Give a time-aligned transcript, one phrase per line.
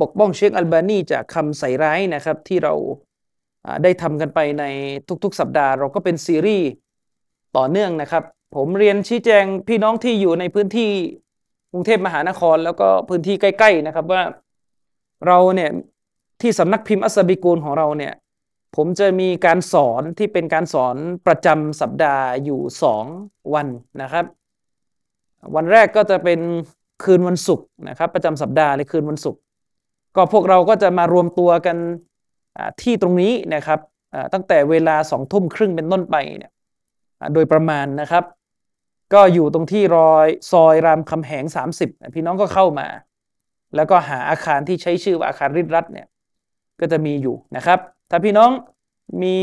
[0.00, 2.74] ปกป้องเชคอัลบานีจากคำใส่ร้ายนะครับ ที่เรา
[3.82, 4.64] ได้ทำกันไปใน
[5.24, 6.68] ทุกๆ สัปดาห์เราก็เป็นซีรีส์
[7.56, 8.24] ต่อเนื่องนะครับ
[8.56, 10.90] ผมเรียนชี้แจงพี่น้องที่อยู่ในพื้นที่
[11.72, 14.22] กรุงเทพมหานคร แล้วก็พื้นที่ใกล้ ๆนะครับว่า
[15.26, 15.70] เราเนี่ย
[16.40, 18.12] ที่สำนักพิมพ์อัสบิกูลของเราเนี่ย
[18.76, 20.96] ผมจะมีการสอนที่เป็นการสอน
[21.26, 23.04] ประจำสัปดาห์อยู่สอง
[23.54, 23.66] วัน
[24.02, 24.24] นะครับ
[25.54, 26.40] วันแรกก็จะเป็น
[27.04, 29.40] คืนวันศุกร์นะครับ ประจำสัปดาห์ในคืนวันศุกร์
[30.16, 31.76] ก็พวกเราก็จะมารวมตัวกัน
[32.82, 33.80] ที่ตรงนี้นะครับ
[34.32, 36.52] ตั้งแต่เวลาสองทุ่มครึ่งเป็นต้นไปเนี่ย
[37.34, 38.24] โดยประมาณนะครับ
[39.14, 41.44] ก็อยู่ตรงที่รอยซอยรามคำแหง
[41.78, 42.88] 30 พี่น้องก็เข้ามา
[43.76, 46.06] แล้วก็หาอาคารที่ใช้ชื่อว่าอาคารริดรัตเนี่ย
[46.80, 47.78] ก็จะมีอยู่นะครับ
[48.10, 48.50] ถ้าพี่น้อง
[49.22, 49.36] มี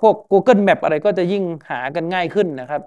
[0.00, 2.82] พวก Google Map อะไรก็จะยิ่งหากันง่ายขึ้นนะครับ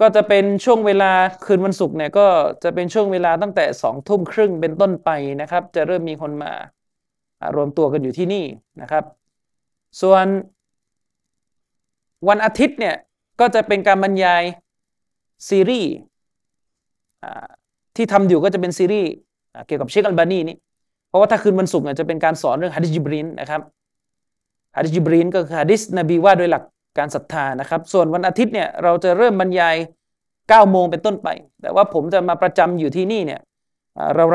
[0.00, 1.12] ก็จะเป็นช่วงเวลา
[1.44, 2.26] คืนวันศุกร์เนี่ยก็
[2.64, 6.52] จะเป็นช่วงเวลาตั้งแต่สองทุ่มครึ่งเป็นต้นไปนะครับ จะเริ่มมีคนมา
[7.56, 8.44] รวมตัวกันอยู่ที่นี่
[8.80, 9.04] นะครับ
[10.00, 10.26] ส่วน
[12.28, 12.96] วันอาทิตย์เนี่ย
[13.40, 14.42] ก็จะเป็นการบรรยาย
[15.48, 15.90] ซีรีส์
[17.96, 19.10] ที่ทำอยู่ก็จะเป็นซีรีส์
[19.66, 20.56] เกี่ยวกับเชคอัลบานีนี่
[21.08, 23.60] เพราะว่าถ้าคืนวันศุกร์เนี่ยจะเป็นการสอนเรื่องฮะดิษจิบรินนะครับ
[24.76, 26.62] ฮะดิษจิบรินก็คือฮะดิษนบีว่าโดยหลัก
[26.98, 29.76] การศรัทธานะครับ ส่วนวันอาทิตย์เนี่ยเราจะเริ่มบรรยาย
[30.26, 31.28] 9โมงเป็นต้นไป
[31.62, 33.40] แต่ว่าผมจะมาประจำอยู่ที่นี่เนี่ย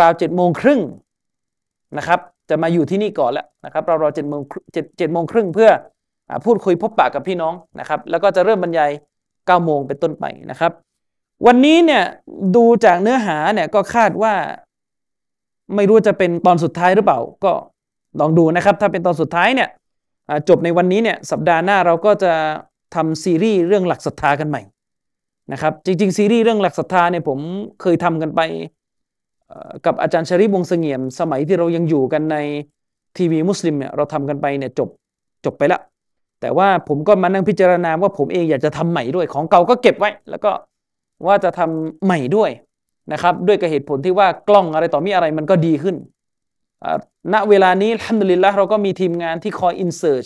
[0.02, 0.82] ราวๆเจ็ดโมงครึ่ง
[1.98, 2.20] นะครับ
[2.50, 4.42] จะมาอยู่ที่นี่ก่อนแล้วนะครับเราวๆเจ็ดโมง
[4.74, 5.70] เจ็ดเจ็ดโมงครึ่งเพื่อ
[6.46, 8.92] พูดคุยพบปะกับพี่น้องนะครับ แล้วก็จะเริ่มบรรยาย
[9.28, 10.72] 9โมงเป็นต้นไปนะครับ
[11.46, 12.04] วันนี้เนี่ย
[12.56, 14.34] ดูจากเนื้อหาเนี่ยก็คาดว่า
[15.76, 17.52] ไม่รู้จะเป็นตอนสุดท้ายหรือเปล่า ก็
[18.20, 19.70] ลองดูนะครับ ถ้าเป็นตอนสุดท้ายเนี่ย
[20.50, 22.34] จบในวันนี้เนี่ยสัปดาห์หน้าเราก็จะ
[22.96, 24.62] ทำซีรีส์เรื่องหลักศรัทธากันใหม่
[25.54, 27.40] นะครับจริงๆซีรีส์เรื่องหลักศรัทธาเนี่ยผม
[27.82, 28.42] เคยทำกันไป
[29.86, 32.38] กับอาจารย์ชริบวงเสงี่ยม สมัยที่เรายังอยู่กันใน
[33.18, 34.90] ทีวีมุสลิมเนี่ยเราทำกันไปเนี่ยจบ
[35.46, 35.82] จบไปแล้ว
[36.42, 40.52] แต่ว่าผมก็มานั่งพิจารณาว่าผมเองอยากจะทำใหม่ด้วยของเก่าก็เก็บไว้ แล้วก็
[41.28, 42.50] ว่าจะทำใหม่ด้วย
[43.14, 45.96] นะครับ ด้วยกับเหตุผลที่ว่ากล้องอะไรต่อมีอะไรมันก็ดีขึ้น
[47.34, 50.26] ณเวลานี้ทันดุลิลละเราก็มีทีมงานที่คอยอินเสิร์ช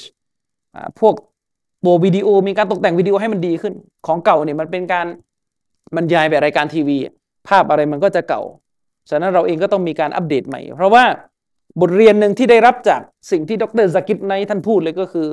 [1.00, 1.13] พวก
[1.85, 3.73] ตัววิดีโอมีการตกแต่งวิดีโอให้มันดีขึ้น
[4.07, 5.07] ของเก่าเนี่ยมันเป็นการ
[5.95, 6.97] บรรยายแบบรายการทีวี
[7.47, 8.41] ภาพอะไรมันก็จะเก่า
[9.09, 11.03] ฉะนั้นเราเองก็ต้องมีการอัปเดตใหม่ เพราะว่า
[11.81, 13.01] บทเรียนหนึ่งที่ได้รับจาก
[13.31, 15.28] สิ่งที่ดร.ซากิร ไนค์ท่านพูดเลยก็คือ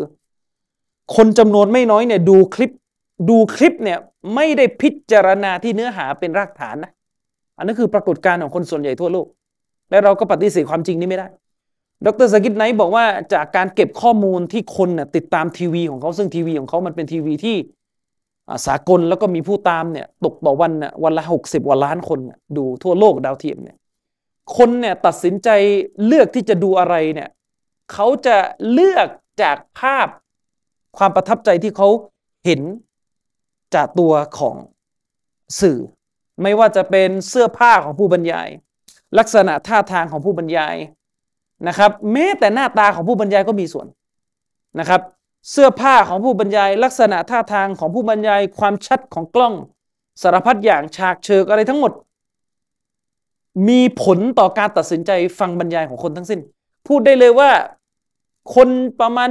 [1.17, 2.71] คนจำนวนไม่น้อยเนี่ยดูคลิป
[3.31, 3.99] ดูคลิปเนี่ย
[4.35, 6.93] ไม่ได้พิจารณาที่เนื้อหาเป็นรากฐานนะ
[7.57, 9.27] อันนั้นคือปรากฏการณ์ของคนส่วนใหญ่ทั่วโลก
[9.91, 11.29] และเราก็ปฏิเสธความจริงนี้ไม่ได้
[12.07, 13.05] ดร.ซากิร ไนค์บอกว่า
[13.35, 17.57] จากการเก็บข้อมูลที่คนน่ยติดตามทีวีของเขาซึ่งทีวีของเขามันเป็นทีวีที่
[18.67, 22.19] สากลแล้วก็มีผู้ตามเนี่ยตกต่อวันน่ยวันละหกสิบวันล้านคน
[22.57, 23.77] ดูทั่วโลกดาวเทียมเนี่ย
[24.57, 25.49] คนเนี่ยตัดสินใจ
[26.07, 27.29] เลือกที่จะดูอะไรเนี่ย
[27.93, 28.37] เขาจะ
[28.73, 29.09] เลือก
[29.43, 30.09] จากภาพ
[30.99, 31.89] ความประทับใจที่เขา
[32.45, 32.61] เห็น
[33.75, 34.57] จากตัวของ
[35.61, 35.79] สื่อ
[36.43, 38.49] ไม่ว่าจะเป็นเสื้อผ้าของผู้บรรยาย
[39.19, 40.77] ลักษณะท่าทางของผู้บรรยาย
[41.69, 43.87] นะครับแม้แต่หน้าตาของผู้บรรยายก็มีส่วน
[44.81, 45.01] นะครับ
[45.51, 49.55] เสื้อผ้าของผู้บรรยาย ลักษณะท่าทางของผู้บรรยาย ความชัดของกล้อง
[50.23, 51.93] สารพัดอย่างฉากเชิกอะไรทั้งหมด
[53.69, 56.41] มีผลต่อการตัดสินใจฟังบรรยายของคนทั้งสิ้น
[56.89, 57.51] พูดได้เลยว่า
[58.55, 58.69] คน
[59.01, 59.29] ประมาณ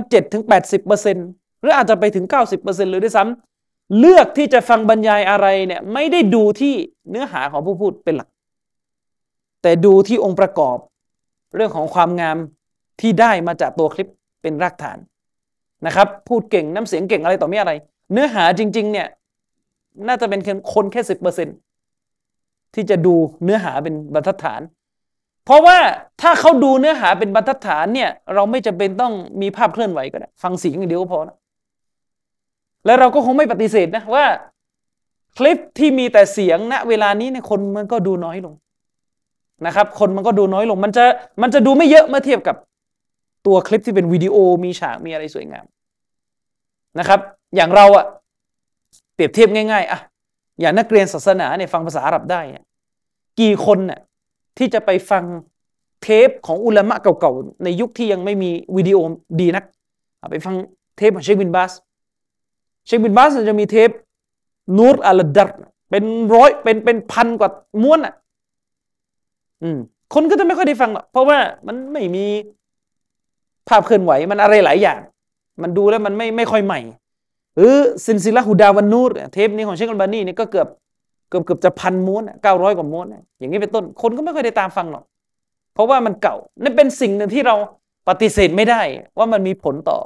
[0.80, 2.26] 7-80%หรืออาจจะไปถึง
[2.58, 6.74] 90%เลยด้วยซ้ำเลือกที่จะฟังบรรยายอะไรเนี่ยไม่ได้ดูที่
[7.10, 8.28] เนื้อหาของผู้พูดเป็นหลัก
[9.62, 10.78] แต่ดูที่องค์ประกอบ
[11.56, 12.38] เรื่องของความงาม
[13.02, 14.08] ที่ได้มาจากตัวคลิป
[14.42, 14.98] เป็นรากฐาน
[15.86, 17.74] นะครับ พูดเก่งน้ำเสียงเก่งอะไรต่อม่อะไร
[18.12, 19.08] เนื้อหาจริง ๆ เนี่ย
[20.08, 20.42] น่าจะเป็น
[20.74, 21.48] คนแค่สิบเปอร์เซ็น
[22.74, 24.62] ที่จะดูเนื้อหาเป็นบรรทัดฐาน
[25.46, 25.78] เพราะว่า
[26.22, 31.38] ถ้าเขาดูเนื้อหาเป็นบรรทัดฐานเนี่ย เราไม่จำเป็นต้องมีภาพเคลื่อนไหวก็ได้ฟังเสียงอย่างเดียวก็พอนะ
[32.86, 34.26] แล้วเราก็คงไม่ปฏิเสธนะว่า
[35.38, 38.54] คลิปที่มีแต่เสียงณเวลานี้เนี่ยคนมันก็ดูน้อยลง
[39.66, 41.04] นะครับ คนมันก็ดูน้อยลง มันจะ
[41.42, 42.56] มันจะดูไม่เยอะเมื่อเทียบกับ
[43.46, 45.66] ตัวคลิปที่เป็นวิดีโอมีฉากมีอะไรสวยงาม
[47.00, 47.20] นะครับ
[47.56, 48.06] อย่างเราอะ
[49.14, 50.00] เปรียบเทียบง่ายๆอะ
[50.60, 52.42] อย่างนักเรียนศาสนาเนี่ยฟังภาษาอาหรับได้
[53.40, 54.00] กี่คนน่ะ
[54.58, 55.24] ที่จะไปฟัง
[56.02, 58.98] เทปของอุลามะเก่าๆ ในยุคที่ยังไม่มีวิดีโอ
[59.40, 59.66] ดีนัก
[60.32, 60.56] ไปฟัง
[60.98, 61.72] เทปของเชคบินบาส
[62.86, 63.90] เชคบินบาสจะมีเทป
[64.78, 65.50] นูรอัลดัร
[65.90, 66.04] เป็น
[66.36, 67.50] ร้อยเป็นเป็นพันกว่า
[67.82, 68.14] ม้วนอะ
[69.64, 69.78] อืม
[70.14, 71.38] คนก็จะไม่ค่อยได้ฟังหรอกเพราะว่า
[71.68, 72.26] มันไม่มี
[73.68, 75.00] ภาพเคลื่อนไหวมันอะไรหลายอย่าง
[75.62, 76.80] มันดูแล้วมันไม่ไม่ค่อยใหม่
[77.58, 77.76] หรือ
[78.06, 80.68] ซินซิลาฮูดาวันนูรเทปนี้ของเชคอัลบานีนี่ก็เกือบ
[81.30, 83.08] เกือบเกือบจะพันม้วนเก้าร้อยกว่าม้วน
[83.40, 85.04] อย่างนี้เป็นต้น คนก็ไม่ค่อยได้ตามฟังหรอก
[85.74, 87.56] เพราะว่ามันเก่า นั่นเป็นสิ่งหนึ่งที่เรา
[88.08, 88.82] ปฏิเสธไม่ได้
[89.18, 90.00] ว่ามันมีผลต่อ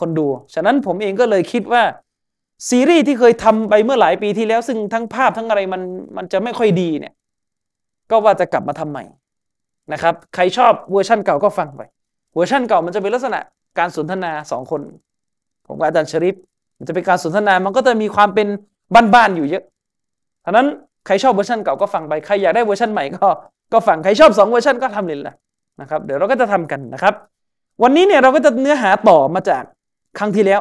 [0.00, 1.82] คนดู ฉะนั้นผมเองก็เลยคิดว่า
[2.68, 5.82] ซีรีส์ที่เคยทำไปเมื่อหลายปีที่แล้ว ซึ่งทั้งภาพทั้งอะไรมัน
[6.16, 7.12] มันจะไม่ค่อยดีเนี่ย
[8.12, 9.04] ก็ว่าจะกลับมาทำใหม่
[9.92, 11.82] นะครับใครชอบเวอร์ชั่นเก่าก็ฟังไป
[12.34, 13.38] เวอร์ชั่นเก่ามันจะเป็นลักษณะ
[13.78, 14.80] การสนทนาสองคน
[15.66, 16.36] ผมกับอาจารย์ชริป
[16.78, 18.46] มันจะเป็นการสนทนามันก็จะมีความเป็น
[19.14, 19.64] บ้านๆอยู่เยอะ
[20.44, 20.66] ฉะนั้น
[21.06, 23.26] ใครชอบเวอร์ชันเก่าก็ฟังไปใครอยากได้เวอร์ชันใหม่ก็
[23.72, 25.34] ก็ฟังใครชอบสองเวอร์ชันก็ทำเลยละ
[25.80, 27.14] นะครับเดี๋ยวเราก็จะทำกันนะครับ
[27.82, 29.62] วันนี้เนี่ยเราก็จะเนื้อหาต่อมาจาก
[30.18, 30.60] ครั้งที่แล้ว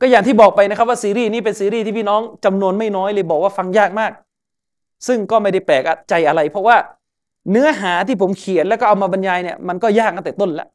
[0.00, 4.12] ก็อย่างที่บอกไปนะครับว่าซีรีส์นี้เป็นซีรีส์ที่พี่น้องจำนวนไม่น้อยเลยบอกว่าฟังยากมาก
[5.06, 6.76] ซึ่งก็ไม่ได้แปลกใจอะไร เพราะว่า
[7.50, 10.68] เนื้อหาที่ผมเขียนแล้วก็เอามาบรรยายเนี่ยมันก็ยากตั้งแต่ต้นแล้ว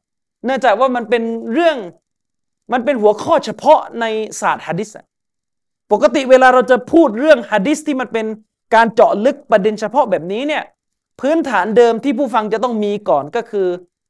[0.44, 1.22] เนื่องจากว่ามันเป็น
[1.52, 1.76] เรื่อง
[2.72, 4.04] มันเป็นหัวข้อเฉพาะใน
[4.40, 4.90] ศาสตร์ฮะดิษ
[5.92, 8.26] ปกติเวลาเราจะพูดเรื่องฮะดิษที่มันเป็น
[8.74, 10.62] การเจาะลึกประเด็นเฉพาะแบบนี้เนี่ย
[11.20, 13.66] พื้นฐานเดิมที่ผู้ฟังจะต้องมีก่อนก็คือ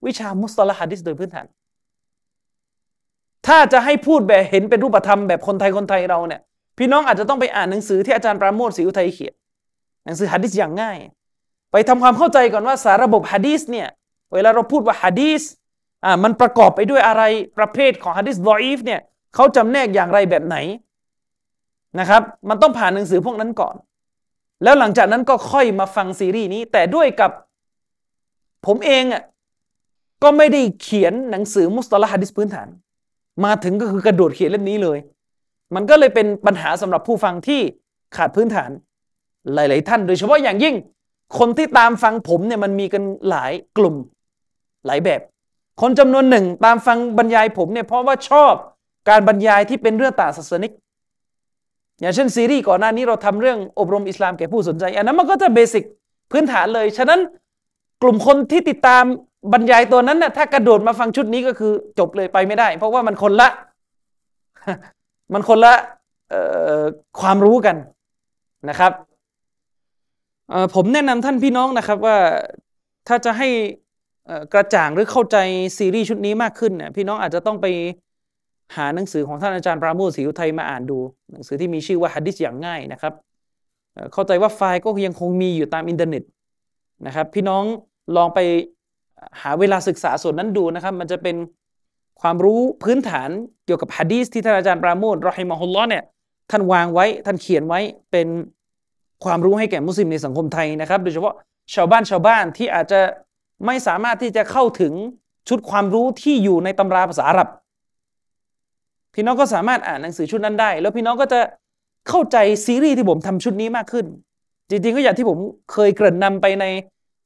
[0.06, 1.46] วิชามุสลิมฮะดิษโดยพื้นฐาน
[3.46, 6.40] ถ้าจะให้พูดแบบเห็นเป็นรูปธรรมแบบคนไทยคนไทยเราเนี่ย
[6.78, 9.34] พี่น้องอาจจะต้องไปอ่านหนังสือที่อาจารย์ปราโมทศรีอุทัยเขียน
[10.04, 10.98] หนังสือฮะดิษอย่างง่าย
[11.72, 13.88] ไปทำความเข้าใจก่อนว่าสารระบบฮะดีษเนี่ย
[14.32, 15.42] เวลาเราพูดว่าฮะดีษ
[16.04, 17.22] อ่ามันประกอบไปด้วยอะไร
[17.58, 19.00] ประเภทของฮะดิษดออีฟเนี่ย
[19.34, 20.56] เขาจำแนกอย่างไรแบบไหน
[21.98, 23.74] นะครับ มันต้องผ่านหนังสือพวกนั้นก่อน
[24.62, 27.30] แล้วหลังจากนั้นก็ค่อยมาฟังซีรีส์นี้ แต่ด้วยกับ
[28.66, 29.22] ผมเองอะ
[30.22, 32.68] ก็ไม่ได้เขียนหนังสือมุสตาฮะดิษพื้นฐาน
[33.44, 34.98] มาถึงก็คือกระโดดเขียนเล่มนี้เลย
[35.74, 37.60] มันก็เลยเป็นปัญหาสำหรับผู้ฟังที่
[38.16, 38.70] ขาดพื้นฐาน
[39.54, 40.74] หลาย ๆ ท่าน โดยเฉพาะอย่างยิ่ง
[41.38, 43.96] คนที่ตามฟังผมเนี่ยมันมีกันหลายกลุ่ม
[44.86, 45.20] หลายแบบ
[45.80, 48.54] คนจำนวนหนึ่งตามฟังบรรยายผมเนี่ยเพราะว่าชอบ
[49.08, 50.72] การบรรยายที่เป็นเรื่องต่างศาสนิก
[52.00, 55.84] อย่างเช่นซีรีส์ก่อนหน้านี้เราทำเรื่องอบรมอิสลามแก่ผู้สนใจ อันนั้นมันก็จะเบสิก
[56.30, 57.20] พื้นฐานเลย ฉะนั้น
[58.02, 59.04] กลุ่มคนที่ติดตาม
[59.52, 63.48] บรรยายตัวนั้นน่ะถ้ากระโดดมาฟังชุดนี้ก็คือจบเลยไปไม่ได้ เพราะว่ามันคนละ
[65.32, 65.74] มันคนละ
[67.20, 67.76] ความรู้กัน
[68.68, 68.92] นะครับ
[70.74, 72.16] ผมแนะนำท่านพี่น้องนะครับว่า
[73.08, 73.48] ถ้าจะให้
[74.52, 75.36] กระจ่างหรือเข้าใจ
[75.78, 77.66] ซีรีส์ชุดนี้มากขึ้นเนี่ยพี่น้องอาจจะต้องไป
[78.76, 80.98] หาหนังสือของท่านอาจารย์ปราโมทศรีอุทัยมาอ่านดู
[81.32, 83.12] หนังสือที่มีชื่อว่าฮะดีษอย่างง่ายนะครับ
[84.12, 86.22] เข้าใจว่าไฟล์ก็ยังคงมีอยู่ตามอินเทอร์เน็ต
[87.06, 87.64] นะครับ พี่น้อง
[88.16, 88.38] ลองไป
[89.40, 91.36] หาเวลาศึกษาส่วนนั้นดูนะครับ มันจะเป็น
[92.20, 93.28] ความรู้พื้นฐาน
[93.66, 96.04] เกี่ยวกับฮะดีษที่ท่านอาจารย์ปราโมทرحمه الله เนี่ย
[96.50, 97.80] ท่านวางไว้ท่านเขียนไว้
[98.10, 98.26] เป็น
[99.24, 101.34] ความรู้ให้แก่มุสลิมในสังคมไทยนะครับ โดยเฉพาะ
[101.74, 103.00] ชาวบ้านชาวบ้านที่อาจจะ
[103.66, 104.92] ไม่สามารถที่จะเข้าถึง
[105.48, 107.48] ชุดความรู้ที่อยู่ในตำราภาษาอาหรับ
[109.14, 111.40] พี่น้องก็สามารถอ่านหนังสือชุดนั้นได้ แล้วพี่น้องก็จะ
[112.08, 112.36] เข้าใจ
[112.66, 114.06] ซีรีส์ที่ผมทำชุดนี้มากขึ้น
[114.68, 115.38] จริงๆก็อย่างที่ผม
[115.72, 116.64] เคยเกริ่นนำไปใน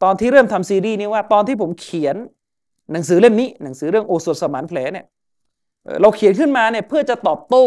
[0.03, 2.17] ตอนที่เริ่มทำซีรีส์นี้ว่าตอนที่ผมเขียน
[2.93, 5.07] หนังสือเล่มนี้ หนังสือเรื่องโอสถสมานแผลเนี่ย
[6.01, 7.65] เราเขียนขึ้นมาเนี่ยเพื่อจะตอบโต้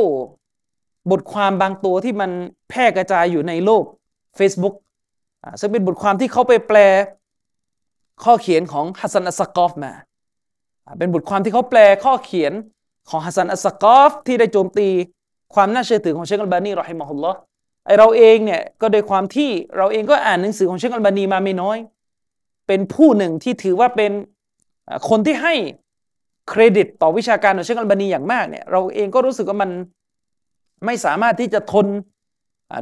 [1.12, 2.32] บทความบางตัวที่มัน
[2.70, 3.84] แพร่กระจายอยู่ในโลก
[4.40, 4.76] Facebook
[5.60, 6.78] ซึ่งเป็นบทความที่เขาไปแปล
[8.24, 9.94] ข้อเขียนของฮัสซันอัสกอฟมา
[11.00, 12.54] เป็นบทความที่เขาแปลข้อเขียน
[13.10, 14.88] ของฮะซันอัสสกอฟที่ได้โจมตี
[15.54, 17.38] ความน่าเชื่อถือของเชคอัลบานีرحمه الله
[17.86, 21.78] ไอเราเองเนี่ยก็โดยความที่เราเองก็อ่านหนังสือของเชคอัลบานีมาไม่น้อย
[22.68, 24.12] เป็นผู้หนึ่งที่ถือว่าเป็น
[25.10, 25.54] คนที่ให้
[26.50, 29.70] เครดิตต่อวิชาการของเชคอัลบานีอย่างมากเนี่ยเราเองก็รู้สึกว่ามัน
[30.86, 31.88] ไม่สามารถที่จะทน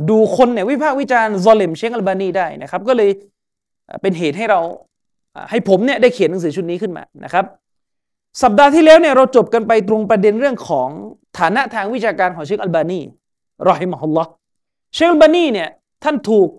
[0.09, 3.09] ดูคนเนี่ยวิพากษ์วิจารณ์ظالم เชคอัลบานีได้นะครับ ก็เลย
[4.01, 4.59] เป็นเหตุให้เรา
[5.49, 7.45] ให้ผมเนี่ยได้เขียนหนังสือชุดนี้ขึ้นมานะครับ
[8.43, 10.89] สัปดาห์ที่แล้วเนี่ยเราจบกันไปตรงประเด็นเรื่องของ
[11.39, 12.99] ฐานะทางวิชาการของเชคอัลบานี
[13.69, 14.29] รอฮิมฮุลลอฮ์
[14.93, 15.69] เชคอัลบานีเนี่ย
[16.03, 16.49] ท่านถูก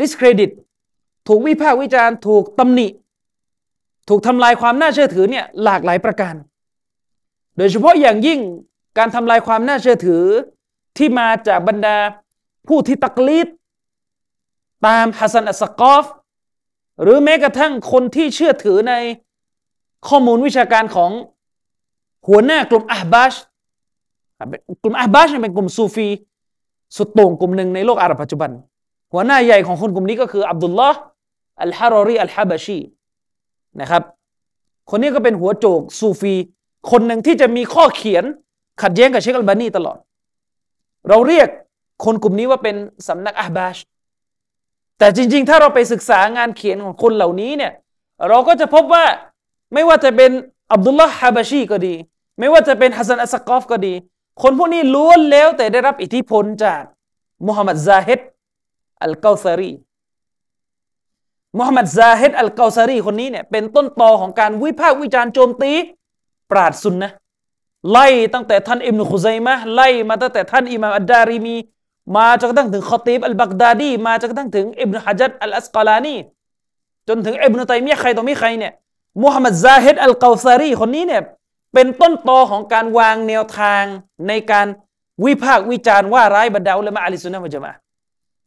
[0.00, 0.50] discredit
[1.28, 2.88] ถูกวิพากษ์วิจารณ์ ถูกตำหนิ
[4.08, 6.34] ถูกทำลายความน่าเชื่อถือเนี่ยหลากหลายประการ
[7.56, 8.40] โดยเฉพาะอย่างยิ่ง
[8.98, 10.22] การทำลายความน่าเชื่อถือ
[10.96, 11.96] ที่มาจากบรรดา
[12.68, 13.48] ผู้ที่ตักลีด
[14.86, 16.04] ตามฮัสซันอัสกอฟ
[17.02, 18.94] หรือแม้กระทั่งคนที่เชื่อถือใน
[20.08, 21.10] ข้อมูลวิชาการของ
[22.28, 23.34] หัวหน้ากลุ่มอาบาช
[24.82, 26.08] กลุ่มอาบาชเป็นกลุ่มซูฟี
[26.96, 28.50] สุดโต่งกลุ่มหนึ่งในโลกอาหรับปัจจุบัน
[29.12, 30.98] หัวหน้าใหญ่ของคนกลุ่มนี้ก็คืออับดุลลอฮ์
[31.62, 32.78] อัลฮารอรีอัลฮะบาชี
[33.80, 34.02] นะครับ
[34.90, 36.34] คนนี้ก็เป็นหัวโจกซูฟี
[36.90, 38.24] คนหนึ่งที่จะมีข้อเขียน
[38.82, 39.98] ขัดแย้งกับเชคอัลบานีตลอด
[41.08, 41.48] เราเรียก
[42.04, 42.76] คนกลุ่มนี้ว่าเป็น
[43.08, 43.76] สำนักอาบาช
[44.98, 47.72] แต่จริง ๆ ถ้าเราไปศึกษางานเขียนของคนเหล่านี้เนี่ย
[48.28, 49.04] เราก็จะพบว่า
[49.72, 50.30] ไม่ว่าจะเป็น
[50.72, 51.94] อับดุลลาห์ฮาบาชีก็ดี
[52.38, 53.94] ไม่ว่าจะเป็นฮัสซันอัสกอฟก็ดี
[54.42, 56.82] คนพวกนี้ล้วนแล้วแต่ได้รับอิทธิพลจาก
[57.46, 58.20] มุฮัมหมัดซาฮิด
[59.04, 59.72] อัลกาซารี
[61.58, 65.72] มุฮัมหมัดซาฮิดอัลกาซารีคนนี้เนี่ยเป็นต้นตอของการวิพากษ์วิจารณ์โจมตี
[66.50, 67.10] ปราดซุนนะ
[67.90, 71.56] ไล่ตั้งแต่ท่านอิบนุขุซัยมะไล่มาตั้งแต่ท่านอิมามอัดดาริมี
[72.16, 76.16] มาจนกระทั่งถึงคอตีบอัลบักดาดีมาจนกระทั่งถึงอิบนุฮะจัดอัลอัสกาลานี
[77.08, 78.72] จนถึงอิบนุตัยมียะใครต่อมีใครเนี่ย
[79.22, 81.22] มุฮัมมัดซาฮิดอัลกาซารีคนนี้เนี่ย
[81.74, 83.84] เป็นต้นตอของการวางแนวทาง
[84.28, 84.66] ในการ
[85.24, 87.72] วิพากษ์วิจารณ์ว่าร้ายบรรดาอุลามะอัลิสุนนะมุจมะ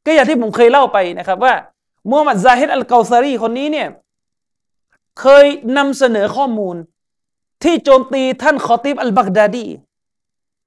[0.05, 1.53] ก็อย่างที่ผมเคยเล่าไปนะครับว่า
[2.09, 3.87] มูฮัมหมัดซาฮิดอัลกาซารีคนนี้เนี่ย
[5.19, 5.45] เคย
[5.77, 6.75] นำเสนอข้อมูล
[7.63, 9.65] ที่โจมตีท่านคอติบอัลบักดาดี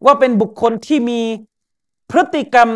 [0.05, 1.21] ว่าเป็นบุคคลที่มี
[2.11, 2.69] พฤติกรรม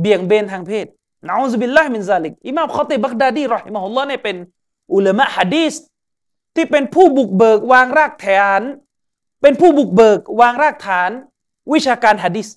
[0.00, 0.86] เบี่ยงเบนทางเพศ
[1.28, 4.36] นาอุบิลลาฮิมินซาลิกอิมามคอติบักดาดีรอฮิมะฮุลลอฮ์เนี่ยเป็น
[4.94, 5.74] อุลามะฮะดีษ
[6.54, 8.62] ที่เป็นผู้บุกเบิกวางรากฐาน
[9.42, 11.10] เป็นผู้บุกเบิกวางรากฐาน
[11.72, 12.48] วิชาการฮะดีษ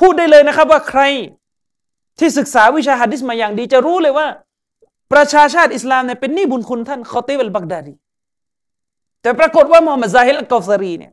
[0.00, 1.02] พูดได้เลยนะครับว่าใคร
[2.18, 4.26] ที่ศึกษาวิชาฮะดีษมาอย่างดี จะรู้เลยว่า
[5.12, 7.94] ประชาชาติอิสลามเนี่ยเป็นหนี้บุญคุณท่านคอติบัลบักดาดี
[9.22, 11.12] แต่ปรากฏว่ามูฮัมหมัดซาฮิลอัลกอฟซารีเนี่ย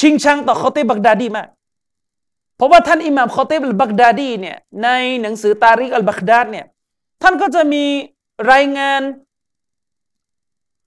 [0.00, 1.48] ชิงชังต่อคอติบักดาดีมาก
[2.56, 4.88] เพราะว่าท่านอิหม่ามคอติบอัลบักดาดีเนี่ยใน
[5.22, 6.66] หนังสือตาริกอัลบักดาดเนี่ย
[7.22, 7.84] ท่านก็จะมี
[8.52, 9.02] รายงาน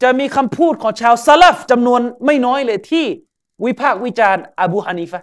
[0.04, 3.06] จะมีคำพูดของชาวซาลัฟจำนวนไม่น้อยเลยที่
[3.66, 5.20] วิพากษ์วิจารณ์อบูฮานิฟะ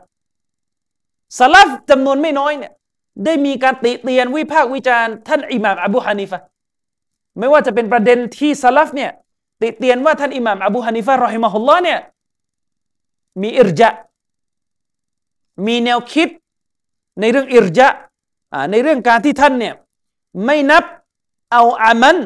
[1.38, 2.72] ซาลัฟจำนวนไม่น้อยเนี่ย
[3.24, 6.38] ได้มีการติเตียนวิพากษ์วิจารณ์ท่านอิหม่ามอบูฮานิฟะ
[7.38, 9.10] ไม่ว่าจะเป็นประเด็นที่ซาลฟเนี่ย
[9.62, 11.98] ติเตียนว่าท่านอิหม่ามอบูฮานิฟะรอฮิมะฮุลลอฮ์เนี่ย
[13.42, 13.88] มีอิรจะ
[15.66, 16.28] มีแนวคิด
[17.20, 17.88] ในเรื่องอิรจะ
[18.70, 19.74] ในเรื่องการที่ท่านเนี่ย
[20.44, 20.84] ไม่นับ
[21.52, 22.16] เอาอามัน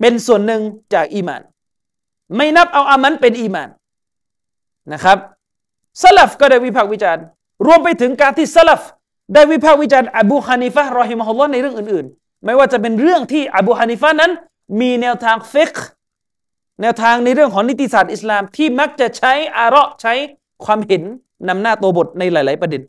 [0.00, 0.62] เป็นส่วนหนึ่ง
[0.94, 1.42] จากอีมาน
[2.36, 3.68] ไม่นับเอาอามันเป็นอีมาน
[4.92, 5.18] นะครับ
[6.02, 7.24] สลับก็ได้วิพากษ์วิจารณ์
[7.66, 8.80] รวมไปถึงการที่สลับ
[9.34, 14.32] ได้วิพากษ์วิจารณ์อบูฮานิฟะรอฮิมฮุลลอฮ์ในเรื่องอื่น ๆ ไม่ว่าจะเป็นเรื่องที่อบูฮานิฟะนั้น
[14.80, 15.74] มีแนวทางฟิก
[16.80, 20.14] แนวทางในเรื่องของนิติศาสตร์อิสลามที่มักจะใช้อาระใช้
[20.64, 21.02] ความเห็น
[21.48, 22.82] นำหน้าตัวบทในหลาย ๆ ประเด็น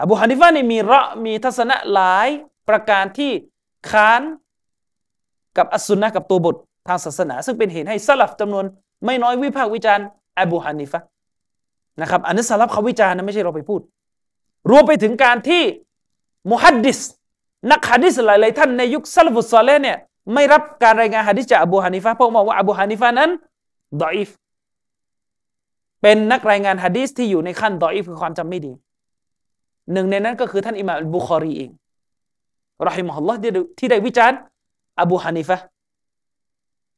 [0.00, 2.28] อบูฮานิฟะนี่มีระมีทัศนะหลาย
[2.68, 3.30] ประการที่
[3.90, 4.22] ค้าน
[5.56, 6.56] กับอัสซุนนะกับตัวบท
[6.88, 8.64] ทางศาสนา ซึ่งเป็นเหตุให้ซาลัฟจำนวน
[9.04, 10.06] ไม่น้อยวิพากษ์วิจารณ์
[10.38, 11.00] อบูฮานิฟะ
[12.00, 13.80] นะครับอันนี้ซาลัฟเขาวิจารณ์นะไม่ใช่เราไปพูด
[14.70, 15.62] รวมไปถึงการที่
[16.50, 16.98] มุฮัดดิส
[17.72, 19.98] นักฮะดิษหลาย ๆ ท่านในยุคซาลาฟุศซอและห์เนี่ย
[20.34, 23.30] ไม่รับการรายงานฮะดิษจากอบูฮานิฟะเพราะมองว่าอบูฮานิฟะนั้น
[24.02, 24.28] ดออิฟ
[26.06, 28.72] เป็นนักรายงานฮะดิษที่อยู่ในขั้นดออิฟคือความจำไม่ดี
[29.92, 31.70] หนึ่งในนั้นก็คือท่านอิหม่ามบุคอรีเอง
[32.86, 33.38] รอฮิมฮุลลอฮ์
[33.78, 34.38] ที่ได้วิจารณ์
[35.00, 35.56] อบูฮานิฟะ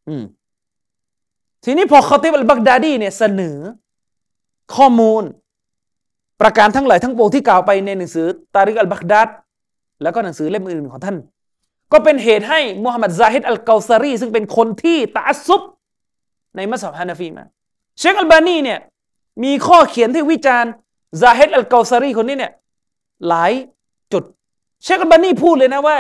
[0.09, 0.25] อืม
[1.65, 3.59] ทีนี้พอคอติบอัลบักดาดีเนี่ยเสนอ
[4.77, 5.23] ข้อมูล
[6.41, 9.29] ประการทั้งหลายทั้งปวงที่กล่าวไปในหนังสือ ตาริกอัลบักดาด
[10.03, 11.17] แล้วก็หนังสือเล่มอื่นของท่าน
[11.93, 15.63] ก็เป็นเหตุให้มุฮัมหมัดซาฮิดอัลเกาซารีซึ่งเป็นคนที่ตาอัซซุบ
[16.57, 17.45] ในมัซฮับฮานาฟีมา
[17.99, 18.79] เชคอัลบานีเนี่ย
[19.45, 20.71] มีข้อเขียนที่วิจารณ์
[21.23, 22.53] ซาฮิดอัลกาซารีคนนี้เนี่ย
[23.29, 23.53] หลาย
[24.13, 24.23] จุด
[24.85, 25.97] เชคอัลบานีพูดเลยนะว่า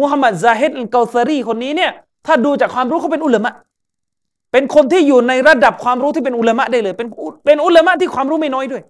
[0.00, 1.90] มุฮัมมัดซาฮิดอัลกาซารีคนนี้เนี่ย
[2.26, 3.52] ถ้าดูจากความรู้เขาเป็นอุลามะ
[4.52, 7.08] เป็นคนที่อยู่ในระดับความรู้ที่เป็นอุลามะได้เลย เป็น
[7.44, 8.82] เป็นอุลามะที่ความรู้ไม่น้อยด้วย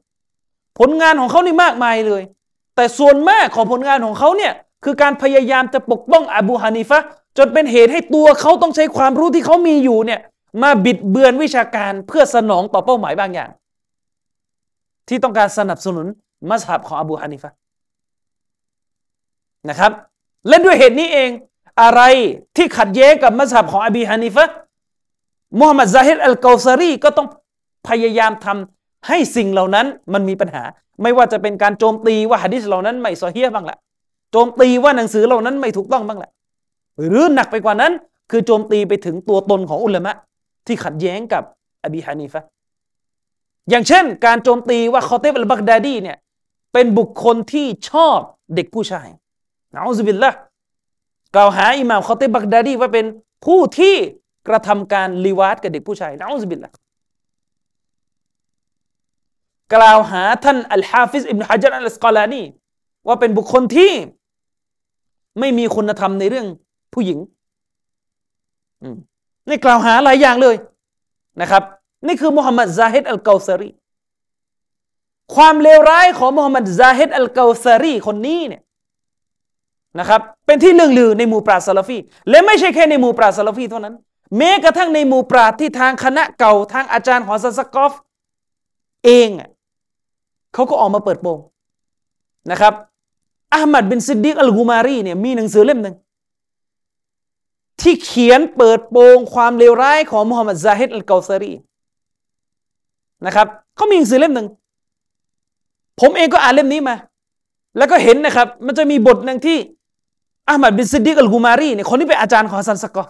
[0.79, 2.23] ผลงานของเขานี่มากมายเลย
[2.77, 4.53] แต่ส่วนมากของผลงานของเขาเนี่ย
[4.85, 6.99] คือการพยายามจะปกป้องอบูฮานิฟะ
[7.39, 10.21] จนเป็นเหตุให้ตัวเขาต้องใช้ความรู้ที่เขามีอยู่เนี่ย
[10.63, 13.51] มาบิดเบือนวิชาการเพื่อสนองต่อเป้าหมายบางอย่าง
[15.09, 16.07] ที่ต้องการสนับสนุน
[16.51, 17.51] มัสฮับของอบูฮานิฟะ
[19.69, 19.93] นะครับ
[20.49, 21.31] และด้วยเหตุนี้เอง
[21.83, 22.03] อะไร
[22.57, 24.45] ที่ขัดแย้งกับมัสยิดของอบีฮานิฟะ
[25.59, 27.29] มุฮัมหมัดซาฮิดอัลกาซารีก็ต้อง
[27.89, 30.63] พยายามทำให้สิ่งเหล่านั้นมันมีปัญหา
[31.03, 33.77] ไม่ว่าจะเป็นการโจมตีว่าฮะดิษเหล่านั้นไม่ซอเฮียบ้างละ
[34.33, 36.31] โจมตีว่าหนังสือเหล่านั้นไม่ถูกต้องบ้างละ
[36.99, 37.93] หรือหนักไปกว่านั้น
[38.31, 40.13] คือโจมตีไปถึงตัวตนของอุลามะ
[40.67, 41.43] ที่ขัดแย้งกับ
[41.85, 42.43] อบีฮานิฟะ
[43.71, 46.19] อย่างเช่น การโจมตีว่าคอติบอัลบักดาดีเนี่ย
[46.73, 48.19] เป็นบุคคลที่ชอบ
[48.55, 49.09] เด็กผู้ชาย
[49.75, 50.31] นะอูซุบิลละฮ์
[51.35, 53.07] กล่าวหาอิหม่ามคอติบักดาดีว่าเป็น
[53.45, 53.97] ผู้ที่
[54.49, 56.73] กระทำการลีวาดกับเด็กผู้ชายนะอูซุบิลละฮ์
[59.75, 62.43] กล่าวหาท่านอัลฮาฟิซอิบนุฮะจัรอัลสกอลานี
[63.07, 63.93] ว่าเป็นบุคคลที่
[65.41, 66.47] ไม่มีคุณธรรมในเรื่อง
[66.95, 67.19] ผู้หญิง
[69.49, 70.57] นี่กล่าวหาหลายอย่างเลย
[71.41, 71.63] นะครับ
[72.07, 73.71] นี่คือมุฮัมหมัดซาฮิดอัลกาซารี
[75.35, 78.63] ความเลวร้ายของมุฮัมหมัดซาฮิดอัลกาซารีคนนี้เนี่ย
[79.99, 81.99] นะครับเป็นที่ลืองลือในหมู่ปราศซาลฟี
[82.31, 83.95] และไม่ใช่แค่ในหมู่ปราศซาลฟีเท่านั้น
[84.39, 87.93] แม้กระทั่งในหมู่ปราที่ทางคณะเก่าทางอาจารย์ของซัสกอฟ
[89.05, 89.29] เอง
[90.55, 91.39] เขาก็ออกมาเปิดโปง
[92.51, 92.75] นะครับ
[93.55, 95.95] อามัดบินซิดดิกอัลกุมารีเนี่ยมีหนังสือเล่มหนึ่ง
[97.81, 101.53] ที่เขียนเปิดโปงความเลวร้ายของมุฮัมหมัดซาฮิดอัลเกาซารี
[103.27, 104.49] นะครับเขามีหนังสือเล่มหนึ่ง
[106.01, 106.97] ผมเองก็อ่านเล่มนี้มา
[107.79, 109.59] แล้วก็เห็นนะครับ มันจะมีบทหนึ่งที่
[110.49, 113.09] อามัดบินซิดดิกอัลกุมารีเนี่ยคนที่เป็นอาจารย์ของฮัสซันซักกอฟ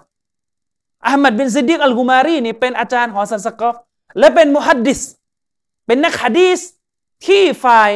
[1.08, 3.74] อามัดบินซิดดิกอัลกุมารีเนี่ยเป็นอาจารย์ของฮัสซันซักกอฟ
[4.18, 5.00] และเป็นมุฮัดดิส
[5.86, 6.60] เป็นนักฮะดีส
[7.26, 7.90] ที่ฝ่าย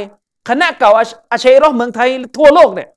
[0.49, 0.90] คณะเก่า
[1.32, 2.88] อาเชรอเมืองไทยทั่วโลกเนี่ย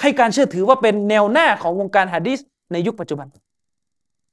[0.00, 2.38] ให้การเชื่อถือว่าเป็นแนวหน้าของวงการฮะดีส
[2.72, 3.26] ในยุคปัจจุบัน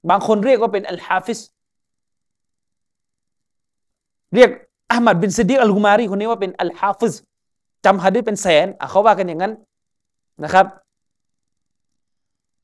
[0.10, 1.40] บางคนเรียกว่าเป็นอัลฮาฟิส
[4.34, 4.50] เรียก
[4.94, 7.14] อามัดบินซิดดิกอัลกุมารีคนนี้ว่าเป็นอัลฮาฟิส
[7.86, 9.54] จำฮะดีสเป็นแสนเขาว่ากันอย่างนั้น
[10.44, 10.66] นะครับ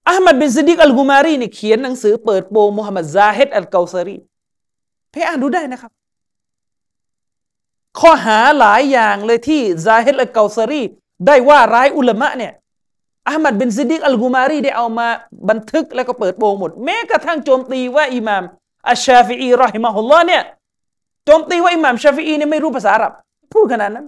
[0.10, 4.18] อามัดบินซิดดิกอัลกุมารีนี่เขียนหนังสือเปิดโปงมุฮัมหมัดซาฮิดอัลเกาซารี
[5.12, 5.92] ไปอ่านดูได้นะครับ
[8.00, 10.82] ข้อหาหลายอย่างเลยที่ซาฮิดอัลเกาซารี
[11.28, 12.52] ได้ว่าร้ายอุลามะเนี่ย
[13.30, 15.08] อามัดบินซิดิกอัลกุมารีได้เอามา
[15.50, 18.44] บันทึกแล้วก็เปิดโปงหมด แม้กระทั่งโจมตีว่าอิหม่าม
[18.90, 20.44] อัชชาฟีอีรอฮิมะฮุลลอฮ์เนี่ย
[21.26, 23.14] โจมตีว่าอิหม่ามชาฟีอีเนี่ยไม่รู้ภาษาอาหรับ
[23.54, 24.06] พูดขนาดนั้น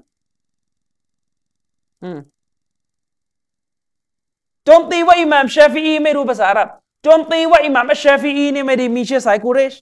[4.66, 6.70] โจมตีว่าอิหม่ามชาฟีอีไม่รู้ภาษาอาหรับ
[7.04, 9.74] โจมตีว่าอิหม่ามอัชชาฟีอีเนี่ยไม่ได้มีเชื้อสายกุเรช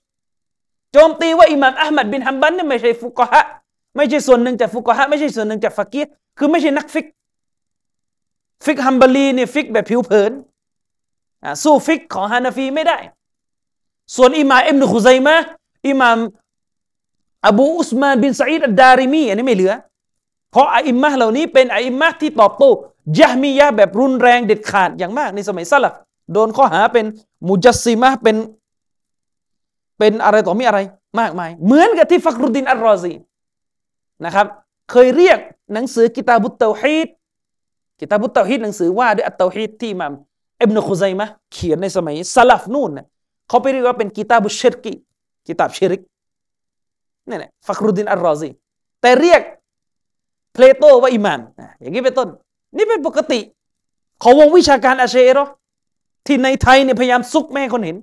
[0.93, 3.43] โจมตีว่าอิหม่ามอามัดบินฮัมบัลเนี่ยไม่ใช่ฟุกฮะ
[3.95, 6.01] ไม่ใช่ส่วนหนึ่งจากฟุกฮะไม่ใช่ส่วนหนึ่งจากฟากีฮ์
[6.37, 7.05] คือไม่ใช่นักฟิก
[8.65, 10.31] ฟิกฮัมบาลีเนี่ยฟิกแบบผิวเผิน
[11.63, 12.97] สู้ฟิกของฮานาฟีไม่ได้
[14.15, 15.35] ส่วนอิมามอิบนุคุซัยมะ
[15.87, 16.17] อิมาม
[17.47, 19.73] อบูอุสมานบินซาอิดอัดดาริมี อันนี้ไม่เหลือ
[20.51, 22.71] เพราะอิมมะเหล่านี้เป็นอิมมะที่ตอบโต้
[23.19, 25.93] ญะมียะแบบรุนแรงเด็ดขาดอย่างมากในสมัยซาลัฟ
[26.33, 27.05] โดนข้อหาเป็น
[27.47, 28.35] มุจัสซิมะเป็น
[29.99, 30.79] เป็นอะไรต่อมีอะไร
[31.19, 33.13] มากมาย เหมือนกับที่ฟักรุดินอัลรอซี
[34.25, 34.47] นะครับ
[34.91, 35.39] เคยเรียก
[35.73, 37.07] หนังสือกิตาบุตเตาฮีด
[37.99, 40.13] กิตาบุตเตาฮีดหนังสือว่าด้วยอัตเตาฮีดที่อิมาม
[40.61, 43.05] อิบนุคุซัยมะเขียนในสมัยซาลัฟนู่นนะ
[43.49, 44.93] เขาไปเรียกว่าเป็นกิตาบุชชิรกิ
[45.47, 46.01] กิตาบุชชิริก
[47.29, 48.49] นี่แหละฟักรุดินอัลรอซี
[49.01, 49.41] แต่เรียก
[50.53, 51.39] เพลโตว่าอิมาม
[51.81, 52.27] อย่างนี้เป็นต้น
[52.77, 53.39] นี่เป็นปกติ
[54.23, 55.39] ของวงวิชาการอาเชรอ
[56.25, 57.97] ที่ในไทยเนี่ยพยายามซุกไม่ให้คนเห็น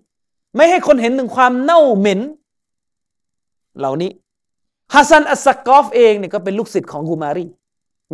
[0.56, 2.20] ไม่ให้คนเห็นถึงความเน่าเหม็น
[3.78, 4.10] เหล่านี้
[4.94, 7.46] ฮัสซันอัสซักกอฟเองเนี่ยก็เป็นลูกศิษย์ของกูมารี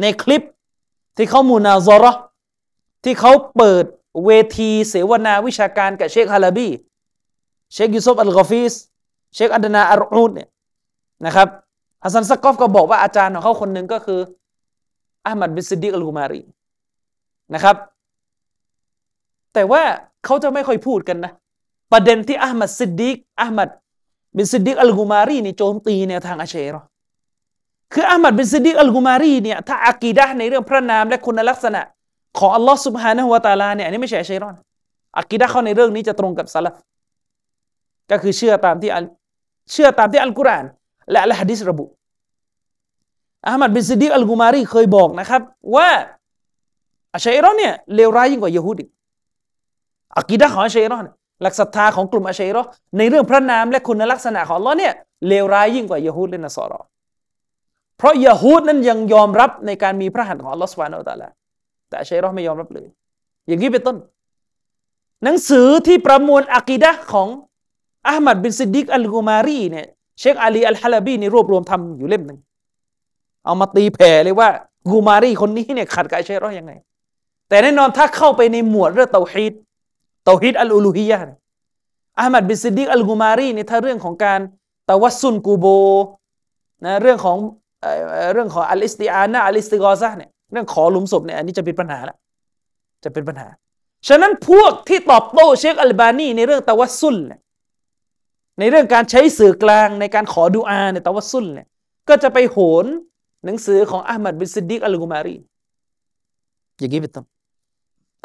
[0.01, 0.43] ในคลิป
[1.17, 2.13] ที่เขามูนาซอรอ
[3.05, 3.85] ที่เขาเปิด
[4.25, 6.69] เวทีเสวนาวิชาการกับเชคฮาลาบี
[7.73, 8.73] เชคยูซุฟอัลกอฟิส
[9.35, 10.49] เชคอัดนาอัลอูดเนี่ย
[11.27, 11.49] นะครับ
[12.05, 14.21] ฮัสซันซักกอฟก็บอกว่าอาจารย์ของเขาคนหนึ่งก็คือ
[15.27, 16.41] อามัดบินซิดดิกอัลกุมารี
[17.55, 17.77] นะครับ
[19.55, 19.83] แต่ว่า
[20.25, 21.33] เขาจะไม่ค่อยพูดกันนะ
[21.93, 23.69] ประเด็นที่อามัดซิดดิกอามัด
[24.37, 26.83] บินซิดดิกอัลกุมารีนี่โจมตีแนวทางอาเชรอ
[27.93, 31.81] คืออามัดบินซิดดิกอัลกุมารีเนี่ยถ้าอากีดะในเรื่องพระนามและคุณลักษณะ
[32.39, 34.55] ของอัลลอฮ์สุบฮานะฮุวาตาลาเนี่ยอันนี้ไม่ใช่อาเชรอน
[35.19, 36.75] อากีดะเขาในเรื่องนี้จะตรงกับซาลัฟ
[38.11, 38.91] ก็คือเชื่อตามที่
[39.73, 40.65] เชื่อตามที่อัลกุรอาน
[41.11, 41.85] และอัลฮะดิษระบุ
[43.49, 45.43] อามัดบินซิดดิกอัลกุมารีเคยบอกนะครับ
[45.77, 45.89] ว่า
[47.15, 48.85] อาชัยรอนเนี่ยเลวร้ายยิ่งกว่ายะฮูดี
[50.19, 51.07] อากีดะของอาชัยรอน
[51.43, 52.63] หลักศรัทธาของกลุ่มอาชัยรอ
[52.99, 54.93] ในเรื่องพระนามและคุณลักษณะของอัลลอฮ์เนี่ย
[55.29, 56.81] เลวร้ายยิ่งกว่ายะฮูดและนัสรอนี
[57.99, 61.29] เพราะยะฮูดนั้นยังยอมรับในการมีพระหัตถ์ของอัลลอฮฺสุบฮานัลลอฮ์
[61.89, 62.87] แต่อาชัยรอไม่ยอมรับเลย
[63.49, 63.97] อย่างนี้เป็นต้น
[65.25, 67.29] หนังสือที่ประมวลอะกีดะของ
[68.09, 69.87] อามัดบินซิดดิกอัลกุมารีเนี่ย
[70.21, 72.39] เชคอาลีอัลฮะลาบีนี่รวบรวมทำอยู่เล่มหนึ่ง
[73.45, 74.49] เอามาตีแผ่เลยว่า
[74.91, 76.73] กูมารีคนนี้เนี่ยขัดกับอาชัยรอยังไง
[77.49, 79.53] แต่แน่นอนถ้าเข้าไปในหมวดเรื่องเตาฮีด
[80.25, 81.19] توحيد الألوهية
[82.21, 84.41] อามัดบินซิดดิกอัลกุมารีนี่ถ้าเรื่องของการ
[84.91, 85.67] ตะวัสซุนกูโบ
[86.85, 87.39] นะเรื่องของ
[88.33, 92.17] เรื่องของالاستعانة الاستغاثةเนี่ยเรื่องขอหลุมศพเนี่ยอันนี้จะเป็นปัญหาละ
[93.05, 93.49] จะเป็นปัญหา
[94.09, 97.41] ฉะนั้นพวกที่ตอบโต้เชคอัลบานีในเรื่องتوسلเนี่ย
[98.59, 101.67] ในเรื่องการใช้สื่อกลางในการขอดุอาในتوسلเนี่ย
[102.09, 102.87] ก็จะไปโหน
[103.45, 105.37] หนังสือของอามัดบินซิดดิกอัลกุมารี
[106.79, 107.25] อย่างนี้เป็นต้น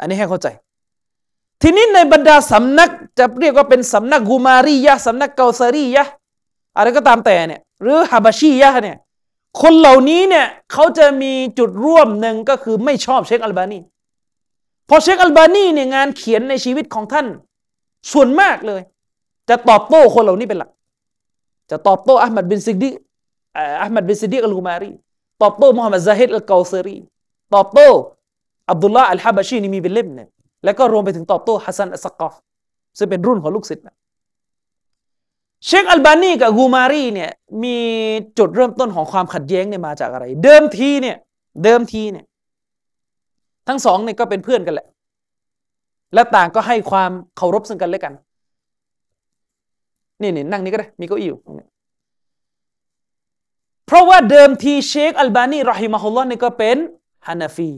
[0.00, 0.48] อันนี้ให้เข้าใจ
[1.62, 6.04] ทีนี้ในบรรดาสำนักจะเรียกว่าเป็นสำนักกูมารียะสำนักเกาซารียะ
[6.76, 8.96] อะไรก็ตามแต่เนี่ยหรือฮาบาชียะเนี่ย
[9.62, 13.78] คนเหล่านี้เนี่ยเขาจะมีจุดร่วมหนึ่งก็คือไม่ชอบเชคอัลบานี
[14.88, 17.26] พอเชคอัลบานีเนี่ยงานเขียนในชีวิตของท่าน
[18.12, 18.80] ส่วนมากเลย
[19.50, 20.70] จะตอบโต้คนเหล่านี้เป็นหลัก
[21.70, 22.90] จะตอบโต้อามัดบินซิดดิก
[23.82, 24.90] อามัดบินซิดดิกอัลกุมารี
[25.42, 26.96] ตอบโต้มุฮัมมัดซาฮิดอัลกอซรี
[27.54, 27.86] ตอบโต้
[28.70, 30.28] อับดุลลาห์อัลฮะบะชีนี่มีเป็นเล่มเนี่ย
[30.64, 32.34] แล้วก็รวมไปถึงตอบโต้ฮัสซันอัสกอฟ
[32.98, 33.94] ซึ่งเป็นรุ่นของลูกศิษย์นะ
[35.66, 37.30] เชคอัลบานีกับกูมารีเนี่ย
[37.62, 37.76] มี
[38.38, 41.16] จุดเริ่มต้นของความขัดแย้งเนี่ยมาจากอะไร เดิมทีเนี่ย
[41.64, 42.24] เดิมทีเนี่ย
[43.68, 44.86] ทั้งสองเนี่ยก็เป็นเพื่อนกันแหละ
[46.14, 48.14] และต่างก็ให้ความเคารพซึ่งกันและกัน
[50.22, 51.38] นี่นี่นั่งนี่ก็ได้มีเก้าอี้อยู่
[53.86, 56.76] เพราะว่าเดิมทีเชคอัลบานีรอฮิมะฮุลลอฮ์นี่ก็เป็น
[57.28, 57.70] ฮานาฟี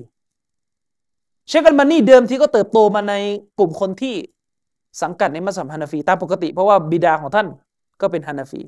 [1.49, 3.15] เชคอัลบานีเดิมทีก็เติบโตมาใน
[3.59, 4.15] กลุ่มคนที่
[5.03, 7.47] สังกัดในมัซฮับฮานาฟีตามปกติ เพราะว่าบิดาของท่าน
[8.01, 8.63] ก็เป็นฮานาฟี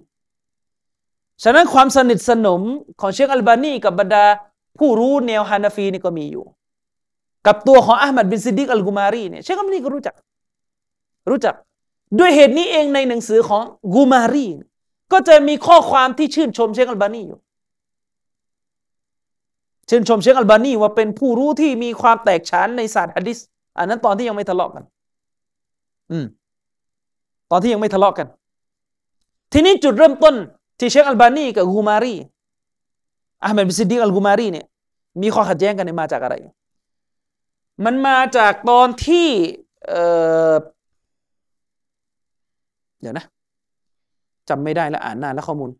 [1.42, 2.62] ฉะนั้นความสนิทสนม
[3.00, 4.24] ของเชคอัลบานีกับบรรดา
[4.78, 6.44] ผู้รู้แนวฮานาฟีนี่ก็มีอยู่
[7.46, 10.14] กับตัวของอามัดบินซิดดิกอัลกุมารีเนี่ยเชคอัลบานีก็รู้จัก
[11.30, 11.54] รู้จัก
[12.18, 13.62] ด้วยเหตุนี้เองในหนังสือของ
[13.94, 14.46] กูมารี
[15.12, 17.40] ก็จะมีข้อความที่ชื่นชมเชคอัลบานีอยู่
[19.88, 23.38] ชื่นชมเชคอัลบานีว่าเป็นผู้รู้ที่มีความแตกฉานในศาสตร์ฮะดิษ
[23.78, 24.84] อันนั้นตอนที่ยังไม่ทะเลาะกัน
[26.10, 26.26] อืม
[27.50, 28.26] ตอนที่ยังไม่ทะเลาะกัน
[29.52, 30.34] ทีนี้จุดเริ่มต้น
[30.78, 32.14] ที่เชคอัลบานีกับกูมารี
[33.44, 34.66] อามัดบิซิดีอัลกูมารีเนี่ย
[35.22, 36.34] มีข้อขัดแย้งกันมาจากอะไร
[37.84, 39.28] มันมาจากตอนที่
[43.04, 43.26] เดี๋ยวนะ
[44.48, 45.70] จำไม่ได้แล้วอ่านนานแล้วข้อมูล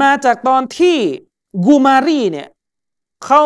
[0.00, 0.96] มาจากตอนที่
[1.66, 2.48] กูมารีเนี่ย
[3.24, 3.42] เขา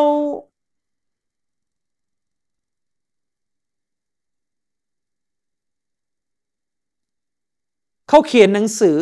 [8.08, 8.94] เขาเขียนหนังสือ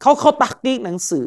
[0.00, 1.26] เขาเขาตักกีกหนังสือ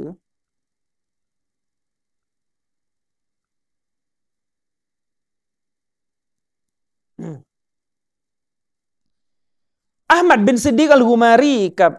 [10.12, 11.92] อามัดบินซิดดิกอัลกูมารีกับ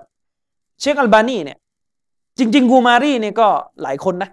[0.80, 1.58] เชคอัลบานีเนี่ย
[2.38, 3.48] จริง ๆ กูมารีเนี่ยก็
[3.82, 4.30] หลายคนนะ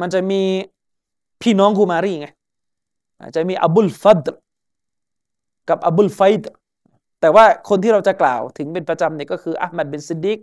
[0.00, 0.40] มันจะมี
[1.42, 2.28] พี่น้องกูมารีไง
[3.36, 4.26] จะมีอับุลฟัฎล์
[5.68, 6.42] กับอับุลไฟด
[7.20, 10.38] แต่ว่าคนที่เราจะกล่าวถึงเป็นประจำเนี่ยก็คืออัลมัดบินซิดดิก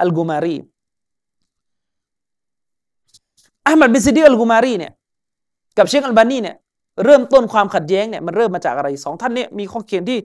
[0.00, 0.56] อัลกูมารี
[3.66, 4.92] อัลมัดบินซิดดิกอัลกูมารีเนี่ย
[5.78, 6.56] กับเชคอัลบานีเนี่ย
[7.04, 10.18] เริ่มต้นความขัดแย้งเนี่ยมันเริ่มมาจากอะไรสองท่านเนี่ยมีข้อเขียนที่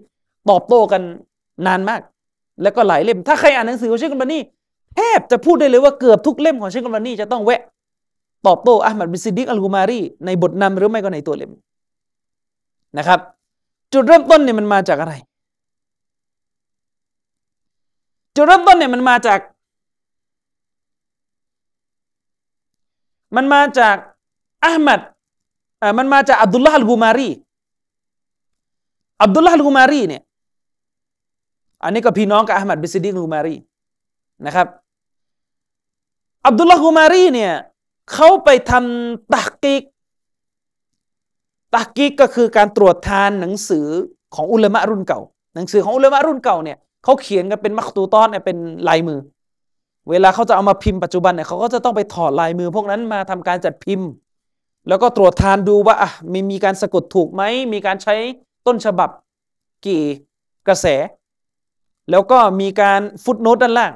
[0.49, 1.01] ตอบโต้กัน
[1.67, 2.01] นานมาก
[2.61, 4.39] แล้วก็หลายเล่ม ถ้าใครอ่านหนังสือของเชคอัลบานี
[4.95, 7.61] แทบจะพูดได้เลยว่าเกือบทุกเล่มของเชคอัลบานีจะต้องแวะ
[8.47, 11.51] ตอบโต้อัลมัดบินซิดิกอัลกูมารีในบทนำหรือไม่ก็ในตัวเล่ม
[12.97, 13.19] นะครับ
[13.93, 15.13] จุดเริ่มต้นเนี่ยมันมาจากอะไร
[18.35, 19.39] จุดเริ่มต้นเนี่ยมันมาจาก
[23.35, 23.95] มันมาจาก
[24.63, 24.99] อัลมัด
[25.81, 27.29] อ่ามันมาจากอับดุลลาห์อัลกุมารี
[29.23, 30.22] อับดุลลาห์อัลกุมารีเนี่ย
[31.83, 33.55] อันนี้ก็พี่น้องกับอัลมัดบิซิดีอัลกุมารี
[34.45, 34.67] นะครับ
[36.47, 37.53] อับดุลลาห์กุมารีเนี่ย
[38.13, 39.83] เขาไปทำตักกิก
[41.75, 43.87] ตักกิกก็คือการตรวจทานหนังสือ
[44.35, 45.21] ของอุลามะรุ่นเก่า
[45.55, 49.19] หนังสือของอุลามะรุ่นเก่าเนี่ยเขาเขียนกันเป็นมักตูตอนเนี่ยเป็นลายมือ
[50.09, 54.09] เวลาเขาจะเอามาพิมพ์ปัจจุบันเนี่ยเขาก็จะต้องไปถอดลายมือ พวกนั้นมาทำการจัดพิมพ์
[54.87, 57.43] แล้วก็ตรวจทานดูว่าอะมีมีการสะกดถูกไหม
[57.73, 58.15] มีการใช้
[58.67, 59.09] ต้นฉบับ
[59.85, 60.03] กี่
[60.67, 60.85] กระแส
[62.11, 63.93] แล้วก็มีการ footnote ด้านล่าง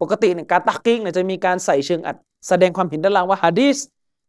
[0.00, 2.16] ปกติเนี่ยการتحقيقเนี่ยจะมีการใส่เชิงอรรถ
[2.48, 3.76] แสดงความเห็นด้านล่างว่าฮะดีส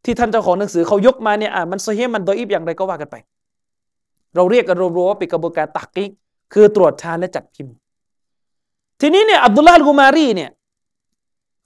[0.04, 3.16] ที่ท่านเจ้าของหนังสือเขายกมาเนี่ยอะมันصحيحมันضعيفอย่างไรก็ว่ากันไป
[4.34, 6.10] เราเรียกกันรวมๆว่าเป็นกระบวนการتحقيق
[6.52, 7.74] คือตรวจทานและจัดพิมพ์
[9.00, 10.50] ทีนี้เนี่ยอับดุลลาห์กุมารีเนี่ย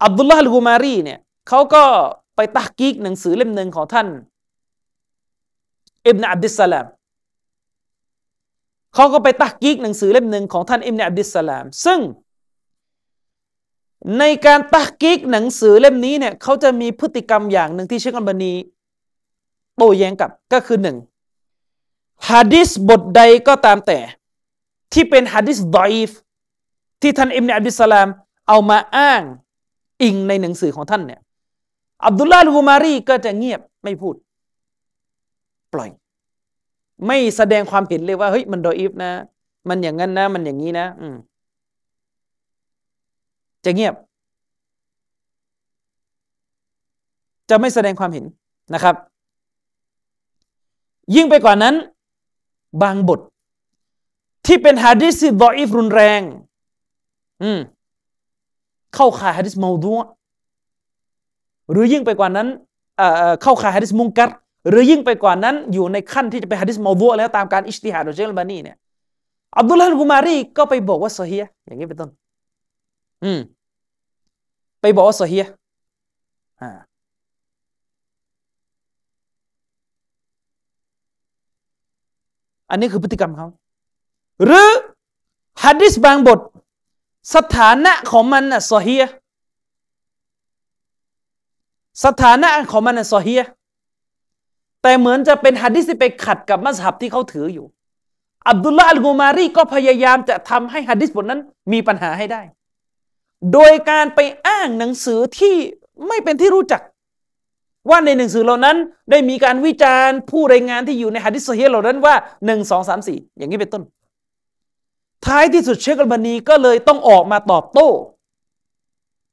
[0.04, 1.84] อับดุลลาห์กุมารีเนี่ยเขาก็
[2.36, 4.06] ไปตักกีกหนังสือเล่มหนึ่งของท่าน
[6.06, 6.86] อิบนาอับดิสสลาม
[8.96, 12.00] เขาก็ไปตักกีกหนังสือเล่มหนึ่งของท่านอิบนอับดิสสลาม ซึ่ง
[14.18, 18.54] ในการตักกีกหนังสือเล่มนี้เนี่ยเขาจะมีพฤติกรรมอย่างหนึ่งที่เชคอัลบานี
[19.76, 20.96] โต้แย้งกับก็คือหนึ่ง
[22.30, 23.98] ฮะดิษบทใดก็ตามแต่
[24.92, 26.10] ที่เป็นฮะดิษดอยฟ
[27.02, 28.08] ที่ท่านอิมเนอับดิสลาม
[28.48, 29.22] เอามาอ้าง
[30.02, 31.20] อิงในหนังสือของท่านเนี่ย
[32.06, 34.14] อับดุลลาห์ลูมารีก็จะเงียบไม่พูด
[35.72, 35.90] ปล่อย
[37.06, 39.10] ไม่แสดงความเห็นเลยว่าเฮ้ยมันดอยฟนะ
[39.68, 41.16] มันอย่างนั้นนะ มันอย่างนี้นะ อืม
[43.64, 43.94] จะเงียบ
[47.50, 48.24] จะไม่แสดงความเห็น
[48.74, 48.94] นะครับ
[51.14, 51.74] ยิ่งไปกว่านั้น
[52.82, 53.20] บางบท
[54.46, 56.20] ที่เป็นฮะดิษที่ดออิฟรุนแรง
[57.42, 57.58] อืม
[58.94, 59.92] เข้าข่ายฮะดิษมาดู
[61.70, 62.48] หรือยิ่งไปกว่านั้น
[63.42, 64.30] เข้าข่ายฮะดิษมุงกัด
[64.68, 68.76] หรือยิ่งไปกว่านั้นอยู่ในขั้นที่จะเป็นฮะดิษมาดูแล้วตามการอิสติฮาดของเชคลบานีเนี่ย
[69.58, 72.10] อับดุลลาห์กุมารีก็ไปบอกว่าโซเฮียอย่างนี้เป็นต้น
[73.24, 73.40] อืม
[74.80, 75.44] ไปบอกว่าโซเฮีย
[76.60, 76.70] อ่า
[82.70, 83.46] อันนี้คือพฤติกรรมเขา
[84.44, 84.68] หรือ
[85.64, 86.40] ฮัดดิสบางบท
[87.34, 89.04] สถานะของมันน่ะโซเฮีย
[92.04, 93.42] สถานะของมันน่ะโซเฮีย
[94.86, 97.66] แต่เหมือนจะเป็นฮัดดิสที่ไปขัดกับมัสฮับที่เขาถืออยู่
[98.48, 101.40] อับดุลลาอัลกุมารีก็พยายามจะทำให้ฮัดดิสบทนั้น
[101.72, 102.42] มีปัญหาให้ได้
[103.52, 105.54] โดยการไปอ้างหนังสือที่
[106.06, 106.82] ไม่เป็นที่รู้จัก
[107.90, 108.76] ว่าในหนังสือเหล่านั้น
[109.10, 112.14] ได้มีการวิจารณ์ผู้รายงานที่อยู่ในฮัดดิสเฮียเหล่านั้นว่า
[112.46, 113.82] หนึ่งสองสามสี่อย่างนี้เป็นต้น
[115.26, 117.88] ท้ายที่สุดเชคอัลบานีก็เลยต้องออกมาตอบโต้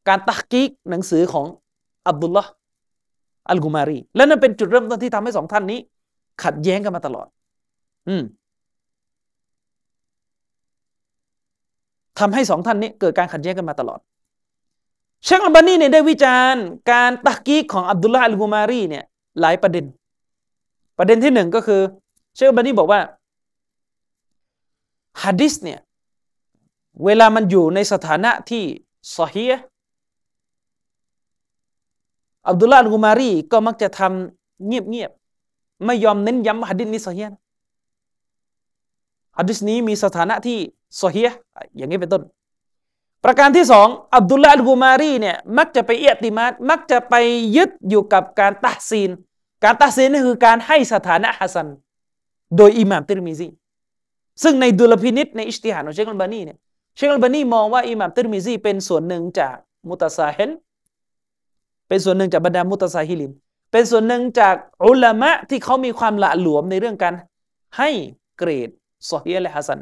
[0.07, 1.45] การตักกิกหนังสือของ
[2.09, 2.51] อับดุลลาห์
[3.49, 5.79] อัลกุมารี และนั่นเป็นจุดเริ่มต้นที่ทำให้สองท่านนี้
[6.43, 7.27] ขัดแย้งกันมาตลอด
[8.07, 8.23] อืม
[12.19, 13.99] ทำให้สองท่านนี้เกิดการขัดแย้งกันมาตลอด
[15.25, 19.03] เชคอัลบานีเนี่ยได้วิจารณ์การตักกีกของอับดุลลาห์อัลกุมารีเนี่ย
[19.41, 19.85] หลายประเด็น
[20.97, 21.81] ประเด็นที่หนึ่งก็คือ
[22.35, 22.99] เชคอัลบานีบอกว่า
[25.23, 25.79] ฮะดิษเนี่ย
[27.05, 28.63] เวลามันอยู่ในสถานะที่
[29.17, 29.45] ซอฮี
[32.49, 37.23] อับดุลลาห์อัลกุมารีก็มักจะทำเงียบๆไม่ยอมเน้นย้ำฮะดิษนี้ซอฮี
[39.37, 40.57] ฮะดิษนี้มีสถานะที่
[41.01, 41.27] صحيح
[41.77, 42.23] อย่างนี้เป็นต้น
[43.23, 47.13] ประการที่สองอับดุลลาห์อัลกุมารีเนี่ยมักจะไปاعتمادมักจะไป
[47.55, 49.09] ยึดอยู่กับการ تحسين
[49.63, 51.67] การ تحسينนี่คือการให้สถานะحسن
[52.57, 53.47] โดยอิหม่ามติรมิซี
[54.43, 56.57] ซึ่งในดุลพินิจในاجتهادของเชคอัลบานีเนี่ย
[56.95, 59.55] เชคอัลบานีมองว่าอิหม่ามติรมิซีเป็นส่วนหนึ่งจาก
[59.89, 60.51] متساهل
[61.93, 63.31] เป็นส่วนหนึ่งจากบรรดาمتساهلين
[63.71, 67.13] เป็นส่วนหนึ่งจากอุลามะที่เขามีความละหลวมในเรื่องการ
[67.77, 67.89] ให้
[68.37, 68.69] เกรด
[69.09, 69.79] ซอฮีและฮัสัน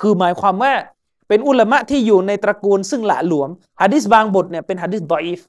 [0.00, 0.72] คือหมายความว่า
[1.28, 3.50] เป็นอุลามะที่อยู่ในตระกูลซึ่งละหลวม
[3.82, 5.40] ฮะดิษบางบทเนี่ยเป็นฮะดิษดออีฟ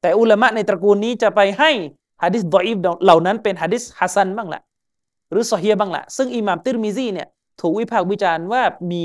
[0.00, 1.70] แต่อุลามะในตระกูลนี้จะไปให้
[2.22, 4.60] ฮะดิษดออีฟเหล่านั้นเป็นฮะดิษฮัสันบ้างละ
[5.30, 7.28] หรือซอฮีบ้างละซึ่งอิหม่ามติรมิซีเนี่ย
[7.60, 9.04] ถูกวิพากษ์วิจารณ์ว่ามี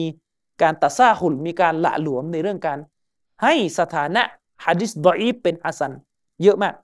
[0.62, 2.80] การตัดซาหุลมีการละหลวมในเรื่องการ
[3.43, 4.24] ให้สถานะ
[4.65, 5.91] ฮะดิษดออีฟเป็นฮัสัน
[6.43, 6.76] เยอะมาก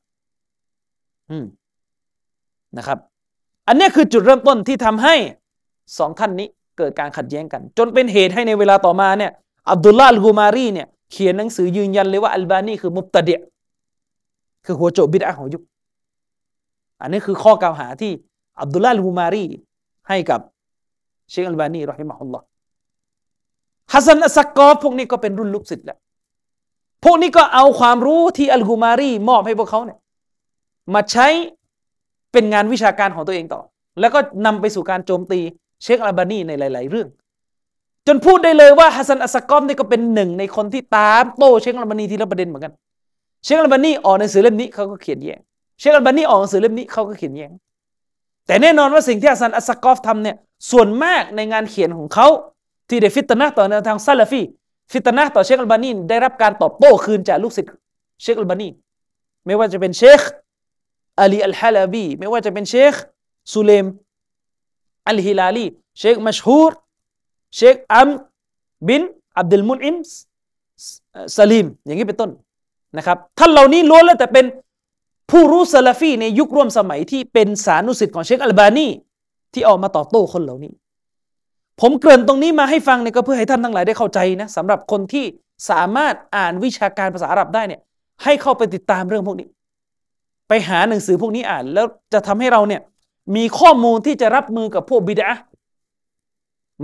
[1.30, 1.46] อืม
[2.78, 3.00] นะครับ
[3.68, 5.16] อันนี้คือจุดเริ่มต้นที่ทำให้
[5.98, 9.32] สองท่านนี้เกิดการขัดแย้งกัน จนเป็นเหตุให้ในเวลาต่อมาเนี่ย
[9.72, 13.40] อับดุลลาห์อัลกุมารีเนี่ยเขียนหนังสือยืนยันเลยว่าอัลบานีคือมุบตะเดีย
[14.66, 15.62] คือหัวโจบิดอะของยุค
[17.02, 18.12] อันนี้คือข้อกล่าวหาที่
[18.62, 19.46] อับดุลลาห์อัลกุมารี
[20.10, 20.40] ให้กับ
[21.30, 22.46] เชคอัลบานีรอฮิมะฮุลลอฮ์
[23.94, 25.98] ฮัสซันอัสซักกอฟพวกนี้ก็เป็นรุ่นลูกศิษย์แล้ว
[27.04, 29.98] พวกนี้ก็เอาความรู้ที่อัลกุมารีมอบให้พวกเขาเนี่ย
[30.94, 31.28] มาใช้
[32.32, 33.62] เป็นงานวิชาการของตัวเองต่อ
[34.00, 35.40] แล้วก็นำไปสู่การโจมตี
[35.84, 37.08] เชคอัลบานีในหลาย ๆ เรื่อง
[38.08, 42.74] จนพูดได้เลยว่าฮัสซันอัสกอฟนี่ก็เป็นหนึ่งในคนที่ตามโต้เชคอัลบานีทีละประเด็นเหมือนกัน
[43.44, 45.40] เชคอัลบานีออกหนังสือเล่มนี้เขาก็เขียนแย้ง
[45.80, 47.52] เชคอัลบานีออกหนังสือเล่มนี้เขาก็เขียนแย้ง
[48.48, 50.36] แต่แน่นอนว่าสิ่งที่ฮัสซันอัสกอฟทำเนี่ย
[50.72, 52.28] ส่วนมากในงานเขียนของเขา
[52.90, 54.42] ที่ได้فتنةต่อแนวทางซาลาฟี
[54.94, 57.72] فتنةต่อเชคอัลบานีได้รับการตอบโต้คืนจากลูกศิษย์
[58.22, 58.68] เชคอัลบานี
[59.46, 60.22] ไม่ว่าจะเป็นเชค
[61.20, 62.94] อาลีอัลฮาลาบีไม่ว่าจะเป็นเชค
[63.54, 63.86] ซูเลม
[65.10, 65.66] อัลฮิลาลี
[66.00, 66.72] เชคมัชฮูร
[67.56, 68.10] เชคอัม
[68.88, 69.02] บิน
[69.40, 69.96] อับดุลมุนอิม
[71.38, 72.32] สลีมอย่างนี้เป็นต้น
[72.98, 74.46] นะครับท่านเหล่านี้ล้วนแล้วแต่เป็น
[75.32, 78.88] ผู้รู้ซาลาฟีในยุคร่วมสมัยที่เป็นสานุศิษย์ของเชคอัลบานี
[79.54, 80.72] ที่ออกมาตอบโต้คนเหล่านี้
[81.82, 85.26] ผมเกริ่นตรงนี้มาให้ฟังเนี่ยก็เพื่อให้ท่านทั้งหลายได้เข้าใจนะสำหรับคนที่
[85.70, 87.82] สามารถอ่านวิชาการภาษาอาหรับได้เนี่ย
[88.24, 89.48] ให้เข้าไปติดตามเรื่องพวกนี้
[90.48, 92.82] ไปหาหนังสือพวกนี้อ่าน แล้วจะทำให้เราเนี่ย
[93.36, 95.30] มีข้อมูลที่จะรับมือกับพวกบิดา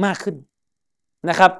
[0.04, 0.36] มากขึ้น
[1.30, 1.52] นะครับ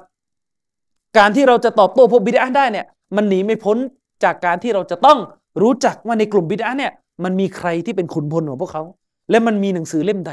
[1.18, 3.76] การที่เราจะตอบโต้พวกบิดาได้เนี่ยมันหนีไม่พ้น
[4.24, 5.18] จากการที่เราจะต้อง
[5.62, 6.92] รู้จักว่าในกลุ่มบิดาเนี่ย
[7.24, 8.82] มันมีใครที่เป็นขุนพลของพวกเขา
[9.30, 10.32] และมันมีหนังสือเล่มใด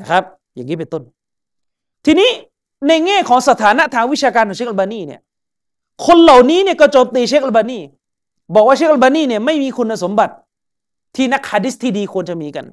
[0.00, 1.02] นะครับ อย่างนี้เป็นต้น
[2.04, 2.30] ทีนี้
[2.88, 5.20] ในแง่ของสถานะทางวิชาการของเชคอัลบานีเนี่ย
[6.06, 7.78] คนเหล่านี้เนี่ยก็โจมตีเชคอัลบานี
[8.54, 10.34] บอกว่าเชคอัลบานีเนี่ยไม่มีคุณสมบัติ
[11.16, 12.66] ที่นักฮะดิษที่ดีควรจะมีกัน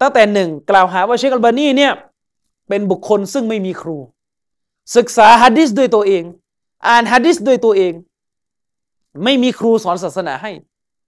[0.00, 1.92] ตั้งแต่หนึ่งกล่าวหาว่าเชคอัลบานีเนี่ย
[2.68, 3.96] เป็นบุคคลซึ่งไม่มีครู
[4.96, 6.22] ศึกษาฮะดิษด้วยตัวเอง
[6.88, 7.92] อ่านฮะดิษด้วยตัวเอง
[9.24, 10.50] ไม่มีครูสอนศาสนาให้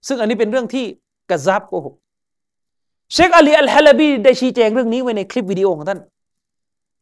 [0.07, 0.85] ซึ่งอันนี้เป็นเรื่องที่
[1.29, 1.95] كذبโกหก
[3.13, 5.99] เชคอาลีอัลฮะลบีได้ชี้แจงเรื่องนี้ไว้ในคลิปวิดีโอของท่าน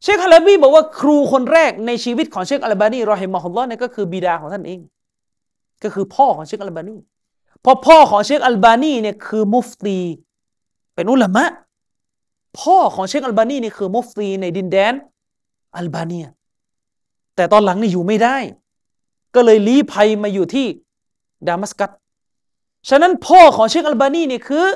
[0.02, 4.80] เชคฮะลบีบอกว่าครูคนแรกในชีวิตของเชคอัลบานีرحمه اللهเนี่ยก็คือบิดาของท่านเอง
[5.82, 6.96] ก็คือพ่อของเชคอัลบานี
[7.64, 9.98] พอพ่อของเชคอัลบานีเนี่ยคือมุฟตี
[10.94, 11.44] เป็นอุลามะ
[12.60, 14.92] พ่อของเชคอัลบานีนี่คือมุฟตีในดินแดน
[15.76, 16.26] อัลบาเนีย
[17.36, 18.36] แต่ตอนหลังนี่อยู่ไม่ได้
[19.34, 20.66] ก็เลยลี้ภัยมาอยู่ที่
[21.48, 21.90] ดามัสกัส
[22.88, 24.66] ฉะนั้นพ่อของเชคอัลบานีนี่คือ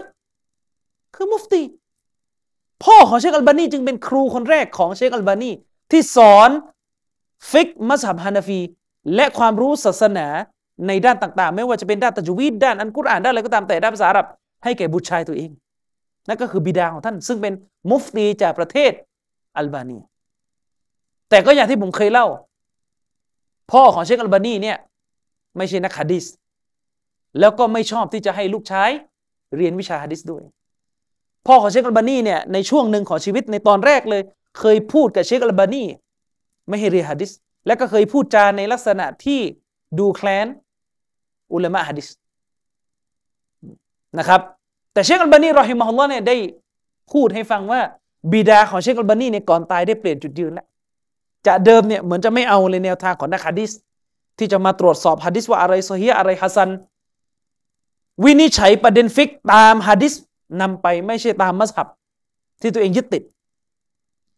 [1.15, 1.61] คือมุฟตี
[2.83, 5.51] พ่อของเชคอัลบานีจึงเป็นครูคนแรกของเชคอัลบานี
[5.91, 6.51] ที่สอน
[7.51, 8.61] ฟิกมัสฮับฮานาฟี
[9.15, 10.27] และความรู้ศาสนา
[10.87, 14.27] ในด้านต่างๆ ไม่ว่าจะเป็นด้านตัจวีดด้านอันกุรอานด้านอะไรก็ตามแต่ด้านภาษาอาหรับ
[14.65, 15.51] ให้แก่บุตรชายตัวเอง
[16.29, 17.55] นั่นก็คือบิดาของท่าน ซึ่งเป็น
[17.91, 18.93] มุฟตีจากประเทศ
[19.57, 19.99] อัลบานี
[21.31, 22.27] แต่ก็อย่างที่ผมเคยเล่า
[23.73, 24.77] พ่อของเชคอัลบานีเนี่ย
[25.57, 26.25] ไม่ใช่นักฮะดิษ
[27.41, 28.91] แล้วก็ไม่ชอบที่จะให้ลูกชาย
[29.57, 30.43] เรียนวิชาฮะดิษด้วย
[31.47, 34.23] พ่อของเชคอัลบานีเนี่ยในช่วงหนึ่งของชีวิตในตอนแรกเลย
[34.59, 35.85] เคยพูดกับเชคอัลบานี
[36.69, 37.31] ไม่ให้เรียนฮะดิษ
[37.67, 39.41] และก็เคยพูดจาในลักษณะที่
[39.99, 40.47] ดูแคลน
[41.53, 42.09] อุลามะฮะดิษ
[44.19, 44.41] นะครับ
[44.93, 46.37] แต่เชคอัลบานีرحمه اللهเนี่ยได้
[47.13, 47.81] พูดให้ฟังว่า
[48.33, 50.67] บิดาของเชคอัลบานีเนี่ยก่อนตายได้เปลี่ยนจุดยืนแล้ว
[51.47, 53.71] จะเดิมเนี่ยเหมือนจะไม่เอาเลยแนวทางของนักฮะดิษ
[54.39, 56.71] ที่จะมาตรวจสอบฮะดิษว่าอะไรصحيحอะไรحسن
[58.25, 60.15] วินิจฉัยประเด็นฟิกตามฮะดิษ
[60.61, 61.89] นำไปไม่ใช่ตามมัซฮับ
[62.61, 63.23] ที่ตัวเองยึดติด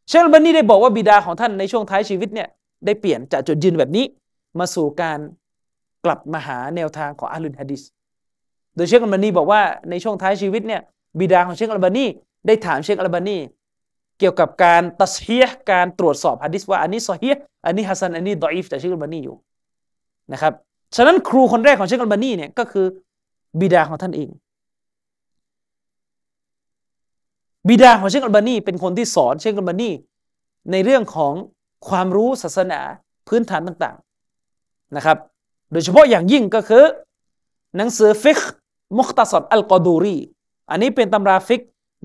[0.08, 2.48] เชคอัลบานีได้บอกว่าบิดาของท่านในช่วงท้ายชีวิตเนี่ย
[2.86, 4.04] ได้เปลี่ยนจากจุดยืนแบบนี้
[4.58, 5.18] มาสู่การ
[6.04, 7.82] กลับมาหาแนวทางของأهل الحديث
[8.76, 10.80] โดยเชคอัลบานีบอกว่าในช่วงท้ายชีวิตเนี่ย
[11.20, 12.04] บิดาของเชคอัลบานี
[12.46, 13.38] ได้ถามเชคอัลบานี
[14.18, 17.28] เกี่ยวกับการتصحيحการตรวจสอบฮะดิษว่าอันนี้صحيح
[17.66, 19.36] อันนี้حسنอันนี้ضعيفจากเชคอัลบานีอยู่
[20.32, 20.52] นะครับ
[20.96, 22.86] ฉะนั้นครูคนแรกของเชคอัลบานีเนี่ยก็คือ
[23.60, 24.28] บิดาของท่านเอง
[27.68, 29.90] บิดาของเชคอัลบานีเป็นคนที่สอนเชคอัลบานี
[30.70, 31.32] ในเรื่องของ
[31.88, 32.80] ความรู้ศาสนา
[33.28, 35.18] พื้นฐานต่างๆนะครับ
[35.72, 36.84] โดยเฉพาะอย่างยิ่งก็คือ
[37.76, 38.38] หนังสือฟิก
[38.98, 40.16] มุคตสรอัลกอดูรี
[40.70, 41.60] อันนี้เป็นตำราฟิก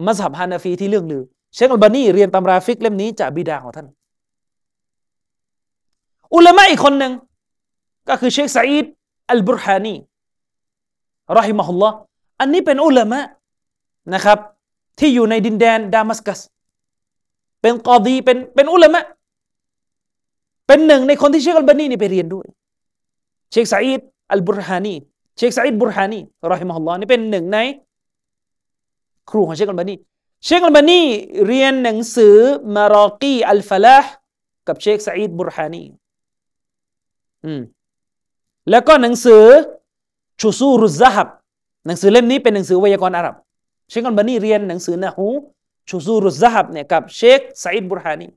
[0.06, 1.24] มัซฮับฮานาฟีที่เลื่องลือ
[1.56, 3.88] เชคอัลบานีเรียนตำราฟิกเล่มนี้จากบิดาของท่าน
[6.36, 7.14] อุลามะอีกคนหนึ่ง
[8.10, 8.86] ก็คือเชคซาอิด
[9.32, 9.96] อัลบุรฮานี
[11.38, 11.96] รอฮิมะฮุลลอฮ์
[12.40, 13.20] อันนี้เป็นอุลามะ
[14.14, 14.40] นะครับ
[15.00, 16.40] ที่อยู่ในดินแดนดามัสกัส
[17.62, 19.04] เป็นกอดีเป็นเป็นอุลามะ
[20.68, 22.48] เป็นหนึ่งในคนที่เชคอัลบานีนี่ไปเรียนด้วย
[23.52, 24.02] เชคซาอิด
[24.32, 24.96] อัลบุรฮานี
[25.38, 26.20] เชคซาอิดบุรฮานี
[26.52, 27.58] รอฮิมฮุลลอฮ์นี่เป็นหนึ่งใน
[29.30, 29.96] ครูของเชคอัลบานี
[30.46, 31.02] เชคอัลบานี
[31.48, 32.36] เรียนหนังสือ
[32.76, 34.10] มารอกีอัลฟลาห์
[34.68, 35.84] กับเชคซาอิดบุรฮานี
[37.46, 37.62] อืม
[38.70, 39.44] แล้วก็หนังสือ
[40.42, 41.28] ชูซูรุซซะฮับ
[41.86, 43.36] หนังสือเล่มนี้เป็นหนังสือไวยากรณ์อาหรับ
[43.92, 45.28] เชคอัลบานีเรียนหนังสือนะฮู
[45.90, 48.28] ชูซูรุซซะฮับเนี่ยกับเชคซาอิดบุรฮานี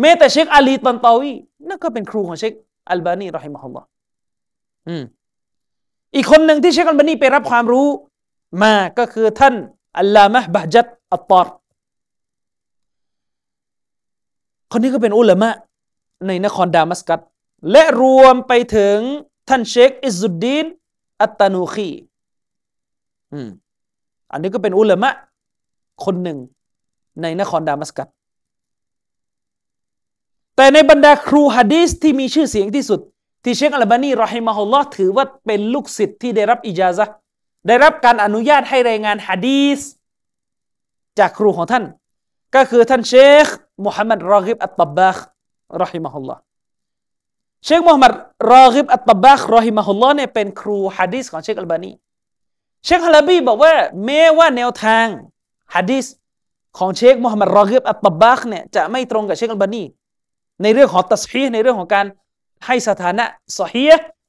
[0.00, 1.32] แม้แต่เชคอาลีตันตาวี
[1.68, 2.52] นั่นก็เป็นครูของเชค
[2.90, 3.86] อัลบานีรอฮิมะฮุลลอฮ์
[4.88, 5.02] อืม
[6.14, 7.88] อีกคนหนึ่งที่เชคอัลบานีไปรับความรู้
[8.62, 9.54] มาก็คือท่าน
[9.98, 11.46] อัลลามะบะจัดอัตตาร
[14.72, 15.50] คนนี้ก็เป็นอุลามะ
[16.26, 17.20] ในนครดามัสกัส
[17.70, 18.98] และรวมไปถึง
[19.48, 20.66] ท่านเชคอิซุดดีน
[21.22, 21.90] อัตตานูคี
[23.32, 23.48] อืม
[24.32, 25.10] อันนี้ก็เป็นอุลามะ
[26.04, 26.38] คนหนึ่ง
[27.22, 28.08] ในนครดามัสกัส
[30.56, 33.00] แต่ในบรรดาครูฮะดีสที่มีชื่อเสียงที่สุด
[33.44, 37.06] ที่เชคอัลบานีรอฮิมะฮุลลอฮ์ถือว่าเป็นลูกศิษย์ที่ได้รับอิจาซะ
[37.66, 39.80] ได้รับการอนุญาตให้รายงานฮะดีส
[41.18, 41.84] จากครูของท่าน
[42.54, 43.46] ก็คือท่านเชเชค
[43.84, 45.16] มุฮัมมัดรอกิบอัตตบบาค
[45.82, 46.40] รอฮิมะฮุลลอฮ์
[47.64, 48.12] เชคมุฮัมมัด
[48.54, 51.90] รอกิบอัตตบบาครอฮิมะฮุลลอฮ์เนี่ยเป็นครูฮะดีสของเชคอัลบานี
[52.86, 55.06] เชคฮาลาบีบอกว่าแม้ว่าแนวทาง
[55.74, 56.06] ฮะดีส
[56.78, 59.82] ของเชคมุฮัมมัดรอกิบอัตตบบาคเนี่ยจะไม่ตรงกับเชคอัลบานี
[60.62, 62.06] ในเรื่องของตัสฮีฮ์ในเรื่องของการ
[62.66, 63.24] ให้สถานะ
[63.58, 63.84] ซอฮีฮ์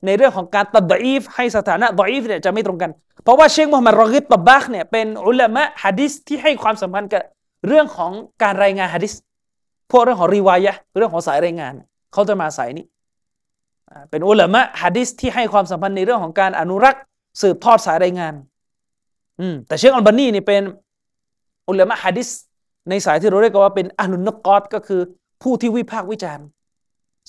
[0.06, 2.92] ในเรื่องของการตัดอีฟให้สถานะดอีฟเนี่ยจะไม่ตรงกัน
[3.24, 7.24] เพราะว่าเชคมุฮัมมัดรอกิบตับบาคเนี่ยเป็นอุลามะฮะดิษที่ให้ความสำคัญกับ
[7.68, 8.12] เรื่องของ
[8.44, 9.14] การรายงานฮะดิษ
[9.92, 11.74] พวกเรื่องของรีวายะเรื่องของสายรายงาน
[12.14, 12.86] เขาจะมาสายนี้
[14.10, 17.02] เป็นอุลามะฮะดิษที่ให้ความสำคัญในเรื่องของการอนุรักษ์
[17.42, 18.34] สืบทอดสายรายงาน
[19.40, 20.62] อืมแต่เชคอัลบานีนี่เป็น
[21.70, 22.30] อุลามะฮะดิษ
[22.90, 25.02] ในสายที่เราเรียกว่าเป็นอานุนกอตก็คือ
[25.42, 26.46] ผู้ที่วิพากษ์วิจารณ์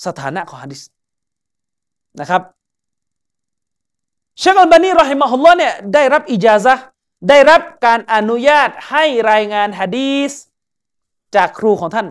[0.04, 0.82] สถานะของฮะดิษ
[2.20, 2.42] นะครับ
[4.38, 6.74] เชคอัลบานีรอฮิมะฮุลลอฮ์เนี่ยได้รับอิจาซะ
[7.28, 10.32] ได้รับการอนุญาตให้รายงานฮะดีส
[11.36, 12.06] จากครูของท่าน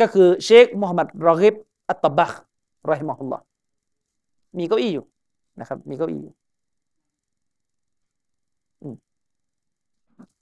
[0.00, 1.54] ก็คือเชคมุฮัมหมัดรอฮิบ
[1.90, 2.32] อัตตบัก
[2.90, 3.42] รอฮิมะฮุลลอฮ์
[4.58, 5.04] มีเก้าอี้อยู่
[5.60, 6.34] นะครับ มีเก้าอี้อยู่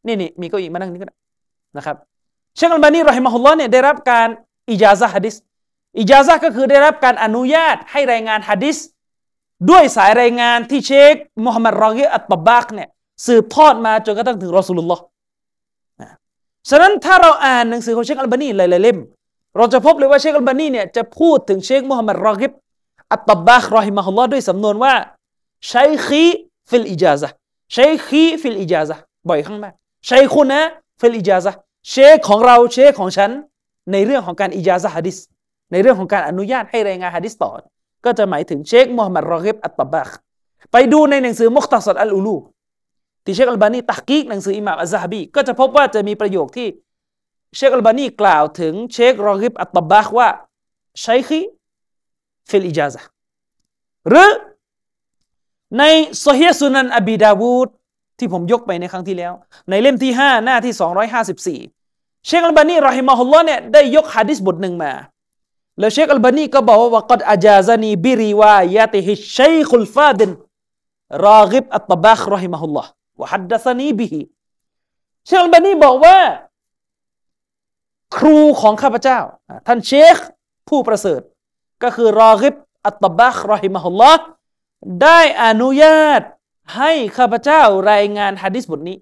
[0.07, 1.17] นี่นี่มีเก้าอี้มานั่งนี่ก็ได้
[1.77, 1.97] นะครับ
[2.57, 4.29] เชคอัลบานีรอฮิมะฮุลลอฮ์เนี่ยได้รับการ
[4.71, 5.35] อิจาซะฮะดิษ
[6.01, 8.77] อิจาซะก็คือได้รับการอนุญาตให้รายงานฮะดิษ
[9.71, 12.89] ด้วยสายรายงานที่เชคมุฮัมหมัดรอกิบอัตตบบาคเนี่ย
[13.27, 15.03] สืบทอดมาจนกระทั่งถึงรอสูลุลลอฮ์
[16.71, 18.99] ฉะนั้นถ้าเราอ่านหนังสือของเชคอัลบานีหลายๆเล่ม
[19.57, 22.53] เราจะพบเลยว่าเชคอัลบานีเนี่ยจะพูดถึงเชคมุฮัมหมัดรอกิบ
[23.13, 24.95] อัตตบาครอฮิมะฮุลลอฮ์ด้วยสำนวนว่า
[25.73, 28.97] شيخي في الإجازة شيخي في الإجازة
[29.29, 29.75] บ่อยครั้งมาก
[30.09, 31.53] شيخنا في الإجازة
[31.91, 33.31] เชคของเราเชคของฉัน
[33.93, 35.17] ในเรื่องของการอิจาซะฮะดิษ
[35.73, 37.51] ในเรื่องของการอนุญาตให้รายงานฮะดิษต่อ
[38.05, 40.11] ก็จะหมายถึงเชคมุฮัมหมัดรอกิบอัตตบาค
[40.73, 42.37] ไปดูในหนังสือมุคตัสรอัลอูลู
[43.25, 46.69] ที่เชคอัลบานีตะห์กีกหนังสืออิหม่ามอัซซะฮาบีก็จะพบว่าจะมีประโยคที่
[47.57, 50.29] เชคอัลบานีกล่าวถึงเชครอกิบอัตตบาคว่า
[51.05, 53.01] شيخي في الإجازة
[54.09, 54.31] หรือ
[55.79, 55.83] ใน
[56.21, 57.69] ซอเฮียะสุนันอบีดาวูด
[58.19, 59.33] ที่ผมยกไปในครั้งที่แล้ว
[59.71, 60.75] ในเล่มที่ 5 หน้าที่
[61.71, 64.93] 254 เชคอัลบานีรอฮิมะฮุลลอฮ์เนี่ยได้ยกฮะดิษบทหนึ่งมา
[65.79, 70.31] แล้วเชคอัลบานีก็บอกว่าوقد أجازني بروايته الشيخ الفاضل
[71.27, 74.21] راغب الطباخ رحمه الله وحدثني به
[75.27, 76.19] เชคอัลบานีบอกว่า
[78.17, 79.19] ครูของข้าพเจ้า
[79.67, 80.17] ท่านเชค
[80.69, 81.21] ผู้ประเสริฐ
[81.83, 82.55] ก็คือรอกิบ
[82.87, 84.23] อัตตบาครอฮิมะฮุลลอฮ์
[85.03, 86.23] ได้อนุญาต
[86.75, 87.63] ให้ข้าพเจ้า
[87.93, 88.97] รายงานฮะดิษบทนี้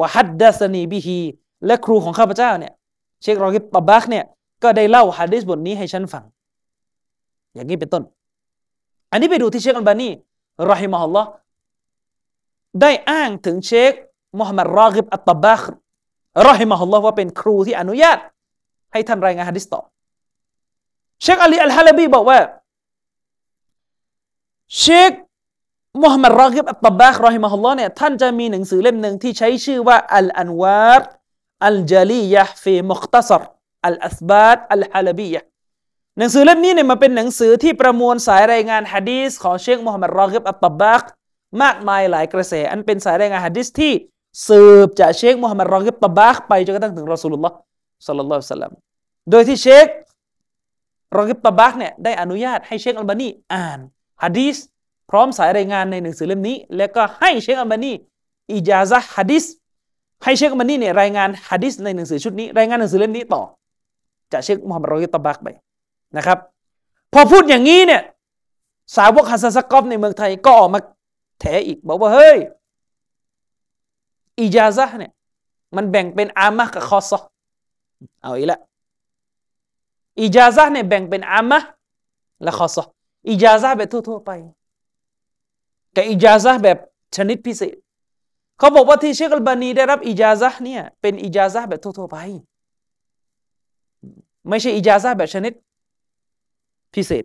[0.00, 1.18] ว่าฮัดดัสนีบิฮี
[1.66, 2.72] และครูของข้าพเจ้าเนี่ย
[3.22, 4.24] เชครอกิบตบักเนี่ย
[4.62, 6.24] ก็ได้เล่าฮะดิษบทนี้ให้ฉันฟัง
[7.54, 8.02] อย่างนี้เป็นต้น
[9.12, 10.08] อันนี้ไปดูที่เชคอัลบานี
[10.70, 11.28] รอฮิมะฮุลลอฮ์
[12.80, 13.92] ได้อ้างถึงเชค
[14.38, 15.62] มุฮัมหมัดรอกิบอัตตบัก
[16.48, 18.18] รอฮิมะฮุลลอฮ์ว่าเป็นครูที่อนุญาต
[18.92, 19.80] ให้ท่านรายงานฮะดิษต่อ
[21.22, 22.38] เชคอาลีอัลฮะลบีบอกว่า
[24.78, 25.12] เชค
[26.02, 31.08] มุฮัมหมัดรอกิบอัตตบาครอฮิมะฮุลลอเนี่ยท่านจะมีหนังสือเล่มหนึ่งที่ใช้ชื่อว่าอัลอันวาร์
[31.66, 33.42] อัลจาลียะฟีมุคตัสร
[33.86, 35.40] อัลอัสบาตอัลฮะลบียะ
[36.18, 41.02] หนังสือเล่มนี้เนี่ยมันเป็นหนังสือที่ประมวลสายรายงานฮะดีษของเชคมุฮัมหมัดรอกิบอัตตบาค
[41.62, 43.92] มากมายหลายกระแส อันเป็นสายรายงานฮะดีษที่
[44.48, 47.56] สืบจากเชคมุฮัมหมัดรอกิบตบาคไปจนกระทั่งถึงรอสูลุลลอฮ์
[48.06, 48.72] สัลลัลลอฮุซัลลัม
[49.30, 49.86] โดยที่เชค
[51.18, 53.78] รอกิบตบาคเนี่ยได้อนุญาตให้เชคอัลบานีอ่าน
[54.22, 54.56] ฮะดีษ
[55.10, 57.92] พร้อมสายรายงานในหนังสือเล่มนี้ แล้วก็ให้เชคอัลบานี
[58.52, 59.44] อิจาซะฮะดิษ
[60.22, 63.42] ให้เชคอัลบานีเนี่ยรายงานฮะดิษในหนังสือชุดนี้ รายงานหนังสือเล่มนี้ต่อ
[64.32, 65.48] จากเชคมุฮัมมัดรอกิบตบาคไป
[66.16, 66.38] นะครับ
[67.12, 68.02] พอพูดอย่างนี้เนี่ย
[68.96, 70.80] สาวกฮัสซัสกอฟในเมืองไทยก็ออกมา
[71.40, 72.38] แถอีก บอกว่า เฮ้ย
[74.40, 75.12] อิจาซะเนี่ย
[75.76, 77.18] มันแบ่งเป็นอามะกับคอซอ
[78.22, 78.60] เอาอีกล้ว
[80.20, 81.58] อิจาซะเนี่ยแบ่งเป็นอามะ
[82.42, 82.82] และคอซอ
[83.28, 84.30] อิจาซะแบบทั่วๆไป
[85.98, 86.78] กับอิจาซะแบบ
[87.16, 87.76] ชนิดพิเศษ
[88.58, 92.16] เขาบอกว่าที่เชคอัลบานีได้รับอิจาซะเนี่ยเป็นอิจาซะแบบทั่วๆไป
[94.48, 95.52] ไม่ใช่อิจาซะแบบชนิด
[96.94, 97.24] พิเศษ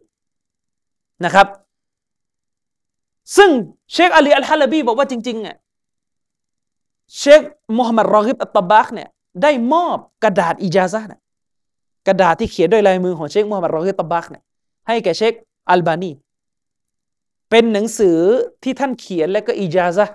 [1.26, 1.47] นะครับ
[3.38, 3.49] ซึ่ง
[3.93, 5.55] เชคอาลีอัลฮะลบีบอกว่าจริงๆอะ
[7.17, 7.41] เชค
[7.78, 9.09] มูฮัมหมัดรอฮิบอัตตบากเนี่ย
[9.41, 11.19] ได้มอบกระดาษอิจาซะนะ
[12.07, 14.43] กระดาษที่เขียนด้วยลายมือของเชคมูฮัมหมัดรอฮิบอัตตบากเนี่ย
[14.88, 15.34] ให้แก่เชค
[15.69, 16.11] อัลบานี
[17.55, 18.17] เป็นหนังสือ
[18.63, 20.07] ที่ท่านเขียนและก็อิจาซะ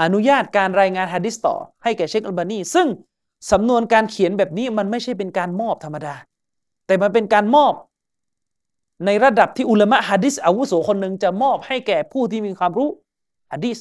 [0.00, 2.86] อนุญาตการรายงานฮะดิษต่อ ให้แก่เชคอัลบานีซึ่ง
[3.52, 6.14] สำนวนการเขียนแบบนี้มันไม่ใช่เป็นการมอบธรรมดา
[6.86, 7.72] แต่มันเป็นการมอบ
[9.04, 12.90] ในระดับที่อุลามะฮะดิษอาวุโสคนหนึ่งจะมอบให้แก่ผู้ที่มีความรู้
[13.52, 13.78] ฮะดิษ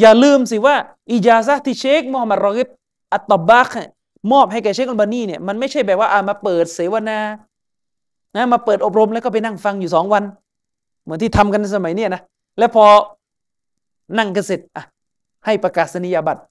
[0.00, 0.76] อย่าลืมสิว่า
[1.12, 2.68] อิจาซะที่เชคมูฮัมหมัดรอกิบ
[3.12, 3.70] อัตตบัก
[4.32, 7.18] มอบให้แก่เชคอัลบานีเนี่ยมันไม่ใช่แบบว่าอามาเปิดเสวนา
[8.34, 10.24] นะมาเปิดอบรมแล้วก็ไปนั่งฟังอยู่สองวัน
[11.02, 12.22] เหมือนที่ทำกันสมัยนี้นะ
[12.58, 12.84] แล้วพอ
[14.18, 14.84] นั่งกันเสร็จอะ
[15.44, 16.42] ให้ประกาศนียบัตร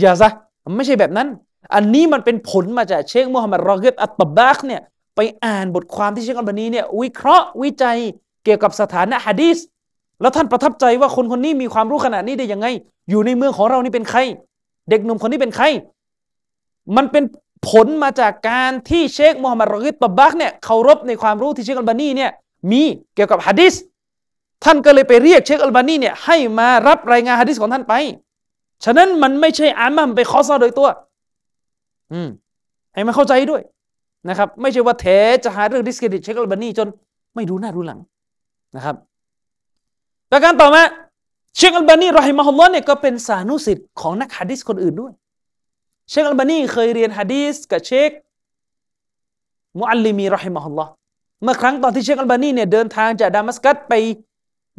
[0.00, 0.28] อย่าซะ
[0.76, 1.28] ไม่ใช่แบบนั้น
[1.74, 4.80] อันนี้มันเป็นผลมาจากเชคมูฮัมหมัดรอเกตอัตตบากเนี่ย
[5.16, 7.98] ไปอ่านบทความที่เชคอัลบานีเนี่ยวิเคราะห์วิจัย
[8.44, 9.58] เกี่ยวกับสถานะฮะดีส
[10.20, 12.66] แล้วท่านประทับใจว่าคนคนนี้มีความรู้ขนาดนี้ได้ยังไง
[13.10, 14.20] อยู่ในเมืองของเรานี่เป็นใคร
[14.90, 15.64] เด็กหนุ่มคนนี้เป็นใคร
[16.96, 17.24] มันเป็น
[17.68, 22.30] ผลมาจากการที่เชคมูฮัมหมัดรอเกตตบากเนี่ยเคารพในความรู้ที่เชคอัลบานีเนี่ย
[22.70, 22.82] มี
[23.14, 23.74] เกี่ยวกับฮะดิษ
[24.64, 27.94] ท่านก็เลยไปเรียกเชคอัลบานีเนี่ยให้มารับรายงานฮะดิษของท่านไป
[28.84, 30.88] ฉะนั้นมันไม่ใช่อามัมไปคอซอโดยตัว
[32.12, 32.28] อืม
[32.94, 33.62] ให้มันเข้าใจด้วย
[34.28, 35.06] นะครับ ไม่ใช่ว่าแถ
[35.44, 36.88] จะหาเรื่อง discredit เชคอัลบานีจน
[37.34, 38.00] ไม่รู้หน้ารู้หลัง
[38.76, 38.96] นะครับ
[40.30, 40.82] ประการต่อมา
[41.56, 45.12] เชคอัลบานีรอฮิมะฮุลลอฮ์เนี่ยก็เป็นสานุศิษย์ของนักฮะดิษคนอื่นด้วย
[46.10, 48.10] เชคอัลบานีเคยเรียนฮะดีษกับเชค
[49.78, 50.90] มุอัลลิมีรอฮิมะฮุลลอฮ์
[51.42, 53.92] เมื่อครั้งตอนที่เชคอัลบานีเนี่ยเดินทางจากดามัสกัสไป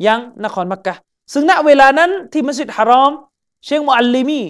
[0.05, 0.95] ยังนครมักกะ
[1.34, 3.12] ซึ่งณเวลานั้นที่มัสยิดฮารอม
[3.66, 4.41] เชคมุอัลลิมี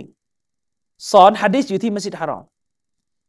[1.12, 2.43] สอนฮะดีษอยู่ที่มัสยิดฮารอม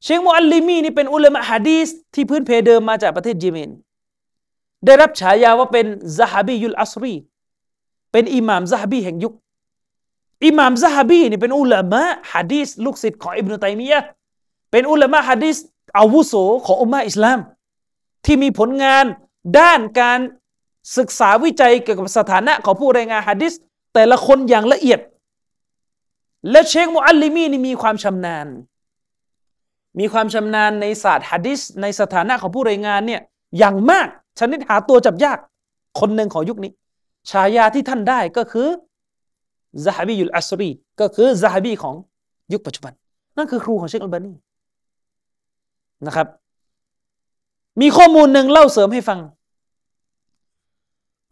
[0.05, 3.71] เชคมุอัลลิมีนี่เป็นอุลามะฮะดีษที่พื้นเพเดิมมาจากประเทศเยเมน
[4.85, 5.87] ได้รับฉายาว่าเป็น
[6.19, 7.15] ซะฮบียุลอัสรี
[8.13, 9.33] เป็นอิหม่ามซะฮบีแห่งยุค
[10.47, 12.03] อิหม่ามซะฮบีนี่เป็นอุลามะ
[12.33, 14.01] ฮะดีษลูกศิษย์ของอิบนุตัยมียะ
[14.73, 15.57] เป็นอุลามะฮะดีษ
[15.99, 16.35] อาวุโส
[16.67, 17.39] ของอุมมาอิสลาม
[18.25, 19.05] ที่มีผลงาน
[19.59, 20.21] ด้านการ
[20.97, 23.53] ศึกษาวิจัยเกี่ยวกับสถานะของผู้รายงานฮะดิษ
[23.95, 25.01] แต่ละคนอย่างละเอียด
[26.51, 28.47] และเชคมุอัลลิมีนี่มีความชำนาญ
[29.99, 33.21] มีความชำนาญในศาสตร์ฮะดิษในสถานะของผู้รายงานเนี่ย
[33.59, 34.09] อย่างมาก
[34.41, 35.39] ชนิดหาตัวจับยาก
[36.01, 36.73] คนหนึ่งของยุคนี้
[37.31, 38.69] ฉายาที่ท่านได้ก็คือ
[39.85, 41.95] ซาฮบียุลอัสรีก็คือซาฮบีของ
[42.53, 42.93] ยุคปัจจุบัน
[43.37, 44.33] นั่นคือครูของเชคอัลบานี
[46.07, 46.27] นะครับ
[47.81, 49.21] มีข้อมูลหนึ่งเล่าเสริมให้ฟัง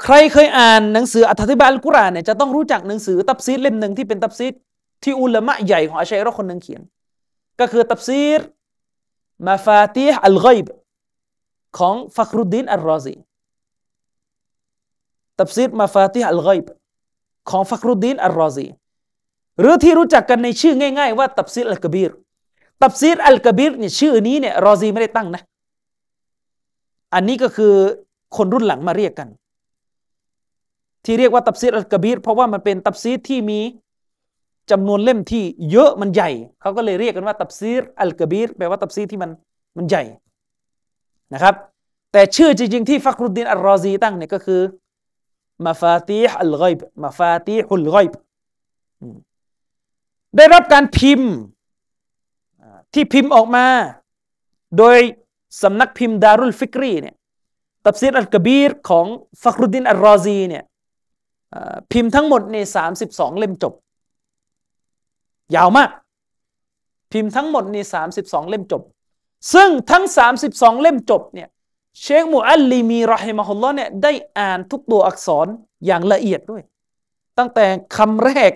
[0.03, 4.55] ใครเคยอ่านหนังสืออธิบายอัลกุรอานเนี่ยจะต้องรู้จักหนังสือตัฟซีรเล่มหนึ่งที่เป็นตัฟซีร
[5.03, 6.83] ที่อุลามะใหญ่ของอาชาอิเราะคนหนึ่งเขียน
[7.61, 8.41] ก็คือตัฟซีร
[9.47, 10.67] มาฟาติฮ์อัลไกบ
[11.79, 13.15] ของฟักรุดดินอัลรอซี
[15.39, 16.67] ตัฟซีรมาฟาติฮ์อัลไกบ
[17.51, 18.67] ของฟักรุดดีนอัลรอซี
[19.61, 22.11] หรือที่รู้จักกันในชื่อง่าย ๆ ว่าตัฟซีรอัลกบีร
[22.83, 25.43] ตัฟซีรอัลกบีรเนี่ยชื่อนี้เนี่ยรอซีไม่ได้ตั้งนะ
[27.15, 27.75] อันนี้ก็คือ
[28.37, 29.29] คนรุ่นหลังมาเรียกกัน
[31.05, 33.61] ที่เรียกว่าตัฟซีรอัลกบีรเพราะว่ามันเป็นตัฟซีรที่มี
[34.71, 36.31] จำนวนเล่มที่เยอะมันใหญ่
[36.61, 39.31] เขาก็เลยเรียกกันว่าตัฟซีรอัลกบีรแปลว่าตัฟซีรที่มัน
[39.77, 40.05] มันใหญ่
[41.35, 41.55] นะครับ
[42.13, 44.61] แต่ชื่อจริง ๆ ที่ฟักรุดดีนอัลรอซีตั้งเนี่ยก็คือ
[45.67, 48.13] มาฟาติฮ์อัลไกบมาฟาติฮุลไกบ
[50.37, 51.33] ได้รับการพิมพ์
[52.95, 53.67] ที่พิมพ์ออกมา
[54.79, 54.99] โดย
[55.63, 57.15] สำนักพิมพ์ดารุลฟิกรีเนี่ย
[57.85, 59.07] ตัฟซีรอัลกะบีรของ
[59.43, 60.65] ฟักรุดินอัลรอซีเนี่ย
[61.93, 63.75] พิมพ์ทั้งหมดในสามสิบสองเล่มจบ
[65.55, 65.91] ยาวมาก
[67.13, 68.83] พิมพ์ทั้งหมดในสามสิบสองเล่มจบ
[69.55, 71.49] ซึ่งทั้งสามสิบสองเล่มจบเนี่ย
[72.01, 75.47] เชคมุอัลลิมีรอฮิมะฮุลลอเนี่ยได้อ่านทุกตัวอักษร
[75.87, 76.63] อย่างละเอียดด้วย
[77.39, 78.53] ตั้งแต่คำแรก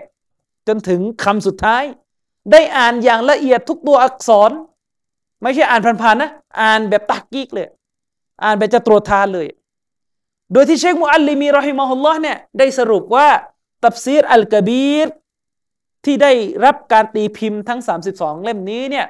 [0.68, 1.82] จนถึงคำสุดท้าย
[2.52, 4.50] ได้อ่านอย่างละเอียดทุกตัวอักษร
[5.42, 6.30] ไม่ใช่อ่านผ่านๆนะ
[6.60, 7.68] อ่านแบบตักกีกเลย
[8.44, 9.46] อ่านแบบจะตรวจทานเลย
[10.52, 13.28] โดยที่เชคมูอัลลีมีรอฮิมะฮุลลอฮ์เนี่ยได้สรุปว่า
[13.84, 15.08] ตับซีรอัลกบีร
[16.04, 16.32] ที่ได้
[16.64, 17.80] รับการตีพิมพ์ทั้ง
[18.12, 19.06] 32 เล่มนี้เนี่ย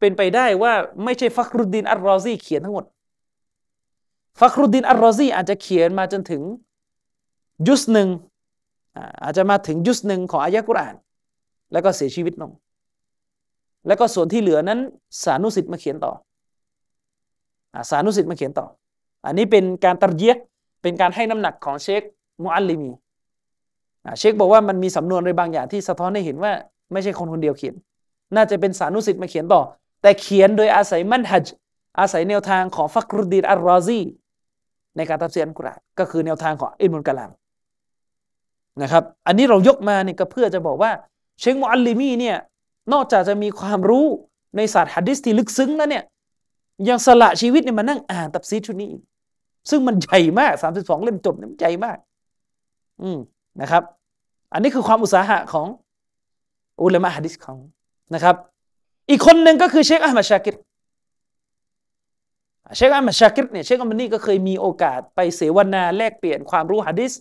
[0.00, 0.72] เป็นไปได้ว่า
[1.04, 2.84] ไม่ใช่ฟักรุดดินอัลรอซีเขียนทั้งหมด
[4.40, 6.42] ฟักรุดดินอัลรอซีอาจจะเขียนมาจนถึง
[7.68, 8.08] ยุสหนึ่ง
[9.22, 10.94] อาจจะมาถึงยุสหนึ่งของอายะกุรอาน
[11.72, 12.52] แล้วก็เสียชีวิตลง
[13.86, 14.78] แล้วก็ส่วนที่เหลือนั้น
[15.24, 16.12] สานุสิทธิ์มาเขียนต่อ
[17.90, 18.66] สานุสิทธิ์มาเขียนต่อ
[19.26, 20.34] อันนี้เป็นการตรเยีย
[20.82, 22.02] เป็นการให้น้ำหนักของเชค
[22.42, 22.90] มุอัลลิมี
[24.18, 26.52] เชคบอกว่ามันมีสำนวนอะไรบางอย่างที่สะท้อนให้เห็นว่า
[26.92, 27.74] ไม่ใช่คนคนเดียวเขียน
[28.34, 29.62] น่าจะเป็นสานุสิทธิ์มาเขียนต่อ
[30.02, 31.46] แต่เขียนโดยอาศัยมันฮัจ
[31.98, 34.00] อาศัยแนวทางของฟักรุดดีนอัลรอซี
[34.96, 37.30] ในการตัดเสียนกุรานก็คือแนวทางของอิมุลกะลาม
[38.82, 40.90] นะครับ อันนี้เรายกมาเนี่ยก็เพื่อจะบอกว่า
[41.40, 42.36] เชคมุอัลลิมีเนี่ย
[42.92, 44.06] นอกจากจะมีความรู้
[44.56, 46.04] ในศาสตร์ฮะดิษที่ลึกซึ้งแล้วเนี่ย
[46.88, 48.90] ยังสละชีวิตเนี่ยมานั่งอ่านตับซีชุดนี้
[49.70, 51.98] ซึ่งมันใหญ่มากสามสิบสองเล่มจบเนี่ยใหญ่มาก
[53.02, 53.18] อืม
[53.60, 53.82] นะครับ
[54.52, 55.66] อันนี้คือความอุตสาหะของ
[56.82, 57.58] อุลามะฮะดิษของ
[58.14, 58.36] นะครับ
[59.10, 60.56] อีกคนหนึ่งก็คือเชคอัลมาชากิร
[62.76, 67.12] เชคอัลมาชากิรเนี่ยเชคอัลมานี่ก็เคยมีโอกาสไปเสวนาแลกเปลี่ยนความรู้ฮะดิษ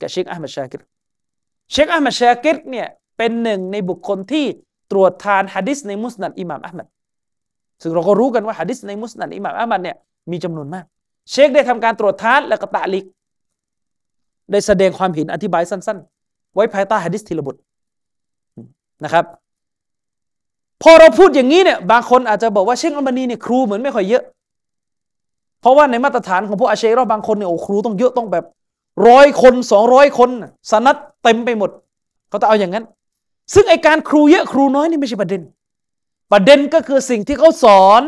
[0.00, 0.80] กับเชคอัลมาชากิร
[1.72, 4.46] เชคอัลมาชากิรเนี่ยเป็นหนึ่งในบุคคลที่
[4.92, 6.86] ตรวจทานฮะดิษในมุสนัดอิหม่ามอัลมัด
[7.82, 9.96] ซึ่งเราก็รู้กันว่าฮะดิษในมุสนัดอิหม่ามอัลมัดเนี่ย
[10.30, 10.84] มีจำนวนมาก
[11.30, 13.04] เชคได้ทำการตรวจทานและก็ตะลิก
[14.50, 17.56] ได้แสดงความเห็นอธิบายสั้น ๆ ไว้ภายใต้ฮะดิษทีละบท
[19.04, 19.24] นะครับ
[20.82, 24.22] พอเราพูดอย่างนี้เนี่ยบางคนอาจจะบอกว่าเชคอัลมานีเนี่ยครูเหมือนไม่ค่อยเยอะ
[25.60, 28.44] เพราะว่าในมาตรฐานของพวกอาเชรอบางคนเนี่ยโอ้ครูต้องเยอะต้องแบบ
[29.08, 30.30] ร้อยคนสองร้อยคน
[30.70, 31.70] สนัดเต็มไปหมด
[32.28, 32.84] เขาจะเอาอย่างนั้น
[33.54, 35.42] ซึ่งไอการครูเยอะครูน้อยนี่ไม่ใช่ประเด็น
[36.32, 38.02] ประเด็นก็คือสิ่งที่เขาสอน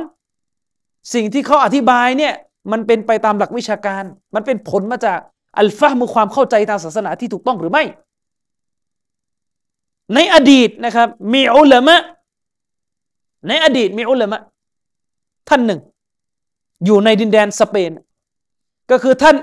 [1.15, 2.35] สิ่งที่เขาอธิบายเนี่ย
[2.73, 4.03] มันเป็นไปตามหลักวิชาการ
[4.35, 5.19] มันเป็นผลมาจาก
[5.59, 7.85] อัลฟามุความเข้าใจทางศาสนาที่ถูกต้องหรือไม่
[10.15, 11.97] ในอดีตนะครับ มีอุลามะ
[13.49, 14.39] ในอดีตมีอุลามะ
[15.49, 15.81] ท่านหนึ่ง
[16.85, 17.93] อยู่ในดินแดนสเปน
[18.91, 19.37] ก็คือท่าน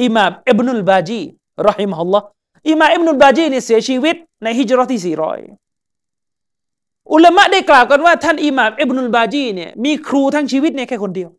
[0.00, 1.22] อิมามอิบนุลบาจี
[1.68, 2.26] รอฮิมฮุลลอฮ์
[2.68, 11.30] อิมาอิบนุบาจีเนี่ยเสียชีวิตในฮิจรัตที่ 400 อุลามะได้กล่าวกันว่าท่านอิมามอิบนุลบาจีเนี่ยมีครูทั้งชีวิตเนี่ยแค่คนเดียว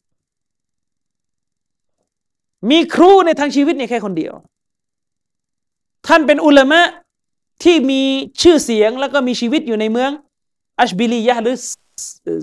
[2.70, 4.34] มีครูในทั้งชีวิตเนี่ยแค่คนเดียว
[6.08, 6.82] ท่านเป็นอุลามะ
[7.64, 8.02] ที่มี
[8.42, 10.12] ชื่อเสียงแล้วก็มีชีวิตอยู่ในเมือง
[10.80, 11.56] อัชบิลียะหรือ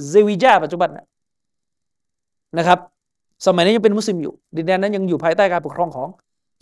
[0.08, 1.04] เซวิจาปัจจุบันนะ
[2.58, 2.78] นะครับ
[3.46, 6.08] สมัยนี้ยังเป็นมุสลิมอยู่ ดินแดนนั้นยังอยู่ภายใต้การปกครองของ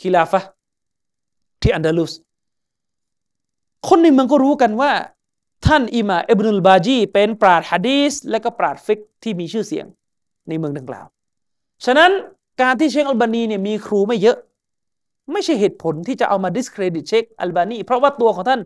[0.00, 0.40] คิลาฟะ
[1.62, 2.12] ที่อันดาลุส
[3.88, 4.92] คนในเมืองก็รู้กันว่า
[5.66, 9.86] ท่านอิมาอิบนุลบาจีเป็นปราดฮะดีสและก็ปราดฟิกที่มีชื่อเสียง
[10.48, 11.06] ในเมืองดังกล่าว
[11.84, 12.10] ฉะนั้น
[12.62, 14.38] การที่เชคอัลบานีเนี่ยมีครูไม่เยอะ
[15.32, 18.60] ไม่ใช่เหตุผลที่จะเอามา discredit เชคอัลบานีเพราะว่าตัวของท่าน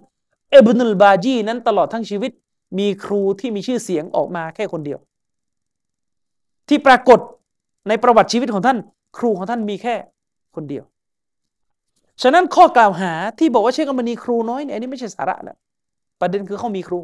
[0.55, 2.33] อิบนุลบาซีนั้นตลอดทั้งชีวิต
[2.79, 4.99] มีครูที่มีชื่อเสียงออกมาแค่คนเดียว
[6.69, 7.19] ที่ปรากฏ
[7.89, 8.79] ในประวัติชีวิตของท่าน
[9.19, 9.95] ครูของท่านมีแค่
[10.55, 10.85] คนเดียว
[12.23, 15.57] ฉะนั้นข้อกล่าวหาที่บอกว่าเชคอัลบานีครูน้อยเนี่ยอันนี้ไม่ใช่สาระแล้ว
[16.21, 17.01] ประเด็นคือเขามีครู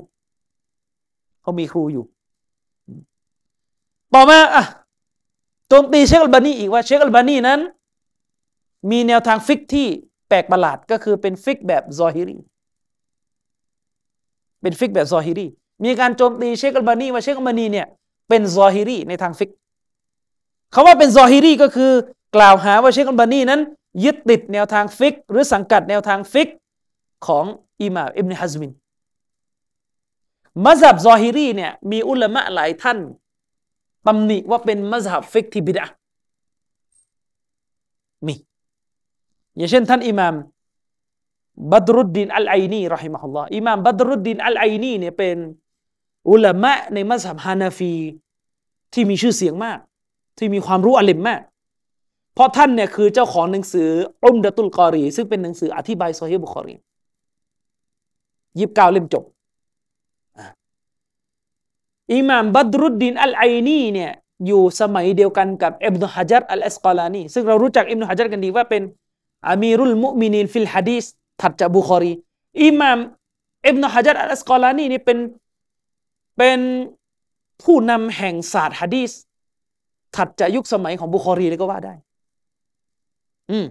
[1.42, 2.04] เขามีครูอยู่
[4.14, 4.64] ต่อมาอะ
[5.68, 7.60] โจมตีเชคอัลบานีอีกว่าเชคอัลบานีนั้น
[8.90, 9.86] มีแนวทางฟิกที่
[10.28, 12.38] แปลกประหลาดก็คือเป็นฟิกแบบซอฮิรี
[14.62, 15.46] เป็นฟิกแบบซอฮิรี
[15.84, 17.86] มีการโจมตีเชคอัลบานีว่าเชคอัลบานีเนี่ย
[18.28, 19.50] เป็นซอฮิรีในทางฟิก
[20.72, 21.92] เขาว่าเป็นซอฮิรีก็คือ
[22.36, 23.60] กล่าวหาว่าเชคอัลบานีนั้น
[24.04, 26.48] ยึดติดแนวทางฟิก หรือสังกัดแนวทางฟิก
[27.26, 27.44] ของ
[27.82, 28.70] อิหม่ามอิบนฮัซมิน
[30.66, 32.98] มัซฮับซอฮิรีเนี่ยมีอุลามะหลายท่าน
[34.06, 35.86] ตำหนิว่าเป็นมัซฮับฟิกที่บิดอะฮ์
[38.26, 38.34] มี
[39.56, 40.34] อย่างเช่นท่านอิหม่าม
[41.72, 45.36] บัดรุดดินอัลไอนีรอฮิมะฮุลลอฮ์อิหม่ามบัดรุดดินอัลไอนีเนี่ยเป็น
[46.30, 47.94] อุลามะในมัซฮับฮานาฟี
[48.92, 49.78] ที่มีชื่อเสียงมาก
[50.38, 51.40] ที่มีความรู้อลิมมาก
[52.34, 53.88] เพราะท่านเนี่ยคือเจ้าของหนังสือ
[54.24, 56.74] อุมดะตุลกอรี ซึ่งเป็นหนังสืออธิบายซอฮีบุคอรี
[58.58, 59.24] ยิบเก้าเล่มจบ
[62.12, 64.12] อิหม่ามบัดรุดดินอัลไอนีเนี่ย
[64.46, 68.82] อยู่สมัยเดียวกันกับอิบนุฮะจัรอัลอัสกอลานีซึ่งเรารู้จักอิบนุฮะจัรกันดีว่าเป็น
[69.48, 71.04] أمير المؤمنين في الحديث
[71.40, 72.12] ถัดจากบุคอรี
[72.62, 72.98] อิหม่าม
[73.66, 75.18] อิบนุฮะจัรอัลอัสกอลานีนี่เป็น
[76.38, 76.58] เป็น
[77.62, 79.10] ผู้นำแห่งศาสตร์ฮะดีส
[80.16, 81.94] ถัดจากยุคสมัยของบุคอรีเลยก็ว่าได้
[83.50, 83.66] อืม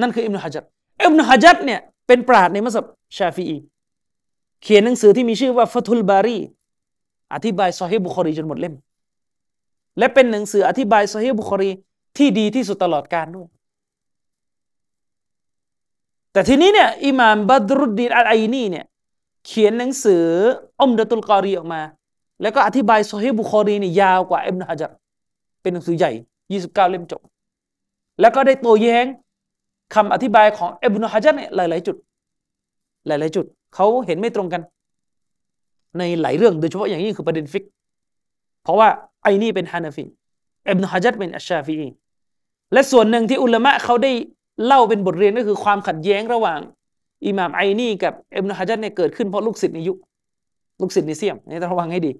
[0.00, 0.64] นั่นคืออิบนุฮะจัร
[1.02, 2.84] อิบนุฮะจัรเนี่ยเป็นปราดในมัสยิด
[3.16, 3.56] ชาฟีอี
[4.62, 6.38] เขียนหนังสือที่มีชื่อว่าฟัตุลบารี
[7.34, 8.74] อธิบายซอฮีบุคอรีจนหมดเล่ม
[9.98, 11.70] และเป็นหนังสืออธิบายซอฮีบุคอรี
[12.16, 13.48] ที่ดีที่สุดตลอดกาลด้วย
[16.32, 18.86] แต่ทีนี้เนี่ยอิหม่ามบัดรุดดีนอัลไอนีเนี่ย
[19.46, 20.24] เขียนหนังสือ
[20.80, 21.80] อุมดะตุลกอรีออกมา
[22.42, 24.92] แล้วก็อธิบายซอฮีบุคอรีนี่ยาวกว่าอิบนุฮะจัร
[25.62, 26.12] เป็นหนังสือใหญ่
[26.50, 27.22] 29 เล่มจบ
[28.20, 29.06] แล้วก็ได้โต้แย้ง
[29.94, 31.96] คำอธิบายของอิบนุฮะจัรเนี่ยหลาย ๆ จุด
[33.06, 34.62] หลาย ๆ จุดเขาเห็นไม่ตรงกัน
[35.98, 37.64] ในหลายเรื่องโดยเฉพาะอย่างยิ่งคือประเด็นฟิก
[38.62, 38.88] เพราะว่า
[39.22, 40.04] ไอ้นี่เป็นฮานาฟี
[40.68, 41.76] อิบนุฮะจัรเป็นอัชชาฟี
[42.72, 44.12] และส่วนหนึ่งที่อุลามะเขาได้
[44.66, 46.60] เล่าเป็นบทเรียนก็คือความขัดแย้งระหว่าง
[47.26, 49.96] อิหม่ามไอนี่กับอิบนุฮะจัดเนี่ยเกิดขึ้นเพราะลูกศิษย์ในยุค
[50.80, 52.12] ลูกศิษย์ในเซียมนี่ต้องระวังให้ดี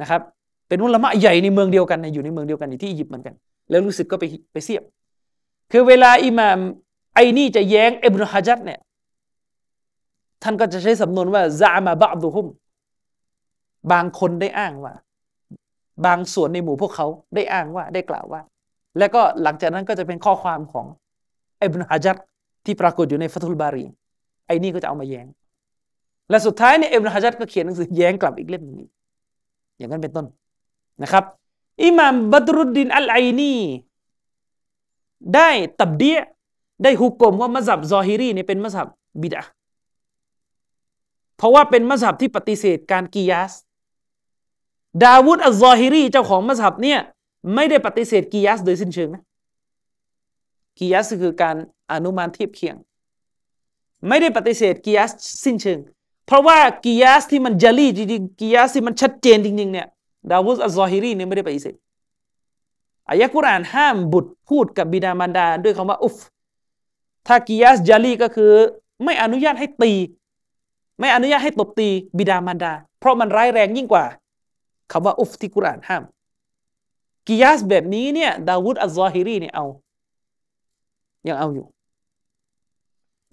[0.00, 0.20] นะครับ
[0.68, 3.34] เป็นอุลามะใหญ่ในเมืองเดียวกันอยู่ในเมืองเดียวกันที่อียิปต์เหมือนกัน
[3.70, 4.82] แล้วลูกศิษย์ก็ไปไปเสียบ
[5.72, 6.58] คือเวลาอิหม่าม
[7.14, 8.80] ไอนี่จะแย้งอิบนุฮะจัดเนี่ย
[10.42, 12.46] ท่านก็จะใช้สำนวนว่าซามาบะดุฮุม
[13.92, 14.94] บางคนได้อ้างว่า
[16.06, 18.40] บางส่วนในหมู่พวกเขาได้อ้างว่าได้กล่าวว่า
[18.98, 20.86] แล้วก็หลังจากนั้นก็จะเป็นข้อความของ
[21.62, 22.16] อิบนุฮะจัด
[22.64, 23.84] ที่ปรากฏอยู่ในฟัตุลบารี
[24.46, 25.26] ไอ้นี่ก็จะเอามาแย้ง
[26.30, 28.88] และสุดท้ายเนี่ยอิบนุฮะจัดก็เขียนหนังสือแย้งกลับอีกเล่มนึง
[29.78, 30.26] อย่างนั้นเป็นต้น
[31.02, 31.24] นะครับ
[31.84, 33.54] อิหม่ามบัตรุดดินอัลไอนี
[35.34, 36.18] ได้ตับเดีย
[36.82, 38.88] ได้ฮุกกลมว่ามัซับซอฮิรีเนี่ยเป็นมัซับ
[39.22, 39.42] บิดะ
[41.36, 43.52] เพราะว่าเป็นมัสยิดที่ปฏิเสธการกิยาส
[45.04, 47.00] ดาวุฒอัลซอฮิรีเจ้าของมัสยิดเนี่ย
[47.54, 49.22] ไม่ได้ปฏิเสธกิยาสโดยสิ้นเชิงนะ
[50.78, 51.56] กิยาสคือการ
[51.92, 52.76] อนุมานเทียบเคียง
[54.08, 55.10] ไม่ได้ปฏิเสธกิยาส
[55.44, 55.78] สิ้นเชิง
[56.26, 59.88] เพราะว่ากิยาสที่มันจลีจริงๆกิยาสที่มันชัดเจนจริงๆเนี่ย
[60.32, 61.74] ดาวุฒอัลซอฮิรีเนี่ยไม่ได้ปฏิเสธ
[63.08, 66.16] อายะกุรอานห้ามบุตรพูดกับบิดามารดาด้วยคำว่าอุฟ
[67.26, 68.52] ถ้าقياس جليก็คือ
[69.04, 69.92] ไม่อนุญาตให้ตี
[71.00, 71.88] ไม่อนุญาตให้ตบตี
[72.18, 74.04] บิดามารดา เพราะมันร้ายแรงยิ่งกว่า
[74.92, 76.02] คำว่าأفที่กุรานห้าม
[77.26, 79.66] กิยาสแบบนี้เนี่ยดาวูดอัลซอฮิรีเนี่ยเอา
[81.28, 81.66] ยังเอาอยู่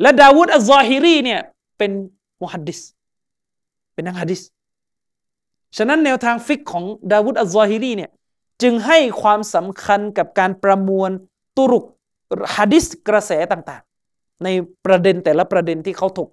[0.01, 1.41] และดาวูดอัลซอฮิรีเนี่ย
[1.77, 1.91] เป็น
[2.41, 2.79] มุฮัดดิส
[3.93, 4.41] เป็นนักฮะดิษ
[5.78, 8.11] ฉะนั้นแนวทางฟิกของดาวูดอัลซอฮิรีเนี่ย
[8.61, 11.11] จึงให้ความสำคัญกับการประมวล
[11.57, 11.86] ตุรุก
[12.55, 14.47] ฮัดดิสกระแสต่างๆ ใน
[14.86, 16.30] ประเด็นแต่ละประเด็นที่เขาถก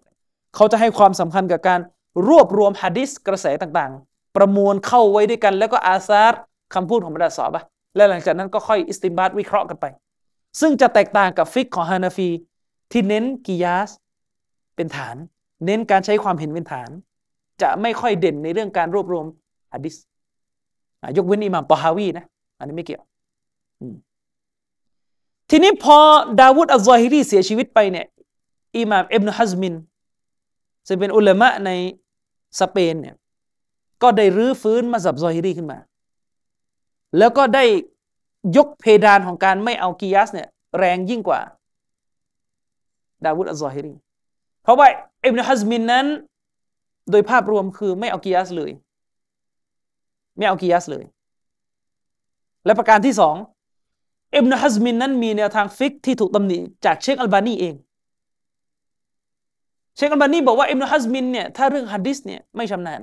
[0.54, 1.80] เขาจะให้ความสำคัญกับการ
[2.28, 6.40] รวบรวมฮะดิษกระแสต่างๆ ประมวลเข้าไว้ด้วยกัน แล้วก็آثار
[6.74, 7.62] คำพูดของบรรดาซอฮาบะฮ์
[7.96, 9.86] และหลังจากนั้นก็ค่อยاستنباطวิเคราะห์กันไป
[10.60, 12.28] ซึ่งจะแตกต่างกับฟิกของฮานาฟี
[12.92, 13.90] ที่เน้นกิยาส
[14.76, 15.16] เป็นฐาน
[15.66, 16.90] เน้นการใช้ความเห็นเป็นฐาน
[17.62, 19.26] จะไม่ค่อยเด่นในเรื่องการรวบรวม
[19.74, 19.94] ฮะดิษ
[21.16, 22.24] ยกเว้นอิหม่ามตอฮาวีนะ
[22.58, 23.02] อันนี้ไม่เกี่ยว
[25.50, 25.98] ทีนี้พอ
[26.40, 28.06] ดาวูดอัลซอฮิรีเสียชีวิตไปเนี่ย
[28.78, 29.74] อิหม่ามอิบนุฮัซมิน
[30.86, 31.70] ซึ่งเป็นอุลามะใน
[32.60, 33.14] สเปนเนี่ย
[34.02, 35.78] ก็ได้รื้อฟื้นมัซฮับซอฮิรีขึ้นมา
[37.18, 37.64] แล้วก็ได้
[38.56, 40.48] ยกเพดานของการไม่เอากิยาสเนี่ย
[40.78, 41.40] แรงยิ่งกว่า
[43.24, 43.94] ดาวูดอัลซอฮิรี
[44.62, 44.86] เพราะว่า
[45.26, 46.06] อิบนุฮัซมินนั้น
[47.10, 48.70] โดยภาพรวมคือไม่เอากิยาสเลย
[50.36, 51.04] ไม่เอากิยาสเลย
[52.64, 53.36] และประการที่สอง
[54.36, 57.74] อิบนุฮัซมินนั้นมีแนวทางฟิกที่ถูกตำหนิจากเชคอัลบานีเอง
[59.96, 63.00] เชคอัลบานีบอกว่าอิบนุฮัซมินเนี่ยถ้าเรื่องฮะดิษเนี่ยไม่ชำนาญ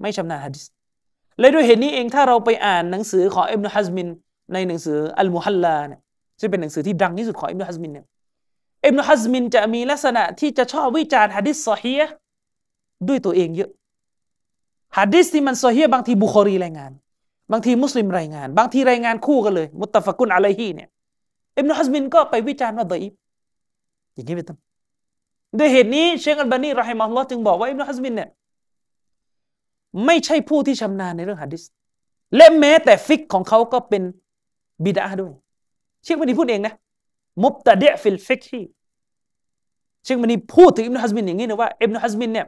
[0.00, 0.64] ไม่ชำนาญฮะดิษ
[1.40, 4.08] และด้วยเหตุนี้เองถ้าเราไปอ่านหนังสือของอิบนุฮัซมิน
[4.52, 6.00] ในหนังสืออัลมุฮัลลาเนี่ย
[6.40, 8.06] ซึ่งเป็นหนังสือที่ดังที่สุดของอิบนุฮัซมินเนี่ย
[8.86, 12.00] อิบนุฮัซมินจะมีลักษณะที่จะชอบวิจารณ์ฮะดิษซอฮีย
[13.08, 13.70] ด้วยตัวเองเยอะ
[14.96, 16.92] ฮะดิษที่มันโซอฮียบางทีบุคอรีรายงาน
[17.52, 20.88] บางทีมุสลิมรายงาน บางทีรายงานคู่กันเลย มุตตะฟักุนอะลัยฮีเนี่ย
[21.56, 23.12] อิบนุฮัซมินก็ไปวิจารณ์ว่าดออิบ
[24.14, 24.58] อย่างนี้เป็นต้น
[25.58, 28.28] ด้วยเหตุนี้เชคอัลบานีรอฮิมะฮุลลอฮ์จึงบอกว่าอิบนุฮัซมินเนี่ย
[30.06, 31.62] ไม่ใช่ผู้ที่ชำนาญในเรื่องฮะดิษ
[32.36, 34.02] และแม้แต่ฟิกของเขาก็เป็น
[34.84, 35.32] บิดาด้วย
[36.04, 36.74] เชคบันีพูดเองนะ
[37.42, 38.60] มุบตะเดะฟิลฟิกฮี
[40.04, 42.46] เชคบันีพูดถึงอิบนุฮัซมินอย่างนี้นะว่าอิบนุฮัซมินเนี่ย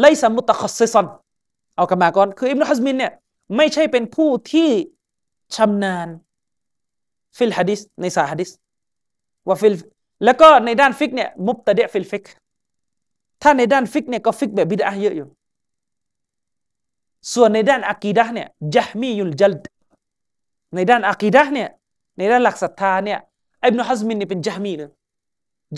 [0.00, 1.06] ไลซามุตตะคัสซิซัน
[1.76, 3.12] เอากลับมาก่อน คืออิบนุฮัซมินเนี่ย
[3.56, 4.68] ไม่ใช่เป็นผู้ที่
[5.56, 6.08] ชำนาญ
[7.36, 8.50] ฟิลฮะดิษในสาฮะดิษ
[9.48, 9.74] ว่าฟิล
[10.24, 12.24] แล้วก็ในด้านฟิกเนี่ยมุบตะเดะฟิลฟิก
[13.42, 15.28] ถ้าในด้านฟิกเนี่ยก็ฟิกแบบบิดาเยอะอยู่
[17.34, 19.64] ส่วนในด้านอะกีดะเนี่ยจะมียุลจัลด
[20.74, 21.68] ในด้านอะกีดะเนี่ย
[22.18, 23.18] ในด้านหลักศรัทธาเนี่ย
[23.64, 24.90] อิบนุฮัซมินเนี่ยเป็นจะมีเลย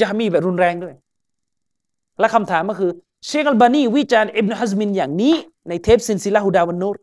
[0.01, 0.95] จะมีแบบรุนแรงด้วย
[2.19, 2.91] และคำถามก็คือ
[3.27, 5.35] เชคอัลบานีวิจารณ์อิบนุฮัซมินอย่างนี้
[5.69, 6.97] ในเทปซินซิลาฮูดาวันนูร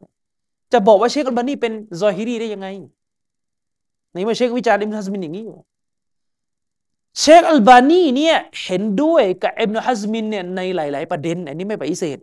[0.72, 2.68] จะบอกว่าเชคอัลบานีเป็นซอฮิรีได้ยังไง
[4.14, 5.58] ในเมื่อเชควิจารณ์อิบนุฮัซมินอย่างนี้อยู่
[7.20, 12.18] เชคอัลบานีเนี่ยเห็นด้วยกับอิบนุฮัซมินเนี่ยในหลาย ๆ ประเด็น อันนี้ไม่ปฏิเสธ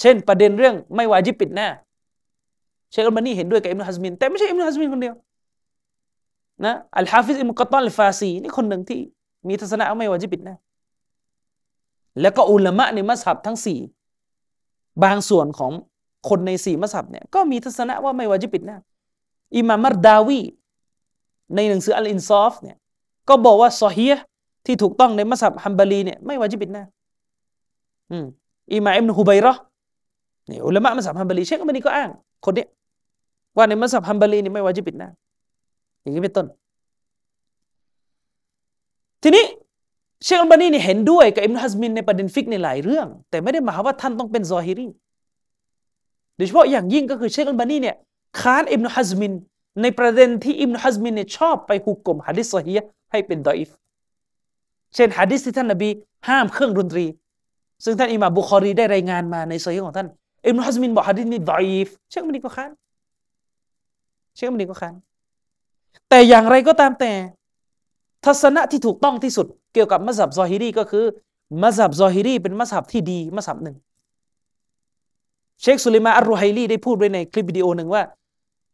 [0.00, 1.68] เช่นประเด็นเรื่องไม่วาจิบปิดหน้า
[2.90, 5.14] เชคอัลบานีเห็นด้วยกับอิบนุฮัซมิน แต่ไม่ใช่อิบนุฮัซมินคนเดียว
[6.64, 9.00] นะอัลฮาฟิซอิบนุลก็อฏฏอนอัลฟาซีนี่คนหนึ่งที่
[9.48, 10.54] มีทัศนะไม่วาจิบปิดหน้า
[12.20, 13.80] แล้วก็อุลามะในมัซฮับทั้งสี่
[15.04, 15.72] บางส่วนของ
[16.28, 18.78] คนในสี่มัซฮับเนี่ยก็มีทัศนะว่าไม่วาจิบปิดหน้า
[19.56, 20.40] อิมามมัรดาวี
[21.54, 22.76] ในหนังสืออัลอินซอฟเนี่ย
[23.28, 24.06] ก็บอกว่าซอฮี
[24.66, 26.84] ที่ถูกต้องในมัซฮับฮัมบาลีเนี่ยไม่วาจิบปิดหน้า
[28.10, 28.26] อืม
[28.72, 29.52] อิหม่ามอิบนุฮุบัยเราะ
[30.50, 32.10] นี่อุลามะมัสฮับฮัมบารีเชคอัลบานีก็อ้าง
[32.44, 32.68] คนเนี้ย
[33.56, 35.08] ว่าในมัสฮับฮัมบารีนี่ไม่วาญิบิดหน้า
[36.00, 36.46] อย่างนี้เป็นต้น
[39.22, 39.44] ทีนี้
[40.24, 44.88] เชคอัลบานีนี่เห็นด้วยกับอิบนุฮัซมินในประเด็นฟิกในหลายเรื่อง แต่ไม่ได้หมายว่าท่านต้องเป็นซอฮิรี
[46.36, 47.96] โดยเฉพาะอย่างยิ่งก็คือเชคอัลบานีเนี่ย
[48.40, 49.32] ค้านอิบนุฮัซมิน
[49.82, 52.72] ในประเด็นที่อิบนุฮัซมินเนี่ยชอบไปฮุก่มฮะดิษซอฮี
[53.10, 53.70] ให้เป็นดออิฟ
[54.94, 55.88] เช่นฮะดิษที่ท่านนบี
[56.28, 57.06] ห้ามเครื่องดนตรี
[57.84, 60.08] ซึ่งท่านอิหม่ามบุคอรีได้รายงานมาในซอฮีของท่าน
[60.46, 62.70] อิบนุฮัซมินบอกฮะดิษนี้ดออิฟเชคอัลบานีก็ค้าน
[64.34, 64.94] เชคอัลบานีก็ค้าน
[66.08, 67.12] แต่อย่างไรก็ตามแต่
[68.24, 71.04] ทัศนะที่ถูกต้องที่สุดเกี่ยวกับมัสฮับซอฮิรีก็คือ
[71.62, 73.76] มัสฮับซอฮิรีเป็นมัสฮับที่ดีมัสฮับหนึ่ง
[75.60, 78.02] เชคสุลิมาอัลรุไฮลีได้พูดไว้ในคลิปวิดีโอหนึ่งว่า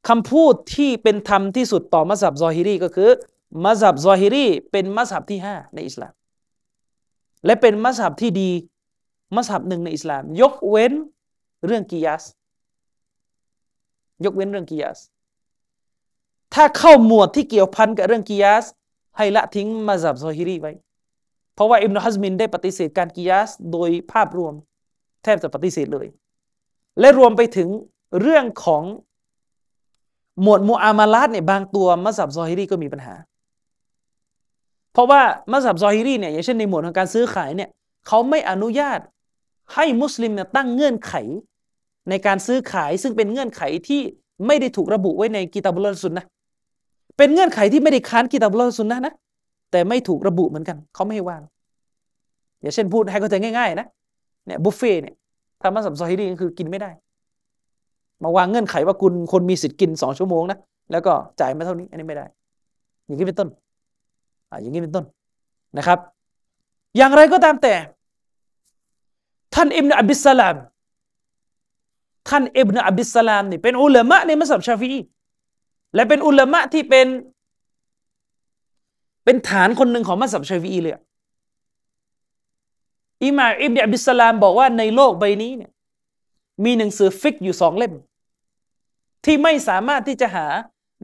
[0.08, 3.10] คำพูดที่เป็นธรรมที่สุดต่อมัสฮับซอฮิรีก็คือ
[3.64, 6.12] มัสยิดซอฮิรีเป็นมัสยิดที่ห้าในอิสลาม
[7.44, 8.50] และเป็นมัสยิดที่ดี
[9.36, 10.92] มัสยิดหนึ่งในอิสลาม ยกเว้น
[11.66, 12.24] เรื่องกิยาส
[14.24, 14.98] ยกเว้นเรื่องกิยาส
[16.54, 18.64] ถ้าเข้าหมวดที่เกี่ยวพันกับเรื่องกิยาส
[19.16, 20.72] ให้ละทิ้งมาซับซอฮิรีไว้
[21.54, 24.54] เพราะว่าอิบนุฮัซมินได้ปฏิเสธการกิยาสโดยภาพรวม
[25.22, 26.06] แทบจะปฏิเสธเลย
[27.00, 27.68] และรวมไปถึง
[28.20, 28.82] เรื่องของ
[30.42, 33.14] หมวดมูอามาลาตเนี่ยบางตัวมัสับซอฮิรีก็มีปัญหา
[34.92, 35.20] เพราะว่า
[35.52, 37.70] มัสับซอฮิรีเนี่ยอย่างเช่นในหมวดของการซื้อขายเนี่ย
[38.06, 39.00] เขาไม่อนุญาต
[39.74, 41.14] ให้มุสลิมเนี่ยตั้งเงื่อนไข
[42.08, 44.00] ในการซื้อขายซึ่งเป็นเงื่อนไขที่
[44.46, 46.26] ไม่ได้ถูกระบุไว้ในกิตาบุลสุนนะ
[47.16, 49.14] เป็นเงื่อนไขที่ไม่ได้ค้านกิตาบุลสุนนะนะ
[49.70, 51.42] แต่ไม่ถูกระบุเหมือนกัน เขาไม่ให้วาง
[52.60, 53.86] อย่างเช่นพูดให้เขาใจง่ายๆนะ
[54.46, 55.14] เนี่ยบุฟเฟ่เนี่ย
[55.60, 56.90] ถ้ามาสัมซอฮิดีก็คือกินไม่ได้
[58.22, 60.58] มาวางเงื่อนไขว่าคุณคนมีสิทธิ์กินสองชั่วโมงนะ
[60.92, 62.26] แล้วก็จ่ายมาเท่านี้อันนี้ไม่ได้
[63.06, 63.48] อย่างนี้เป็นต้น
[64.50, 65.04] อ่าอย่างนี้เป็นต้น
[65.78, 65.98] นะครับ
[66.96, 67.74] อย่างไรก็ตามแต่
[69.54, 70.56] ท่านอิบนาอับดิสสลาม
[72.28, 74.98] ท่านอิบนาอับดิสสลามนี่เป็นอุลามะในมัสยิดชาฟีอี
[75.94, 77.06] และเป็นอุลามะที่เป็น
[79.24, 80.94] เป็นฐานคนหนึ่งของมัสยิดชาฟีอีเลย
[83.24, 85.70] อิมาอิบนอับดิสลามบอกว่าในโลกใบนี้เนี่ย
[86.64, 87.92] มีหนังสือฟิกอยู่สองเล่ม
[89.24, 90.46] ที่ไม่สามารถที่จะหา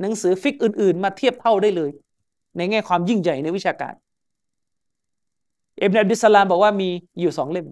[0.00, 1.90] หนังสือฟิกอื่น ๆ มาเทียบเท่าได้เลย
[2.56, 3.94] ในแง่ความยิ่งใหญ่ในวิชาการ
[5.82, 6.88] อิบนอับดิสลามบอกว่ามี
[7.20, 7.66] อยู่สองเล่ม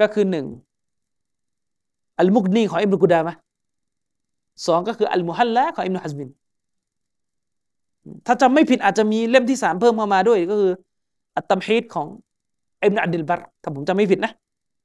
[0.00, 0.46] ก็คือหนึ่ง
[2.18, 3.34] อัลมุกนีของอิบนุกุดามะ
[4.66, 6.28] สองก็คืออัลมุฮัลละของอิบนุฮัซมิน
[8.26, 10.72] ถ้าจำไม่ผิดอาจจะมีเล่มที่สามเพิ่มเข้ามาด้วยก็คือ
[11.36, 12.06] อัตตัมฮีดของ
[12.84, 14.32] อิบนุอับดิลบัรถ้าผมจำไม่ผิดนะ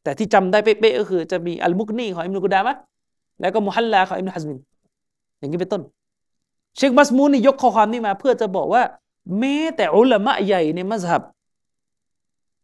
[0.04, 2.76] แต่ที่จำได้เป๊ะๆก็คือจะมีอัลมุกนีของอิบนุกุดามะ
[3.42, 4.58] แล้วก็มุฮัลละของอิบนุฮัซมิน
[5.40, 5.82] อย่างนี้เป็นต้น
[6.78, 8.84] เชคมัสมูนนี่ยกข้อความนี้มา เพื่อจะบอกว่า
[9.40, 11.24] แม้แต่อุลามะใหญ่ในมัสฮับ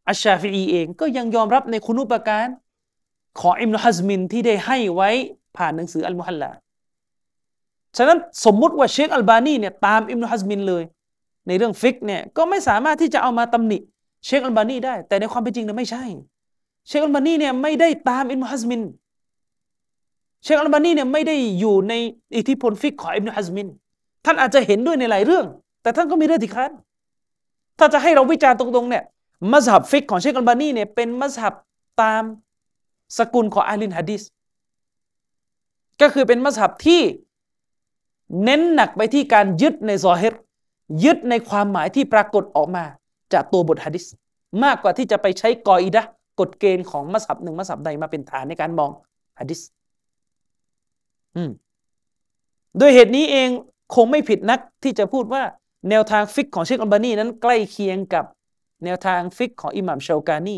[0.09, 2.47] อัชชาฟีอีเองก็ยังยอมรับในคุณุปการ
[3.39, 5.09] ของอิบนุฮัซมินที่ได้ให้ไว้
[5.57, 6.49] ผ่านหนังสืออัลมุฮัลละ
[7.97, 10.83] ฉะนั้นสมมุติว่าเชคอัลบานีเนี่ยตามอิบนุฮัซมินเลย
[11.47, 13.77] ในเรื่องฟิกเนี่ยก็ไม่สามารถที่จะเอามาตำหนิ
[14.25, 16.03] เชคอัลบานีได้ แต่ในความเป็นจริงเนี่ยไม่ใช่
[16.87, 18.81] เชคอัลบานีเนี่ยไม่ได้ตามอิบนุฮัซมิน
[20.43, 21.93] เชคอัลบานีเนี่ยไม่ได้อยู่ใน
[22.35, 23.67] อิทธิพลฟิกของอิบนุฮัซมิน
[24.25, 25.45] ท่านอาจจะเห็นด้วยในหลายเรื่อง
[25.81, 26.71] แต่ท่านก็มีเรื่องที่ค้าน
[27.79, 29.03] ถ้าจะให้เราวิจารณ์ตรงๆเนี่ย
[29.51, 31.53] มัสฮับฟิกของเชคอัลบานีเนี่ยเป็นมัสฮับ
[32.01, 32.23] ตาม
[33.17, 34.21] สกุลของอาลินฮะดิษ
[36.01, 37.01] ก็คือเป็นมัสฮับที่
[38.43, 40.33] เน้นหนักไปที่การยึดในซอฮิร
[41.03, 42.83] ยึดในความหมายที่ปรากฏออกมา
[43.33, 44.05] จากตัวบทฮะดิษ
[44.63, 46.03] มากกว่าที่จะไปใช้กออิดะ
[46.39, 48.89] กฎเกณฑ์ของมัสับหนึ่งมัสับใดมาเป็นฐานในการมอง
[49.39, 49.61] ฮะดิษ
[51.35, 51.49] อืม
[52.79, 53.49] ด้วยเหตุนี้เอง
[53.95, 55.43] คงไม่ผิดนักที่จะพูดว่า
[55.89, 58.25] แนวทางฟิกของเชคอัลบานีนั้นใกล้เคียงกับ
[58.85, 60.57] แนวทางฟิกของอิหม่ามชากานี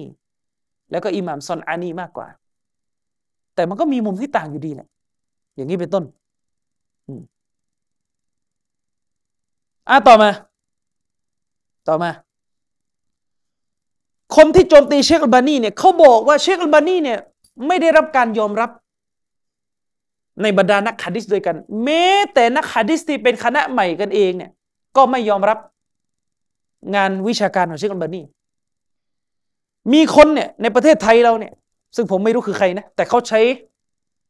[0.92, 2.28] แล้วก็อิหม่ามซอนอานีมากกว่า
[3.56, 4.88] แต่มันก็มีมุมที่ต่างอยู่ดีแหละ
[5.56, 6.04] อย่างนี้เป็นต้น
[9.92, 10.30] อะต่อมา
[11.88, 12.12] ต่อมา
[14.36, 17.20] คนที่โจมตีเชคอัลบานีเนี่ยเขาบอกว่าเชคอัลบานีเนี่ย
[17.68, 18.70] ไม่ได้รับการยอมรับ
[20.42, 24.52] ในบรรดานักฮัดิสด้วยกัน แม้แต่นักฮัดิสที่เป็นคณะใหม่กันเองเนี่ย
[24.96, 25.58] ก็ไม่ยอมรับ
[26.96, 28.22] งานวิชาการของเชคอัลบานี
[29.94, 31.54] มีคนเนี่ยในประเทศไทยเราเนี่ย
[31.96, 33.42] ซึ่งผมไม่รู้คือใครนะ แต่เขาใช้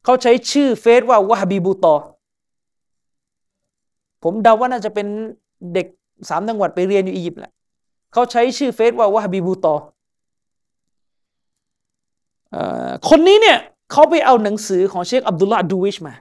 [0.05, 1.95] เขาใช้ชื่อเฟซว่าวะฮบีบูตอ
[4.23, 5.07] ผมเดาว่าน่าจะเป็น
[5.73, 5.87] เด็ก
[6.29, 7.51] สามจังหวัดไปเรียนอยู่อียิปต์แหละ
[8.13, 9.75] เขาใช้ชื่อเฟซว่าวะฮบีบูตอ
[13.09, 13.57] คนนี้เนี่ย
[13.91, 16.13] เขาไปเอาหนังสือของเชคอับดุลลาดูวิชมา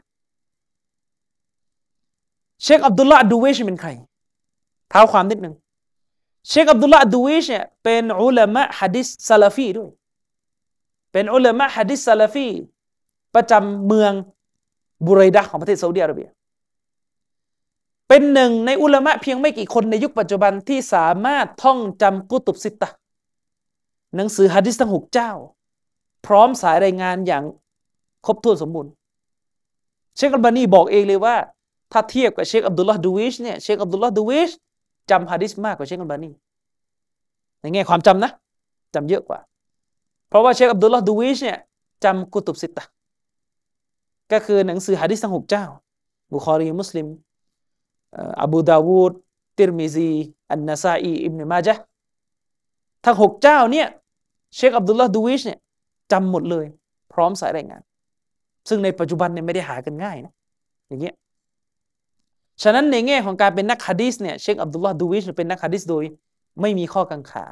[2.62, 3.90] เชคอับดุลลาดูวิชเป็นใคร
[4.90, 5.54] เท้าความนิดหนึ่ง
[6.48, 9.90] เชคอับดุลลาดูวิชเนี่ยเป็นอุลามะฮะดิษซาลาฟีด้วย
[11.12, 12.48] เป็นอุลามะฮะดิษซาลาฟี
[13.34, 14.12] ประจำเมือง
[15.06, 16.28] บุรัยดะของประเทศซาอุดิอาระเบีย
[18.12, 22.90] เป็นหนึ่งในอุลามะเพียงไม่กี่คนในยุคปัจจุบันที่สามารถท่องจำกุตุบสิตะ
[24.16, 25.30] หนังสือฮะดิษทั้งหกเจ้า
[26.26, 27.44] พร้อมสายรายงานอย่าง
[28.26, 28.92] ครบถ้วนสมบูรณ์
[30.16, 31.36] เชคอัลบานีบอกเองเลยว่า
[31.92, 34.50] ถ้าเทียบกับเชคอับดุลลาห์ดูวิชเนี่ยเชคอับดุลลาห์ดูวิช
[35.10, 36.30] จำฮะดิษมากกว่าเชคอัลบานี
[37.60, 38.30] ในแง่ความจำนะ
[38.94, 39.38] จำเยอะกว่า
[40.28, 41.58] เพราะว่าเชคอับดุลลาห์ดูวิชเนี่ย
[42.04, 42.84] จำกุตุบสิตตะ
[44.32, 45.64] ก็คือหนังสือฮะดิษทั้งหกเจ้า
[46.32, 47.08] บุคอรีมุสลิม
[48.42, 49.12] อบูดาวูด
[49.56, 50.10] ติรมิซี
[50.50, 51.82] อันนาซาอีอิบนุมาญะฮ์
[53.04, 53.86] ทั้งหกเจ้าเนี่ย
[54.56, 55.58] เชคอับดุลลาห์ดูวิชเนี่ย
[56.12, 56.66] จำหมดเลย
[57.12, 57.82] พร้อมสายรายงาน
[58.68, 60.32] ซึ่งในปัจจุบันเนี่ยไม่ได้หากันง่ายนะ
[60.88, 61.14] อย่างเงี้ย
[62.62, 66.04] ฉะนั้นในแง่ของการเป็นนักฮะดีษเนี่ยเชคอับดุลลาห์ดูวิชเป็นนักฮะดีษโดย
[66.60, 67.44] ไม่มีข้อกังขา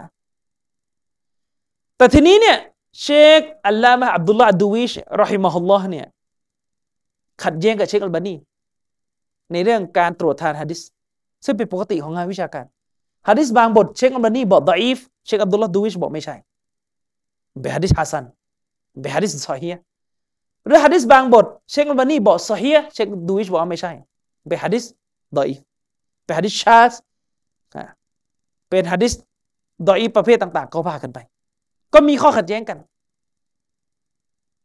[1.97, 2.57] แต่ทีนี้เนี่ย
[3.03, 6.07] เชคอัลลามะอับดุลลาห์ดูวิชรอฮิมะฮุลลอฮ์เนี่ย
[7.45, 8.35] ขัดแย้งกับเชคอัลบานี
[9.53, 10.81] ในเรื่องการตรวจทานฮะดิษ
[11.45, 12.65] ซึ่งเป็นปกติของงานวิชาการ
[13.29, 16.35] ฮะดิษบางบทเชคอัลบานีบอกดออิฟเชคอับดุลลาห์ดูวิชบอกไม่ใช่
[17.61, 18.25] เป็นฮะดิษฮัสซัน
[19.01, 19.71] เป็นฮะดิษซอฮี
[20.67, 23.93] หรือฮะดิษบางบทเชคอัลบานีบอกซอฮีเชคดูวิชบอกไม่ใช่
[24.49, 24.85] เป็นฮะดิษ
[25.37, 25.59] ดออิฟ
[26.25, 26.93] เป็นฮะดิษชาซ
[28.69, 29.13] เป็นฮะดิษ
[29.89, 31.19] ดออิฟประเภทต่าง ๆ ก็ว่ากันไป
[31.95, 32.79] ก็มีข้อขัดแย้งกัน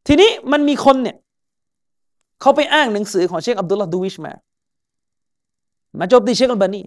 [0.08, 1.18] ทีนี้มันมีคนเนี่ย
[2.42, 4.34] เขาไปอ้างหนังสือของเชคอับดุลลาห์ดูวิชมา
[6.00, 6.82] มาโจมตีเชคอัลบานี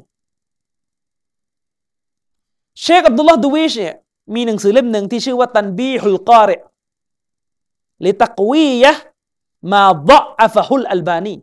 [2.82, 3.94] เชคอับดุลลาห์ดูวิชเนี่ย
[4.34, 11.34] มีหนังสือเล่มหนึ่งที่ชื่อว่าتنبيه القارئ لتقوية ما ضعفه الألباني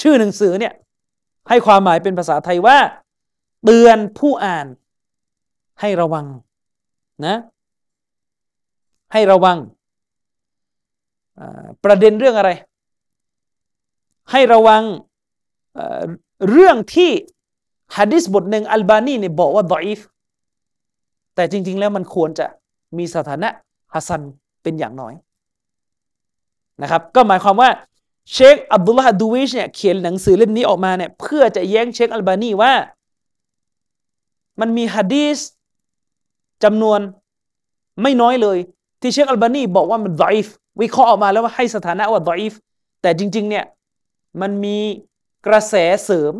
[0.00, 0.72] ชื่อหนังสือเนี่ย
[1.48, 2.78] ให้ความหมายเป็นภาษาไทยว่า
[3.64, 4.66] เตือนผู้อ่าน
[5.80, 6.26] ให้ระวัง
[7.26, 7.36] นะ
[9.12, 9.58] ให้ระวัง
[11.84, 12.50] ประเด็นเรื่องอะไร
[14.30, 14.82] ให้ระวัง
[16.50, 17.10] เรื่องที่
[17.96, 20.00] ฮะดิษบทหนึ่งอัลบานีเนี่ยบอกว่าดออีฟ
[21.34, 22.46] แต่จริง ๆ แล้วมันควรจะ
[22.98, 23.48] มีสถานะ
[23.94, 24.22] ฮัสซัน
[24.62, 25.14] เป็นอย่างน้อย
[26.82, 27.70] นะครับก็หมายความว่า
[28.32, 32.72] เชคอับดุลลาห์ดูวิชเนี่ยเขียนหนังสือเล่มนี้ออกมาเนี่ยเพื่อจะแย้งเชคอัลบานีว่า
[34.60, 35.38] มันมีฮะดีส
[36.64, 37.00] จำนวน
[38.02, 38.58] ไม่น้อยเลย
[39.00, 40.46] ที่เชคอัลบานีบอกว่ามันดอยฟ
[40.80, 42.52] วิเคราะห์ออกมาแล้วว่าให้สถานะว่าดอยฟ
[43.02, 43.64] แต่จริง ๆ เนี่ย
[44.40, 44.78] มันมี
[45.46, 45.74] กระแส
[46.04, 46.34] เสริม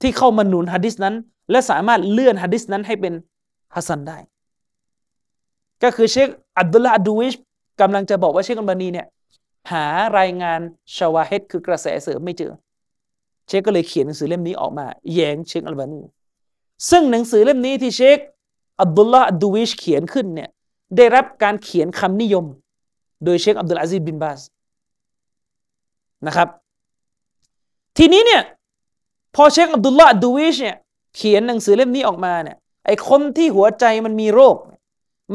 [0.00, 1.14] ที่เข้ามาหนุนฮะดิษนั้น
[1.50, 3.14] และสามารถเลื่อนฮะดิษนั้นให้เป็น
[3.74, 4.18] ฮัสซันได้
[5.82, 6.28] ก็คือเชค
[6.58, 7.34] อับดุลลาห์ดูวิช
[7.80, 9.06] กำลังจะบอกว่าเชคอัลบานีเนี่ย
[9.72, 9.86] หา
[10.18, 10.60] รายงาน
[10.96, 12.52] ชาวาเฮดคือกระแสเสริมไม่เจอ
[13.48, 16.02] เชคก็เลยเขียนหนังสือเล่มนี้ออกมา แย้งเชคอัลบานี
[16.90, 18.18] ซึ่งหนังสือเล่มนี้ที่เชค
[18.80, 20.50] อับดุลลาห์ดูวิชเขียนขึ้นเนี่ย
[20.96, 22.44] ได้รับการเขียนคำนิยม
[23.24, 24.40] โดยเชคอับดุลอาซิดบินบาส
[26.26, 26.48] นะครับ
[27.98, 28.42] ทีนี้เนี่ย
[29.34, 30.76] พอเชคอับดุลลาห์ดูวิชเนี่ย
[31.16, 34.56] เขียนหนังสือเล่มนี้ออกมาเนี่ยไอคนที่หัวใจมันมีโรค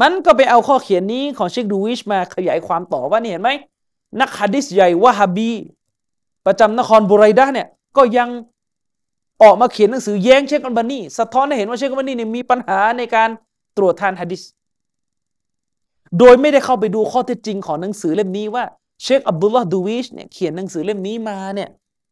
[0.00, 3.50] มันก็ไปเอาข้อเขียนนี้ของเชคดูวิชมาขยายความต่อว่านี่เห็นไหม
[4.20, 5.52] นักฮะดิษใหญ่วะฮบี
[6.46, 8.28] ประจำนครบุไรดะเนี่ยก็ยัง
[9.42, 13.28] ออกมาเขียนหนังสือแย้งเชคอัลบานีสะท้อนให้เห็นว่าเชคอัลบานีเนี่ยมีปัญหาในการ
[13.76, 14.42] ตรวจทานฮะดิษ
[16.18, 18.64] โดยไม่ได้เข้าไปดูข้อเท็จจริงของหนังสือเล่มนี้ว่า
[19.02, 21.68] เชคอับดุลลาห์ดูวิชเนี่ยเขียนหนังสือเล่มนี้มาเนี่ย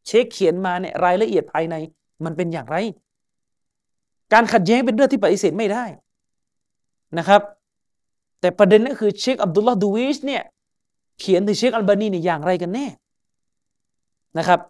[0.06, 1.74] เชคเขียนมาเนี่ยรายละเอียดภายใน
[2.24, 2.76] มันเป็นอย่างไร
[4.32, 5.84] การขัดแย้งเป็นเรื่องที่ปฏิเสธไม่ได้
[7.18, 7.40] นะครับ
[8.40, 10.42] แต่ประเด็นก็คือเชคอับดุลลาห์ดูวิชเนี่ย
[11.20, 12.86] เขียนถึงเชคอัลบานีเนี่ยอย่างไรกันแน่
[14.38, 14.60] นะครับ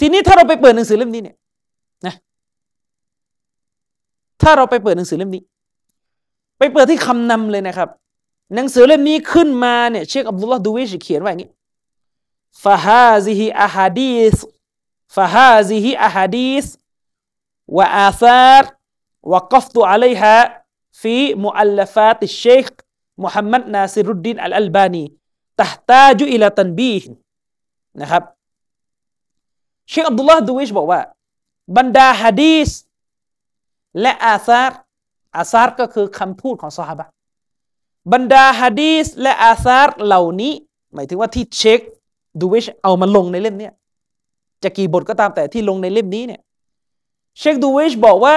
[0.00, 1.36] ทีนี้ถ้าเราไปเปิดหนังสือเล่มนี้เนี่ย
[2.06, 2.14] นะ
[4.42, 5.42] ถ้าเราไปเปิดหนังสือเล่มนี้
[6.58, 7.88] ไปเปิดที่คำนำเลยนะครับ
[8.54, 11.50] หนังสือเล่มนี้ขึ้นมาเนี่ยเชคอับดุลลาห์ดูวิชเขียนไว่าอย่างนี้
[12.62, 14.36] ฟาฮาซิฮิอาฮาดีส
[15.16, 16.66] ฟาฮาซิฮิอาฮาดีส
[17.76, 18.70] วะอาซาร์
[19.32, 20.36] วะกัฟตุอะลัยฮะ
[21.00, 22.66] في مؤلفات الشيخ
[23.22, 26.94] محمد ناصر الدين الألباني تحتاج إلى تنبيه
[28.00, 28.22] นะครับ
[29.88, 31.00] เชคอับดุลลาห์ดูวิชบอกว่า
[31.76, 32.70] บรรดาฮะดิษ
[34.00, 34.78] และอาซาร์
[35.36, 37.06] อาซาร์ก็คือคำพูดของซอฮาบะ
[38.12, 40.52] บรรดาฮะดิษและอาซาร์เหล่านี้
[40.94, 41.80] หมายถึงว่าที่เชค
[42.40, 43.70] ดูวิชเอามาลงในเล่มนี้
[44.62, 46.40] จะกี่บทก็ตามแต่ที่ลงในเล่มนี้เนี่ย
[47.38, 48.36] เชคดูวิชบอกว่า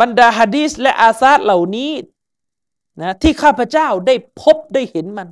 [0.00, 1.90] บรรดาฮะดีสและอาซาร์เหล่านี้
[3.00, 5.28] นะที่ข้าพเจ้าได้พบได้เห็นมัน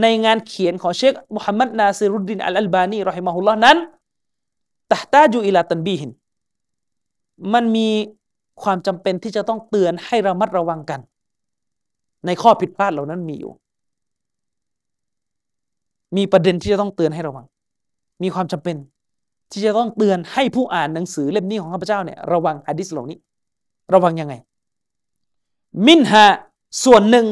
[0.00, 3.76] ในงานเขียนของเชคมุฮัมมัดนาซิรุดดินอัลอัลบานีรอฮิมาฮุลลอฮ์นั้น
[4.92, 6.10] ตะตาจูอิลาตันบีหิน
[7.54, 7.88] มันมี
[8.62, 11.00] ความจำเป็นที่จะต้องเตือนให้ระมัดระวังกัน
[12.26, 13.52] ในข้อผิดพลาดเหล่านั้นมีอยู่
[16.16, 17.44] มีประเด็นที่จะต้องเตือนให้ระวัง
[18.22, 18.76] มีความจำเป็น
[19.50, 23.18] ที่จะต้องเตือนให้ผู้อ่านหนังสือเล่มนี้ของข้าพเจ้าเนี่ยระวังฮะดิษเหล่านี้
[23.94, 24.34] ระวังยังไง
[25.86, 26.24] มินฮา
[26.84, 27.26] ส่วนหนึ่ง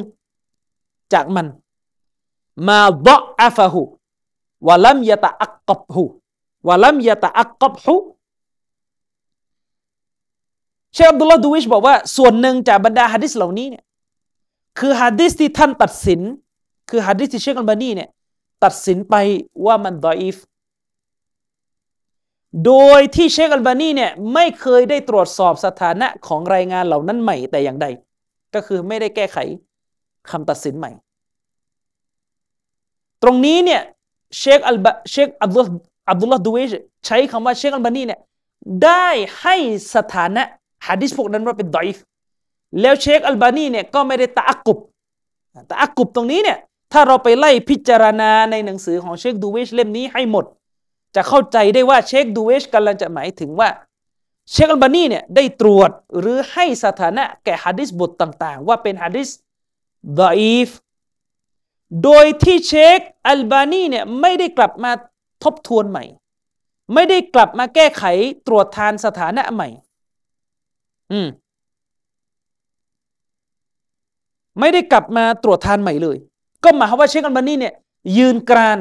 [1.12, 1.46] จากมัน
[2.68, 3.82] มาดะอัฟะหู
[4.66, 6.04] วะลัมยะตะอักกับหู
[6.68, 7.94] วะลัมยะตะอักกับหู
[10.94, 13.84] เชคอับดุลลาห์ดูวิชบอกว่าส่วนหนึ่งจากบรรดาฮะดิษเหล่านี้เนี่ย
[14.78, 16.20] คือฮะดิษที่ท่านตัดสิน
[16.90, 18.08] คือฮะดิษที่เชคอัลบานีเนี่ย
[18.64, 19.14] ตัดสินไป
[19.66, 20.36] ว่ามันดออีฟ
[22.66, 27.86] โดยที่เชคอัลบานีเนี่ยไม่เคยได้ตรวจสอบสถานะของรายงานเหล่านั้นใหม่แต่อย่างใด
[28.54, 29.38] ก็คือไม่ได้แก้ไข
[30.30, 30.90] คำตัดสินใหม่
[33.22, 33.82] ตรงนี้เนี่ย
[34.38, 35.66] เชคอัลบาเชคอับดุล
[36.10, 36.70] อับดุลลาห์ดูเวช
[37.06, 38.20] ใช้คำว่าเชคอัลบานีเนี่ย
[38.84, 39.06] ได้
[39.40, 39.56] ให้
[39.94, 40.42] สถานะ
[40.86, 41.96] ฮะดิษพวกนั้นว่าเป็นดอยฟ
[42.80, 44.78] แล้วเชคอัลบานีเนี่ยก็ไม่ได้ตะอักกุบ
[45.70, 46.58] ตะอักกุบตรงนี้เนี่ย
[46.96, 50.44] ถ้าเราไปไล่พิจารณาในหนังสือของเชคดูเวชเล่มนี้ให้หมด
[51.14, 53.68] จะเข้าใจได้ว่าเชคดูเวชกำลังจะหมายถึงว่า
[54.50, 59.28] เชคอัลบานีเนี่ยได้ตรวจหรือให้สถานะแก่ฮะดิษบทต่างๆ ว่าเป็นฮะดิษ
[60.18, 60.68] ดออีฟ
[62.02, 64.92] โดยที่เชคอัลบานีเนี่ยไม่ได้กลับมา
[65.44, 66.04] ทบทวนใหม่
[66.94, 68.04] ไม่ได้กลับมาแก้ไข
[68.46, 69.68] ตรวจทานสถานะใหม่
[71.12, 71.28] อืม
[74.60, 76.18] ไม่ได้กลับมาตรวจทานใหม่เลย
[76.64, 77.74] ก็หมายความว่าเชคอัลบานีเนี่ย
[78.16, 78.78] ยืนกราน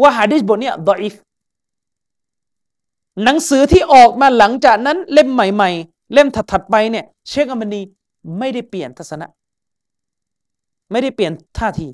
[0.00, 1.14] ว่าฮะดิษบทเนี้ยดออีฟ
[3.24, 7.80] หนังสือที่ออกมาหลังจากนั้นเล่มใหม่ ๆ เล่มถัดๆไปเนี่ยเชคอัมบานี
[8.38, 9.26] ไม่ได้เปลี่ยนทัศนะ
[10.90, 11.88] ไม่ได้เปลี่ยนท่าที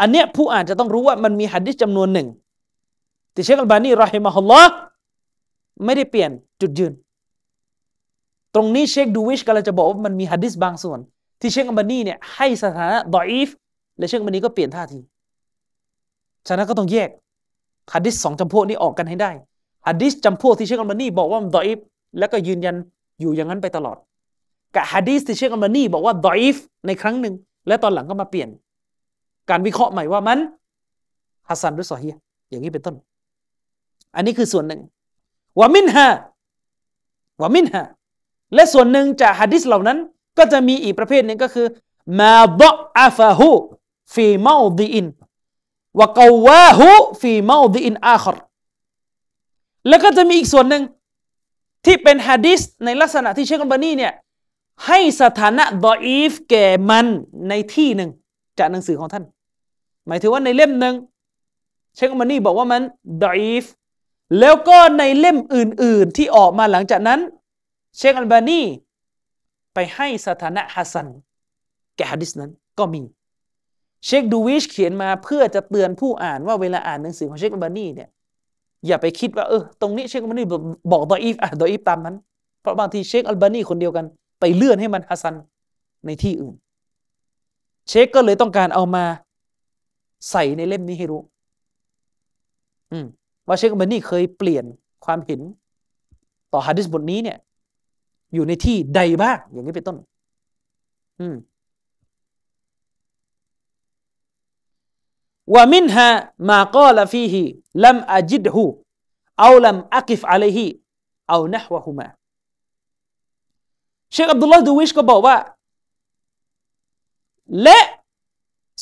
[0.00, 2.28] อันเนี้ยผู้อ่านจะต้องรู้ว่ามันมีหัดดิษจำนวนหนึ่ง
[3.34, 4.72] ที่เชคอัลบานีรอฮิมะฮุลลอฮ์
[5.84, 6.30] ไม่ได้เปลี่ยน
[6.60, 6.92] จุดยืน
[8.54, 10.98] ตรงนี้เชคดูวิชกำลังจะบอกว่ามันมีฮะดิษบางส่วน
[11.40, 13.48] ที่เชคอัลบานีเนี่ยให้สถานะดออิฟ
[13.98, 15.00] และเชคอัลบานีก็เปลี่ยนท่าที
[16.46, 17.10] ฉะนั้นก็ต้องแยก
[17.92, 19.30] ฮะดิษสองจำพวกนี้ออกกันให้ได้
[19.88, 21.78] ฮะดิษจำพวกที่เชคอัลบานีบอกว่ามันดออิฟ
[22.18, 22.76] แล้วก็ยืนยัน
[23.20, 23.96] อยู่อย่างนั้นไปตลอด
[24.74, 27.34] กับฮะดิษที่เชคอัลบานีบอกว่าดออิฟในครั้งหนึ่ง
[27.68, 28.48] และตอนหลังก็มาเปลี่ยน
[29.50, 30.38] การวิเคราะห์ใหม่ว่ามัน
[31.48, 32.08] ฮัสซันหรือซอฮี
[32.50, 32.96] อย่างนี้เป็นต้น
[34.16, 34.80] อันนี้คือส่วนหนึ่ง
[35.60, 37.82] ومنها ومنها
[38.54, 39.98] และส่วนหนึ่งจากฮะดิษเหล่านั้น
[40.38, 41.66] ก็จะมีอีกประเภทหนึ่งก็คือ
[42.20, 48.36] ما ضعفه في موضع وقواه في موضع آخر
[49.88, 50.82] แล้วก็จะมีอีกส่วนหนึ่ง
[51.84, 54.12] ที่เป็นฮะดิษในลักษณะที่เชคอัลบานีเนี่ย
[54.86, 57.06] ให้สถานะดออิฟแก่มัน
[57.48, 58.10] ในที่หนึ่ง
[58.58, 59.24] จากหนังสือของท่าน
[60.06, 60.94] หมายถึงว่าในเล่มหนึ่ง
[61.94, 62.82] เชคอัลบานีบอกว่ามัน
[63.24, 63.64] ดออิฟ
[64.38, 67.20] แล้วก็ในเล่มอื่น ๆ ที่ออกมาหลังจากนั้น
[67.96, 68.60] เชคอัลบานี
[69.74, 71.08] ไปให้สถานะฮัสซัน
[71.96, 73.02] แก่ฮะดิษนั้นก็มี
[74.06, 78.08] เชคดูวิชเขียนมาเพื่อจะเตือนผู้อ่านว่าเวลาอ่านหนังสือของเชคอัลบานีเนี่ย
[78.86, 80.44] อย่าไปคิดว่าเออตรงนี้เชคอัลบานี
[80.92, 82.16] บอกดออีฟอะดออีฟตามนั้น
[82.60, 84.04] เพราะบางทีเชคอัลบานีคนเดียวกัน
[84.40, 85.34] ไปเลื่อนให้มันฮัสัน
[86.06, 86.54] ในที่อื่น
[87.88, 89.04] เชคก็เลยต้องการเอามา
[90.30, 91.20] ใส่ในเล่มนี้ให้รู้
[92.92, 93.06] อืม
[93.46, 94.64] ว่าเชคอัลบานีเคยเปลี่ยน
[95.04, 95.40] ความเห็น
[96.52, 97.38] ต่อฮะดิษบทนี้เนี่ย
[98.34, 99.96] อยู่ในที่ใดบ้างอย่างนี้เป็นต้น
[101.20, 101.34] อืม
[105.54, 106.08] ว่ามินฮา
[106.48, 107.42] มาก็ลฟีฮี
[107.84, 108.64] ลัมอจิดฮู
[109.40, 110.66] เอาลัมอักิฟอะลัยฮี
[111.28, 112.06] เอานะฮวะฮุมา
[114.12, 115.36] เชคอับดุลลาห์ดูวิชก็บอกว่า
[117.62, 117.78] และ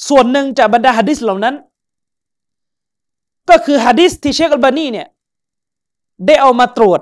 [0.09, 1.55] ส่วนหนึ่งจากบรรดาฮะดิษเหล่านั้น
[3.51, 5.09] ก็คือฮะดิษที่เชคอัลบานีเนี่ย
[6.27, 7.01] ได้เอามาตรวจ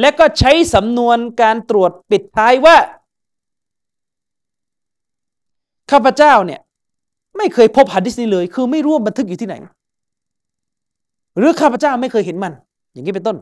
[0.00, 2.76] และก็ใช้สำนวนการตรวจปิดท้ายว่า
[5.90, 6.60] ข้าพเจ้าเนี่ย
[7.40, 9.54] ไม่เคยพบหะดิษนี้เลย คือไม่รู้บันทึกอยู่ที่ไหน
[11.38, 12.52] หรือข้าพเจ้าไม่เคยเห็นมัน
[12.92, 13.36] อย่างนี้เป็นต้น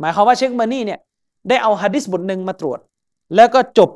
[0.00, 1.00] หมายความว่าเชคมานี่เนี่ย
[1.48, 2.78] ได้เอาหะดิษบทหนึ่งมาตรวจ
[3.36, 3.90] แล้วก็จบ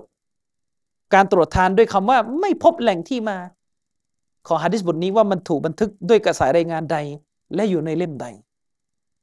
[1.15, 3.37] การตรวจทานด้วยคำว่าไม่พบแหล่งที่มา
[4.47, 6.97] ของหะดิษบทนี้ว่ามันถูกบันทึกด้วยกระสายรายงานใด
[7.55, 8.27] และอยู่ในเล่มใด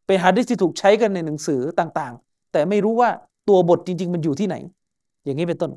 [0.06, 3.10] เป็นหะดิษที่ถูกใช้กันในหนังสือต่างๆ แต่ไม่รู้ว่า
[3.50, 4.56] ตัวบทจริง ๆ มันอยู่ที่ไหน
[5.24, 5.72] อย่างนี้เป็นต้น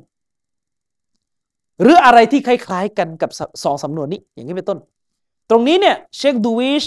[1.81, 3.29] หรืออะไรที่คล้ายๆกันกับ
[3.63, 4.79] สองสำนวนนี้ อย่างนี้เป็นต้น
[5.49, 6.85] ตรงนี้เนี่ยเชคดูวิช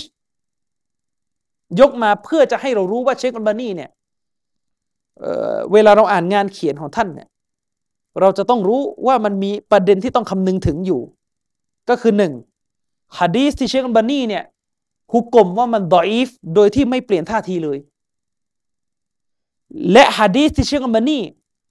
[1.80, 3.90] ยกมาเพื่อจะให้เรารู้ว่าเชคอัลบานีเนี่ย
[5.18, 7.28] เเวลาเราอ่านงานเขียนของท่านเนี่ย
[8.20, 11.00] เราจะต้องรู้ว่ามันมีประเด็นที่ต้องคำนึงถึงอยู่
[11.88, 12.32] ก็คือหนึ่ง
[13.18, 14.44] ฮะดีสที่เชคอัลบานีเนี่ย
[15.12, 17.78] ฮุกกลมว่ามันดออีฟโดยที่ไม่เปลี่ยนท่าทีเลย
[19.92, 21.18] และฮะดีสที่เชคอัลบานี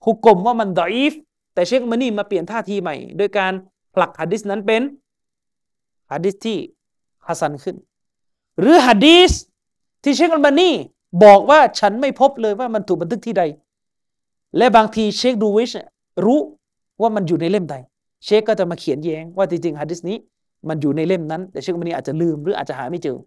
[0.06, 1.14] ฮุกกลมว่ามันดออีฟ
[1.54, 3.54] แต่เชคมานี่มาเปลี่ยนท่าทีใหม่ โดยการ
[3.94, 4.82] ผลักฮะดิษนั้นเป็น
[6.12, 6.58] ฮะดิษที่
[7.28, 7.76] ฮัสันขึ้น
[8.60, 9.32] หรือฮะดิษ
[10.04, 10.72] ที่เชคอัลบานี
[11.24, 13.44] บอกว่าฉันไม่พบเลยว่ามันถูกบันทึกที่ใด
[14.58, 15.72] และบางทีเชคดูวิช
[16.26, 16.40] รู้
[17.02, 17.76] ว่ามันอยู่ในเล่มใด
[18.26, 20.18] เชคก็จะมาเขียนแย้งว่าจริงๆฮะดิษนี้
[20.68, 23.18] มันอยู่ในเล่มนั้น แต่เชคมานีอาจจะลืมหรืออาจจะหาไม่เจอ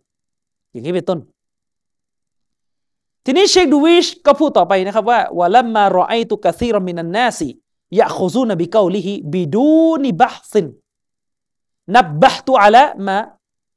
[0.73, 1.19] อย่างนี้เป็นต้น
[3.25, 7.49] ทีนี้เชคดูวิชก็พูดต่อไปนะครับว่าวะลัมมารอไอตุกะซีรมินันนาซี
[8.01, 10.67] ยะคูซูนบิกาลิฮิบิดูนิบะฮซิน
[11.95, 13.17] นับบะตุอะละมา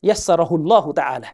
[0.10, 1.30] ยัสรหุลลอฮุตะอาลา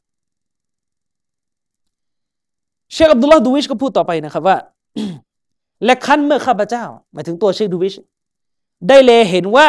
[2.93, 4.57] เชคอับดุลลาห์ดูวิชก็พูดต่อไปนะครับว่า
[5.85, 7.95] และคันเมื่อข้าพเจ้าหมายถึงตัวเชคดูวิช
[8.87, 9.67] ได้เลเห็นว่า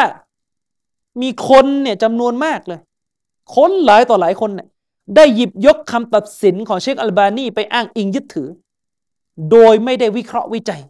[1.21, 2.79] มีคนเนี่ยจำนวนมากเลย
[3.55, 4.67] คนหลายต่อหลายคนเนี่ย
[5.15, 8.49] ได้หยิบยกคำตัดสินของเชคอัลบานีไปอ้างอิงยึดถือ
[9.51, 10.81] โดยไม่ได้วิเคราะห์วิจัย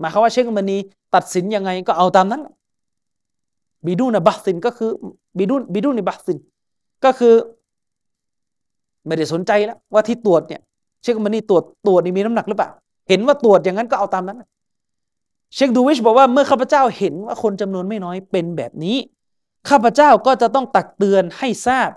[0.00, 0.78] หมายความว่าเชคอัลบานี
[1.14, 2.42] ตัดสินยังไงก็เอาตามนั้น
[3.86, 4.90] บิดูนบัสินก็คือ
[5.38, 6.38] บิดูนบิดูนบัสิน
[7.04, 7.34] ก็คือ
[9.06, 10.60] ไม่ได้สนใจแล้วว่าที่ตรวจเนี่ย
[11.02, 12.70] เชคมันนี่ตรวจตรวจนี่มีน้ำหนักหรือเปล่า
[13.08, 14.42] เห็นว่าตรวจอย่างนั้นก็เอาตามนั้น
[15.54, 18.96] เชคดูวิชบอกว่าเมื่อข้าพเจ้าเห็นว่าคนจำนวนไม่น้อยเป็นแบบนี้
[19.70, 21.90] ข้าพเจ้าก็จะต้องตักเตือนให้ทราบ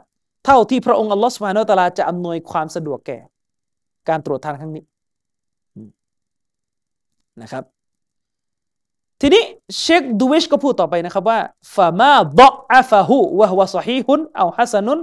[0.46, 3.20] เท่าที่พระองค์อัลลอฮฺสุบานตะลาจะอำนวยความสะดวกแก่
[4.10, 4.84] การตรวจทานครั้งนี้
[7.42, 7.64] นะครับ
[9.22, 9.44] ทีนี้
[9.80, 11.40] เชคดูวิชก็พูดต่อไปนะครับว่า
[11.76, 15.00] ฟามาดะอาฟะฮูวะฮวะซอฮีฮุนเอาฮัสนุน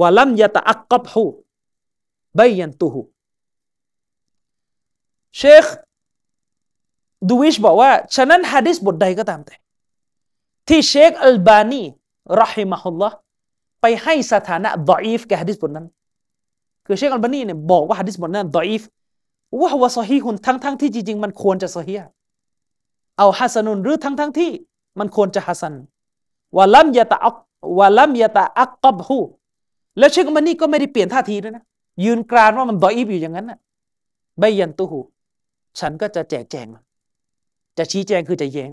[0.00, 1.24] วะลัมยะตะอักกับฮู
[2.38, 3.00] บยันตุฮู
[5.38, 5.66] เชค
[7.28, 9.54] ดูวิชบอกว่า ฉะนั้นฮะดิษบทใดก็ตามแต่
[10.68, 11.82] ที่เชคอัลบานี
[12.40, 13.16] รอฮิมะฮุลลอฮ์
[13.80, 15.86] ไปให้สถานะดออีฟแก่ฮะดิษบทนั้น
[16.86, 18.82] คือเชคอัลบานีเนี่ยบอกว่าฮะดิษบทนั้นดออีฟ
[19.60, 21.94] วะฮวะซอฮีฮุนทั้งทั้งที่จริงๆ มันควรจะซอฮี
[23.18, 24.50] เอาฮัสนุนหรือทั้งทั้งที่
[24.98, 25.74] มันควรจะฮัสัน
[26.56, 27.36] วะลัมยะตะอัก
[27.78, 29.18] วะลัมยะตะอักกับฮู
[29.98, 31.64] แล้วเชคมันนี่ก็ไม่ได้เปลี่ยนท่าทีด้วยนะ
[32.04, 33.58] ยืนกรานว่ามันดออีฟอยู่อย่างนั้นนะ
[34.38, 34.98] ใบยันตุหู
[35.78, 36.66] ฉันก็จะแจกแจง
[37.78, 38.70] จะชี้แจงคือจะแย้ง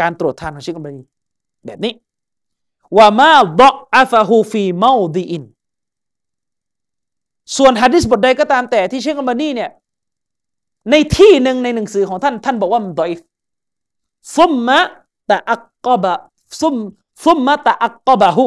[0.00, 1.06] การตรวจทานของเชคมันนี่
[1.66, 1.92] แบบนี้
[2.96, 3.30] ว่ามา
[3.60, 5.44] ดอกอาฟาฮูฟีเมาดีอิน
[7.56, 9.70] ส่วนฮะดิษบทใดก็ตามแต่ที่เชคอัลบานีเนี่ย
[10.90, 13.10] ในที่หนึ่งในหนังสือของท่าน ท่านบอกว่ามันดอย
[14.36, 14.80] ซุมมะ
[15.30, 16.14] ตะอักกบะ
[16.60, 16.76] ซุม
[17.24, 18.46] ซุมมะตะอักกบะฮู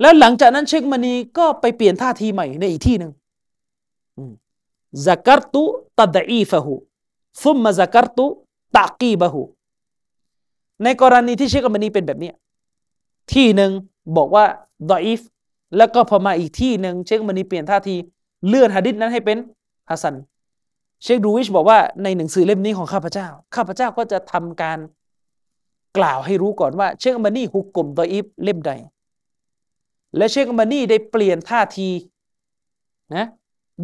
[0.00, 3.12] แล้วหลังจากนั้นเชคมานีก็ไปเปลี่ยนท่าทีใหม่ในอีกที่หนึ่ง
[5.06, 5.62] ซักรตุ
[5.98, 6.74] ตัดอีฟะฮู
[7.42, 8.26] ซุมมาซักรตุ
[8.76, 9.42] ตะกีบะฮู
[10.82, 12.30] ในกรณีที่เชคมานีเป็นแบบนี้
[13.32, 13.70] ที่หนึ่ง
[14.16, 14.44] บอกว่า
[14.90, 15.20] ดออีฟ
[15.76, 17.94] แล้วก็พอมาอีกที่หนึ่งเชคมานีเปลี่ยนท่าที
[18.46, 19.38] เลื่อนฮะดิษนั้นให้เป็น
[19.90, 20.14] ฮัสซัน
[21.02, 24.78] เชคดูวิชบอกว่าในหนังสือเล่มนี้ของข้าพเจ้า ข้าพเจ้าก็จะทำการ
[25.98, 28.70] กล่าวให้รู้ก่อนว่า เชคมานี่ฮุกกลมดออีฟเล่มใด
[30.16, 31.88] และเชคมานี่ได้เปลี่ยนท่าที
[33.14, 33.26] นะ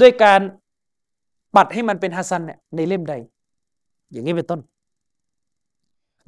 [0.01, 0.41] ด้วยการ
[1.55, 3.15] ปัดให้มันเป็นฮัสซันเนี่ยในเล่มใด
[4.11, 4.61] อย่างนี้เป็นต้น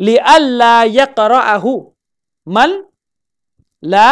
[0.08, 1.72] ลีอัลลายกรออะฮู
[2.56, 2.70] มัน
[3.92, 4.08] ละ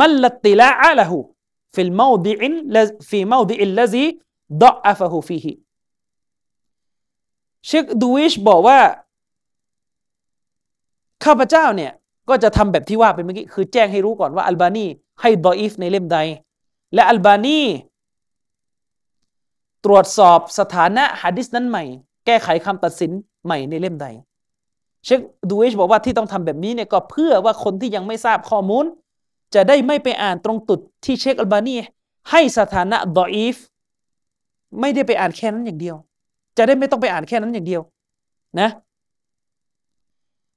[0.00, 1.18] มันละติลาอะละฮู
[1.74, 2.52] ฟิลมาดิอิน
[3.10, 4.04] ฟีมาดิอิลลซี
[4.62, 5.52] ดออะฟะฮูฟีฮี
[7.66, 8.78] เชคดูวิชบอกว่า
[11.24, 11.92] ข้าพเจ้าเนี่ย
[12.28, 14.86] ก็จะทำแบบที่ว่าไปเมื่อกี้ คือแจ้งให้รู้ก่อนว่าอัลบานี
[15.20, 16.18] ให้ดออีฟในเล่มใด
[16.94, 17.60] และอัลบานี
[19.84, 21.84] ตรวจสอบสถานะฮะดิษนั้นใหม่
[22.26, 23.10] แก้ไขคำตัดสิน
[23.44, 24.06] ใหม่ในเล่มใด
[25.04, 25.20] เชค
[25.50, 28.84] ดูเอชบอกว่าที่ต้องทำแบบนี้เนี่ยก็เพื่อว่าคนที่ยังไม่ทราบข้อมูล
[29.54, 31.76] จะได้ไม่ไปอ่านตรงตุดที่เชคอัลบานี
[32.30, 33.56] ให้สถานะดออีฟ
[34.80, 35.96] ไม่ได้ไปอ่านแค่นั้นอย่างเดียว
[36.56, 37.82] จะได้ไม่ต้องไปอ่านแค่นั้นอย่างเดียว
[38.60, 38.68] นะ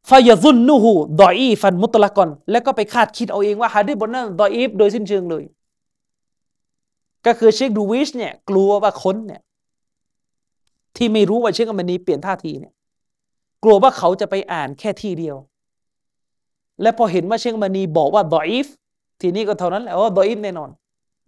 [0.09, 0.91] ฟายซุนนูฮู
[1.21, 5.43] ดออีฟันมุตละกอนแล้วก็ไปคาดคิดเอาเองว่าฮะดิบนนั้นดออีฟโดยสิ้นเชิงเลย
[7.25, 9.41] ก็คือเชคดูวิชเนี่ยกลัวว่าคนเนี่ย
[10.95, 12.73] ที่ไม่รู้ว่าเชคอัลบานีเปลี่ยนท่าทีเนี่ย
[13.63, 15.37] กลัวว่าเขาจะไปอ่านแค่ที่เดียว
[16.81, 18.67] และพอเห็นว่าเชคอัลบานีบอกว่าดออีฟ
[19.21, 20.69] ทีนี้ก็เท่านั้นแหละว่าดออีฟแน่นอน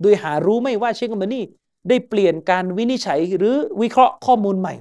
[0.02, 1.42] โดยหารู้ไม่ว่าเชคอัลบานี
[1.90, 4.74] ได้เปลี่ยนการวินิจฉัยหรือวิเคราะห์ข้อมูลใหม่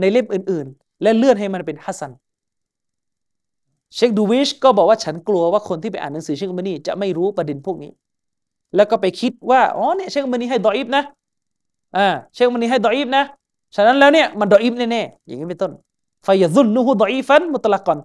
[0.00, 2.12] ในเล่มอื่น ๆ และเลื่อนให้มันเป็นฮัสซัน
[3.94, 7.90] เชคดูวิชก็บอกว่าฉันกลัวว่าคนที่ไปอ่านหนังสือเชคอัลบานีจะไม่รู้ประเด็นพวกนี้
[8.76, 11.04] แล้วก็ไปคิดว่าอ๋อเนี่ยเชคอัลบานีให้ดออิฟนะ
[11.96, 13.24] อ่าเชคอัลบานีให้ดออิฟนะ
[13.74, 15.72] ฉะนั้นแล้วเนี่ยมันดออิฟแน่ๆอย่างนี้เป็นต้น
[16.24, 17.98] فيظنه ضعيفا مطلقا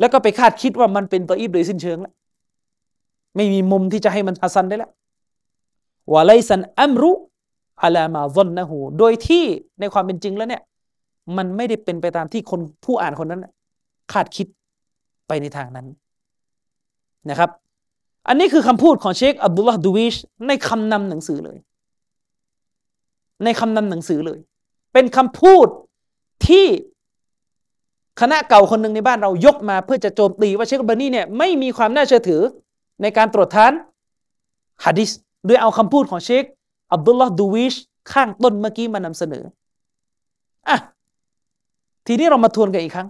[0.00, 2.12] แล้วก็ไปคาดคิดว่ามันเป็นดออิฟโดยสิ้นเชิงแล้ว
[3.36, 4.90] ไม่มีมุมที่จะให้มันฮัสซันได้แล้ว
[6.12, 9.44] وليس الأمر على ما ظنه โดยที่
[9.80, 10.62] ในความเป็นจริงแล้วเนี่ย
[11.36, 13.46] มันไม่ได้เป็นไปตามที่คนผู้อ่านคนนั้น
[14.12, 14.46] คาดคิด
[15.26, 15.86] ไปในทางนั้น
[17.30, 17.50] นะครับ
[18.28, 20.14] อันนี้คือคำพูดของเชคอับดุลลาห์ดูวิช
[20.46, 21.58] ในคำนำหนังสือเลย
[23.44, 24.38] ในคำนำหนังสือเลย
[24.92, 25.66] เป็นคำพูด
[26.46, 26.66] ที่
[28.20, 32.42] คณะเก่าคนหนึ่งในบ้านเรายกมาเพื่อจะโจมตีว่าเชคบานีเนี่ยไม่มีความน่าเชื่อถือ
[33.02, 33.72] ในการตรวจทาน
[34.84, 35.10] ฮะดิษ
[35.46, 36.44] โดยเอาคำพูดของเชค
[36.92, 37.74] อับดุลลาห์ดูวิช
[38.12, 39.44] ข้างต้นเมื่อกี้มานำเสนอ
[40.68, 40.76] อะ
[42.06, 43.08] ทีนี้เรามาทวนกันอีกครั้ง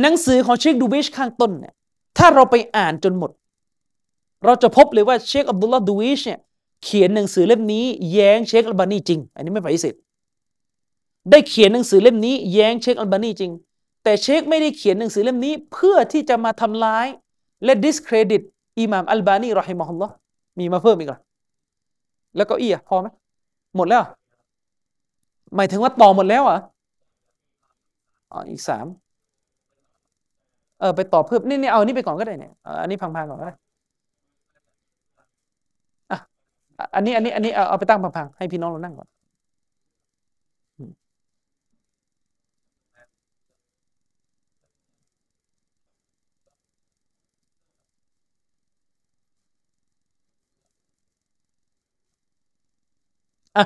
[0.00, 1.74] หนังสือของเชคดูวิชข้างต้นเนี่ย
[2.18, 3.30] ถ้าเราไปอ่านจนหมด
[4.44, 6.40] เราจะพบเลยว่าเชคอับดุลลาห์ดูวิชเนี่ย
[6.84, 9.94] เขียนหนังสือเล่มนี้แย้งเชคอัลบานีจริง อันนี้ไม่ปฏิเสธ
[11.30, 13.52] ได้เขียนหนังสือเล่มนี้แย้งเชคอัลบานีจริง
[14.04, 17.06] แต่เชคไม่ได้เขียนหนังสือเล่มนี้ เพื่อที่จะมาทำลาย
[17.64, 18.42] และ discredit
[18.78, 20.12] อิหม่ามอัลบานีรอฮิมะฮุลลอฮ์
[20.58, 21.18] มีมาเพิ่มอีกหรอ
[22.36, 23.08] แล้วก็อีอะพอไหม
[23.76, 24.02] หมดแล้ว
[25.56, 26.58] หมายถึงว่าต่อหมดแล้วอะ
[28.30, 28.86] อ๋ออีกสาม
[30.80, 32.52] เออไปตอบเพิ่มนี่นี่เอานี้ไปก่อนก็ได้เนี่ย
[32.82, 33.54] อันนี้พังๆก่อนก็ได้
[36.10, 36.18] อะ
[36.94, 39.08] อันนี้อันนี้อันนี้เอาเอาไปตั้งพังๆให้พี่น้องเรานั่งก่อน
[53.56, 53.64] อะ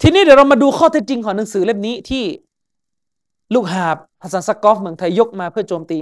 [0.00, 2.24] ทีนี้เดี๋ยวเรามาดูข้อเท็จจริงของหนังสือเล่มนี้ที่
[3.54, 5.98] ลูกหาบฮัสซันซักอฟเมืองไทยยกมาเพื่อโจมตี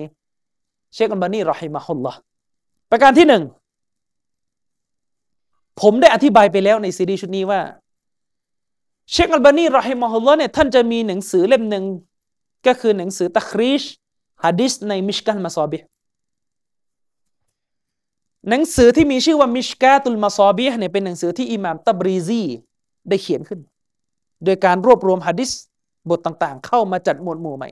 [0.95, 2.13] เชคอัลบานีรอฮิมาฮุลลอ
[2.91, 3.43] ประการที่หนึ่ง
[5.81, 7.61] ผมได้อธิบายไปแล้วในซีดีชุดนี้ว่า
[9.13, 11.85] เชคอัลบานีรอฮิมาฮุลลอเนี่ยท่านจะมีหนังสือเล่มหนึ่ง
[12.67, 13.83] ก็คือหนังสือตักรีจ
[14.45, 15.79] ฮะดิษในมิชกาตุลมาซอบี
[18.49, 22.43] หนังสือที่มีชื่อว่ามิชกาตุลมาซอบีเนี่ยเป็นหนังสือที่อิหม่ามตับรีซี
[23.09, 23.61] ได้เขียนขึ้น
[24.45, 25.51] โดยการรวบรวมฮะดิษ
[26.11, 27.69] บทต่างๆ เข้ามาจัดหมวดหมู่ใหม่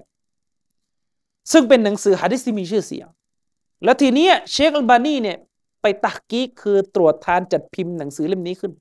[1.53, 3.07] ซึ่งเป็นหนังสือฮะดิษที่มีชื่อเสียง
[3.85, 5.39] แล้วทีนี้เชคอัลบานีเนี่ย
[5.83, 8.73] ไปตะห์กีกคือตรวจทานจัดพิมพ์หนังสือเล่มนี้ขึ้น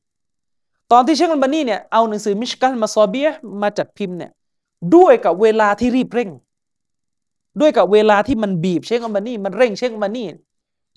[0.91, 3.29] ตอนที่เชคอัลบานีเนี่ยเอาหนังสือมิชกาตุลมาซอบี
[3.61, 4.31] มาจัดพิมพ์เนี่ย
[4.95, 6.29] ด้วยกับเวลาที่รีบเร่ง
[7.61, 10.23] ด้วยกับเวลาที่มันบีบเชคอัลบานีมันเร่งเชคอัลบานี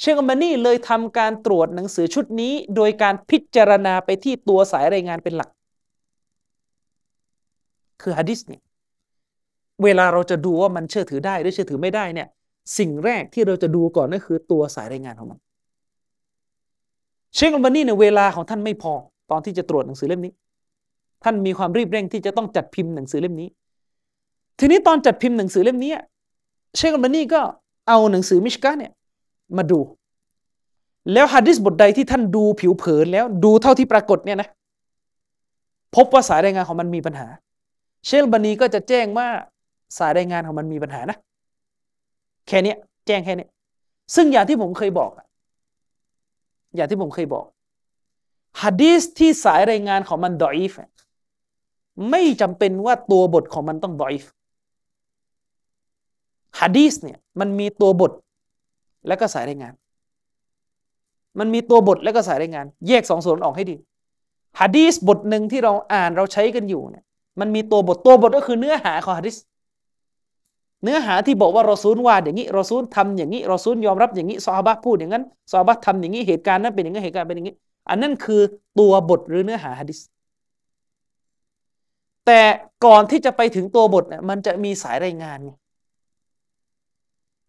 [0.01, 5.49] เชคอัลบานีเลยทำการตรวจหนังสือชุดนี้ โดยการพิจารณาไปที่ตัวสายรายงานเป็นหลัก
[8.03, 8.63] คือฮะดิษเนี่ย
[9.85, 12.29] เวลาเราจะดูว่ามันเชื่อถือได้หรือเชื่อถือไม่ได้เนี่ย
[12.79, 15.39] สิ่งแรกที่เราจะดูก่อนนั่นคือตัวสายรายงานของมัน
[17.35, 18.93] เชคอัลบานีเนี่ยเวลาของท่านไม่พอ
[19.31, 20.33] ตอนที่จะตรวจหนังสือเล่มนี้
[21.25, 23.49] ท่านมีความรีบเร่งที่จะต้องจัดพิมพ์หนังสือเล่มนี้
[24.59, 25.93] ทีนี้ตอนจัดพิมพ์หนังสือเล่มนี้
[26.77, 27.41] เชคอัลบานีก็
[27.89, 28.93] เอาหนังสือมิชกาเนี่ย
[29.57, 29.81] มาดู
[31.13, 34.49] แล้วฮะดิษบทใดที่ท่านดูผิวเผินแล้วดูเท่าที่ปรากฏเนี่ยนะ
[35.97, 37.27] พบว่าสายรายงานของมันมีปัญหา
[38.07, 39.29] เชลบานีก็จะแจ้งว่า
[39.99, 41.17] สายรายงานของมันมีปัญหานะ
[42.47, 42.75] แค่นี้
[43.07, 43.47] แจ้งแค่นี้
[44.15, 45.11] ซึ่งอย่างที่ผมเคยบอก
[46.75, 47.47] อย่างที่ผมเคยบอก
[48.63, 50.73] ฮะดีสที่สายรายงานของมันดอยฟ
[52.11, 54.25] ไม่จำเป็นว่าตัวบทของมันต้องดอยฟ
[56.61, 58.13] ฮะดีสเนี่ยมันมีตัวบท
[59.09, 59.75] แล้วก็สายรายงาน
[61.39, 63.77] มันมีตัวบทแล้วก็สายรายงาน แยกสองส่วนออกให้ดี
[64.61, 67.05] ฮะดีสบทหนึ่งที่เราอ่านเราใช้กันอยู่เนี่ย
[67.41, 69.37] มันมีตัวบทตัวบทก็คือเนื้อหาของฮะดีส
[70.85, 77.55] เนื้อหาที่บอกว่ารอซูลว่าอย่างนี้รอซูลทำอย่างนี้รอซูลยอมรับอย่างนี้ซอฮาบะพูดอย่างนั้นซอฮาบะทำอย่างนี้เหตุการณ์นั้นเป็นอย่างนี้เหตุการณ์เป็นอย่างนี้
[77.91, 78.41] อันนั้นคือ
[78.79, 79.99] ตัวบทหรือเนื้อหาฮะดิษ
[82.27, 82.41] แต่
[82.85, 85.39] ก่อนที่จะไปถึงตัวบทเนี่ยมันจะมีสายรายงาน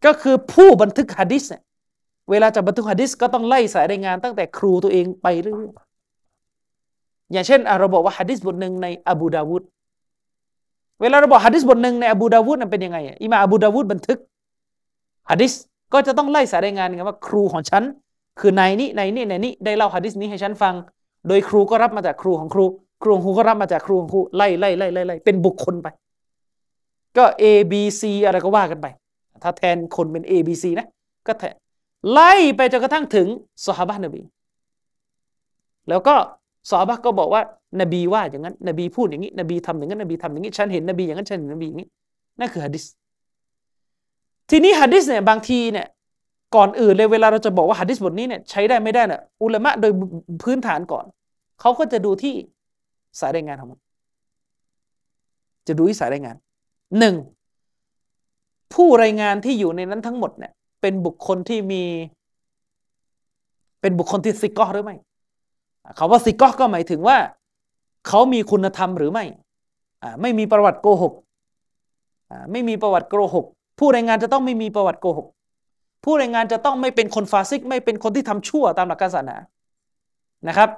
[0.06, 1.62] ก็คือผู้บันทึกฮะดิษเนี่ย
[2.30, 5.72] เวลาจะบันทึกฮะดิษก็ต้องไล่สายรายงานตั้งแต่ครูตัวเองไปเรื่อย
[7.32, 9.64] อย่างเช่นเราบอกว่าฮะดิษบทหนึ่งในอบูดาวุด
[11.02, 14.18] เวลาเราบอกฮะดิษบทหนึ่งในอบูดาวุดนั้นเป็นยังไงอิมาอบูดาวุดบันทึก
[15.30, 15.54] ฮะดิษ
[15.94, 17.84] ก็จะต้องไล่สายรายงานกันว่าครูของฉัน
[18.40, 20.74] คือนายนี้นายนี้นายนี้ได้เล่าฮะดิษนี้ให้ฉันฟัง
[21.28, 22.66] โดยครูก็รับมาจากครูของครู
[23.04, 25.88] ครูของครูก็รับมาจากครูของครูไล่ไล่ไล่ไล่ไล่เป็นบุคคลไป
[27.18, 28.88] ก็ A B C อะไรก็ว่ากันไป
[29.44, 30.88] ถ้าแทนคนเป็น A B C นะ
[31.28, 31.56] ก็แทน
[32.12, 33.28] ไล่ไปจนกระทั่งถึง
[33.66, 34.22] สฮาบะนบี
[35.90, 36.16] แล้วก็
[36.70, 37.42] สอบะก็บอกว่า
[37.82, 41.90] นบีว่าอย่างนั้น นบีพูดอย่างนี้ นบีทำอย่างนั้น นบีทำอย่างนี้ ฉันเห็นนบีอย่างนั้น ฉันเห็นนบีอย่างนี้
[42.40, 42.84] นั่นคือฮะดิษ
[44.50, 45.88] ทีนี้ฮะดิษเนี่ยบางทีเนี่ย
[46.56, 49.92] ก่อนอื่นเลยเวลาเราจะบอกว่าฮะดิษบทนี้เนี่ยใช้ได้ไม่ได้เนี่ยอุลามะโดย
[50.44, 51.06] พื้นฐานก่อน
[51.62, 52.34] เขาก็จะดูที่
[53.20, 53.80] สายรายงานของมัน
[55.68, 56.36] จะดูที่สายรายงาน
[57.00, 57.16] หนึ่ง
[58.74, 60.52] ผู้รายงานที่อยู่ในนั้นทั้งหมดเนี่ย
[60.82, 61.84] เป็นบุคคลที่มี
[63.82, 64.96] เป็นบุคคลที่ซิกกอหรือไม่
[65.98, 67.18] คาว่าซิกอก็หมายถึงว่า
[68.08, 69.26] เขามีคุณธรรมหรือไม่
[70.22, 71.14] ไม่มีประวัติโกหก
[72.52, 73.46] ไม่มีประวัติโกหก
[73.80, 75.28] ผู้รายงานจะต้องไม่มีประวัติโกหก
[76.04, 79.36] ผู้รายงานจะต้องไม่เป็นคนฟาซิก ไม่เป็นคนที่ทำชั่วตามหลักศาสนา
[80.48, 80.70] นะครับ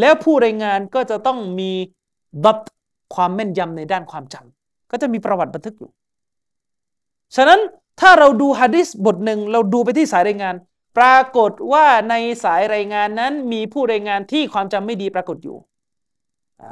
[0.00, 1.70] แล้วผู้รายงานก็จะต้องมี
[2.44, 2.58] ดับ
[3.14, 5.90] ความแม่นยำในด้านความจำก็จะมีประวัติบันทึกอยู่
[7.36, 7.60] ฉะนั้น
[8.00, 10.54] ถ้าเราดูฮะดิษบทหนึ่งเราดูไปที่สายรายงาน
[10.96, 12.14] ปรากฏว่าใน
[12.44, 15.56] สายรายงานนั้นมีผู้รายงานที่ความจำไม่ดีปรากฏอยู่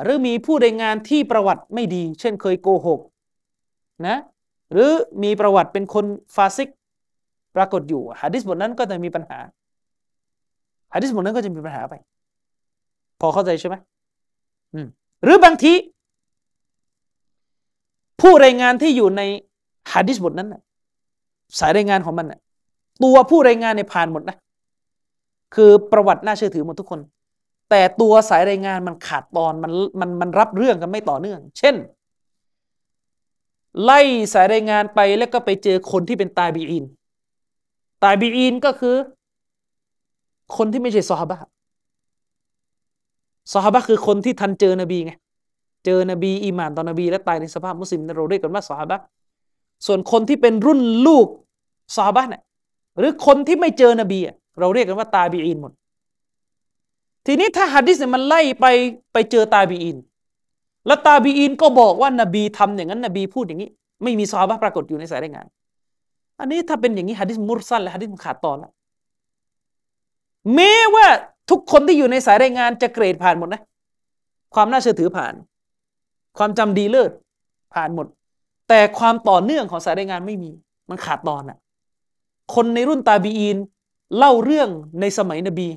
[0.03, 3.01] หรือมีผู้รายงานที่ประวัติไม่ดี เช่นเคยโกหก
[4.07, 4.17] นะ
[4.73, 4.91] หรือ
[5.23, 6.05] มีประวัติเป็นคน
[6.37, 6.69] ฟาซิก
[7.57, 9.39] ปรากฏอยู่ฮะดิษบทนั้นก็จะมีปัญหา
[10.95, 11.95] ฮะดิษบทนั้นก็จะมีปัญหาไป
[13.21, 13.75] พอเข้าใจใช่ไหม
[15.25, 15.73] หรือบางที
[18.21, 19.23] ผู้รายงานที่อยู่ใน
[19.93, 20.55] ฮะดิษบทนั้น
[21.59, 22.27] สายรายงานของมัน
[23.03, 24.37] ตัวผู้รายงานเนี่ยผ่านหมดนะ
[25.55, 27.01] คือประวัติน่าเชื่อถือหมดทุกคน
[27.71, 31.75] แต่ตัวสายรายงานมันขาดตอนมันมันมันรับเรื่องกันไม่ต่อเนื่อง เช่น
[33.83, 34.01] ไล่
[34.33, 36.85] สายรายงานไปแล้วก็ไปเจอคนที่เป็นตายบีอิน
[38.05, 38.97] ตายบีอินก็คือ
[40.57, 41.39] คนที่ไม่ใช่ซอฮาบะ
[43.53, 45.13] ซอฮาบะคือคนที่ทันเจอนบีไง
[45.85, 48.99] เจอนบีอีมานตอนนบี และตายในสภาพมุสลิมเราเรียกกันว่าซอฮาบะ
[49.87, 51.27] ส่วนคนที่เป็นรุ่นลูก
[51.97, 52.43] ซอฮาบะเนี่ย
[52.99, 54.19] หรือคนที่ไม่เจอนบี
[54.61, 55.73] เราเรียกกันว่าตาบีอินหมด
[57.27, 58.67] ทีนี้ถ้าฮะดิษเนี่ยมันไล่ไป
[59.13, 59.97] ไปเจอตาบีอิน
[60.87, 63.71] แล้วตาบีอินก็บอกว่านบีทำอย่างนั้นนบีพูดอย่างนี้
[64.03, 65.47] ไม่มีซอฮาบะปรากฏอยู่ในสายรายงาน
[66.39, 68.73] อันนี้ถ้าเป็นอย่างนี้ฮัดดิสมุรซันและฮัดดิสขาดตอนแล้ว
[70.55, 71.07] แม้ว่า
[71.51, 73.63] ทุกคนที่อยู่ในสายรายงานจะเกรดผ่านหมดนะ
[74.55, 75.35] ความน่าเชื่อถือผ่าน
[76.39, 77.11] ความจำดีเลิศ
[77.75, 78.07] ผ่านหมด
[78.69, 80.51] แต่ความต่อเนื่องของสายรายงานไม่มี
[80.91, 81.59] มันขาดตอนอะ
[82.55, 83.57] คนในรุ่นตาบีอีน
[84.19, 84.69] เล่าเรื่อง
[85.01, 85.69] ในสมัยนบี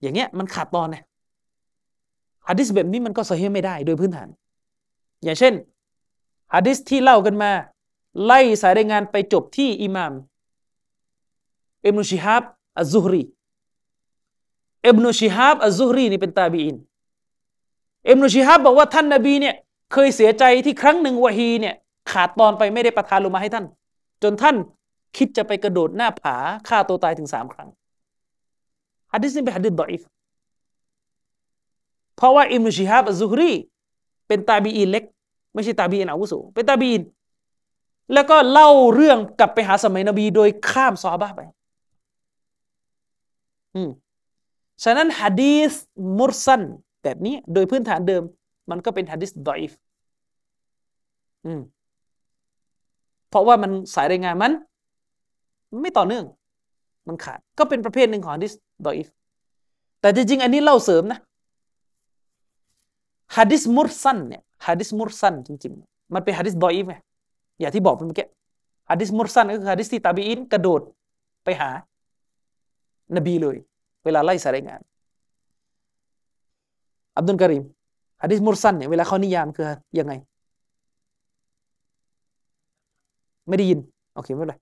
[0.00, 1.04] อย่างเงี้ยมันขาดตอนเนี่ย
[2.48, 4.28] ฮะดิษแบบนี้มันก็สเฮไม่ได้โดยพื้นฐาน
[5.24, 5.54] อย่างเช่น
[6.54, 7.50] ฮะดิษที่เล่ากันมา
[8.24, 10.12] ไล่สายรายงานไปจบที่อิหมาม
[11.86, 12.42] อิบนุชิฮับ
[12.78, 13.22] อัลซุฮรี
[14.86, 16.76] อิบนุชิฮับอัลซุฮรีนี่เป็นตาบีอิน
[18.08, 19.54] อิบนุชิฮับบอกว่าท่านนบีเนี่ย
[19.92, 21.74] เคยเสียใจที่ครั้งหนึ่งวะฮีเนี่ย
[22.10, 23.66] ขาดตอนไปไม่ได้ประทานลงมาให้ท่าน
[24.22, 24.56] จนท่าน
[25.16, 26.36] คิดจะไปกระโดดหน้าผา
[26.68, 27.68] ฆ่าตัวตายถึงสามครั้ง
[29.12, 30.02] ฮะดิษนี้เป็นฮะดิษดออิฟ
[32.16, 33.52] เพราะว่าอิบนุชิฮาบอัซซุฮรี
[34.28, 35.04] เป็นตาบีอีนเล็ก
[35.54, 37.02] ไม่ใช่ตาบีอินอาวุโสเป็นตาบีอิน
[38.14, 41.40] แล้วก็เล่าเรื่องกลับไปหาสมัยนบีโดยข้ามซอฮาบะไป
[43.74, 43.90] อืม
[44.84, 45.72] ฉะนั้นฮะดีส
[46.18, 46.62] มุรซัน
[47.02, 48.22] แบบนี้โดยพื้นฐานเดิม
[48.70, 49.72] มันก็เป็นฮะดีสดอยฟ
[51.44, 51.60] อืม
[53.28, 54.52] เพราะว่ามันสายรายงานมัน
[55.82, 56.24] ไม่ต่อเนื่อง
[57.08, 58.52] มันขาด ก็เป็นประเภทหนึ่งของฮะดิษ
[58.86, 59.06] ดอยฟ
[60.00, 61.18] แต่จริงๆอันนี้เล่าเสริมนะ
[63.36, 66.96] ฮะดิษมุรซันเนี่ยฮะดิษมุรซันจริงๆ มันเป็นฮะดิษดอยฟไง
[67.60, 68.26] อย่างที่บอกเมื่อกี้
[68.90, 70.82] ฮะดิษมุรซันก็คือฮะดิษที่ตาบีอินกระโดด
[71.44, 71.70] ไปหา
[73.16, 73.56] นบีเลย
[74.04, 74.80] เวลาไล่สายงาน
[77.16, 77.64] อับดุลกริม
[78.22, 79.66] ฮะดิษมุรซันเนี่ยเวลาเขานิยามคือ
[79.98, 80.12] ยังไง
[83.48, 83.78] ไม่ได้ยิน
[84.14, 84.54] โอเคไม่เป็นไร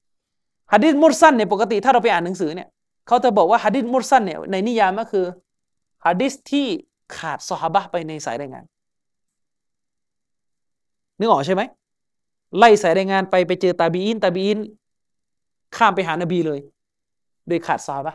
[0.72, 2.68] ฮะดิษมุรซันเนี่ยปกติถ้าเราไปอ่านหนังสือเนี่ย
[3.06, 5.24] เขาจะบอกว่าฮะดิษมุรซันเนี่ยในนิยามก็คือ
[6.06, 6.66] ฮะดิษที่
[7.16, 8.64] ขาดซอฮาบะไปในสายรายงาน
[11.18, 11.62] นึกออกใช่ไหม
[12.58, 14.58] ไล่สายรายงานไปไปเจอตาบีอินตาบีอิน
[15.76, 16.60] ข้ามไปหานบีเลย
[17.48, 18.14] โดยขาดซอฮาบะ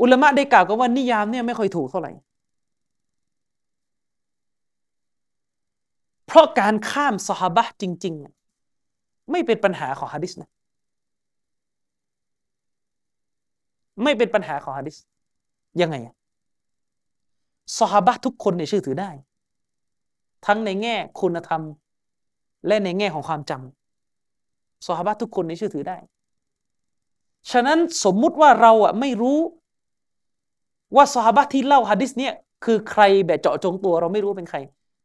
[0.00, 2.12] อุลามะได้กล่าวกันว่านิยามเนี่ยไม่ค่อยถูกเท่าไหร่
[6.26, 8.41] เพราะการข้ามสหบะจริง ๆ
[9.32, 10.50] ไม่เป็นปัญหาของฮะดิษนะ
[14.02, 14.96] ไม่เป็นปัญหาของฮะดิษ
[15.80, 15.96] ยังไง
[17.78, 19.10] สหบะทุกคนเนี่ยเชื่อถือได้
[20.46, 21.62] ทั้งในแง่คุณธรรม
[22.66, 25.98] และในแง่ของความจำสหบะทุกคนเนี่ยเชื่อถือได้
[27.50, 29.38] ฉะนั้นสมมุติว่าเราอะไม่รู้
[30.96, 32.34] ว่าสหบะที่เล่าฮะดิษเนี่ย
[32.64, 34.58] คือใครแบบเจาะจงตัวเราไม่รู้เป็นใคร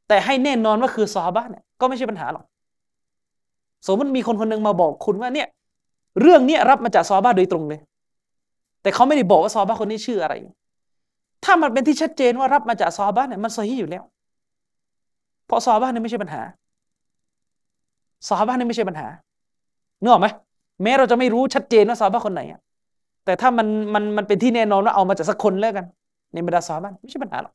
[0.08, 2.46] แต่ให้แน่นอนว่าคือซอฮาบะเนี่ยก็ไม่ใช่ปัญหาหรอก
[3.88, 5.48] สมมติมีคนคนหนึ่งมาบอกคุณว่าเนี่ย
[6.22, 7.80] เรื่องนี้รับมาจากซอฮาโดยตรงเลย
[8.82, 10.34] แต่เขาไม่ได้บอกว่าซอฮาคนนี้ชื่ออะไร
[11.44, 14.04] ถ้ามันเป็นที่ชัดเจนว่ารับมาจากซอฮาเนี่ยมันซอฮีอยู่แล้ว
[15.46, 16.42] เพราะซอฮาเนี่ยไม่ใช่ปัญหา
[18.28, 19.08] ซอฮาเนี่ยไม่ใช่ปัญหา
[20.02, 20.28] เนื้อไหม
[20.84, 22.60] แม้เราจะไม่รู้ชัดเจนว่าซอฮาคนไหนอะ
[23.26, 25.86] แต่ถ้ามันมันมันเป็นที่แน่นอนว่าเอามาจากสักคนแล้วกัน
[26.34, 27.54] ในบรรดาซอฮาไม่ใช่ปัญหาหรอก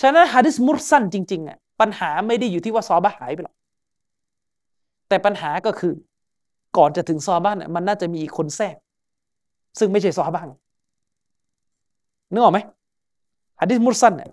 [0.00, 3.54] ฉะนั้นฮะดิษมุรซันจริงๆอะปัญหาไม่ได้อยู่ที่ว่าซอบะหายไปหรอก
[5.08, 5.92] แต่ปัญหาก็คือ
[6.76, 8.76] ก่อนจะถึงซอบะเนี่ยมันน่าจะมีคนแทรก
[9.78, 10.42] ซึ่งไม่ใช่ซอบะ
[12.32, 12.58] นึกออกไหม
[13.60, 14.30] ฮะดิษมุรซันเนี่ย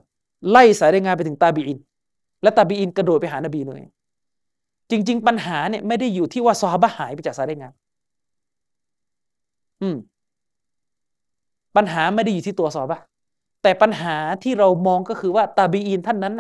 [0.51, 1.77] ไล่สายรายงานไปถึงตาบีอิน
[2.43, 3.81] และตาบีอินกระโดดไปหานบีเลย
[4.91, 7.73] จริง ๆ ปัญหาเนี่ยไม่ได้อยู่ที่ว่าซอบะหายไปจากสายรายงาน
[9.81, 9.95] อืม
[11.75, 12.99] ปัญหาไม่ได้อยู่ที่ตัวซอบะ
[13.63, 16.33] แต่ปัญหาที่เรามองก็คือว่าตาบีอินท่านนั้น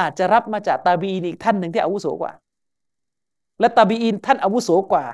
[0.00, 2.32] อาจจะรับมาจากตาบีอินอีกท่านหนึ่งที่อาวุโสกว่า
[3.60, 5.04] และตาบีอินท่านอาวุโสกว่า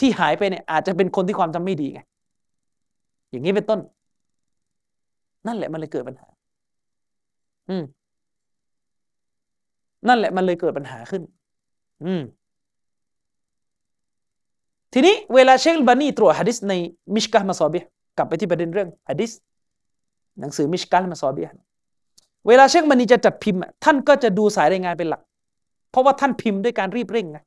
[0.00, 2.00] ที่หายไปเนี่ยอาจจะเป็นคนที่ความจำไม่ดีไง
[3.30, 3.80] อย่างนี้เป็นต้น
[5.46, 6.28] นั่นแหละมันเลยเกิดปัญหา
[7.68, 7.84] อืม
[10.08, 11.22] นั่นแหละมันเลยเกิดปัญหาขึ้น
[12.04, 12.22] อืม
[14.92, 16.74] ทีนี้เวลาเชคบานีตรวจฮะดิษใน
[17.14, 17.80] มิชกะมาซอบี
[18.16, 19.30] กลับไปที่ประเด็นเรื่องฮะดิษ
[20.40, 21.48] หนังสือมิชกัลมาซอเบีย
[22.46, 25.22] เวลาเชคมันีจะจัดพิมพ์ท่านก็จะดูสายรายงานเป็นหลัก
[25.90, 27.38] เพราะว่าท่านพิมพ์ด้วยการรีบเร่งไง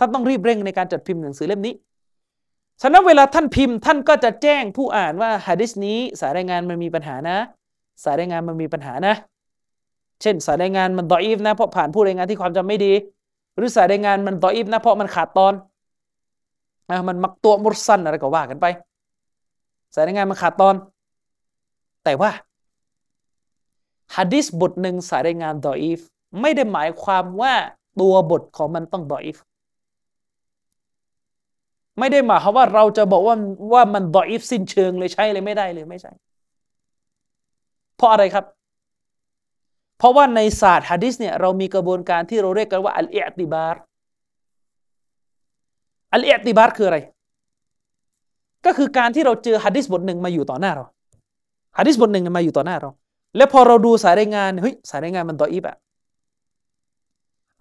[0.00, 1.74] ท่านต้องรีบเร่งในการจัดพิมพ์หนังสือเล่มนี้
[2.82, 7.36] ฉะนั้นเวลาท่านพิมพ์ ท่านก็จะแจ้งผู้อ่านว่าฮะดิษนี้ สายรายงานมันมีปัญหานะ
[8.04, 9.14] สายรายงานมันมีปัญหานะ
[10.22, 12.92] เช่น สายรายงานมันดออีฟนะเพราะผ่านผู้รายงานที่ความจำไม่ดี
[13.56, 15.54] หรือสายรายงานมันดออีฟนะเพราะมันขาดตอน
[17.08, 18.66] มันมักตัวมุสันอะไรก็ว่ากันไป
[19.94, 20.74] สายรายงานมันขาดตอน
[22.04, 22.30] แต่ว่า
[24.16, 26.00] ฮะดิษบทหนึ่งสายรายงานดออีฟ
[26.40, 27.54] ไม่ได้หมายความว่า
[28.00, 29.36] ตัวบทของมันต้องดออีฟ
[32.00, 33.36] ไม่ได้หมายความว่าเราจะบอกว่า
[33.72, 36.12] ว่ามันดออีฟสิ้นเชิงเลยใช่เลยไม่ได้เลยไม่ใช่
[37.96, 38.44] เพราะอะไรครับ
[39.98, 43.80] เพราะว่าในศาสตร์ฮะดิษเนี่ยเรามีกระบวนการที่เราเรียกกันว่าอัลเอติบาร์
[46.12, 46.98] الاعتبار คืออะไร
[48.66, 50.84] ก็คือการที่เราเจอฮะดิษบทหนึ่งมาอยู่ต่อหน้าเรา
[51.78, 52.90] ฮะดิษบทหนึ่งมาอยู่ต่อหน้าเรา
[53.36, 55.76] แล้วพอเราดูสายรายงานเฮ้ยสายรายงานมันต่ออีบอะ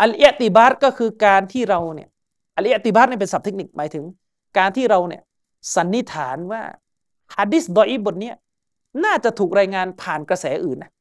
[0.02, 2.10] อัลเอติบาร์ก็คือการที่เราเนี่ย
[2.56, 4.04] الاعتبار เนี่ยเป็นศัพท์เทคนิคหมายถึง
[4.58, 5.24] การที่เราเนี่ย
[5.76, 6.62] สันนิษฐานว่า
[7.36, 8.36] ฮะดิษดออีฟบทเนี้ย
[9.06, 10.92] น่าจะถูกรายงานผ่านกระแสอื่นนะ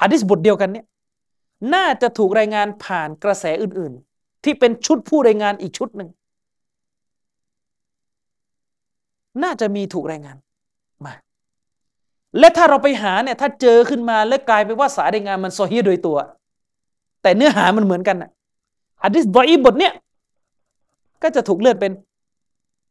[0.00, 0.86] ฮะดิษบทเดียวกันเนี่ย
[1.74, 6.08] น่าจะถูกรายงานผ่านกระแสอื่น ๆ ที่เป็นชุดผู้รายงานอีกชุดหนึ่ง
[9.42, 10.36] น่าจะมีถูกรายงาน
[11.04, 11.12] มา
[12.38, 16.18] และถ้าเราไปหาเนี่ยถ้าเจอขึ้นมาแล้วกลายเป็นว่าสายรายงานมันโซฮีโดยตัว
[17.22, 18.30] แต่เนื้อหามันเหมือนกันนะ
[19.02, 19.92] ฮะดิษบอยบทเนี่ย
[21.22, 21.92] ก็จะถูกเลื่อนเป็น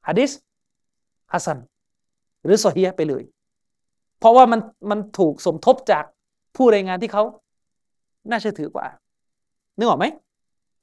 [0.08, 0.32] ฮะดิษ
[1.32, 1.58] ฮัสซัน
[2.44, 3.24] หรือโซฮียไปเลย
[4.20, 4.60] เพราะว่ามัน
[4.90, 6.04] มันถูกสมทบจาก
[6.56, 7.24] ผู้รายงานที่เขา
[8.30, 8.86] น่าเชื่อถือกว่า
[9.78, 10.06] นึกออกไหม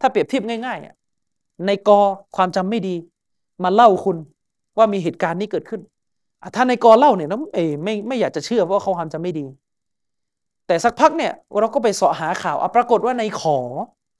[0.00, 2.00] ถ้าเปรียบเทียบง่ายๆในกอ
[2.36, 2.94] ความจำไม่ดี
[3.64, 4.16] มาเล่าคุณ
[4.78, 5.80] ว่ามีเหตุการณ์นี้เกิดขึ้น
[6.56, 9.46] ถ้าในกอเล่าเนี่ยน้เอไม่ไม่อยากจะเชื่อว่าเขาความจำไม่ดี
[10.66, 13.58] แต่สักพักเนี่ยเราก็ไปเสาะหาข่าวปรากฏว่าในขอ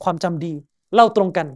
[0.05, 0.53] ความจำดี
[0.95, 1.47] เล่าตรงกัน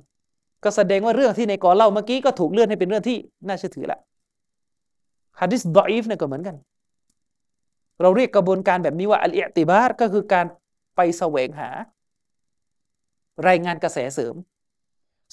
[0.65, 3.17] ก็แสดงว่าเรื่องที่ในกอเล่าเมื่อกี้ก็ถูกเลื่อนให้เป็นเรื่องที่
[3.47, 3.99] น่าเชื่อถือละ
[5.41, 6.57] ฮะดิษดออีฟเนี่ยก็เหมือนกัน
[8.03, 10.47] เราเรียกกระบวนการแบบนี้ว่าالاعتبار ก็คือการ
[10.97, 11.69] ไปแสวงหา
[13.49, 14.35] รายงานกระแสเสริม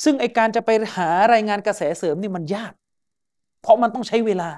[0.04, 2.74] ซึ่งไอการจะไปหารายงานกระแสเสริมนี่มันยาก
[3.62, 4.50] เพราะมันต้องใช้เวลา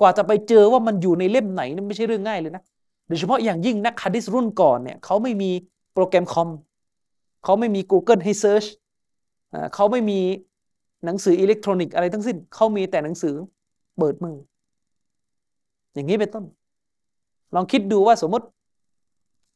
[0.00, 2.62] กว่าจะไปเจอว่ามันอยู่ในเล่มไหนนี่ไม่ใช่เรื่องง่ายเลยนะ
[3.08, 5.50] โดยเฉพาะอย่างยิ่งนักฮะดิษรุ่นก่อนเนี่ยเขาไม่มี
[5.94, 6.48] โปรแกรมคอม
[7.44, 8.64] เขาไม่มี Google ให้ search
[9.74, 10.20] เขาไม่มี
[11.04, 13.34] หนังสืออิเล็กทรอนิกส์อะไรทั้งสิ้นเขามีแต่หนังสือ
[13.98, 14.36] เปิดมือ
[15.94, 16.44] อย่างนี้เป็นต้น
[17.54, 18.46] ลองคิดดูว่าสมมติ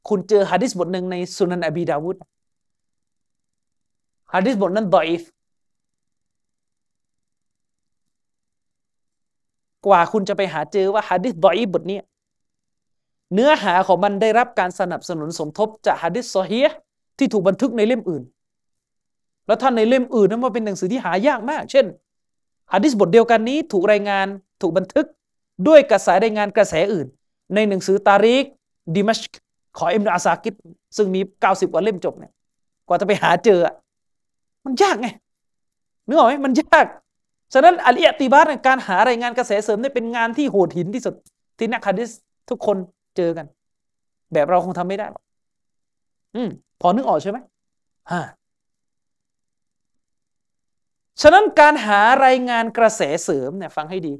[0.09, 2.17] คุณเจอฮะดิษบทหนึ่งในสุนันอบีดาวุด
[4.35, 5.23] ฮะดิษบทนั้นดอยฟ
[9.87, 11.99] กว่าคุณจะไปหาเจอว่าฮะดิษดอยฟบทนี้
[13.35, 16.61] เนื้อหาของมันได้รับการสนับสนุนสมทบจากฮะดิษซอฮี
[17.19, 18.23] ที่ถูกบันทึกในเล่มอื่น
[19.49, 21.87] แล้วท่านในเล่มอื่นนั้นมาเป็นหนังสือที่หายากมาก เช่น
[22.73, 24.27] ฮะดิษบทเดียวกันนี้ถูกรายงาน
[24.63, 25.07] ถูกบันทึก
[25.69, 27.07] ด้วยกระแสรายงานกระแสอื่น
[27.55, 28.45] ในหนังสือตาริก
[28.95, 29.19] ดิมัช
[29.79, 30.55] ขอเอ็มอาซากิด
[30.97, 32.33] ซึ่งมี 90 กว่าเล่มจบเนี่ย
[32.87, 33.61] กว่าจะไปหาเจอ
[34.65, 35.09] มันยากไง
[36.07, 36.87] นึกออกไหมมันยาก
[37.53, 41.15] ฉะนั้นอัลอิติบาร์การหารายงานกระแสเสริมนี่เป็นงานที่โหดหินที่สุด
[41.59, 42.11] ที่นักฮะดิษ
[42.51, 42.77] ทุกคน
[43.17, 43.47] เจอกัน
[44.33, 45.23] แบบเราคงทำไม่ได้หรอก
[46.35, 46.49] อืม
[46.81, 47.39] พอนึกออกใช่ไหม
[48.11, 48.21] ฮะ
[51.23, 54.15] ฉะนั้นการหารายงานกระแสเสริมเนี่ยฟังให้ดี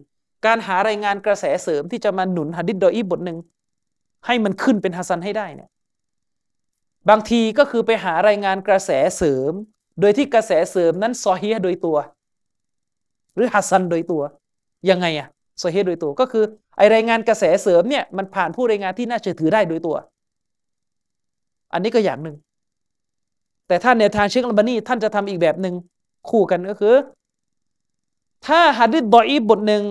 [0.47, 3.39] การหารายงานกระแสเสริมที่จะมาหนุนฮะดิษดออีบทหนึ่ง
[4.27, 5.69] ให้มันขึ้นเป็นฮัสซันให้ได้เนี่ย
[7.09, 9.53] บางทีก็คือไปหารายงานกระแสเสริม
[10.01, 11.97] โดยที่กระแสเสริมนั้นซอฮีโดยตัว
[13.35, 14.23] หรือฮัสซันโดยตัว
[14.91, 15.29] ยังไงอะ
[15.63, 16.45] ซอฮีโดยตัวก็คือ
[16.77, 19.97] ไอรายงานกระแสเสริมเนี่ยมันผ่านผู้รายงานที่น่าเชื่อถือได้โดยตัว
[21.73, 22.37] อันนี้ก็อย่างหนึ่ง
[23.69, 25.75] แต่ถ้านในทางเชคอัลบานีท่านจะทำอีกแบบหนึ่ง
[26.31, 26.95] คู่กันก็คือ
[28.47, 29.83] ถ้าฮัดดิษดออีบทหนึ่ง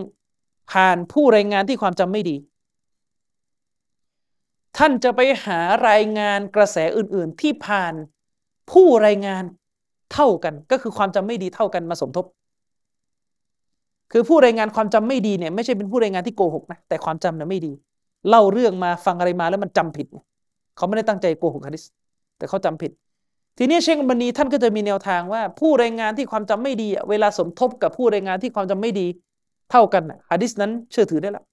[0.71, 2.35] ผ่านผู้รายงานที่ความจำไม่ดี
[4.77, 5.59] ท่านจะไปหา
[5.89, 7.93] รายงานกระแสอื่น ๆ ที่ผ่าน
[8.71, 9.43] ผู้รายงาน
[10.13, 12.25] เท่ากัน ก็คือความจำไม่ดีเท่ากันมาสมทบ
[14.11, 17.71] คือผู้รายงานความจำไม่ดีเนี่ยไม่ใช่เป็นผู้รายงานที่โกหกนะแต่ความจำเนี่ยไม่ดี
[18.29, 20.07] เล่าเรื่องมาฟังอะไรมาแล้วมันจำผิด
[20.77, 21.85] เขาไม่ได้ตั้งใจโกหกฮะดิษ
[22.37, 22.91] แต่เขาจำผิด
[23.57, 29.07] ทีนี้เชคบันีท่านก็จะมีแนวทางว่า ผู้รายงานที่ความจำไม่ดี เวลาสมทบกับผู้รายงานที่ความจำไม่ดี
[29.71, 31.43] เท่ากันฮะดิษนั้นเชื่อถือได้ละ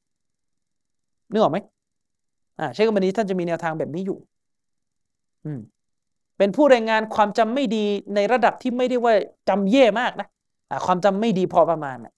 [1.33, 1.59] นึกออกไหม
[2.61, 4.19] อ่าเชคบันีท่านจะมีแนวทางแบบนี้อยู่
[5.45, 5.61] อืม
[6.39, 9.15] เป็นผู้รายงานความจำไม่ดีในระดับที่ไม่ได้ว่า
[9.49, 10.29] จำแย่มากนะ
[10.71, 12.13] อ่าความจำไม่ดีพอประมาณนะ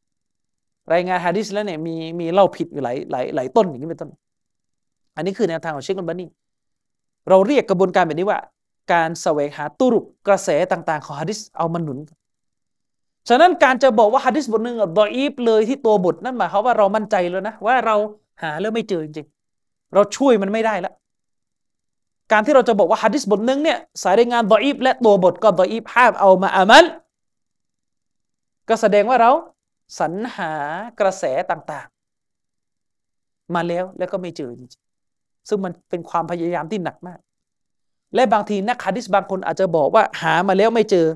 [0.92, 4.10] รายงานฮะดิษแล้วเนี่ยมีมีเล่าผิดอยู่หลายหลายหลายต้นอย่างนี้เป็นต้น
[5.16, 6.26] อันนี้คือแนวทางของเชคบันี
[7.28, 8.38] เราเรียกกระบวนการแบบนี้ว่า
[8.92, 11.98] การแสวงหาตุรุกกระแสต่าง ๆ ของฮะดิษเอามาหนุน
[13.28, 17.96] ฉะนั้นการจะบอกว่าฮะดิษบทหนึ่งดออีฟเลยที่ตัวบทนั่นหมายความว่าเรามั่นใจแล้วนะว่าเรา
[18.42, 20.94] หาแล้วไม่เจอจริงๆเราช่วยมันไม่ได้แล้ว
[22.32, 26.84] การที่เราจะบอกว่าฮะดิษบทหนึ่งเนี่ยสายรายงานดออีฟและตัวบทก็ดออีฟห้ามเอามาอามัน
[28.68, 29.32] ก็แสดงว่าเรา
[30.00, 30.52] สรรหา
[31.00, 37.18] กระแสต่างๆ มาแล้วแล้วก็ไม่เจอจริงๆซึ่งมันเป็นความพยายามที่หนักมาก
[38.16, 41.06] และบางทีนักฮะดิษบางคนอาจจะบอกว่าหามาแล้วไม่เจอ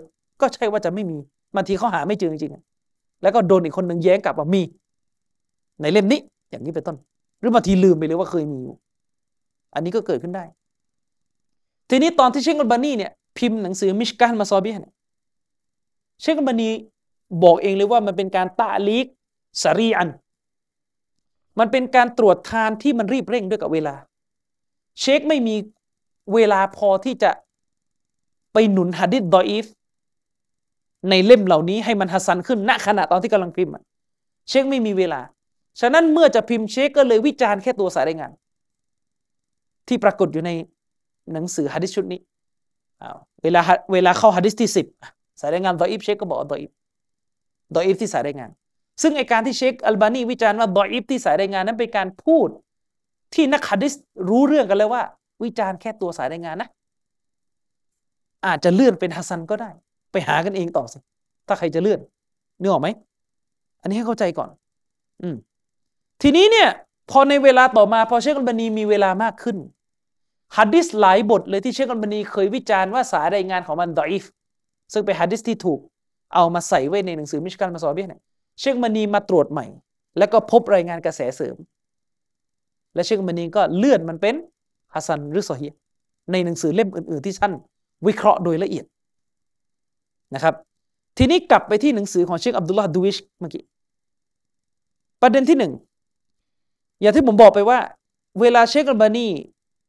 [0.40, 1.18] ก็ใช่ว่าจะไม่มี
[1.55, 4.62] บางทีเขาหาไม่เจอจริงๆแล้วก็โดนอีกคนหนึ่งแย้งกลับว่ามี
[5.81, 6.20] ในเล่มนี้
[6.51, 6.97] อย่างนี้เป็นต้น
[7.40, 8.74] หรือบางทีลืมไปเลยว่าเคยมีอยู่
[9.74, 10.44] อันนี้ก็เกิดขึ้นได้
[11.90, 14.93] ทีนี้ตอนที่เชคอัลบานีเนี่ยพิมพ์หนังสือมิชการมาซอบีเนี่ย
[16.20, 16.70] เชคอัลบานี
[17.43, 19.06] บอกเองเลยว่ามันเป็นการตาลีก
[19.62, 20.09] สารีอัน
[21.59, 23.94] มันเป็นการตรวจทานที่มันรีบเร่งด้วยกับเวลา
[25.01, 25.55] เชคไม่มี
[26.34, 27.30] เวลาพอที่จะ
[28.52, 29.66] ไปหนุนฮะดิษดออีฟ
[31.10, 33.72] ในเล่มเหล่านี้ให้มันฮัสซันขึ้นณขณะตอนที่กำลังพิมพ์
[34.48, 35.20] เชคไม่มีเวลา
[35.80, 38.32] ฉะนั้นเมื่อจะพิมพ์เชคก็เลยวิจารณ์แค่ตัวสายรายงาน
[39.88, 40.51] ที่ปรากฏอยู่ใน
[41.32, 42.20] หนังสือฮะดิษชุดนี้
[43.42, 43.60] เวลา
[43.92, 44.86] เวลาเข้าฮะดิษที่สิบ
[45.40, 46.70] สายรายงานดออีฟเชคก็บอกดออีฟ
[47.76, 48.51] ดออีฟที่สายรายงาน
[49.02, 52.48] ซึ่งไอการที่เชคอัลบานีวิจารณ์ว่าดออีฟที่สายรายงานนั้นเป็นการพูด
[53.34, 53.92] ที่นักฮะดิษ
[54.28, 55.02] รู้เรื่องกันแล้วว่า
[55.43, 56.69] วิจารณ์แค่ตัวสายรายงานนะ
[58.47, 59.71] อาจจะเลื่อนเป็นฮัสซันก็ได้
[60.12, 60.99] ไปหากันเองต่อสิ
[61.47, 62.01] ถ้าใครจะเลื่อน
[62.61, 62.89] นึกออกไหม
[63.83, 64.49] อันนี้ให้เข้าใจก่อน
[65.23, 65.37] อืม
[66.23, 66.69] ทีนี้เนี่ย
[67.11, 69.57] พอในเวลาต่อมาพอเชคอัลบานีมีเวลามากขึ้น
[70.57, 74.25] ฮะดิษหลายบทเลยที่เชคอัลบานีเคยวิจารณ์ว่าสายรายงานของมันดออิฟ
[74.93, 75.81] ซึ่งเป็นฮะดิษที่ถูก
[76.35, 78.21] เอามาใส่ไว้ในหนังสือมิชกาตุลมาซอบีเนี่ย
[78.61, 79.67] เชคอัลบานีมาตรวจใหม่
[80.19, 81.57] แล้วก็พบรายงานกระแสเสริม
[82.95, 84.35] และเชคมานีก็เลื่อนมันเป็น
[84.95, 85.67] ฮัสซันหรือซอฮี
[86.33, 87.53] ในหนังสือเล่มอื่น ๆ ที่ท่าน
[88.07, 88.85] วิเคราะห์โดยละเอียด
[90.35, 90.55] นะครับ
[91.19, 93.62] ทีนี้กลับไปที่หนังสือของเชคอับดุลลาห์ดูวิชเมื่อกี้
[95.23, 95.73] ประเด็นที่หนึ่ง
[97.01, 97.79] อย่างที่ผมบอกไปว่า
[98.41, 99.29] เวลาเชคอัลบานี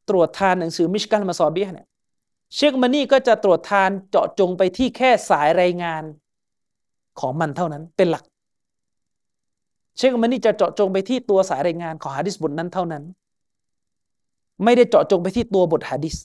[0.10, 1.88] ตรวจทานหนังสือมิชกันมาซอบีเนี่ย
[2.56, 6.04] เชคมานี่ก็จะตรวจทานเจาะจงไปที่แค่สายรายงาน
[7.20, 8.24] ของมันเท่านั้นเป็นหลัก
[9.98, 13.04] เชคมานี่จะเจาะจงไปที่ตัวสายรายงานของฮะดิษบทนั้นเท่านั้น
[14.64, 16.16] ไม่ได้เจาะจงไปที่ตัวบทฮะดิษ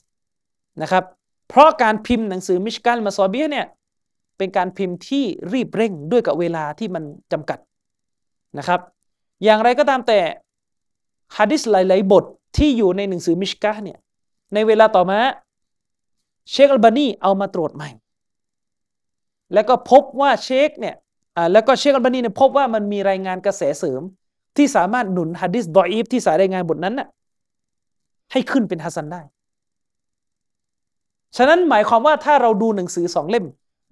[0.81, 1.03] นะครับ
[1.49, 3.65] เพราะการพิมพ์หนังสือมิชกันมาซอเบียเนี่ย
[4.37, 5.23] เป็นการพิมพ์ที่
[5.53, 7.59] รีบเร่งด้วยกับเวลาที่มันจำกัด
[8.57, 8.79] นะครับ
[9.43, 10.19] อย่างไรก็ตามแต่
[11.37, 12.23] ฮะดิษหลาย ๆ บท
[12.57, 13.97] ที่อยู่ในหนังสือมิชกะเนี่ย
[14.53, 15.19] ในเวลาต่อมา
[16.51, 17.89] เชคอัลบานีเอามาตรวจใหม่
[19.53, 20.95] แล้วก็พบว่าเชคเนี่ย
[21.53, 24.01] แล้วก็เชคอัลบานีเนี่ยพบว่ามันมีรายงานกระแสเสริม
[24.57, 27.07] ที่สามารถหนุนฮะดิษดออีฟที่สายรายงานบทนั้นน่ะ
[28.31, 29.21] ให้ขึ้นเป็นฮัสซันได้
[31.37, 33.45] ฉะนั้นหมายความว่าถ้าเราดูหนังสือสองเล่ม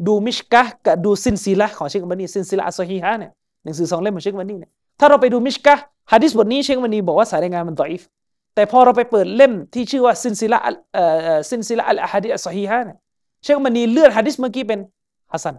[0.07, 3.31] ดูมิชกะกับดูซิลซีละของเชคอัลบานีซิลซีละอัซซอฮีฮะเนี่ย
[3.63, 5.75] หนังสือสองเล่มของเชคอัลบานีเนี่ยถ้าเราไปดูมิชกะ
[6.11, 8.01] ฮะดิษบทนี้เชคอัลบานีบอกว่าสายรายงานมันดออีฟ
[8.55, 10.59] แต่พอเราไปเปิดเล่มที่ชื่อว่าซิลซิละ
[10.93, 11.03] เอ่
[11.35, 12.97] อซิลซิละอัลอะฮาดิษอัซซอฮีฮะเนี่ย
[13.43, 14.79] เชคอัลบานีเลื่อนฮะดิษเมื่อกี้เป็น
[15.31, 15.55] ฮัสซัน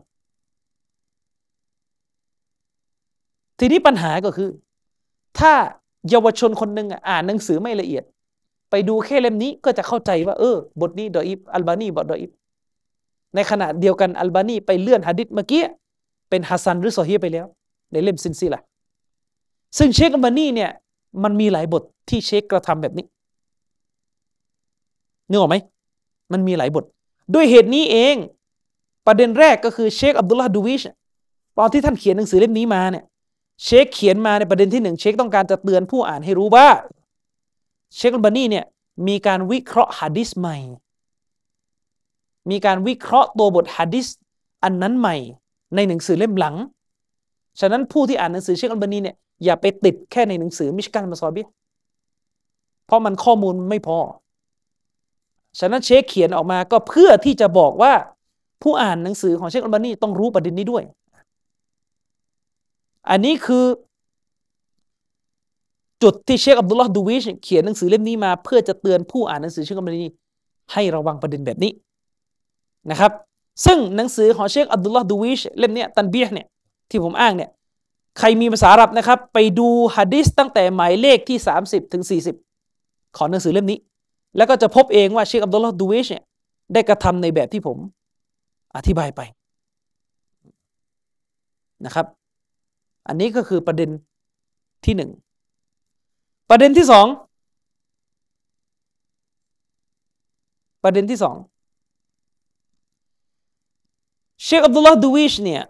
[3.58, 4.50] ทีนี้ปัญหาก็คือ
[5.38, 5.52] ถ้า
[6.10, 8.04] เยาวชนคนหนึ่งอ่านหนังสือไม่ละเอียด
[8.70, 12.30] ไปดูแค่เล่มนี้ก็จะเข้าใจว่าเออบทนี้ดออิฟอัลบานีบอกดออิฟ
[13.34, 15.64] ในขณะเดียวกันอัลบานีไปเลื่อนฮะดิษเมื่อกี้
[16.30, 17.46] เป็นฮัสซันหรือซอฮี้ฮไปแล้ว
[17.92, 18.60] ในเล่มซิลซิละ
[19.78, 20.70] ซึ่งเชคอัลบานีเนี่ย
[21.22, 23.06] มันมีหลายบทที่เชคกระทำแบบนี้
[25.28, 25.56] นึกออกไหม
[26.32, 26.84] มันมีหลายบท
[27.34, 28.16] ด้วยเหตุนี้เอง
[29.06, 30.82] ประเด็นแรกก็คือเชคอับดุลลาห์ดูวิช
[31.58, 33.04] ตอนที่ท่านเขียนหนังสือเล่มนี้มาเนี่ย
[33.64, 36.66] เชคเขียนมาในประเด็นที่หนึ่งเชคต้องการจะเตือนผู้อ่านให้รู้ว่า
[37.96, 38.64] เชคอัลบานีเนี่ย
[39.08, 40.58] มีการวิเคราะห์ฮะดิษใหม่
[42.50, 44.06] มีการวิเคราะห์ตัวบทฮะดิษ
[44.64, 45.16] อันนั้นใหม่
[45.74, 46.56] ในหนังสือเล่มหลัง
[47.60, 51.42] ฉะนั้นผู้ที่อ่านหนังสือเชคอัลบานีเนี่ยอย่าไปติดแค่ในหนังสือมิชกันมาซอบี
[52.86, 53.98] เพราะมันข้อมูลไม่พอ
[55.58, 57.92] ฉะนั้นเชคเขียนออกมาก็เพื่อที่จะบอกว่า
[58.62, 60.84] ผู้อ่านหนังสือของเชคอัลบานีต้องรู้ประเด็นนี้ด้วย
[63.10, 63.64] อันนี้คือ
[66.06, 70.08] จุดที่เชคอับดุลลาห์ดูวิชเขียนหนังสือเล่มนี้มา เพื่อจะเตือนผู้อ่านหนังสือเชคอัลบานี
[70.72, 71.72] ให้ระวังประเด็นแบบนี้
[72.90, 73.12] นะครับ
[73.64, 76.46] ซึ่งหนังสือของเชคอับดุลลาห์ดูวิชเล่มนี้ตันเบียเนี่ย
[76.90, 77.50] ที่ผมอ้างเนี่ย
[78.18, 82.04] ใครมีภาษาอาหรับนะครับ ไปดูฮะดิษตั้งแต่หมายเลขที่ 30ถึง
[82.54, 83.78] 40 ของหนังสือเล่มนี้
[84.36, 86.24] แล้วก็จะพบเองว่าเชคอับดุลลาห์ดูเวชเนี่ย
[86.72, 87.78] ได้กระทำในแบบที่ผม
[88.76, 89.20] อธิบายไป
[91.84, 92.06] นะครับ
[93.08, 93.90] อันนี้ก็คือประเด็น
[94.84, 95.10] ที่หนึ่ง
[96.50, 97.06] ประเด็นที่สอง
[100.82, 101.36] ประเด็นที่สอง
[104.42, 105.62] เชคอับดุลลาห์ดูวิชเนี่ย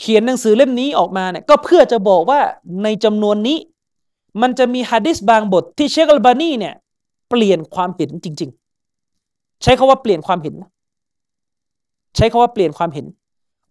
[0.00, 2.40] เขียนหนังสือเล่มนี้ออกมาเนี่ยก็เพื่อจะบอกว่า
[2.82, 3.58] ในจำนวนนี้
[4.42, 6.74] มันจะมีฮะดิษบางบทที่เชคอัลบานีเนี่ย
[7.28, 8.50] เปลี่ยนความเห็นจริง
[9.06, 10.54] ๆ ใช้คาว่าเปลี่ยนความเห็น
[12.16, 13.06] ใช้คาว่าเปลี่ยนความเห็น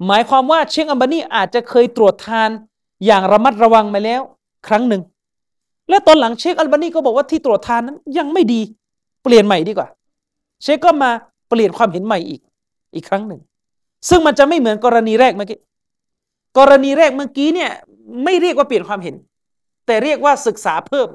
[0.07, 2.49] หมายความว่าเชคอัลบานีอาจจะเคยตรวจทาน
[3.06, 4.22] อย่างระมัดระวังมาแล้ว
[4.68, 5.02] ครั้งหนึ่ง
[5.90, 8.61] และตอนหลังเชคอัลบานีก็บอกว่าที่ตรวจทานนั้นยังไม่ดี
[9.24, 9.88] เปลี่ยนใหม่ดีกว่า
[10.64, 11.11] เชคก็มา
[11.49, 12.41] เปลี่ยนความเห็นใหม่อีก
[12.95, 13.41] อีกครั้งหนึ่ง
[14.10, 15.60] ซึ่งมันจะไม่เหมือนกรณีแรกเมื่อกี้
[16.57, 17.72] กรณีแรกเมื่อกี้เนี่ย
[18.24, 19.15] ไม่เรียกว่าเปลี่ยนความเห็น
[19.86, 21.10] แต่เรียกว่าศึกษาเพิ่ม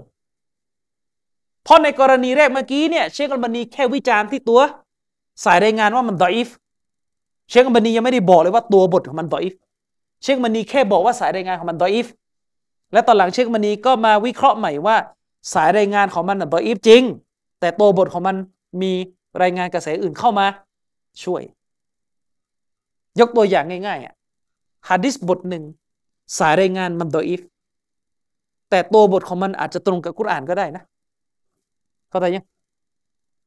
[1.64, 4.60] เพราะในกรณีแรกเมื่อกี้เนี่ยเชคอัลบานีแค่วิจารณ์ที่ตัว
[5.44, 6.48] สายรายงานว่ามัน ضعيف
[7.50, 9.54] เชคอัลบานียังไม่ได้บอกเลยว่าตัวบทของมัน ضعيف
[10.22, 12.06] เชคอัลบานีแค่บอกว่าสายรายงานของมัน ضعيف
[12.92, 14.96] และตอนหลังเชคอัลบานีก็มาวิเคราะห์ใหม่ว่า
[15.54, 17.02] สายรายงานของมัน ضعيف จริง
[17.60, 18.36] แต่ตัวบทของมัน
[18.82, 18.92] มี
[19.42, 20.46] รายงานกระแสอื่นเข้ามา
[21.24, 21.42] ช่วย
[23.20, 24.14] ยกตัวอย่างง่ายๆอะ
[24.88, 25.64] ฮะดิษบทหนึ่ง
[26.38, 27.40] สายรายงานมัน ضعيف
[28.70, 30.82] แต่ตัวบทของมันอาจจะตรงกับกุรอานก็ได้นะ
[32.10, 32.44] เข้าใจยัง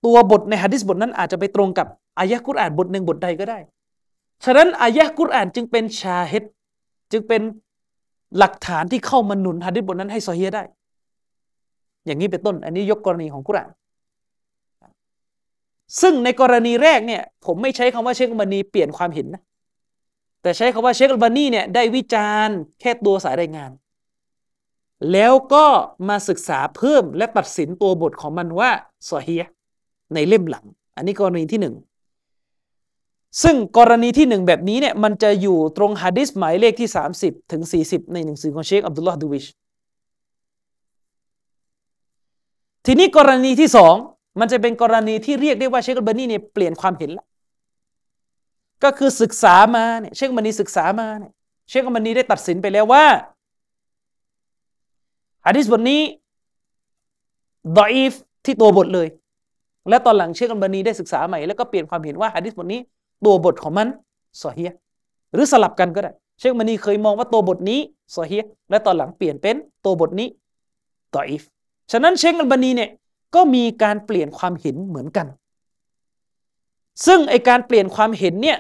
[0.06, 1.88] ตัวบทในฮะดิษบทนั้นอาจจะไปตรงกับ
[2.20, 3.60] อายะกุรอานบทหนึ่งบทใดก็ได้
[4.46, 6.44] ฉะนั้นอายะกุรอานจึงเป็นชาฮิด
[7.12, 7.42] จึงเป็น
[8.38, 10.64] หลักฐานที่เข้ามาหนุนฮะดิษบทนั้นให้ซอฮีได้
[12.06, 13.70] อย่างนี้เป็นต้น อันนี้ยกกรณีของกุรอาน
[16.02, 19.42] ซึ่งในกรณีแรกเนี่ยผมไม่ใช้คำว่าเชคบันีเปลี่ยนความเห็นนะ
[20.42, 23.72] แต่ใช้คาว่าเชคอัลบานีเนี่ยได้วิจารณ์แค่ตัวสายรายงาน
[25.12, 25.66] แล้วก็
[26.10, 28.72] มาศึกษาเพิ่มและตัดสินตัวบทของมันว่า
[29.10, 29.44] ซอฮีย
[30.14, 30.66] ในเล่มหลัง
[30.96, 31.76] อันนี้กรณีที่หนึ่ง
[33.44, 36.90] ซึ่งกรณีที่หนึ่งแบบนี้เนี่ยมันจะอยู่ตรงฮะดิษหมายเลขที่
[37.22, 39.46] 30 ถึง 40 ในหนังสือของเชคอับดุลลาห์ดูวิช
[42.86, 43.96] ทีนี้กรณีที่สอง
[44.40, 47.26] มันจะเป็นกรณีที่เรียกได้ว่าเชคอัลบานีเนี่ยเปลี่ยนความเห็นละ
[48.84, 51.32] ก็คือศึกษามาเนี่ยเชคอัลบานีศึกษามาเนี่ย
[51.70, 53.06] เชคอัลบานีได้ตัดสินไปแล้วว่า
[55.46, 56.02] ฮะดิษบทนี้
[57.78, 58.14] ดอีฟ
[58.46, 59.08] ที่ตัวบทเลย
[59.90, 62.82] และตอนหลังเชคอัลบานีได้ศึกษาใหม่แล้วก็เปลี่ยนความเห็นว่าฮะดิษบทนี้
[63.26, 63.88] ตัวบทของมัน
[64.42, 64.72] ซอเฮีย
[65.34, 67.80] หรือสลับกันก็ได้ เชคมานีเคยมองว่าตัวบทนี้
[68.16, 70.28] ซอเฮียและตอนหลังเปลี่ยนเป็นตัวบทนี้
[71.16, 71.44] ตออิฟ
[71.92, 72.90] ฉะนั้นเชคอัลบานีเนี่ย
[73.36, 75.28] ก็มีการเปลี่ยนความเห็นเหมือนกัน
[77.06, 78.60] ซึ่งไอการเปลี่ยนความเห็นเนี่ย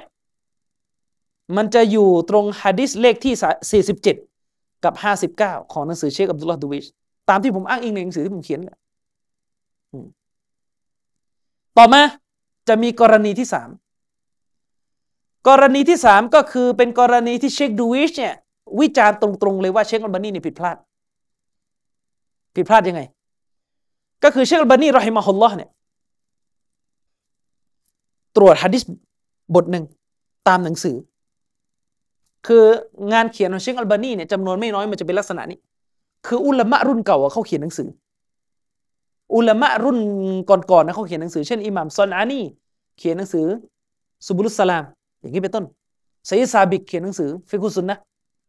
[1.55, 4.93] มันจะอยู่ตรงฮะดิษเลขที่ 47 กับ
[5.33, 6.85] 59 ของหนังสือเชคอับดุลลาห์ดูวิช
[7.29, 8.59] ตามที่ผมอ้างอิงในหนังสือที่ผมเขียน
[11.77, 12.01] ต่อมา
[12.67, 13.69] จะมีกรณีที่สาม
[15.47, 18.35] กรณีที่สามก็คือเป็นกรณีที่เชคดูวิชเนี่ย
[18.79, 20.77] วิจารณ์ตรงๆเลยว่าเชคอัลบานีเนี่ยผิดพลาด
[22.55, 23.01] ผิดพลาดยังไง
[24.23, 25.69] ก็คือเชคอัลบานีรอฮิมาฮุลลอฮ์เนี่ย
[28.35, 28.83] ตรวจฮะดิษ
[29.55, 29.85] บทหนึ่ง
[30.47, 30.95] ตามหนังสือ
[32.47, 32.63] คือ
[33.13, 35.59] งานเขียนของเชคอัลบานีเนี่ยจำนวนไม่น้อยมันจะเป็นลักษณะนี้
[36.27, 37.89] คืออุลามะรุ่นเก่าเขาเขียนหนังสือ
[39.35, 39.97] อุลามะรุ่น
[40.49, 42.41] ก่อนๆนะเขาเขียนหนังสือ เช่นอิหม่ามซอนอานี
[42.97, 43.45] เขียนหนังสือ
[44.25, 44.83] สุบุลุสลาม
[45.21, 45.65] อย่างนี้เป็นต้น
[46.27, 47.97] ไซซาบิกเขียนหนังสือฟิกุสุนนะ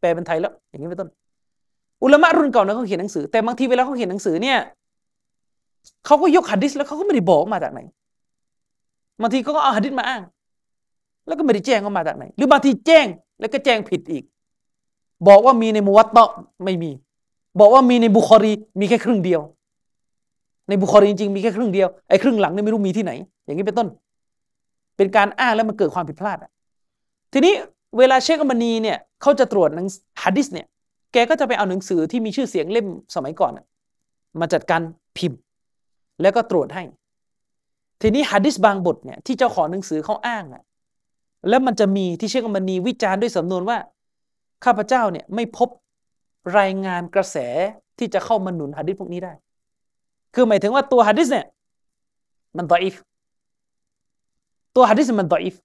[0.00, 1.10] แปลเป็นไทยแล้ว อย่างนี้เป็นต้น
[2.02, 4.58] อุลามะรุ่นเก่านะเขาเขียนหนังสือ แต่บางทีเวลาเขาเขียนหนังสือเนี่ย
[6.06, 7.80] เขาก็ยกหะดิษแล้วเขาก็ไม่ได้บอกมาจากไหน
[9.22, 10.22] บางทีเขาก็เอาหะดิษมาอ้าง
[11.26, 13.06] แล้วก็ไม่ได้แจ้งว่ามาจากไหน หรือบางทีแจ้ง
[13.40, 14.24] แล้วก็แจ้งผิดอีก
[15.28, 16.30] บอกว่ามีในมุวัตตะ
[16.64, 16.90] ไม่มี
[17.60, 19.40] บอกว่ามีในบุคอรีมีแค่ครึ่งเดียว
[20.68, 23.12] ในบุคอรีจริงๆมีแค่ครึ่งเดียวไอ้ครึ่งหลังนี่ไม่รู้มีที่ไหน
[23.44, 23.88] อย่างนี้เป็นต้น
[24.96, 26.38] เป็นการอ้างแล้วมันเกิดความผิดพลาด
[27.32, 27.54] ทีนี้
[27.98, 29.86] เวลาเชคอัลบานีเนี่ยเขาจะตรวจหนังสือ
[30.22, 30.66] ฮะดิษเนี่ย
[31.12, 33.52] แกก็จะไปเอาหนังสือที่มีชื่อเสียงเล่มสมัยก่อน
[34.40, 34.82] มาจัดการ
[35.18, 35.38] พิมพ์
[36.22, 36.84] แล้วก็ตรวจให้
[38.00, 40.62] ทีนี้ฮะดิษบางบทเนี่ยที่เจ้าของหนังสือเขาอ้างอะ
[41.48, 43.78] แล้วมันจะมีที่เชคอัลบานีวิจารณ์ด้วยสำนวนว่า
[44.64, 45.68] ข้าพเจ้าเนี่ยไม่พบ
[46.58, 47.36] รายงานกระแส
[47.98, 49.32] ที่จะเข้ามาหนุนฮะดิษพวกนี้ได้
[50.34, 51.46] คือหมายถึงว่าตัวฮะดิษเนี่ย
[52.56, 52.96] มันต่ออิฟ
[54.76, 55.56] ตัวฮัดดิสมันต่ออิฟ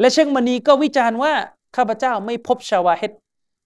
[0.00, 1.32] และเชคมณีก็วิจารณ์ว่า
[1.76, 3.12] ข้าพเจ้าไม่พบชาวาเฮต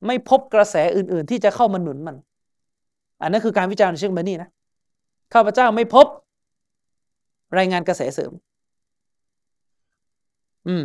[0.07, 2.17] ไม่พบกระแสอื่น ๆ ที่จะเข้ามาหนุนมัน
[3.23, 4.49] อันนั้นคือการวิจารณ์ของเชคมณีนะ
[5.35, 6.07] ข้าพเจ้าไม่พบ
[7.59, 8.33] รายงานกระแสเสริม
[10.67, 10.83] อืม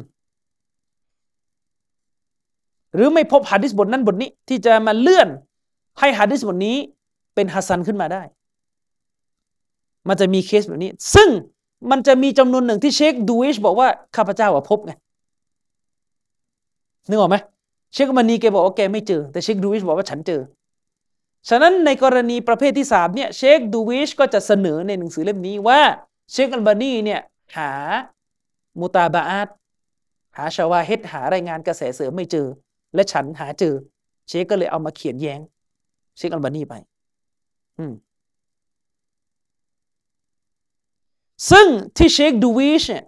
[2.93, 5.27] หรือไม่พบฮะดิษบทนั้นบทนี้ ที่จะมาเลื่อน
[5.99, 6.77] ให้ฮะดิษบทนี้
[7.35, 8.21] เป็น حسن ขึ้นมาได้
[10.07, 11.29] มันจะมีเคสแบบนี้ ซึ่ง
[11.91, 14.93] มันจะมีจำนวนหนึ่งที่เชคดูวิชบอกว่าข้าพเจ้าว่าพบไง
[17.09, 17.37] นึกออกไหม
[17.93, 20.41] เชคอัลบานีแกบอกว่าแกไม่เจอ แต่เชคดูวิชบอกว่าฉันเจอ
[21.49, 25.81] ฉะนั้นในกรณีประเภทที่สามเนี่ยเชคดูวิชก็จะเสนอในหนังสือเล่มนี้ว่า
[26.31, 27.21] เชคอัลบานีเนี่ย
[27.57, 27.71] หา
[28.79, 29.47] متابعات
[30.37, 32.47] หา شواهد หารายงานกระแสเสริมไม่เจอ
[32.95, 33.73] และฉันหาเจอ
[34.27, 35.39] เชคก็เลยเอามาเขียนแย้ง
[36.17, 36.73] เชคอัลบานีไป
[37.77, 37.93] อืม
[41.49, 41.67] ซึ่ง
[41.97, 43.03] ที่เชคดูวิชเนี่ย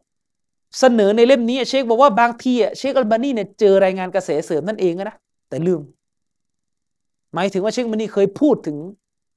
[0.79, 5.15] เสนอในเล่มนี้เชคบอกว่าบางทีเชคอัลบานีเนี่ยเจอรายงานกระแสเสริมนั่นเองนะ
[5.49, 5.81] แต่ลืม
[7.33, 8.77] หมายถึงว่าเชคอัลบานีเคยพูดถึง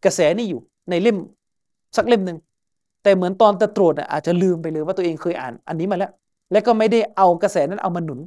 [0.05, 0.61] กระแสนี้อยู่
[0.91, 1.17] ในเล่ม
[1.97, 2.39] สักเล่มหนึ่ง
[3.03, 6.11] แต่เหมือนตอนตะตรวจอาจจะลืมไปเลยว่าตัวเองเคยอ่านอันนี้มาแล้ว
[6.53, 8.21] และก็ไม่ได้เอากระแสนั้นเอามาหนุน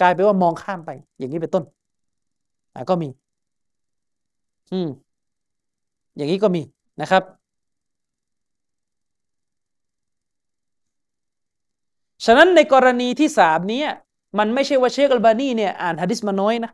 [0.00, 1.64] กลายไปว่ามองข้ามไป อย่างนี้เป็นต้น
[2.74, 3.08] อ่าก็มี
[4.72, 4.88] อืม
[6.16, 6.62] อย่างนี้ก็มี
[7.00, 7.22] นะครับ
[12.24, 13.82] ฉะนั้นในกรณีที่สามนี้
[14.38, 16.70] มันไม่ใช่ว่าเชคอัลบานีเนี่ยอ่านฮะดิษมาน้อยนะ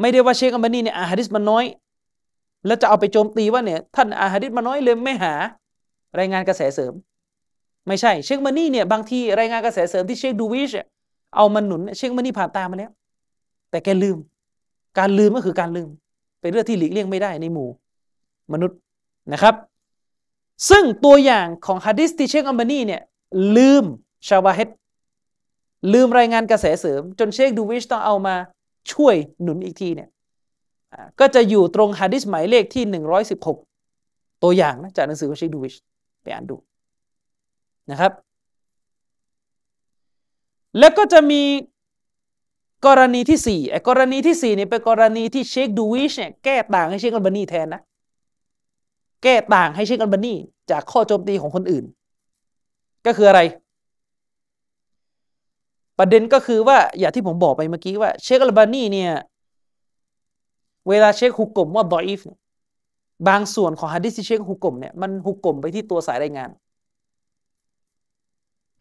[0.00, 1.64] ไม่ได้ว่าเชคอัลบานีเนี่ยอ่านฮะดิษมาน้อย
[2.66, 5.32] แล้วจะเอาไปโจมตีว่าเนี่ยท่านอ่านฮะดิษมาน้อยเลยไม่หา
[6.18, 6.92] รายงานกระแสเสริม
[7.86, 10.70] ไม่ใช่เชคมานี่เนี่ยบางทีรายงานกระแสเสริมที่เชคดูวิช
[11.36, 12.90] เอามันหนุนเชคมานี่ผ่านตามาแล้ว
[13.70, 14.18] แต่แกลืม
[14.98, 15.88] การลืมก็คือการลืม
[16.40, 17.68] เป็นเรื่องที่หลีกเลี่ยงไม่ได้ในหมู่
[18.52, 18.78] มนุษย์
[19.32, 19.54] นะครับ
[20.70, 23.02] ซึ่งตัวอย่างของฮะดิษที่เชคอัมบานีเนี่ย
[23.56, 23.84] ลืม
[24.28, 24.68] ชาวาเฮต
[25.92, 28.34] ลืมรายงานกระแสเสริม จนเชคดูวิชต้องเอามา
[28.92, 30.08] ช่วยหนุนอีกทีเนี่ย
[31.20, 32.84] ก็จะอยู่ตรงฮะดิษหมายเลขที่
[33.64, 35.74] 116 ตัวอย่างนะจากหนังสือของเชคดูวิช
[36.22, 36.56] ไปอ่านดู
[37.90, 38.12] นะครับ
[40.78, 41.42] แล้วก็จะมี
[42.86, 47.82] กรณีที่สี่ไอ้กรณีที่สี่เนี่ยเป็นกรณีที่เชคดูวิชเนี่ยแก้ต่างให้เชคอัลบานีแทนนะ
[49.26, 50.34] ก้ต่างให้เชคอัลบานี
[50.70, 51.84] จากข้อโจมตีของคนอื่น
[53.06, 53.40] ก็คืออะไร
[55.98, 59.12] ประเด็นก็คือว่าอย่างที่ผมบอกไปเมื่อกี้ว่าเชคอัลบานีเนี่ย
[60.88, 62.38] เวลาเชค حكم ว่า ضعيف เนี่ย
[63.28, 66.50] บางส่วนของฮะดิษที่เชค حكم เนี่ยมัน حكم ไปที่ตัวสายรายงาน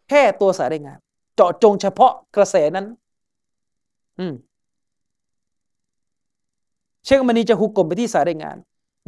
[0.10, 0.98] แค่ตัวสายรายงาน
[1.36, 2.86] เจาะจงเฉพาะกระแสนั้น
[4.20, 4.34] อืม
[7.06, 8.58] เชคอัลบานีจะ حكم ไปที่สายรายงาน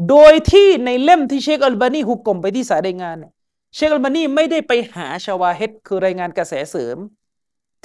[0.10, 3.32] โดยที่ในเล่มที่เชคอัลบานี حكم ไปที่สายรายงานเนี่ย
[3.76, 6.98] เชคอัลบานีไม่ได้ไปหา شواهد คือรายงานกระแสเสริม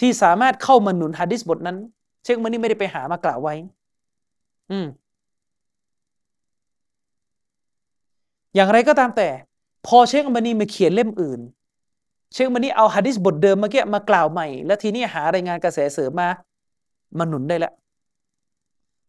[0.01, 1.77] ที่สามารถเข้ามาหนุนฮะดิษบทนั้น
[2.25, 3.55] เชคอัลบานีไม่ได้ไปหามากล่าวไว้
[4.71, 4.87] อืม
[8.55, 9.29] อย่างไรก็ตามแต่
[9.87, 11.41] พอเชคอัลบานีมาเขียนเล่มอื่น
[12.33, 16.29] เชคอัลบานีเอาฮะดิษบทเดิมเมื่อกี้มากล่าวใหม่ แล้วทีนี้หารายงานกระแสเสริมมา
[17.19, 17.73] มาหนุนได้แล้ว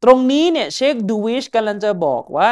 [0.04, 2.48] ตรงนี้เนี่ยเชคดูวิชกำลังจะบอกว่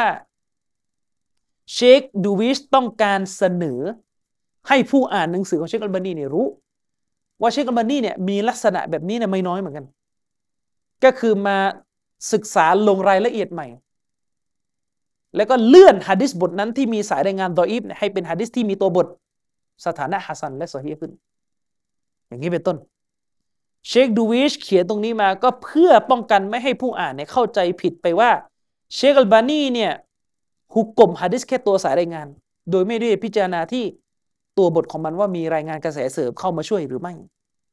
[1.74, 3.80] เชคดูวิชต้องการเสนอ
[4.68, 6.46] ให้ผู้อ่านหนังสือของเชคอัลบานีเนี่ยรู้
[7.40, 9.86] ว่าเชคอัลบานีเนี่ยมีลักษณะแบบนี้เนี่ยไม่น้อยเหมือนกัน
[11.04, 11.56] ก็คือมา
[12.32, 13.66] ศึกษาลงรายละเอียดใหม่
[15.36, 19.06] แล้วก็เลื่อนฮะดิษบทนั้นที่มีสายรายงานดออีฟให้เป็นฮะดิษที่มีตัวบท
[19.86, 21.12] สถานะฮัสันและโซฮีขึ้น
[22.28, 22.76] อย่างนี้เป็นต้น
[23.88, 28.30] เชคดูวิชเขียนตรงนี้มาก็เพื่อป้องกันไม่ให้ผู้อ่านเนี่ยเข้าใจผิดไปว่า
[28.94, 29.92] เชคอัลบานีเนี่ย
[30.74, 32.26] ฮุกกลมฮะดิษแค่ตัวสายรายงาน
[32.70, 33.84] โดยไม่ได้พิจารณาที่
[34.58, 37.12] ตัวบทของมันว่ามีรายงานกระแสเสริมเข้ามาช่วยหรือไม่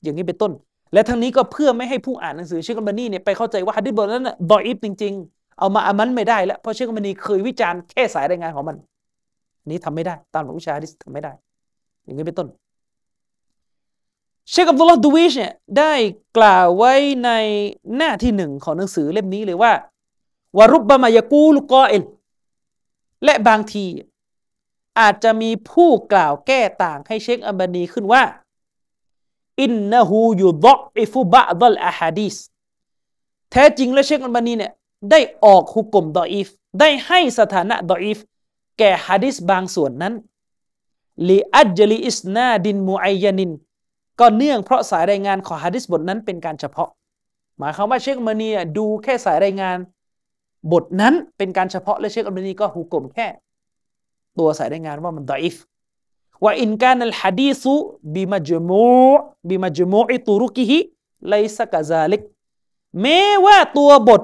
[0.04, 0.52] อย่างนี้เป็นต้น
[0.94, 8.76] และทั้งนี้ก็เพื่อไม่ให้ผู้อ่านหนังสือเชคอัลบานีเนี่ยไปเข้าใจว่าฮะดิษบทนั้นน่ะดออิฟจริง ๆ เอามาอามันไม่ได้แล้วเพราะเชคอัลบานีเคยวิจารณ์แค่สายรายงานของมัน
[9.70, 11.32] นี้ทำไม่ได้ ตามหลักวิชาฮะดิษทำไม่ได้
[12.06, 12.48] อย่างนี้เป็นต้น
[14.52, 15.94] เชคอับดุลลอฮ์ดูวิชเนี่ยได้
[16.38, 16.94] กล่าวไว้
[17.26, 17.32] ใน
[17.98, 19.72] หน้าที่หนึ่งของหนังสือเล่มนี้เลยว่า
[20.58, 22.04] وربما يقول قائل
[23.24, 23.86] และบางที
[25.00, 28.24] อาจจะมีผู้กล่าวแก้ต่างให้เชคอัลบานีขึ้นว่า
[29.62, 32.36] อินนะฮูยูดอกอิฟุบะดัลอาฮาดีส
[33.52, 34.72] แท้จริงแล้วเชคอัมบานีเนี่ย
[35.12, 36.48] ได้ออกحكم ضعيف
[36.80, 38.18] ได้ให้สถานะ ضعيف
[38.80, 40.14] แก่ฮะดิษบางส่วนนั้น
[41.30, 43.52] لأجل إسناد معين
[44.20, 46.90] ก็เนื่องเพราะสายรายงานของฮะดิษบทนั้นเป็นการเฉพาะ
[47.58, 49.78] หมายความว่าเชคมานีดูแค่สายรายงาน
[50.72, 53.28] บทนั้นเป็นการเฉพาะและเชคอัลบานีก็หุกกลมแค่
[54.40, 55.56] ตัวสายรายงานว่ามันดอิฟ
[56.44, 57.74] ว่าอินการนัลฮะดีซุ
[58.14, 58.88] บิมาจมู
[59.50, 60.78] บิมาจมูอิตุรุกิฮิ
[61.30, 62.22] ไลซกะซาลิก
[63.02, 64.22] แม้ว่าตัวบท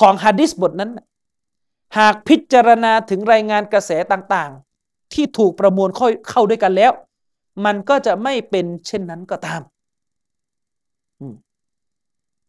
[0.00, 0.90] ของฮะดิษบทนั้น
[1.98, 5.88] หากพิจารณาถึงรายงานกระแสต่างๆ ที่ถูกประมวล
[6.28, 6.92] เข้าด้วยกันแล้ว
[7.64, 9.60] มันก็จะไม่เป็นเช่นนั้นก็ตาม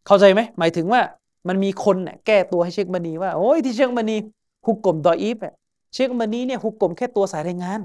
[0.06, 1.00] เข้าใจไหมหมายถึงว่า
[1.48, 4.16] มันมีคนเนี่ยแก้ตัวให้เชคมานีว่าโอ้ยที่เชคมานี
[4.66, 5.36] ฮุกกลมดออีฟ
[5.94, 7.80] เชคมานีเนี่ยฮุกกลมแค่ตัวสายรายงาน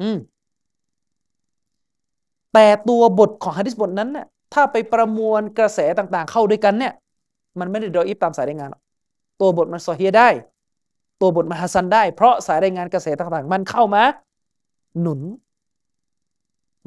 [0.00, 0.18] อืม
[2.52, 6.92] แต่ตัวบทของฮะดิษบทนั้นเนี่ยถ้าไปประมวลกระแสต่างๆ เข้าด้วยกันเนี่ย
[7.58, 8.82] มันไม่ได้ดออีฟตามสายรายงานหรอก
[9.40, 10.28] ตัวบทมันซอเฮียได้
[11.20, 14.02] ตัวบทมันฮัสันได้ เพราะสายรายงานกระแสต่างๆ มันเข้ามา
[15.00, 15.20] หนุน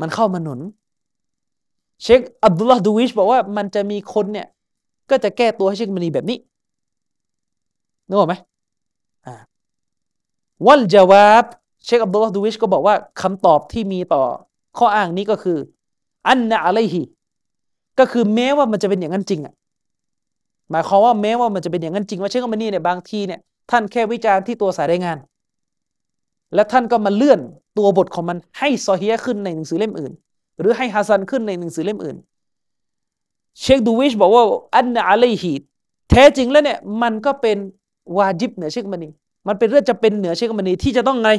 [0.02, 0.60] มันเข้ามาหนุน
[2.04, 4.48] เชคอับดุลลาห์ดูวิชบอกว่ามันจะมีคนเนี่ย
[5.10, 6.38] ก็จะแก้ตัวให้เชคมานีแบบนี้
[8.08, 8.36] นึกออกไหม
[10.66, 11.46] วัลจาวาบ
[11.86, 14.24] เชคอับดุลลาห์ดูวิชก็บอกว่าคำตอบที่มีต่อ
[14.78, 15.58] ข้ออ้างนี้ก็คือ
[16.28, 17.02] อันนะอะไรฮี
[18.00, 19.54] ก็คือแม้ว่ามันจะเป็นอย่างนั้นจริงอะ
[20.72, 23.40] หมายความว่าแม้ว่ามันจะเป็นอย่างนั้นจริงว่าเชคมานีเนี่ยบางทีเนี่ย
[23.72, 25.18] ท่านแค่วิจารณ์ที่ตัวสายรายงาน
[26.56, 27.40] และท่านก็มาเลื่อน
[27.78, 30.12] ตัวบทของมันให้ซอฮียขึ้นในหนังสือเล่มอื่น
[30.60, 32.18] หรือให้ฮัสซันขึ้นในหนังสือเล่มอื่น
[33.62, 34.44] เชคดูวิชบอกว่า
[34.76, 35.54] อันนะอะลัยฮี
[36.10, 37.58] แท้จริงแล้วเนี่ยมันก็เป็น
[38.18, 39.10] วาจิบเหนือเชคมานี
[39.48, 41.30] มันเป็นเรื่องจะเป็นเหนือเชคมานีที่จะต้องไง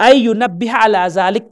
[0.00, 1.44] ไออยู่นับบิฮะลาซาลิก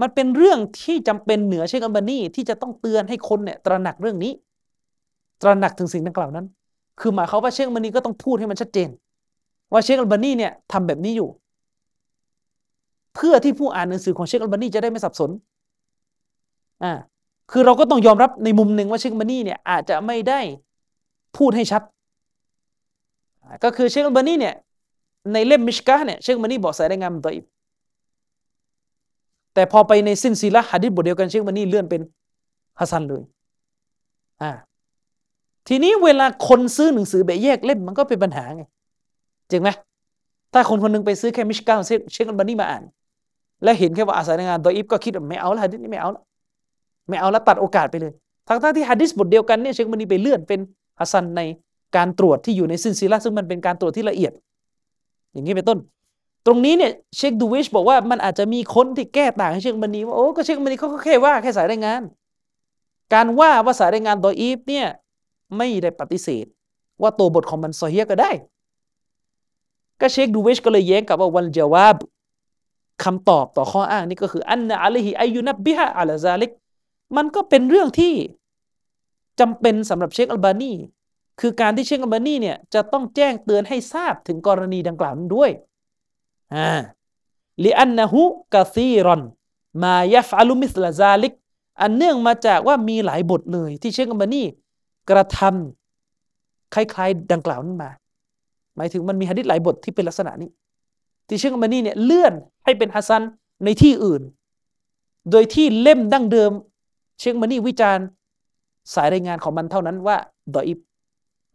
[0.00, 4.32] มันเป็นเรื่องที่จำเป็นเหนือเชคอัลบานีที่จะต้องเตือนให้คนเนี่ยตระหนักเรื่องนี้
[5.42, 6.46] ตระหนักถึงสิ่งดังกล่าวนั้น
[7.00, 8.88] คือหมายความว่าเชคอัลบานีก็ต้องพูดให้มันชัดเจน
[9.72, 11.28] ว่าเชคอัลบานีเนี่ยทำแบบนี้อยู่
[13.14, 15.30] เพื่อที่ผู้อ่านหนังสือของเชคอัลบานีจะได้ไม่สับสน
[16.82, 16.92] อ่า
[17.50, 20.40] คือเราก็ต้องยอมรับในมุมหนึ่งว่าเชคอัลบานีเนี่ยอาจจะไม่ได้
[21.36, 21.82] พูดให้ชัด
[23.64, 24.54] ก็คือเชคอัลบานีเนี่ย
[25.32, 27.44] ในเล่มมิชกาเนี่ยเชคอัลบานีบอกสายรายงานตัวอีก
[29.54, 32.02] แต่พอไปในสิ้นซีละฮะดิษบทเดียวกันเชคอัลบานีเลื่อนเป็น
[32.78, 33.22] حسن เลย
[34.42, 34.50] อ่า
[35.68, 38.62] ทีนี้เวลาคนซื้อหนังสือแบบแยกเล่มมันก็เป็นปัญหาไง
[39.50, 39.68] จริงไหม
[40.52, 41.74] ถ้าคนคนนึงไปซื้อแค่มิชกา
[42.12, 42.82] เชคอัลบานีมาอ่าน
[43.62, 46.22] และเห็นแค่ว่าอาศัยในงานโดยอิฟก็คิดว่าไม่เอาละฮะดิษนี้ไม่เอาละ
[47.08, 48.12] ไม่เอาและตัดโอกาสไปเลย
[48.48, 50.60] ทั้งท่าที่ฮะดิษบทเดียวกันเนี่ยเชคอัลบานีไปเลื่อนเป็น
[50.98, 51.40] حسن ใน
[51.96, 54.32] การตรวจที่อยู่ในซิลซีละซึ่งมันเป็นการตรวจที่ละเอียด
[55.32, 55.78] อย่างนี้เป็นต้น
[56.46, 62.02] ตรงนี้เนี่ยเชคดูวิชบอกว่ามันอาจจะมีคนที่แก้ต่างให้เชคอัลบานีว่าโอ้ก็เชคอัลบานีเขาก็แค่ว่าแค่สายรายงาน
[63.14, 64.86] การว่าว่าสายรายงานตัวอีฟเนี่ย
[65.56, 66.46] ไม่ได้ปฏิเสธ
[67.02, 68.30] ว่าตัวบทของมันซอฮีก็ได้
[70.00, 71.96] ก็เชคดูวิชก็เลยแย้งกับว่าวันจาวาบ
[73.04, 76.50] คำตอบต่อข้ออ้างนี้ก็คืออันนะอัลฮิอายุนับบิฮะอัลซาลิก
[77.16, 78.14] มันก็เป็นเรื่องที่
[79.40, 80.72] จำเป็นสำหรับเชคอัลบานี
[81.40, 85.50] คือการที่เชคอัลบานีเนี่ยจะต้องแจ้งเตือนให้ทราบถึงกรณีดังกล่าวนั้นด้วย
[86.54, 86.70] อ่า
[87.64, 88.22] ลิอันนะฮุ
[88.52, 91.32] كثيرا ما يفعل مثل ذلك
[91.82, 94.42] อันเนื่องมาจากว่ามีหลายบทเลย ที่เชคอัลบานี
[95.10, 97.90] กระทำคล้ายๆดังกล่าวนั้นมา
[98.76, 100.50] หมายถึงมันมีฮะดิษหลายบทที่เป็นลักษณะนี้
[101.28, 102.34] ที่เชคอัลบานีเนี่ยเลื่อน
[102.64, 103.22] ให้เป็น حسن
[103.64, 104.22] ในที่อื่น
[105.30, 106.52] โดยที่เล่มดั้งเดิม
[107.18, 108.06] เชคอัลบานีวิจารณ์
[108.94, 110.16] สายรายงานของมันเท่านั้นว่า
[110.54, 110.78] ضعيف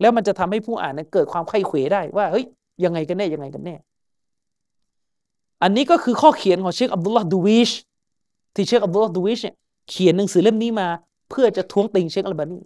[0.02, 2.46] แล้วมันจะทำให้ผู้อ่านเกิดความไขว้เขวได้ว่าเฮ้ย
[2.84, 3.76] ยังไงกันแน่ยังไงกันแน่
[5.64, 7.72] อันนี้ก็คือข้อเขียนของเชคอับดุลลาห์ดูวิช
[8.56, 9.56] ที่เชคอับดุลลาห์ดูวิชเนี่ย
[9.90, 10.88] เขียนหนังสือเล่มนี้มา
[11.30, 12.60] เพื่อจะท้วงติงเชคอัลบานี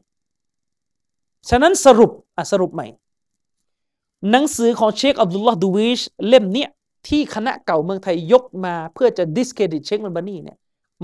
[1.49, 2.87] ฉะนั้นสรุปอะสรุปใหม่
[4.31, 6.69] หนังสือของเชคอับดุลลาห์ดูวิชเล่มเนี้ย
[7.07, 10.57] ที่คณะเก่าเมืองไทยยกมาเพื่อจะ discredit เชคอัลบานีเนี่ย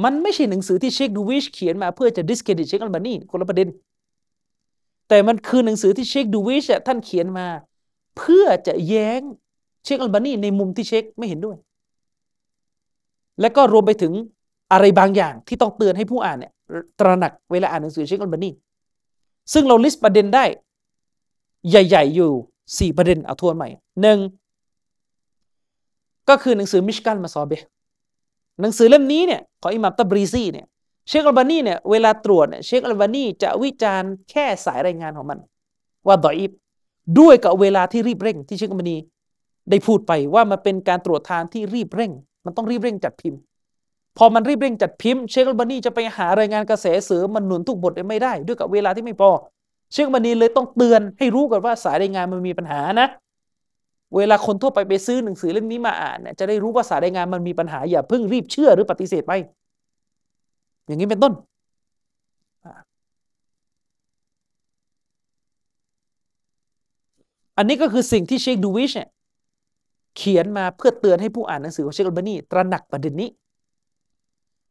[0.03, 3.69] มันไม่ใช่หนังสือที่เชคดูวิชเขียนมาเพื่อจะ discredit เชคอัลบานีคนละประเด็น
[5.09, 7.47] แต่มันคือหนังสือที่เชคดูวิชท่านเขียนมา
[8.17, 9.21] เพื่อจะแย้ง
[9.83, 11.57] เชคอัลบานีในมุมที่เชคไม่เห็นด้วย
[13.41, 14.13] และก็รวมไปถึง
[14.71, 16.53] อะไรบางอย่างที่ต้องเตือนให้ผู้อ่านเนี่ย
[16.99, 18.49] ตระหนักเวลาอ่านหนังสือเชคอัลบานี
[19.53, 20.45] ซึ่งเรา list ประเด็นได้
[21.69, 22.31] ใหญ่ ๆ อยู่
[22.79, 23.69] สี่ประเด็นเอาทวนใหม่
[24.01, 24.19] หนึ่ง
[26.29, 27.53] ก็คือหนังสือมิชกาตุลมาซอเบียะห์
[28.61, 30.65] หนังสือเล่มนี้เนี่ยของอิหมัมตับรีซีเนี่ย
[31.07, 35.39] เชคอัลบานีเนี่ยเวลาตรวจเนี่ยเชคอัลบานีจะวิจารณ์แค่สายรายงานของมัน
[36.07, 36.51] ว่า ضعيف
[37.19, 38.97] ด้วยกับเวลาที่รีบเร่ง ที่เชคอัลบานี
[39.69, 42.11] ได้พูดไปว่ามันเป็นการตรวจทานที่รีบเร่ง
[42.45, 43.39] มันต้องรีบเร่งจัดพิมพ์
[44.17, 49.31] พอมันรีบเร่งจัดพิมพ์เชคอัลบานีจะไปหารายงานกระแสเสริมมันหนุนทุกบทไม่ได้ ด้วยกับเวลาที่ไม่พอ
[49.91, 53.07] เชคอัลบานีเลยต้องเตือนให้รู้ก่อนว่าสายรายงานมันมีปัญหานะ
[54.15, 59.33] เวลาคนทั่วไปไปซื้อหนังสือเล่มนี้มาอ่านเนี่ยจะได้รู้ว่าสายรายงานมันมีปัญหาอย่าเพิ่งรีบเชื่อหรือปฏิเสธไป
[60.85, 61.33] อย่างนี้เป็นต้น
[67.57, 69.07] อันนี้ก็คือสิ่งที่เชคดูวิชเนี่ย
[70.17, 73.29] เขียนมาเพื่อเตือนให้ผู้อ่านหนังสือของเชคอัลบานีตระหนักประเด็นนี้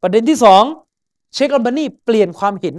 [0.01, 0.63] ประเด็นที่สอง
[1.33, 2.75] เชคอัลบานีเปลี่ยนความเห็น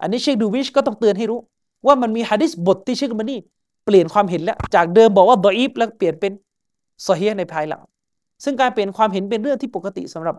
[0.00, 1.40] อันนี้เชคดูวิชก็ต้องเตือนให้รู้
[1.86, 3.36] ว่ามันมีฮะดิษบทที่เชคอัลบานี
[3.84, 6.32] เปลี่ยนความเห็นแล้วจากเดิมบอกว่าดออีฟแล้วเปลี่ยนเป็น
[7.02, 7.82] โซอฮีในภายหลัง
[8.44, 10.36] ซึ่งการเปลี่ยนความเห็นเป็นเรื่องที่ปกติสำหรับ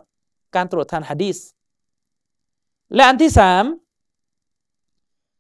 [0.56, 1.38] การตรวจทานฮะดีส
[2.96, 3.64] และอันที่สาม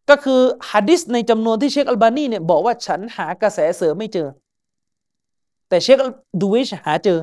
[0.09, 0.41] ก็คือ
[0.71, 4.27] ฮะดิษในจำนวนที่เชคอัลบานีเนี่ยบอกว่าฉันหากระแสเสริมไม่เจอ
[5.69, 5.97] แต่เชค
[6.41, 7.19] ดูวิชหาเจอ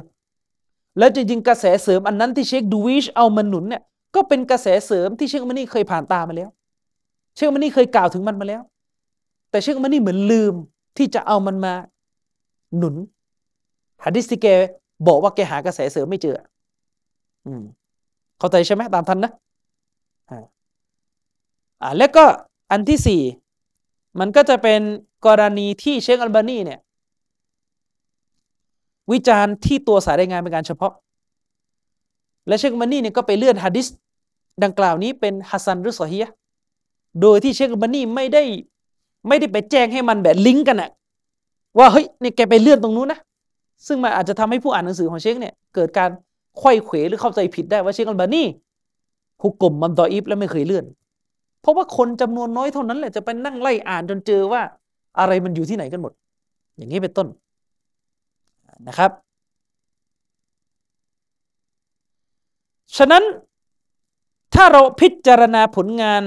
[0.98, 3.82] แล้วจริงๆกระแสเสริมอันนั้นที่เชคดูวิชเอามาหนุนเนี่ย
[4.14, 6.50] ก็เป็นกระแสเสริมที่เชคมานี่เคยผ่านตามาแล้ว
[7.34, 8.62] เชคมานี่เคยกล่าวถึงมันมาแล้ว
[9.50, 10.54] แต่เชคมานี่เหมือนลืม
[10.96, 11.74] ที่จะเอามันมา
[12.76, 12.94] หนุน
[14.04, 14.48] ฮะดิษที่แก
[15.06, 16.40] บอกว่าแกหากระแสเสริมไม่เจอ
[17.46, 17.62] อืม
[18.38, 19.32] เข้าใจใช่ไหมตามทันนะ
[20.30, 22.24] อ่าแล้วก็
[22.70, 23.22] อันที่สี่
[24.20, 24.80] มันก็จะเป็น
[25.26, 26.80] กรณีที่เชคอัลบานีเนี่ย
[29.12, 30.92] วิจารณ์ที่ตัวสายรายงานเป็นการเฉพาะ
[32.48, 33.86] และเชคอัลบานีเนี่ยก็ไปเลื่อนฮะดิษ
[34.64, 36.26] ดังกล่าวนี้เป็นฮัสซันหรือซอฮีย
[37.20, 38.42] โดยที่เชคอัลบานีไม่ได้
[39.28, 40.90] ไม่ได้ไปแจ้งให้มันแบบลิงก์กันอะ
[41.78, 43.20] ว่าเฮ้ยเนี่ยแกไปเลื่อนตรงนู้นนะ
[43.86, 46.10] ซึ่งมันอาจจะทำให้ผู้อ่านหนังสือของเชคเนี่ยเกิดการ
[46.58, 48.42] ไข้เขวหรือเข้าใจผิดได้ว่าเชคอัลบานี
[49.42, 50.84] ฮุกกลมมันดออีฟแล้วไม่เคยเลื่อน
[51.60, 54.62] เพราะว่าคนจำนวนน้อยเท่านั้นแหละจะไปนั่งไล่อ่านจนเจอว่า
[55.18, 56.12] อะไรมันอยู่ที่ไหนกันหมด
[56.76, 57.26] อย่างนี้เป็นต้น
[58.88, 59.10] นะครับ
[62.96, 63.22] ฉะนั้น
[64.54, 66.22] ถ้าเราพิจารณาผลงาน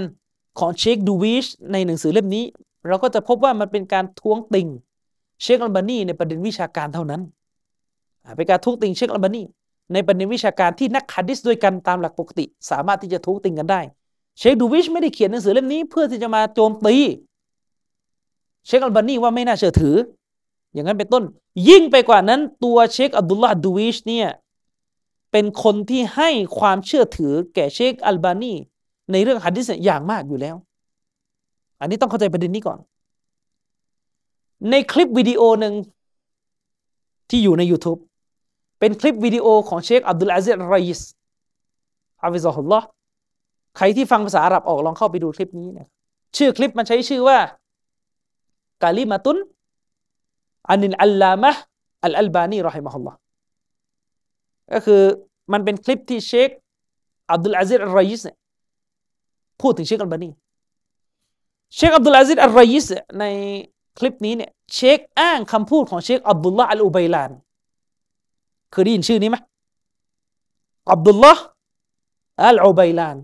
[0.59, 2.43] ของเชคดูวิชในหนังสือเล่มนี้
[2.87, 4.67] เราก็จะพบว่ามันเป็นการท้วงติง
[5.41, 7.21] เชคอัลบานีในประเด็นวิชาการเท่านั้น
[8.37, 9.43] เป็นการท้วงติงเชคอัลบานี
[9.93, 13.81] ในประเด็นวิชาการที่นักฮัดดิสด้วยกันตามหลักปกติ สามารถที่จะท้วงติงกันได้
[14.39, 16.97] เชคดูวิชไม่ได้เขียนหนังสือเล่มนี้เพื่อที่จะมาโจมตี
[18.65, 19.95] เชคอัลบานีว่าไม่น่าเชื่อถือ
[20.73, 21.23] อย่างนั้นเป็นต้น
[21.69, 24.27] ยิ่งไปกว่านั้นตัวเชคอับดุลลาห์ดูวิชเนี่ย
[25.31, 26.29] เป็นคนที่ให้
[26.59, 28.53] ความเชื่อถือแก่เชคอัลบานี
[29.11, 30.55] ในเรื่องฮะดิษอย่างมากอยู่แล้ว
[31.79, 32.79] อันนี้ต้องเข้าใจประเด็นนี้ก่อน
[34.69, 35.73] ในคลิปวิดีโอหนึ่ง
[37.29, 37.99] ที่อยู่ใน YouTube
[38.79, 42.85] เป็นคลิปวิดีโอของเชคอับดุลอาซีซอัรรอยิส حفظه الله
[43.77, 45.87] ใครที่ฟังภาษาอาหรับออกลองเข้าไปดูคลิปนี้นะ
[46.37, 47.37] ชื่อคลิปมันใช้ชื่อว่า
[48.83, 49.37] كلمة
[50.69, 51.51] อันินอัลลามะ
[52.05, 53.17] อัลอัลบานีรอฮิมะฮุลลอฮ์
[54.73, 55.01] ก็คือ
[55.53, 56.49] มันเป็นคลิปที่เชค
[57.31, 58.37] อับดุลอาซิดอัลรยิสเนี่ย
[59.61, 60.29] พูดถึงเชคอัลบานี
[61.75, 62.85] เชคอับดุลอาซิดอัลรอยิส
[63.19, 63.23] ใน
[63.97, 67.31] คลิปนี้เนี่ยเชคอ้างคำพูดของเชคอับดุลลาอัลอุบัยลาน
[68.71, 69.37] เคยได้ยินชื่อนี้ไหม
[70.91, 71.33] อับดุลลา
[72.45, 73.17] อัลอุบัยลาน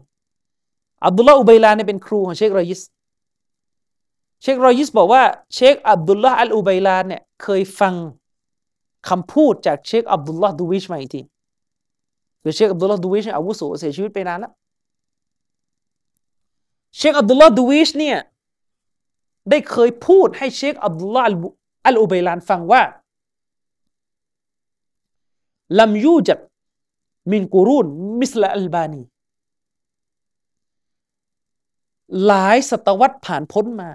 [1.05, 2.81] อับดุลลาอุบัยลานเนี่ยเป็นครูของเชครอยิส
[4.41, 5.23] เชครอยิสบอกว่า
[5.53, 7.93] เชคอับดุลลาอัลอุบัยลานเนี่ยเคยฟัง
[9.09, 11.21] คำพูดจากเชคอับดุลลาดูวิชมาอีกที
[12.41, 14.51] คือเชคอับดุลลาดูวิชอาวุโสเสียชีวิตไปนานแล้ว
[16.97, 18.17] เชคอับดุลลาดูวิชเนี่ย
[19.49, 21.27] ได้เคยพูดให้เชคอับดุลลาห์
[21.87, 22.81] อัลอุบัยลานฟังว่า
[25.79, 26.39] ลัมยูจัด
[27.31, 27.87] มินกูรุน
[28.21, 29.01] มิสลาอัลบานี
[32.25, 33.91] หลายศตวรรษผ่านพ้นมา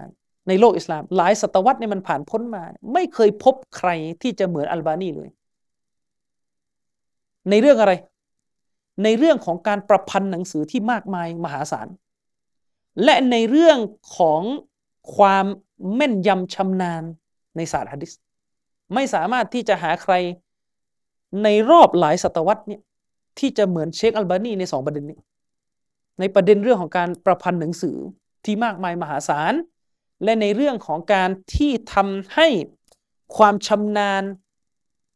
[0.47, 2.63] ในโลกอิสลาม หลายศตวรรษเนี่ยมันผ่านพ้นมา
[2.93, 3.89] ไม่เคยพบใคร
[4.21, 5.29] ที่จะเหมือนอัลบานีเลย
[7.49, 7.93] ในเรื่องอะไร
[9.03, 11.87] ในเรื่องของการประพันธ์หนังสือที่มากมายมหาศาล
[13.03, 13.77] และในเรื่อง
[14.17, 14.41] ของ
[15.15, 15.45] ความ
[15.95, 17.03] แม่นยำชำนาญ
[17.55, 18.11] ในศาสตร์ฮะดิษ
[18.93, 20.13] ไม่สามารถที่จะหาใคร
[21.43, 22.81] ในรอบหลายศตวรรษเนี่ย
[23.39, 25.19] ที่จะเหมือนเชคอัลบานีในสองประเด็นนี้
[26.19, 27.97] ในประเด็นเรื่องของการประพันธ์หนังสือ
[28.45, 29.53] ที่มากมายมหาศาล
[30.23, 32.47] และในเรื่องของการที่ทำให้
[33.37, 34.23] ความชำนาญ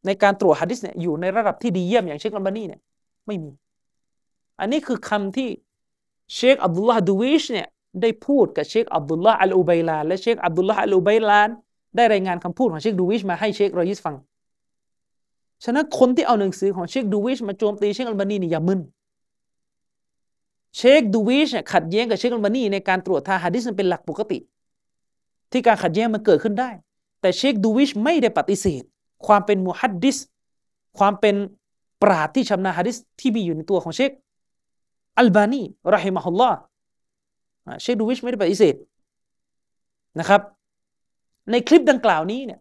[0.05, 2.81] ในการตรวจฮะดิษเนี่ยอยู่ในระดับที่ดีเยี่ยมอย่างเชคอัลบานีเนี่ย
[3.27, 3.51] ไม่มี
[4.59, 5.49] อันนี้คือคำที่
[6.35, 7.67] เชคอับดุลลาห์ดูวิชเนี่ย
[8.01, 11.49] ได้พูดกับเชคอับดุลลาห์อัลอุบัยลานและเชคอับดุลลาห์อัลอุบัยลาน
[11.95, 14.15] ได้รายงานคำพูดของเชคดูวิชมาให้เชครอยิสฟัง
[15.63, 18.81] ฉะนั้นคนที่เอาหนังสือของเชคดูวิชมาโจมตีเชคอัลบานีนี่อย่ามึน
[20.77, 24.37] เชคดูวิชขัดแย้งกับเชคอัลบานีในการตรวจทาฮะดิษเป็นหลักปกติ
[25.51, 26.69] ที่การขัดแย้งมันเกิดขึ้นได้
[27.21, 28.83] แต่เชคดูวิชไม่ได้ปฏิเสธ
[29.25, 30.17] ความเป็นมุฮัดดิษ
[30.97, 31.35] ความเป็น
[32.01, 34.11] ปราดที่ชำนาญฮะดิษที่มีอยู่ในตัวของเชค
[35.19, 35.61] อัลบานี
[35.93, 36.57] รอฮิมะฮุลลอฮ์
[37.81, 38.75] เชคดูวิชไม่ได้ปฏิเสธ
[40.19, 40.41] นะครับ
[41.51, 42.59] ในคลิปดังกล่าวนี้เนี่ย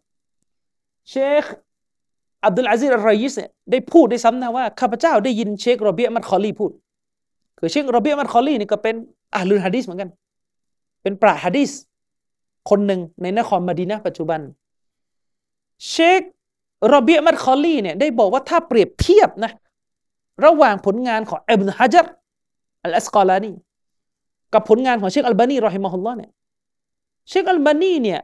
[1.11, 1.45] เชค
[2.45, 6.71] อับดุลอาซิรอัลรอยิสเนี่ยได้พูดได้ซ้ำนะว่าข้าพเจ้าได้ยินเชคโรเบียมัดคอลีพูด
[7.59, 8.95] คือเชคโรเบียมัดคอลีนี่ก็เป็น
[9.35, 10.11] อะฮ์ลุลฮะดิษเหมือนกัน
[11.03, 11.71] เป็นปราชญ์ฮะดิษ
[12.71, 14.41] คนหนึ่งในนครมะดีนะฮ์ปัจจุบัน
[15.91, 16.23] เชค
[16.89, 19.53] โรเบียมัดคอลีเนี่ยได้บอกว่าถ้าเปรียบเทียบนะ
[20.45, 22.07] ระหว่างผลงานของอิบนุลฮะจัร
[22.85, 23.51] อัลอัสกอลานี
[24.55, 26.31] กับผลงานของเชคอัลบานีرحمه اللهเนี่ย
[27.29, 28.21] เชคอัลบานีเนี่ย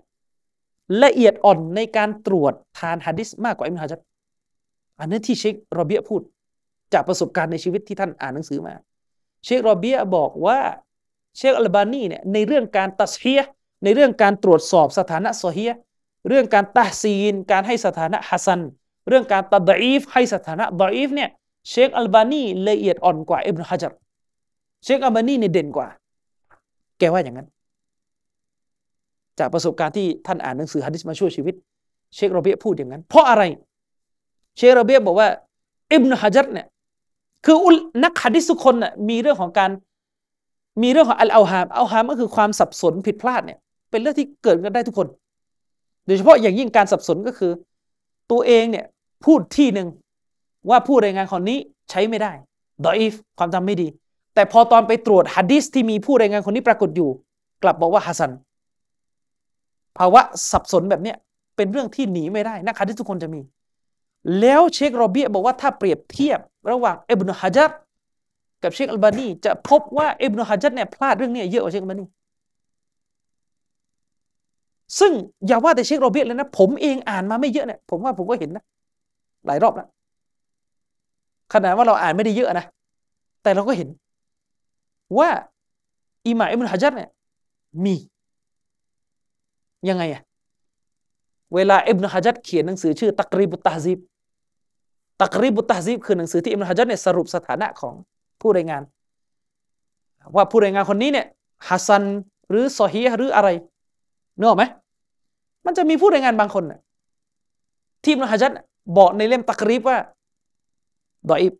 [1.04, 4.00] ละเอียดอ่อนในการตรวจทานฮะดิษมากกว่าอิบนุฮะจัร
[5.00, 6.22] อันนี้ที่เชคโรเบียพูด
[6.92, 8.74] จากประสบการณ์ในชีวิตที่ท่านอ่านหนังสือมา
[9.44, 10.58] เชคโรเบียบอกว่า
[11.36, 13.42] เชคอัลบานีเนี่ยในเรื่องการتصحيح
[13.84, 15.72] ในเรื่องการตรวจสอบสถานะซอเฮียะห์
[16.28, 18.60] เรื่องการتحسين การให้สถานะฮัสัน
[19.08, 21.30] เรื่องการتضعيفให้สถานะดอีฟเนี่ย
[21.70, 23.92] เชคอัลบานีละเอียดอ่อนกว่าอิบนุฮะจัร
[24.84, 25.88] เชคอัลบานีเนี่ยเด่นกว่า
[26.98, 27.48] แกว่าอย่างนั้น
[29.38, 31.54] จากประสบการณ์ที่ท่านอ่านหนังสือฮะดิษมาช่วยชีวิต
[32.14, 33.42] เชคโรเบียพูดอย่างนั้น เพราะอะไร
[34.56, 35.28] เชคโรเบียบอกว่า
[35.92, 36.66] อิบนุฮะจัรเนี่ย
[37.44, 37.56] คือ
[38.04, 39.70] นักฮะดิษทุกคนน่ะมีเรื่องของการ
[40.82, 43.58] มีเรื่องของอัลอาฮามอัลฮามก็คือความสับสนผิดพลาดเนี่ย
[43.90, 45.08] เป็นเรื่องที่เกิดกันได้ทุกคน
[46.06, 47.52] โดยเฉพาะอย่างยิ่งการสับสนก็คือ
[48.30, 48.86] ตัวเองเนี่ย
[49.24, 49.88] พูดที่หนึ่ง
[50.70, 51.58] ว่าผู้รายงานคนนี้
[51.90, 52.32] ใช้ไม่ได้
[52.84, 53.88] ดออีฟความจำไม่ดี
[54.36, 57.08] แต่พอตอนไปตรวจฮะดิษที่มีผู้รายงานคนนี้ปรากฏอยู่
[57.62, 58.30] กลับบอกว่าฮัสัน
[59.98, 61.16] ภาวะสับสนแบบเนี้ย
[61.56, 63.40] เป็นเรื่องที่หนีไม่ได้นักฮะดิษทุกคนจะมี
[64.40, 66.40] แล้วเชคโรเบียบอกว่าถ้าเปรียบเทียบ
[66.70, 67.70] ระหว่างเอบนุฮะจัด
[68.62, 72.04] กับเชคอัลบานีจะพบว่าเอบนุฮะจัดเนี่ยพลาดเรื่องนี้เยอะกว่าเชคอัลบานี
[74.98, 75.12] ซึ่ง
[75.46, 78.64] อย่าว่าแต่เชคโรเบียเลยนะ ผมเองอ่านมาไม่เยอะเนี่ยผมว่าผมก็เห็นนะ
[79.46, 79.88] หลายรอบแล้ว
[81.52, 82.66] ขนาดว่าเราอ่านไม่ได้เยอะนะ
[83.42, 83.88] แต่เราก็เห็น
[85.18, 85.30] ว่า
[86.26, 87.10] อิหม่าอิบนุฮะจัรเนี่ย
[87.84, 87.94] มี
[89.88, 90.22] ยังไงอะ
[91.54, 93.98] เวลาอิบนุฮะจัรเขียนหนังสือชื่อ ตักรีบุตตาซีบ
[95.22, 97.94] ตักรีบุตตาซีบคือหนังสือที่อิบนุฮะจัรเนี่ยสรุปสถานะของ
[98.40, 98.82] ผู้รายงาน
[100.34, 101.26] ว่าผู้รายงานคนนี้เนี่ย
[101.68, 102.04] ฮัสซัน
[102.50, 103.48] หรือซอฮีหรืออะไร
[104.38, 104.64] เนอะไหม
[105.66, 106.80] มันจะมีผู้รายงานบางคนน่ะ
[108.02, 108.52] ที่อิบนุฮะจัร
[108.98, 109.98] บอกในเล่มตักรีบว่า
[111.30, 111.52] ดออิบ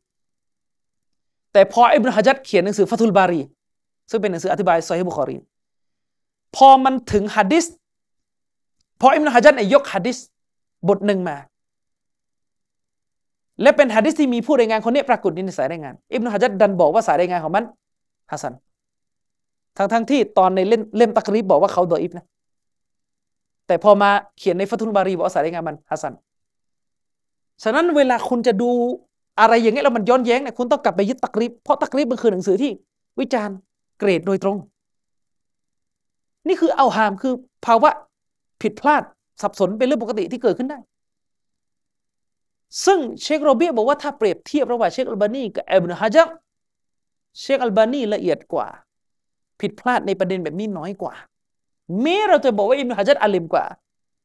[1.57, 3.41] แต่พออิบนุฮะจัดเขียนหนังสือฟัตุลบารี
[4.11, 5.37] ซึ่งเป็นหนังสืออธิบายซอฮีบุคอรี
[6.57, 7.65] พอมันถึงฮะดิษ
[9.01, 10.19] พออิบนุฮะจัดเนี่ยยกฮะดิษ
[10.89, 11.37] บทหนึ่งมา
[13.63, 17.65] และเป็นฮะดิษที่มีผู้รายงานคนนี้ปรากฏในสายรายงาน อิบนุฮะจัดดันบอกว่าสายรายงานของมัน
[18.31, 18.55] ฮัสซัน
[19.77, 22.27] ทั้งทั้งที่ตอนในเล่มเล่มตักรีบบอกว่าเขาดออิฟนะ
[23.67, 26.15] แต่พอมาเขียนในฟัตุนบารีบอกสายรายงานมันฮัสซัน
[27.63, 28.71] ฉะนั้นเวลาคุณจะดู
[29.41, 32.71] อะไรอย่างเงี้ยแล้วมันย้อนแย้งเนี่ยคุณต้องกลับไปยึดตักรีบเพราะตักรีบมันคือหนังสือที่
[33.21, 33.57] วิจารณ์
[33.99, 34.57] เกรดโดยตรง
[36.49, 37.35] นี่คือเอาหามคือ
[37.67, 37.91] ภาวะ
[38.63, 39.03] ผิดพลาด
[39.43, 40.79] สับสนเป็นเรื่องปกติที่เกิดขึ้นได้
[42.85, 46.29] ซึ่งเชคโรเบียบอกว่าถ้าเปรียบเทียบระหว่างเชคอัลบานีกับอับนุฮะจัร
[47.41, 48.67] เชคอัลบานีละเอียดกว่า
[49.61, 51.15] ผิดพลาดในประเด็นแบบนี้น้อยกว่า
[52.03, 53.65] แม้เราจะบอกว่าอิบนุฮะจัรอาลิมกว่า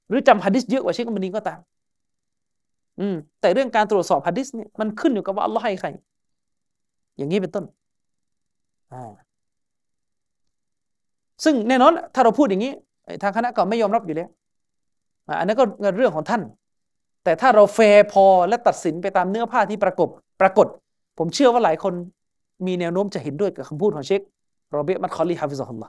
[0.10, 1.60] หรือจำฮะดิษเยอะกว่าเชคอัลบานีก็ตาม
[3.00, 5.90] อืมแต่เรื่องการตรวจสอบฮะดิษเนี่ยมันขึ้นอยู่กับว่าอัลลอฮ์ให้ใคร
[7.18, 7.66] อย่างนี้เป็นต้น
[8.94, 9.12] อ่า
[11.44, 12.74] ซึ่งแน่นอนถ้าเราพูดอย่างนี้
[13.22, 14.30] ทางคณะก็ไม่ยอมรับอยู่แล้ว
[15.40, 15.64] อันนั้นก็
[15.98, 16.42] เรื่องของท่าน
[17.24, 20.08] แต่ถ้าเราแฟร์พอและตัดสินไปตามเนื้อผ้าที่ปรากฏ
[20.42, 20.68] ปรากฏ
[21.18, 21.94] ผมเชื่อว่าหลายคน
[22.66, 24.22] มีแนวโน้มจะเห็นด้วยกับคำพูดของเชค
[24.72, 25.88] โรเบียมัดคอลีحفظه الله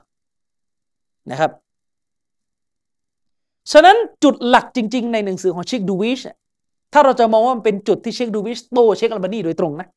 [1.31, 1.51] นะครับ
[3.71, 6.19] ฉะนั้นจุดหลักจริง ๆ ในหนังสือของเชคดูวิช
[6.93, 9.87] ถ้าเราจะมองว่ามันเป็นจุดที่เชคดูวิชโต้เชคอัลบานีโดยตรงนะ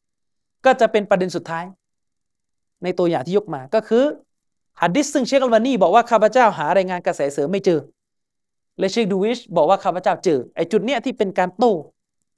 [0.64, 1.64] ก็จะเป็นประเด็นสุดท้าย
[2.82, 4.04] ในตัวอย่างที่ยกมาก็คือ
[4.80, 7.80] ฮะดิษซึ่งเชคอัลบานีบอกว่าข้าพเจ้าหารายงานกระแสเสริมไม่เจอ
[8.78, 11.72] และเชคดูวิชบอกว่าข้าพเจ้าเจอไอ้จุดเนี้ยที่เป็นการโต้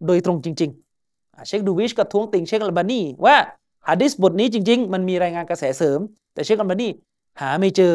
[0.06, 3.36] โดยตรงจริงๆเชคดูวิชก็ท้วงติงเชคอัลบานีว่า
[3.89, 6.01] ฮะดิษบทนี้จริง ๆ มันมีรายงานกระแสเสริม
[6.35, 6.89] แต่เชคอัลบานี
[7.40, 7.94] หาไม่เจอ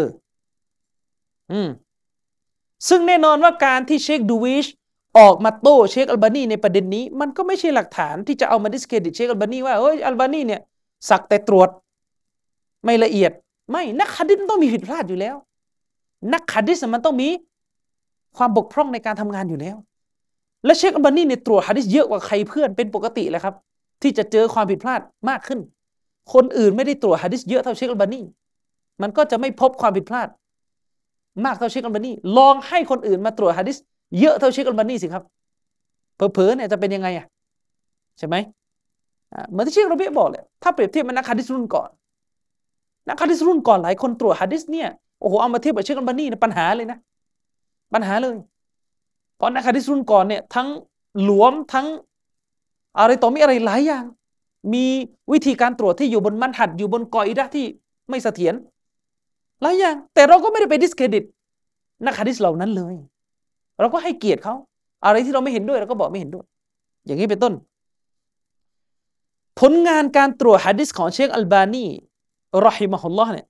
[1.52, 1.69] อืม
[2.90, 4.65] ซึ่งแน่นอนว่าการที่เชคดูวิช
[5.18, 10.61] ออกมาโต้เชคอัลบานีในประเด็นนี้ มันก็ไม่ใช่หลักฐานที่จะเอามา discredit เชคอัลบานีว่าเฮ้ยอัลบานีเนี่ย
[11.10, 11.69] สักแต่ตรวจ
[12.85, 13.31] ไม่ละเอียด
[13.72, 15.35] ไม่นักฮะดิษต้องมีผิดพลาดอยู่แล้ว
[16.34, 17.30] นักฮะดิษมันต้องมี
[18.38, 19.76] ความบกพร่องในการทำงานอยู่แล้ว
[20.65, 23.56] และเชคอัลบานีเนี่ยตรวจฮะดิษเยอะกว่าใครเพื่อนเป็นปกติเลยครับ
[24.02, 25.60] ที่จะเจอความผิดพลาดมากขึ้น
[26.34, 28.22] คนอื่นไม่ได้ตรวจฮะดิษเยอะเท่าเชคอัลบานี
[29.02, 30.27] มันก็จะไม่พบความผิดพลาด
[31.45, 33.77] มากเท่าเชคอัลบานีลองให้คนอื่นมาตรวจฮะดิษ
[34.19, 35.23] เยอะเท่าเชคอัลบานีสิครับ
[36.15, 37.26] เผลอๆเนี่ยจะเป็นยังไงอะ
[38.18, 38.35] ใช่ไหม
[39.49, 41.90] เหมือนที่เชคโรเบียบอกเลยถ้าเปรียบเทียบมันนักฮะดิษรุ่นก่อน
[43.07, 46.98] นักฮะดิษรุ่นก่อนหลายคนตรวจฮะดิษเนี่ยโอ้โหเอามาเทียบกับเชคอัลบานีเนี่ยปัญหาเลยนะ
[47.94, 48.35] ปัญหาเลย
[49.35, 50.68] เพราะนักฮะดิษรุ่นก่อนเนี่ยทั้ง
[51.23, 51.88] หลวมทั้ง
[52.99, 54.03] อะไรต่อมีอะไรหลายอย่าง
[54.73, 54.85] มี
[55.31, 57.65] วิธีการตรวจที่อยู่บนมันหัดอยู่บนกออิดะที่
[58.10, 58.53] ไม่เสถียร
[59.61, 61.23] หลายอย่าง แต่เราก็ไม่ได้ไปดิสเครดิต
[62.06, 62.95] นักฮะดิษเหล่านั้นเลย
[63.80, 64.56] เราก็ให้เกียรติเขา
[65.06, 66.45] อะไรที่เราไม่เห็นด้วยเราก็บอกไม่เห็นด้วย
[67.06, 67.54] อย่างนี้เป็นต้น
[69.60, 71.86] ผลงานการตรวจฮะดิษของเชคอัลบานี
[72.66, 73.48] รอฮิมะฮุลลอฮ์เนี่ย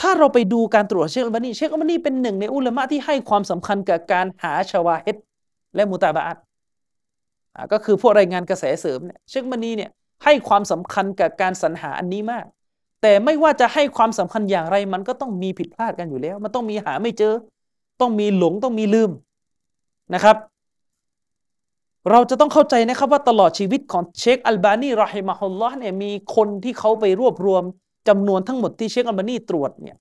[0.00, 5.16] ถ้าเราไปดูการตรวจเชคอัลบานีเชคอัลบานีเป็นหนึ่งในอุลามะที่ให้ความสำคัญกับการหาชาวาเฮด
[5.74, 6.38] และมุตาบาอัต
[7.72, 9.90] ก็คือพวกรายงานกระแสเสริมเนี่ยเชคอัลบานีเนี่ย
[10.24, 12.44] ให้ความสำคัญกับการสรรหาอันนี้มาก
[13.02, 17.34] แต่ไม่ว่าจะให้ความสำคัญอย่างไร มันก็ต้องมีผิดพลาดกันอยู่แล้ว มันต้องมีหาไม่เจอ
[18.00, 19.10] ต้องมีหลงต้องมีลืม
[20.14, 20.36] นะครับ
[22.10, 27.62] เราจะต้องเข้าใจนะครับว่าตลอดชีวิตของเชคอัลบานีرحمه اللهเนี่ยมีคนที่เขาไปรวบรวม
[28.08, 29.96] จำนวนทั้งหมดที่เชคอัลบานีตรวจเนี่ย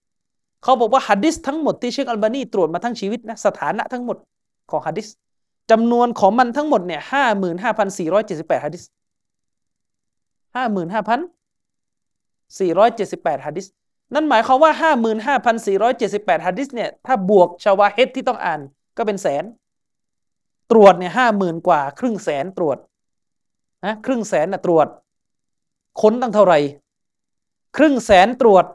[0.63, 4.17] เขาบอกว่าฮะดิษทั้งหมดที่เชคอัลบานีตรวจมาทั้งชีวิตนะสถานะทั้งหมด
[4.71, 5.07] ของฮะดิษ
[5.71, 8.83] จำนวนของมันทั้งหมดเนี่ยห้าหมื่นห้าพันสี่ร้อยเจ็ดสิบแปดฮะดิษ
[10.55, 11.19] ห้าหมื่นห้าพัน
[12.59, 13.65] สี่ร้อยเจ็ดสิบแปดฮะดิษ
[14.15, 18.59] นั่นหมายความว่าห้าหมื่นห้าพันสี่ร้อยเจ็ดสิบแปดฮะดิษเนี่ยถ้าบวกشواهدที่ต้องอ่าน
[18.97, 19.43] ก็เป็นแสน
[20.71, 22.77] ตรวจเนี่ยห้าหมื่นกว่า ครึ่งแสนตรวจ
[23.85, 24.87] นะครึ่งแสนนะตรวจ
[26.01, 26.59] ค้นตั้งเท่าไหร่
[27.77, 28.65] ครึ่งแสนตรวจ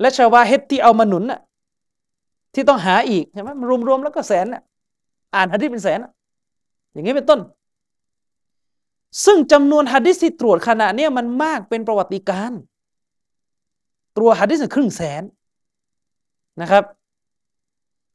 [0.00, 1.40] และชาวาเฮดที่เอามาหนุนน่ะ
[2.54, 3.50] ที่ต้องหาอีกใช่ไหม
[3.88, 4.62] รวมๆแล้วก็แสนน่ะ
[5.34, 5.98] อ่านฮะดิษเป็นแสน
[6.92, 7.40] อย่างนี้เป็นต้น
[9.24, 12.52] ซึ่งจำนวนฮะดิษที่ตรวจขณะนี้มันมากเป็นประวัติการ
[14.18, 15.22] ตรวจฮะดิษครึ่งแสน
[16.60, 16.84] นะครับ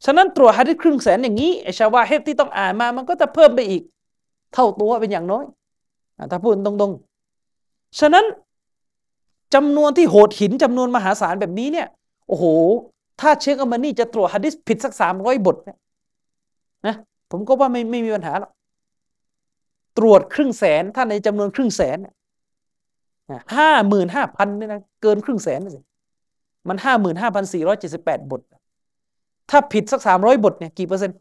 [0.06, 3.84] ฉะนั้นตรวจฮะดิษครึ่งแสนอย่างนี้ไอชาวาเฮดที่ต้องอ่านมามันก็จะเพิ่มไปอีก
[4.54, 5.46] เท่าตัวเป็นอย่างน้อย
[6.32, 8.26] ถ้าพูดตรงๆ ฉะนั้น
[9.54, 11.88] จำนวนที่โหดหินจำนวนมหาศาลแบบนี้เนี่ย
[12.28, 12.46] โอ้โห
[13.22, 15.78] ถ้าเชคอัมานี่จะตรวจฮะดิษผิดสักสามร้อยบทเนี่ย
[16.88, 16.96] นะ
[17.32, 18.52] ผมก็ว่าไม่ไม่มีปัญหาหรอก
[19.98, 21.98] ตรวจครึ่งแสนถ้าในจำนวนครึ่งแสน
[23.56, 25.84] ห้าหมื่นห้าพันเนี่ยนะเกินครึ่งแสนเลย
[26.68, 28.42] มันห้าหมื่นห้าพันสี่ร้อยเจ็ดสิบแปดบท
[29.50, 31.18] ถ้าผิดสักสามร้อยบทเนี่ยกี่เปอร์เซ็นต์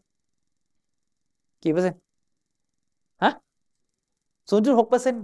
[1.63, 1.97] กี่เปอร์เซ็นต์
[3.23, 3.33] ฮะ
[4.49, 5.23] ศูนย์จุดหกเปอร์เซ็นต์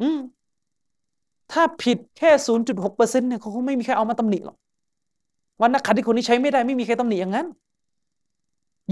[0.00, 0.18] อืม
[1.52, 4.56] ถ้าผิดแค่0.6%เปอร์เซ็นต์เนี่ยเขาคงไม่มีใครเอามาตำหนิหรอก
[5.60, 7.46] ว่านักขัดิษคนนี้ใช้ไม่ได้ไม่มีใครตำหนิอย่างนั้น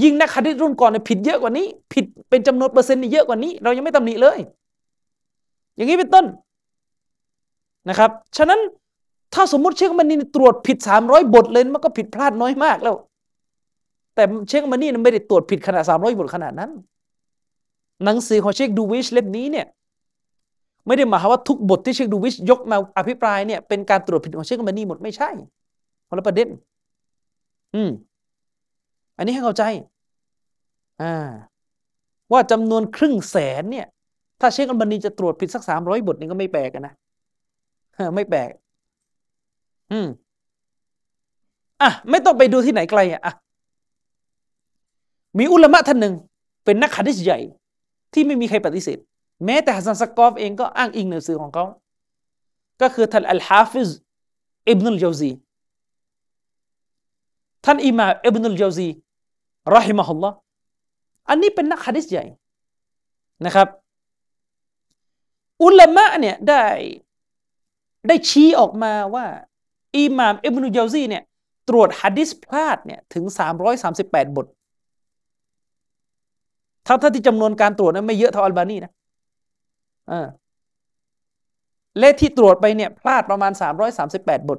[0.02, 4.39] ยิ่งนักขัดิษรุ่นก่อนเนี่ยผิดเยอะกว่านี้ ผิดเป็นจำนวนเปอร์เซ็นต์นี่เยอะกว่านี้ เรายังไม่ตำหนิเลย
[5.77, 6.24] อย่างนี้เป็นต้น
[7.89, 8.60] นะครับ ฉะนั้น
[9.37, 12.97] ถ้าสมมติเชคมันนี่ตรวจผิดสามร้อยบทเลยมันก็ผิดพลาดน้อยมากแล้ว
[14.15, 16.71] แต่เชคมันนี่ไม่ได้ตรวจผิดขนาดสามร้อยบทขนาดนั้น
[18.05, 19.67] หนังสือของเชคดูวิชเล่มนี้เนี่ย
[20.87, 25.31] ไม่ได้หมายความว่าทุกบทที่เชคดูวิชยกมาอภิปรายเนี่ยเป็นการตรวจผิดของเชคมันนี่หมดไม่ใช่
[26.09, 26.49] คนละประเด็น
[27.75, 27.91] อืม
[29.17, 29.63] อันนี้ให้เข้าใจ
[31.03, 31.15] อ่า
[32.33, 33.87] ว่าจำนวนครึ่งแสนเนี่ย
[34.41, 36.95] ถ้าเชคอัลบานีจะตรวจผิดสักสามร้อยบทนี่ก็ไม่แปลกนะ
[38.17, 38.51] ไม่แปลก
[39.93, 40.09] อืม
[41.83, 43.35] อะไม่ต้องไปดูที่ไหนไกลอะ
[45.39, 46.15] มีอุลามะท่านหนึ่ง
[46.65, 47.41] เป็นนักฮะดิษใหญ่
[48.13, 48.99] ที่ไม่มีใครปฏิเสธ
[49.45, 51.65] แม้แต่ฮัสซันสกอฟเองก็อ้างอิงหนังสือของเขา
[52.81, 53.89] ก็คือท่านอัลฮาฟิซ
[54.71, 55.31] อิบนุลเจาซี
[57.65, 58.89] ท่านอิหม่ามอิบนุลเจาซี
[59.74, 60.36] رحمه الله
[61.29, 62.25] อันนี้เป็นนักฮะดิษใหญ่
[63.45, 63.69] นะครับ
[65.65, 66.65] อุลามะเนี่ยได้
[68.09, 69.27] ได้ชี้ออกมาว่า
[69.97, 71.23] อิหม่ามอิบนุเจาซีเนี่ย
[71.68, 74.47] ตรวจฮะดิษพลาดเนี่ยถึงสามร้อยสามสิบแปดบท
[76.86, 78.93] ทั้งที่จำนวนการตรวจนั้นไม่เยอะเท่าอัลบานีนะ
[80.10, 80.27] อ่า
[82.01, 84.59] เลขที่ตรวจไปเนี่ยพลาดประมาณสามร้อยสามสิบแปดบท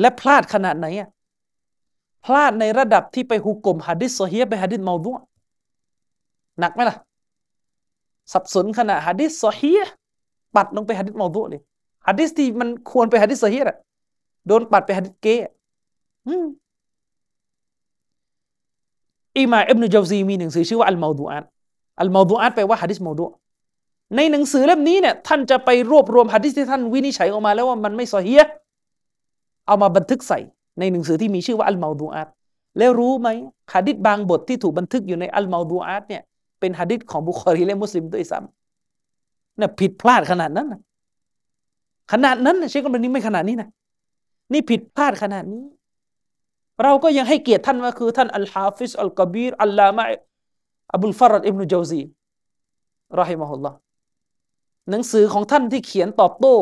[0.00, 1.08] และพลาดขนาดไหนอะ
[2.24, 5.10] พลาดในระดับที่ไปฮุกกลมฮะดิษโซเฮียไปฮะดิษเมาดุ
[6.60, 6.96] หนักไหมล่ะ
[8.32, 9.80] สับสนขณะฮะดิษโซเฮีย
[10.56, 11.62] ปัดลงไปฮะดิษเมาดุเลย
[12.08, 13.76] ฮะดิษที่มันควรไปฮะดิษโซเฮียอะ
[14.46, 15.50] โดนปัดไปฮะดิษเกะ
[19.36, 21.44] อิมาอิบนุจาวซีมีหนังสือชื่อว่าอัลมาดูอัต
[22.00, 23.24] อัลมาดูอัตแปลว่าฮะดิษมาดุ
[24.16, 28.42] ในหนังสือเล่มนี้เนี่ยท่านจะไปรวบรวมฮะดิษที่ท่านวินิจฉัยออกมาแล้วว่ามันไม่ซอฮีย
[29.66, 30.38] เอามาบันทึกใส่
[30.78, 32.28] ในหนังสือที่มีชื่อว่าอัลมาดูอัต
[32.78, 33.28] แล้วรู้ไหม
[33.74, 36.22] ฮะดิษบางบทที่ถูกบันทึกอยู่ในอัลมาดูอัตเนี่ย
[36.60, 40.80] เป็นฮะดิษของบุคคลีและมุสลิมด้วยซ้ำน่ะผิดพลาดขนาดนั้นนะ
[42.12, 43.68] ขนาดนั้นเชคกบันนี้ไม่ขนาดนี้นะ
[44.52, 45.62] นี่ผิดพลาดขนาดนี้
[46.82, 50.04] เราก็ยังให้เกียรติท่านว่าคือ ท่านอัลฮาฟิซอัลกบีรอัลลามะ
[50.94, 52.00] อบุลฟะร็อจอิบนุจาวซี
[53.20, 53.76] رحمه الله
[54.90, 56.54] หนังสือของท่านที่เขียนตอบโต้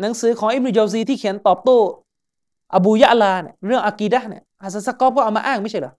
[0.00, 1.78] หนังสือของอิบนุจาวซีที่เขียนตอบโต้
[2.74, 5.92] อบูยะลาเนี่ยเรื่องอากีดะเนี่ยฮัสซันซักกอก็เอามาอ้างไม่ใช่เหรอ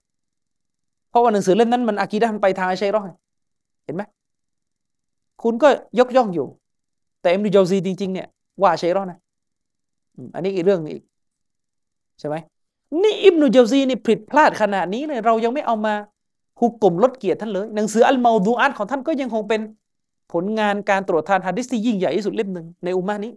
[1.10, 3.02] เพราะว่าหนังสือเล่มนั้นมันอากีดะมันไปทางอาชัยรอ
[3.84, 4.02] เห็นไหม
[5.42, 6.46] คุณก็ยกย่องอยู่
[7.20, 8.28] แต่อิบนุจาวซีจริง ๆ เนี่ย
[8.62, 9.18] ว่าชัยรอนนะ
[10.34, 11.04] อันนี้อีกเรื่องนึงอีก
[12.18, 12.36] ใช่ไหม
[13.02, 15.94] นี่อิบนุจาวซีนี่ผิดพลาดขนาดนี้เลยเรายังไม่เอามา
[16.60, 19.60] ฮุกกลมลดเกียรติท่านเลย หนังสืออัลมาดูอัตของท่านก็ยังคงเป็น
[20.32, 23.32] ผลงานการตรวจทานฮะดิษที่ยิ่งใหญ่ที่สุดเล่มหนึ่งในอุมมะฮ์นี้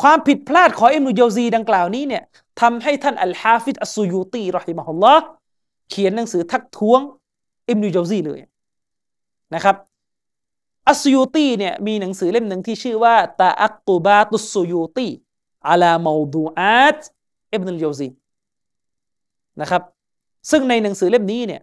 [0.00, 2.22] ความผิดพลาดของอิบนุจาวซีดังกล่าวนี้เนี่ย
[2.60, 5.24] ทำให้ท่านอัลฮาฟิดอัสซูยูตีرحمه الله
[5.90, 7.00] เขียนหนังสือทักท้วง
[7.68, 8.40] อิบนุจาวซีเลย
[9.54, 9.76] นะครับ
[10.90, 15.08] อัสยูตีเนี่ยมีหนังสือเล่มหนึ่งที่ชื่อว่าตาอักตุบาตุสยูตี
[15.68, 17.00] อาลามาดูอัต
[17.52, 18.08] อิบนุลโยซี
[19.60, 19.82] นะครับ
[20.50, 21.62] ซึ่งในหนังสือเล่มนี้เนี่ย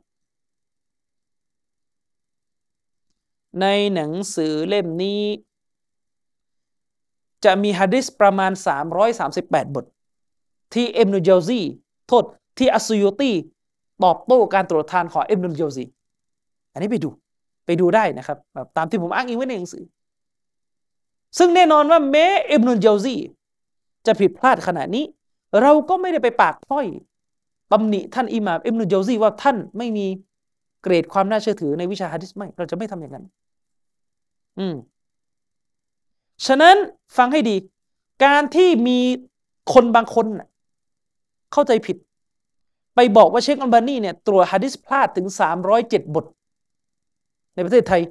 [3.61, 5.21] ในหนังสือเล่มนี้
[7.45, 8.51] จะมีฮะดิษประมาณ
[9.13, 9.85] 338 บท
[10.73, 11.59] ที่เอ็มนุเจลซี
[12.07, 12.23] โทษ
[12.57, 13.31] ที่อัสยูตี
[14.03, 15.85] ตอบโต้การตรวจทานของเอ็มนุเจลซี
[16.73, 17.09] อันนี้ไปดู
[17.67, 19.83] ไปดูได้นะครับแบบตามที่ผมอ้างอิงไว้ในหนังสือ
[21.37, 23.15] ซึ่งแน่นอนว่าแม้อิบนุลเจลซี
[24.05, 25.05] จะผิดพลาดขนาดนี้
[25.61, 26.87] เราก็ไม่ได้ไปปากพ้อย
[27.71, 30.05] ตำหนิท่านอิหม่ามอิบนุลเจลซีว่าท่านไม่มี
[30.81, 33.25] เกรดความน่าเชื่อถือในวิชาฮะดิษไม่เราจะไม่ทำอย่างนั้น
[34.59, 34.75] อืม
[36.45, 36.75] ฉะนั้น
[37.17, 37.55] ฟังให้ดี
[38.25, 38.99] การที่มี
[39.73, 40.25] คนบางคน
[41.53, 41.97] เข้าใจผิด
[42.95, 46.25] ไปบอกว่าเชคอัลบานีเนี่ยตรวจฮะดิษพลาดถึงสามร้อยเจ็ดบท
[47.57, 48.01] ในประเทศไทย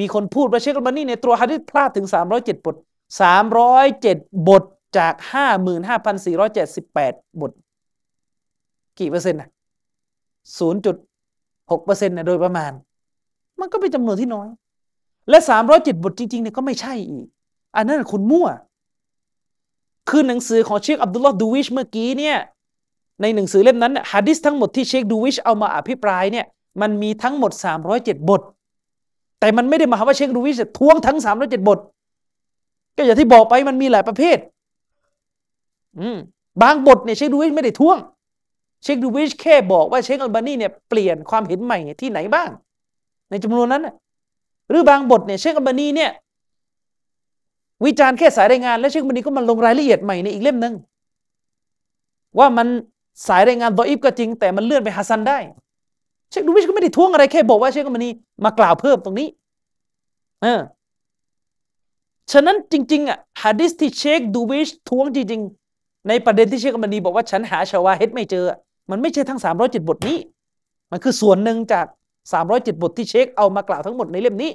[0.00, 2.06] มีคนพูดว่าเชคอัลบานีเนี่ยตัวฮะดิษพลาดถึง
[2.36, 2.76] 307 บท
[3.60, 4.62] 307 บท
[4.98, 5.14] จาก
[5.86, 7.52] 55,478 บท
[8.98, 9.50] กี่เปอร์เซ็นต์นะ
[11.06, 12.72] 0.6เปอร์เซ็นต์นะโดยประมาณ
[13.60, 14.48] มันก็เป็นจำนวนที่น้อย
[15.30, 15.38] และ
[15.70, 17.26] 307 บทจริงๆเนี่ยก็ไม่ใช่อีก
[17.76, 18.48] อันนั้นคุณมั่ว
[20.08, 22.38] คือหนังสือของเชคอับดุลลอฮ์ดูวิชเมื่อกี้เนี่ย
[23.22, 26.46] ในหนังสือเล่มนั้นฮะดิษทั้งหมดที่เชคดูวิชเอามาอภิปรายเนี่ย
[26.80, 27.52] มันมีทั้งหมด
[27.90, 28.42] 307 บท
[29.40, 31.78] แต่มันไม่ได้หมายว่าเชคดูวิชท้วงทั้งสามร้อยเจ็ดบท
[32.96, 34.38] ก็อย่างที่บอกไปมันมีหลายประเภท
[35.98, 36.16] อืม
[36.62, 37.98] บางบทเนี่ยเชคดูวิชไม่ได้ท้วง
[38.82, 42.50] เชคดูวิชแค่บอกว่าเชคอัลบานีเนี่ยเปลี่ยนความเห็นใหม่ที่ไหนบ้าง
[43.30, 43.82] ในจำนวนนั้น
[44.68, 46.10] หรือบางบทเนี่ยเชคอัลบานีเนี่ย
[47.84, 50.74] วิจารณ์แค่สายรายงาน แล้วเชคอัลบานีก็มาลงรายละเอียดใหม่ในอีกเล่มหนึ่ง
[52.38, 52.68] ว่ามัน
[53.28, 55.38] สายรายงานดออิฟก็จริง แต่มันเลื่อนไปฮัสซันได้
[56.30, 58.10] เชคดูวิชก็ไม่ได้ท้วงอะไรแค่บอกว่าเชคอัลบานี
[58.44, 59.28] มากล่าวเพิ่มตรงนี้
[60.42, 60.60] เออ
[62.32, 68.44] ฉะนั้นจริง ๆอะฮะดิษที่เชคดูวิชท้วงจริงๆในประเด็นที่เชคอัมนีบอกว่าฉันหาชาวาเฮดไม่เจอ
[68.90, 70.18] มันไม่ใช่ทั้งสามร้อยจิตบทนี้
[70.90, 71.86] มันคือส่วนหนึ่งจาก
[72.32, 74.50] สามร้อยจิตบทที่เชคเอามากล่าวทั้งหมดในเล่มนี้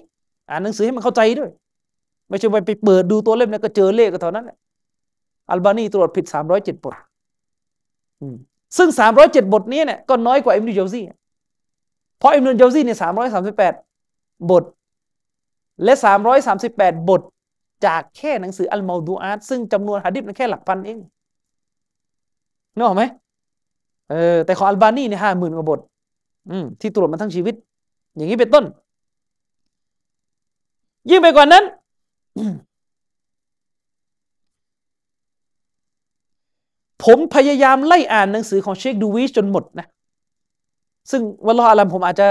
[0.49, 1.49] อ่านหนังสือให้มันเข้าใจด้วย
[2.29, 4.45] ไม่ใช่ไปไปเปิดดูตัวเล่มนั้นก็เจอเลขก็เท่านั้น
[5.49, 6.95] อัลบานีตรวจผิดสามร้อยเจ็ดบท
[8.77, 11.01] ซึ่งสามร้อยเจ็ดบทนี้เนี่ยก็น้อยกว่าอิมนุเจลซี
[12.23, 13.73] เพราะอิมนุเจลซีเนี่ยสามร้อยสามสิบแปด
[14.51, 14.63] บท
[15.83, 17.21] และสามร้อยสามสิบแปดบท
[17.85, 20.97] จากแค่หนังสืออัลมาดูอาตซึ่งจำนวนฮะดิษมันแค่หลักพันเอง
[22.75, 23.03] นึกออกไหม
[24.09, 25.79] เออแต่ของอัลบานีเนี่ยห้าหมื่นกว่าบท
[26.49, 27.55] อืมที่ตรวจมาทั้งชีวิต
[28.15, 28.65] อย่างนี้เป็นต้น
[31.09, 31.63] ยิ่งไปกว่านั้น
[37.03, 39.87] ผมพยายามไล่อ่านหนังสือของเชคดูวิชจนหมดนะ
[41.11, 42.27] ซึ่งวันรออาลัมผมอาจจะ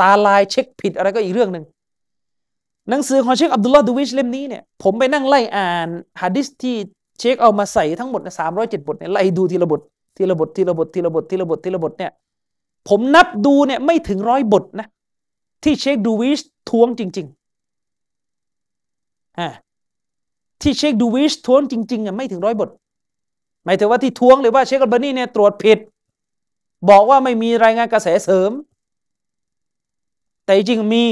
[0.00, 1.64] ตาลายเช็คผิดอะไรก็อีกเรื่องหนึ่ง
[2.88, 5.88] หนังสือของเชคอับดุลลาห์ดูวิชเล่มนี้เนี่ยผมไปนั่งไล่อ่าน
[6.22, 6.74] ฮะดิษที่
[7.18, 9.80] เชคเอามาใส่ทั้งหมดสามร้อยเจ็ดบทเนี่ยไล่ดูทีละบท
[10.16, 12.12] ทีละบททีละบททีละบททีละบททีละบทเนี่ย
[12.88, 14.86] ผมนับดูเนี่ยไม่ถึงร้อยบทนะ
[15.64, 16.40] ที่เชคดูวิช
[16.70, 19.50] ทวงจริงๆฮะ
[20.62, 22.68] ที่เชคดูวิชทวงจริงๆอะไม่ถึงร้อยบท
[23.64, 25.78] หมายถึงว่าที่ทวงเลยว่าเชคอัลบานีเนี่ยตรวจผิด
[26.88, 28.50] บอกว่าไม่มีรายงานกระแสเสริม
[30.44, 31.04] แต่จริงมี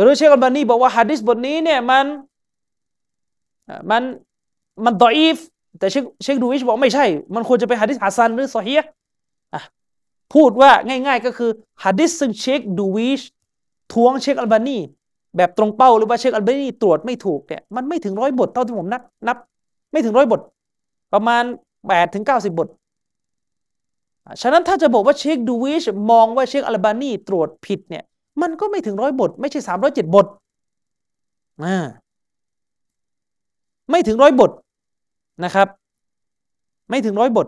[0.00, 2.06] หรือเชคอัลบานีบอกว่าฮะดิษบทนี้เนี่ยมัน
[3.90, 4.02] มัน
[4.84, 5.36] มันดออีฟ
[5.78, 7.04] แต่เชคเชคดูวิชบอกไม่ใช่
[7.34, 9.62] มันควรจะเป็นฮะดิษฮัสซันหรือซอฮีอะ
[10.34, 11.50] พูดว่าง่ายๆก็คือ
[11.84, 13.20] ฮะดิษซึ่งเชคดูวิช
[13.92, 14.78] ทวงเชคอัลบานี
[15.36, 19.36] แบบตรงเป้าหรือว่าเชคอัลบานีตรวจไม่ถูกเนี่ยมันไม่ถึงร้อยบทเท่าที่ผมนับนับ
[19.92, 20.40] ไม่ถึงร้อยบท
[21.12, 21.42] ประมาณ
[21.86, 22.68] แปดถึงเก้าสิบบท
[24.42, 28.04] ฉะนั้นถ้าจะบอกว่าเชคดูวิชมองว่าเชคอัลบานีตรวจผิดเนี่ย
[28.42, 30.26] มันก็ไม่ถึงร้อยบท ไม่ใช่สามร้อยเจ็ดบท
[31.64, 31.76] อ่า
[33.90, 34.50] ไม่ถึงร้อยบท
[35.44, 35.68] นะครับ
[36.90, 37.46] ไม่ถึงร้อยบท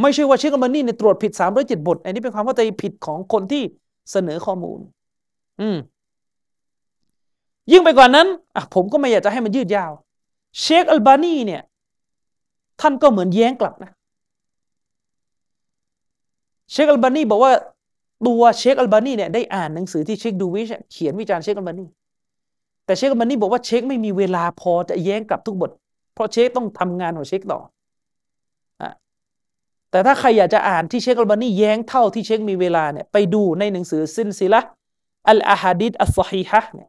[0.00, 3.62] ไม่ใช่ว่าเชคอัลบานีเนี่ยตรวจผิดสามร้อยเจ็ดบท อันนี้เป็นความเข้าใจผิดของคนที่
[4.10, 4.78] เสนอข้อมูล
[5.60, 5.76] อืม
[7.72, 9.92] ยิ่งไปกว่านั้นอะผมก็ไม่อยากจะให้มันยืดยาว
[10.60, 11.62] เชคอัลบานีเนี่ย
[12.80, 13.90] ท่านก็เหมือนแย้งกลับนะ
[16.72, 17.52] เชคอัลบานีบอกว่า
[18.26, 21.86] ตัวเชคอัลบานีเนี่ยได้อ่านหนังสือที่เชคดูวิชเขียนวิจารณ์เชคอัลบานี
[22.86, 25.70] แต่เชคอัลบานีบอกว่าเชคไม่มีเวลาพอจะแย้งกลับทุกบท
[26.14, 27.60] เพราะเชคต้องทำงานของเชคต่อ
[29.90, 34.60] แต่ถ้าใครอยากจะอ่านที่เชคอัลบานีแย้งเท่าที่เชคมีเวลาเนี่ยไปดูในหนังสือซินซิละ
[35.30, 36.88] อัลอาฮัดิดอัลซอฮีฮะเนี่ย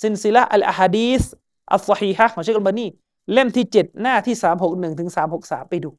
[0.00, 1.22] ซินซิละอัลอาฮัดีส
[1.72, 2.86] อัลซอฮีฮะของเชคอัลบานี
[3.32, 5.90] เล่มที่เจ็ดหน้าที่สามหกหนึ่งถึงสามหกสามไปดู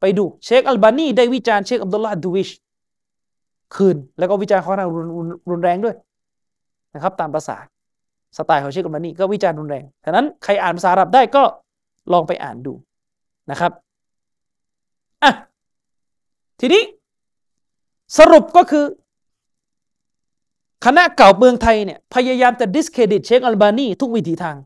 [0.00, 2.50] ไปดูเชคอัลบานีได้วิจารณ์เชคอับดุลลาห์ดูวิช
[3.74, 4.90] คืน แล้วก็วิจารณ์เขาทาง
[5.50, 5.96] รุนแรงด้วย
[6.94, 7.56] นะครับ ตามภาษา
[8.36, 11.42] สไตล์ของเชคกัมานีก็วิจารณ์รุนแรงฉะนั้นใครอ่านภาษาอาหรับได้ก็
[12.12, 12.72] ลองไปอ่านดู
[13.50, 13.72] นะครับ
[15.22, 15.32] อะ
[16.60, 16.82] ทีนี้
[18.18, 18.84] สรุปก็คือ
[20.84, 24.56] คณะเก่าเมืองไทยเนี่ยพยายามจะ discredit เชคอัลบานีทุกวิธีทาง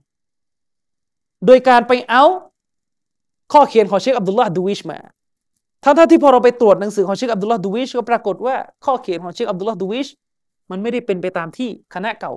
[1.46, 2.24] โดยการไปเอา
[3.52, 4.98] ข้อเขียนของเชคอับดุลลาห์ดูวิชมา
[5.84, 8.54] ทั้งที่พอเราไปตรวจหนังสือของเชคอับดุลลาห์ดูวิชก็ปรากฏว่า
[8.84, 10.08] ข้อเขียนของเชคอับดุลลาห์ดูวิช
[10.70, 12.32] มันไม่ได้เป็นไปตามที่คณะเก่า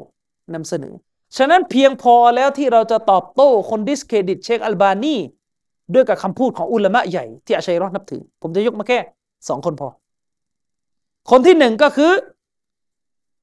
[0.53, 0.93] นำเสนอ
[1.37, 5.15] ฉะนั้นเพียงพอแล้วที่เราจะตอบโต้คน discredit เชคอัลบานี
[5.93, 8.99] ด้วยกับคำพูดของอุลามะใหญ่ที่อาชัยรอดนับถือ ผมจะยกมาแค่
[9.47, 9.87] สองคนพอ
[11.29, 12.11] คนที่หนึ่งก็คือ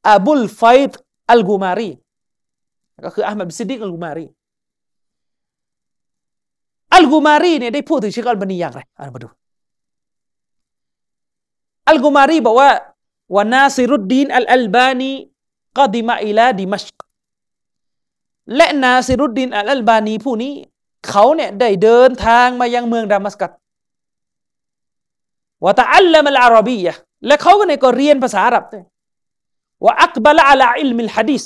[0.08, 0.98] อับุลไฟต์
[1.30, 1.90] อัลกูมารี
[3.04, 4.26] ก็คืออะห์มัดบินซิดดิกอัลกูมารี
[6.94, 9.28] อัลกูมารีเนี่ยได้พูดถึงเชคอัลบานีอย่างไรอ่านมาดู
[11.88, 12.70] อัลกุมารีบอกว่า
[13.36, 16.98] وناصر الدين الألباني قدم إلى دمشق
[18.56, 20.52] และนาซิรุดดีนอัลอัลบานีผู้นี้
[21.08, 23.50] เขาเนี่ยได้เดินทางมายังเมืองดามัสกัส
[25.64, 26.94] วะตะอัลลัมอัลอาหรับียะ
[27.26, 28.84] และเขาก็เนี่ยก็เรียนภาษาอาหรับด้วย
[29.84, 31.42] ว่าอักบะละอัลอิลมิลฮะดิษ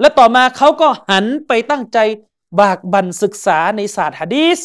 [0.00, 1.98] และต่อมาเขาก็หันไปตั้งใจ
[2.60, 4.60] บากบันศึกษาในศาสตร์ฮะดีษ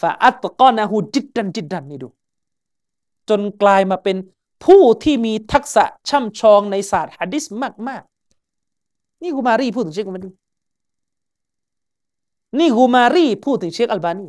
[0.00, 2.08] ฟาอัตกอนะฮูจิดดันจิดดันนี่ดู
[3.28, 4.16] จนกลายมาเป็น
[4.64, 7.44] ผู้ที่มีทักษะช่ำชองในศาสตร์ฮะดิษ
[7.88, 8.02] มาก
[8.62, 10.30] ๆ นี่กูมารีพูดถึงเชคอัลบานี
[12.58, 14.28] นี่กูมารีพูดถึงเชคอัลบานี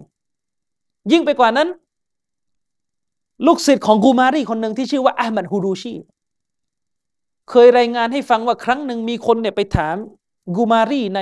[1.11, 1.69] ยิ่งไปกว่านั้น
[3.45, 5.93] ลูกศิษย์ของกูมารีคนหนึ่งที่ชื่อว่าอัลมัดฮูดูชี
[7.49, 9.95] เคยรายงานให้ฟังว่าครั้งหนึ่งมีคนเนี่ยไปถาม
[10.57, 11.19] กูมารีใน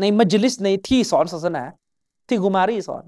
[0.00, 1.62] ในมัจลิสในที่สอนศาสนา
[2.28, 3.04] ที่กูมารีสอน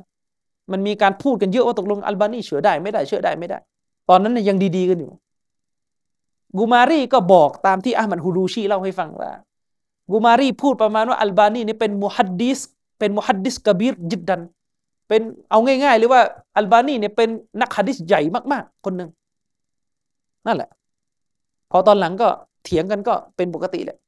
[0.72, 3.58] มันมีการพูดกันเยอะว่าตกลงอัลบานีเชื่อได้ไม่ได้เชื่อได้ไม่ได้
[4.08, 5.10] ตอนนั้นยังดีๆกันอยู่
[6.58, 9.30] กูมารีก็บอกตามที่อามัดฮูรูชีเล่าให้ฟังว่า
[10.10, 12.58] กูมารีพูดประมาณว่าอัลบานีนี่เป็นมุฮัดดิส
[12.98, 14.40] เป็นมุฮัดดิสกบีรจิดดัน
[15.08, 16.22] เป็นเอาง่ายๆเลยว่า
[16.56, 17.28] อัลบานีเนี่ยเป็น
[17.60, 18.20] นักฮัดดิสใหญ่
[18.52, 19.10] มากๆ คนหนึ่ง
[20.46, 20.70] นั่นแหละ
[21.70, 22.28] พอตอนหลังก็
[22.64, 23.98] เถียงกันก็เป็นปกติแหละ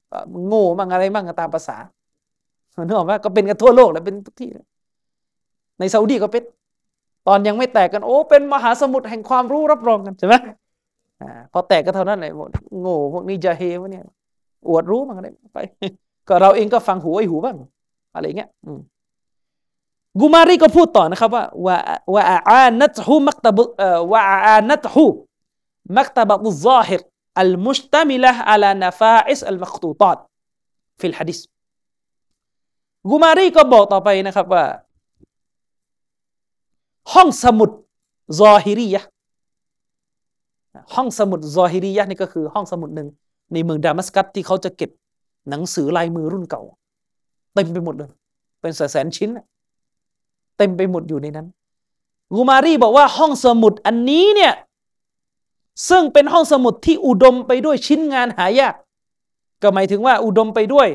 [0.49, 1.77] โง่มั่งอะไรมั่งตามภาษา
[2.87, 4.49] เนอะว่าก็เป็นกันทั่วโลกแหละเป็นทุกที่
[5.79, 6.43] ในซาอุดีก็เป็น
[7.29, 10.35] ตอนยังไม่แตกกัน โอ้เป็นมหาสมุทรแห่งความรู้รับรองกันใช่ไหม
[11.53, 12.51] พอแตกก็เท่านั้นเลยหมด
[12.81, 14.05] โง่พวกนี้จะเฮวะเนี่ย
[14.69, 15.59] อวดรู้มันก็ไรไป
[16.29, 17.57] ก็เราเองก็ฟังหูไอหูบ้าง
[18.15, 18.51] อะไรเงี้ย
[20.21, 21.77] กูมารีก็พูดต่อนะครับว่าวะ
[22.15, 23.59] วะอานัตฮูมักตบ
[24.13, 25.05] ว่าอานัตฮู
[25.97, 27.01] มักตบตุซาฮิร
[27.41, 30.17] อัลมุชตามิละอัลนาฟาอิสอัลมักตูตอด
[31.01, 31.39] ฟิฮะดิษ
[33.11, 34.65] กูมารีก็บอกต่อไปนะครับว่า
[37.15, 37.71] ห้องสมุด
[38.41, 39.03] ซอฮิรียะ
[40.95, 43.09] ห้องสมุดซอฮิรียะนี่ก็คือห้องสมุดหนึ่ง
[43.53, 44.91] ในเมืองดามัสกัสที่เขาจะเก็บ
[45.51, 46.63] หนังสือลายมือรุ่นเก่า
[47.55, 48.11] เต็มไปหมดเลย
[48.61, 49.31] เป็นแสนชิ้น
[50.57, 51.47] เต็มไปหมดอยู่ในนั้น
[52.35, 54.55] กูมารีบอกว่าห้องสมุดอันนี้เนี่ย
[55.89, 58.75] ซึ่งเป็นห้องสมุดที่อุดมไปด้วยชิ้นงานหายาก
[59.63, 60.89] ก็หมายถึงว่าอุดมไปด้วย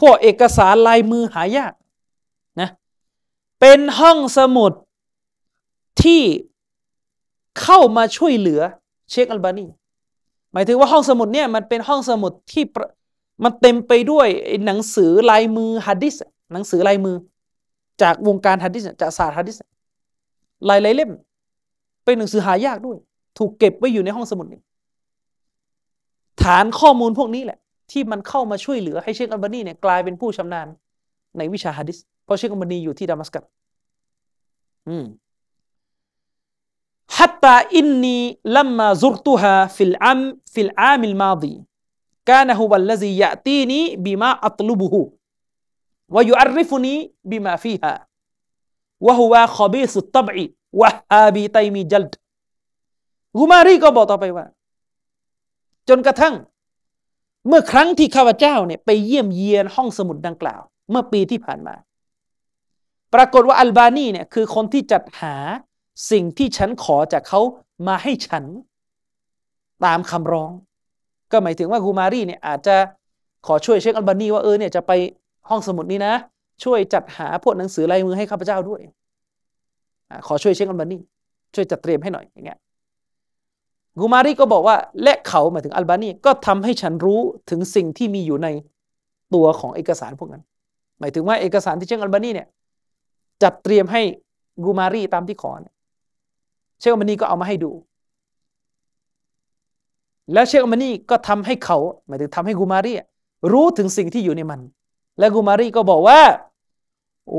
[0.00, 1.72] พวกเอกสารลายมือหายาก
[3.60, 4.72] เป็นห้องสมุด
[6.02, 6.22] ที่
[7.62, 8.60] เข้ามาช่วยเหลือ
[9.10, 9.66] เชคอัลบานี
[10.52, 12.64] หมายถึงว่าห้องสมุดเนี่ยมันเป็นห้องสมุดที่
[13.44, 14.28] มันเต็มไปด้วย
[14.66, 16.14] หนังสือลายมือฮัดดิส
[16.52, 17.16] หนังสือลายมือ
[18.02, 19.56] จากวงการฮัดดิสจากศาสตร์ฮัดดิส
[20.66, 21.10] หลายๆเล่ม
[22.04, 22.96] เป็นหนังสือหายากด้วย
[23.38, 24.60] ถูกเก็บไว้อยู่ในห้องสมุดนี้
[26.42, 27.58] ฐานข้อมูลพวกนี้แหละ
[27.90, 30.68] ที่มันเข้ามาช่วยเหลือให้เชคอัลบานีเนี่ยกลายเป็นผู้ชำนาญ
[31.36, 33.44] ในวิชาฮะดิษเพราะเชคอัลบานีอยู่ที่ดามัสกัส
[34.88, 35.06] อืม
[37.16, 40.20] حتى إني لما زرتها في العام
[40.54, 45.02] في العام الماضي كان هو الذي يأتيني بما أطلبه
[46.14, 46.94] วะยูอัรริฟุนี
[47.30, 47.92] บิมาฟีฮา
[49.06, 50.44] วะฮุวาขบีสุตตบอี
[50.80, 52.12] วะฮาบีไตมีจัลด
[53.38, 54.46] กุมารีก็บอกต่อไปว่า
[55.88, 56.34] จนกระทั่ง
[57.48, 61.74] เมื่อครั้งที่ข้าพเจ้าเนี่ยไปเยี่ยมเยียนห้องสมุดดังกล่าว เมื่อปีที่ผ่านมา
[63.14, 65.34] ปรากฏว่าอัลบานีเนี่ยคือคนที่จัดหา
[66.10, 67.40] สิ่งที่ฉันขอจากเขา
[67.88, 68.44] มาให้ฉัน
[69.84, 70.50] ตามคำร้อง
[71.32, 72.76] ก็หมายถึงว่ากูมารีเนี่ยอาจจะ
[73.46, 74.92] ขอช่วยเช็คอัลบานีว่าเออเนี่ยจะไป
[75.48, 76.14] ห้องสมุดนี้นะ
[76.64, 78.80] ช่วยจัดหาพวกหนังสือลายมือให้ข้าพเจ้าด้วย
[80.10, 80.98] อขอช่วยเช็คอัลบานี
[81.54, 82.58] ช่วยจัดเตรียมให้หน่อยอย่างเงี้ย
[84.00, 87.20] กูมารีก็บอกว่าและเขาหมายถึงอัลบานีก็ทำให้ฉันรู้
[87.50, 88.48] ถึงสิ่งที่มีอยู่ใน
[89.34, 90.42] ตัวของเอกสารพวกนั้น
[91.00, 92.48] หมายถึงว่าเอกสารที่เชคอัลบานีเนี่ย
[93.42, 94.02] จัดเตรียมให้
[94.64, 95.74] กูมารีตามที่ขอเนี่ย
[96.80, 97.70] เชคอัลบานีก็เอามาให้ดู
[100.32, 102.92] แล้วเชคอัลบานีก็ทำให้เขาหมายถึงทำให้กูมารี
[103.52, 104.60] รู้ถึงสิ่งที่อยู่ในมัน
[105.18, 106.20] และกูมารีก็บอกว่า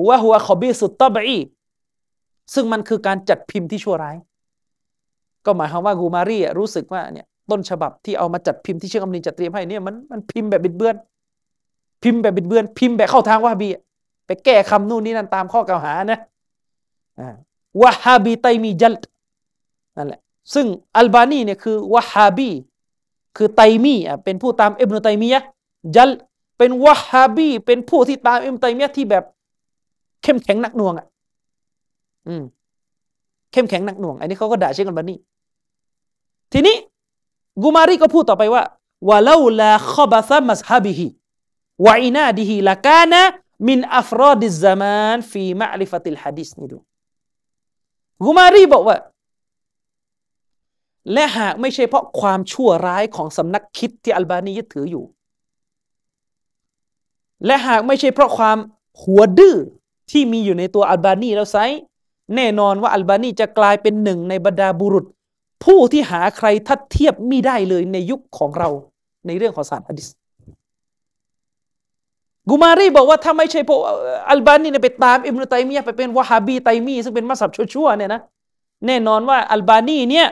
[0.08, 1.38] วะหัวขบีสุดตบอี
[2.54, 4.16] ซึ่งมันคือการจัดพิมพ์ที่ชั่วร้าย
[5.46, 10.96] ก็หมายความว่ากูมารีรู้สึกว่าเนี่ยต้นฉบับที่เอามาจัดพิมพ์ที่เชคอัมรินจัดเตรียมให้เนี่ยมันมันพิมพ์แบบบิดเบือน
[12.04, 13.70] พิมพ์แบบบิดเบือน พิมพ์แบบเข้าทางวะฮบี
[14.26, 16.20] ไปแก้คำนู่นนี่นั่นตามข้อกล่าวหานะ
[17.82, 18.96] วะฮาบีไตมีจัล
[19.98, 20.20] นั่นแหละ
[20.54, 20.66] ซึ่ง
[20.98, 22.50] อัลบานีเนี่ยคือวะฮาบี
[23.38, 25.42] คือไตมีอะเป็นผู้ตามอิบนุไตมียะ
[25.96, 26.10] จัล
[26.58, 29.24] เป็นวะฮาบีเป็นผู้ที่ตามอิบนุไตมียะที่แบบ
[30.24, 31.06] เข้มแข็งหนักหน่วงอะ
[32.28, 32.44] อืม
[33.52, 35.20] เข้มแข็งหนักหน่วง อันนี้เขาก็ด่าเชคกันบันนี่
[36.52, 36.76] ทีนี้
[37.64, 38.64] กูมารีก็พูดต่อไปว่า
[39.10, 41.08] วะลาลาขบะซะมัสฮับิฮิ
[41.86, 43.22] วะอินาดิฮิละกานะ
[43.68, 46.78] มินอัฟรอดิซามานฟีมะลิฟติลฮะดิษนี่ดู
[48.24, 48.98] กูมารีบอกว่า
[51.14, 55.04] และหากไม่ใช่เพราะความชั่วร้ายของสำนักคิดที่อัลบานียึดถืออยู่
[57.46, 58.58] และหากไม่ใช่เพราะความ
[59.02, 59.56] หัวดื้อ
[60.12, 61.58] ที่มีอยู่ในตัวอัลบานีแล้วไซ
[62.36, 65.06] แน่นอนว่าอัลบานีจะกลายเป็นหนึ่งในบรรดาบุรุษ
[65.64, 68.70] ผู้ที่หาใครทัดเทียบไม่ได้เลยในยุคของเรา
[69.28, 70.08] ในเรื่องของศาสตร์ฮะดิษ
[72.50, 73.80] กูมารีบอกว่าถ้าไม่ใช่พวก
[74.30, 78.22] อัลบานีเนี่ยไปตามอิมรุตัยมียไปเป็นวะฮาบีไตมีซึ่งเป็นมัสยิดชั่วๆเนี่ยนะ
[78.88, 80.28] แน่นอนว่าอัลบานีเนี่ย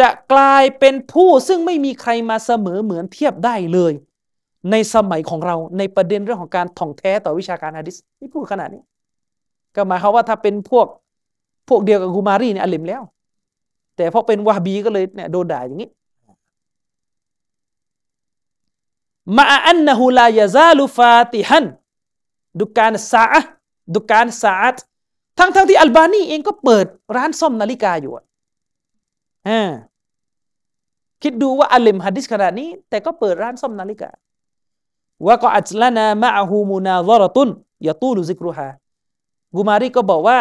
[0.00, 3.92] จะกลายเป็นผู้ซึ่งไม่มีใครมาเสมอเหมือนเทียบได้เลย
[4.70, 8.82] ในสมัยของเราในประเด็นเรื่องของการท่องแท้ต่อวิชาการฮะดิษนี่พูดขนาดนี้
[9.74, 10.86] ก็หมายความว่าถ้าเป็นพวก
[11.68, 13.02] พวกเดียวกับกูมารีเนี่ยอลิมแล้ว
[13.96, 15.88] แต่พอเป็นวาบีก็เลยเนี่ยโดนด่าอย่างนี้
[19.36, 21.66] มาอันนะฮูลายาซาลูฟาติฮัน
[22.60, 23.24] ดุการซา
[23.94, 24.74] ดุการซาด
[25.38, 26.86] ทั้งทั้งที่อัลบานีเองก็เปิด
[27.16, 28.12] ร้านซ่อมนาฬิกาอยู่
[29.48, 29.70] อ่า
[31.22, 34.10] คิดดูว่าอัลลิมฮัดดิสขนาดนี้ แต่ก็เปิดร้านซ่อมนาฬิกา
[35.26, 37.48] ว่าก็อัจลนามะฮูมูนาซรตุน
[37.86, 38.68] ยาตูลุซิกรุฮา
[39.54, 40.38] กูมารีก็บอกว่า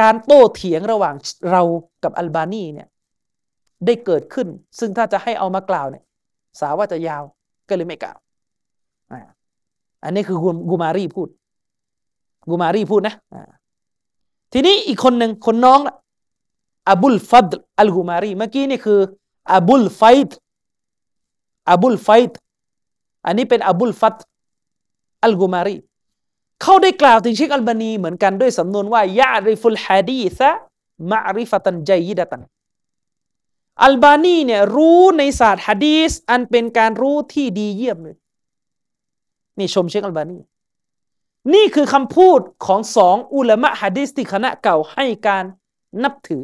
[0.00, 1.14] การโต้เถียงระหว่าง
[1.50, 1.62] เรา
[2.04, 2.88] กับอัลบานีเนี่ย
[3.86, 4.48] ได้เกิดขึ้น
[4.78, 6.04] ซึ่งถ้าจะให้เอามากล่าวเนี่ย
[6.60, 7.22] สาว่าจะยาว
[7.68, 8.18] ก็เลยไม่กล่าว
[10.04, 10.38] อันนี้คือ
[10.70, 11.28] กูมารีพูด
[12.50, 13.14] กูมารีพูดนะ
[14.52, 15.94] ทีนี้อีกคนหนึ่งคนน้องละ
[16.90, 19.00] อบุลฟัดอัลกูมารีเมื่อกี้นี่คือ
[19.52, 20.36] อบุลไฟต์
[21.70, 22.38] อบุลไฟต์
[23.26, 24.16] อันนี้เป็นอบุลฟัด
[25.24, 25.74] อัลกูมารี
[26.62, 32.40] เขาได้กล่าวถึงเชคอัลบานีเหมือนกันด้วยสำนวนว่าيعرف الحديث معرفة جيدة
[33.82, 38.16] อัลบานีเนี่ยรู้ในศาสตร์ฮะดีสอันเป็นการรู้ที่ดีเยี่ยมเลย
[39.58, 40.38] นี่ชมเชคอัลบานี
[41.54, 45.44] นี่คือคำพูดของสองอุลามะฮะดีสที่คณะเก่าให้การ
[46.02, 46.42] นับถือ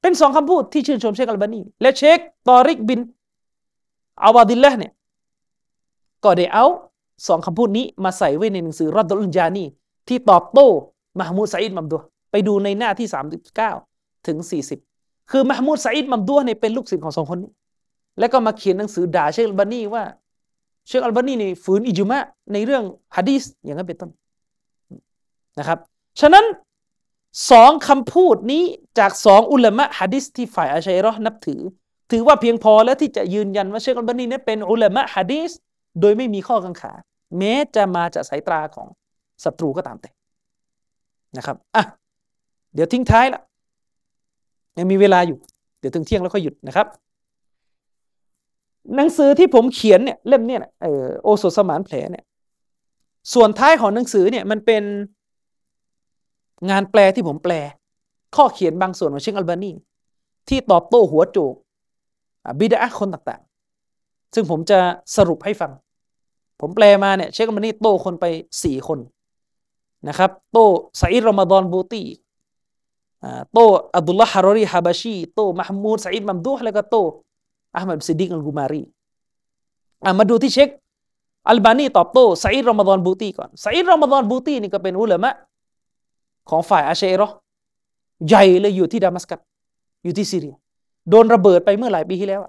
[0.00, 2.18] เป็นสองคำพูดที่ชื่นชมเชคอัลบานีและเชค
[2.48, 3.00] ตอริกบิน
[4.24, 4.92] อาวาดิลละเนี่ย
[6.24, 6.66] ก็ได้เอา
[7.26, 9.64] สองคำพูดนี้มาใส่ไว้ในหนังสือรัดดุลจานี
[10.08, 10.68] ที่ตอบโต้
[11.18, 13.08] มหมูดไซอิดมัมดัวไปดูในหน้าที่
[13.66, 14.87] 39 ถึง 40
[15.30, 17.50] คือมหมูดไซอิดมัมดัวเนี่ยเป็นลูกศิษย์ของสองคนนี้
[18.18, 20.04] แล้วก็มาเขียนหนังสือด่าเชคอัลบานีว่า
[20.86, 22.18] เชคอัลบานีนี่ฝืนอิจุมะ
[22.52, 22.82] ในเรื่อง
[23.16, 24.10] ฮะดีสอย่างนั้นเป็นต้น
[25.58, 25.78] นะครับ
[26.20, 26.44] ฉะนั้น
[27.50, 28.62] สองคำพูดนี้
[28.98, 31.60] จากสองอุลามะฮะดิษที่ฝ่ายอาชัยรอนับถือ
[32.10, 35.50] ถือว่าเพียงพอแล้วที่จะยืนยันว่าเชคอัลบานีนี่เป็นอุลามะฮะดิษ
[36.00, 36.92] โดยไม่มีข้อกังขา
[37.38, 38.88] แม้จะมาจากสายตราของ
[39.44, 40.10] ศัตรูก็ตามแต่
[41.36, 41.84] นะครับอะ
[42.74, 43.42] เดี๋ยวทิ้งท้ายละ
[44.78, 45.38] ยังมีเวลาอยู่
[45.78, 46.86] เดี๋ยวถึงเที่ยงแล้วค่อยหยุดนะครับ
[48.96, 52.24] หนังสือที่ผมเขียนเนี่ยเล่มเนี่ยเออโอโซสมานแผลเนี่ย
[53.34, 54.82] ส่วนท้ายของหนังสือเนี่ยมันเป็น
[56.70, 57.54] งานแปลที่ผมแปล
[58.36, 59.72] ข้อเขียนบางส่วนของเชคอัลบานี
[60.48, 61.54] ที่ตอบโต้หัวโจก
[62.58, 64.78] บิดอะฮ์คนต่างๆ ซึ่งผมจะ
[65.16, 65.72] สรุปให้ฟัง
[66.60, 68.26] ผมแปลมาเนี่ยเชคอัลบานีโต้คนไป
[68.62, 68.98] สี่คน
[70.08, 72.02] นะครับ โต้ซาอิดรอมฎอนบูตี
[73.52, 73.58] โต้
[73.96, 76.96] อับดุลลาฮ์ฮารอรีฮาบาชีโต้มะหมูดซาอิดมัมดูฮ์แล้วก็โต้
[77.76, 78.82] อะหมัดซิดดิกอัลกุมารี
[80.18, 80.68] มาดูที่เช็ค
[81.48, 85.30] อัลบานีตอบโต้ไซด์รอมฎอนบูตีก่อนไซด์รอมฎอนบูตีนี่ก็เป็นอุลามะ
[86.50, 87.28] ของฝ่ายอาเชรอ
[88.28, 89.40] ใหญ่เลยอยู่ที่ดามัสกัส
[90.04, 90.54] อยู่ที่ซีเรีย
[91.10, 92.40] โดนระเบิดไปเมื่อหลายปีที่แล้ว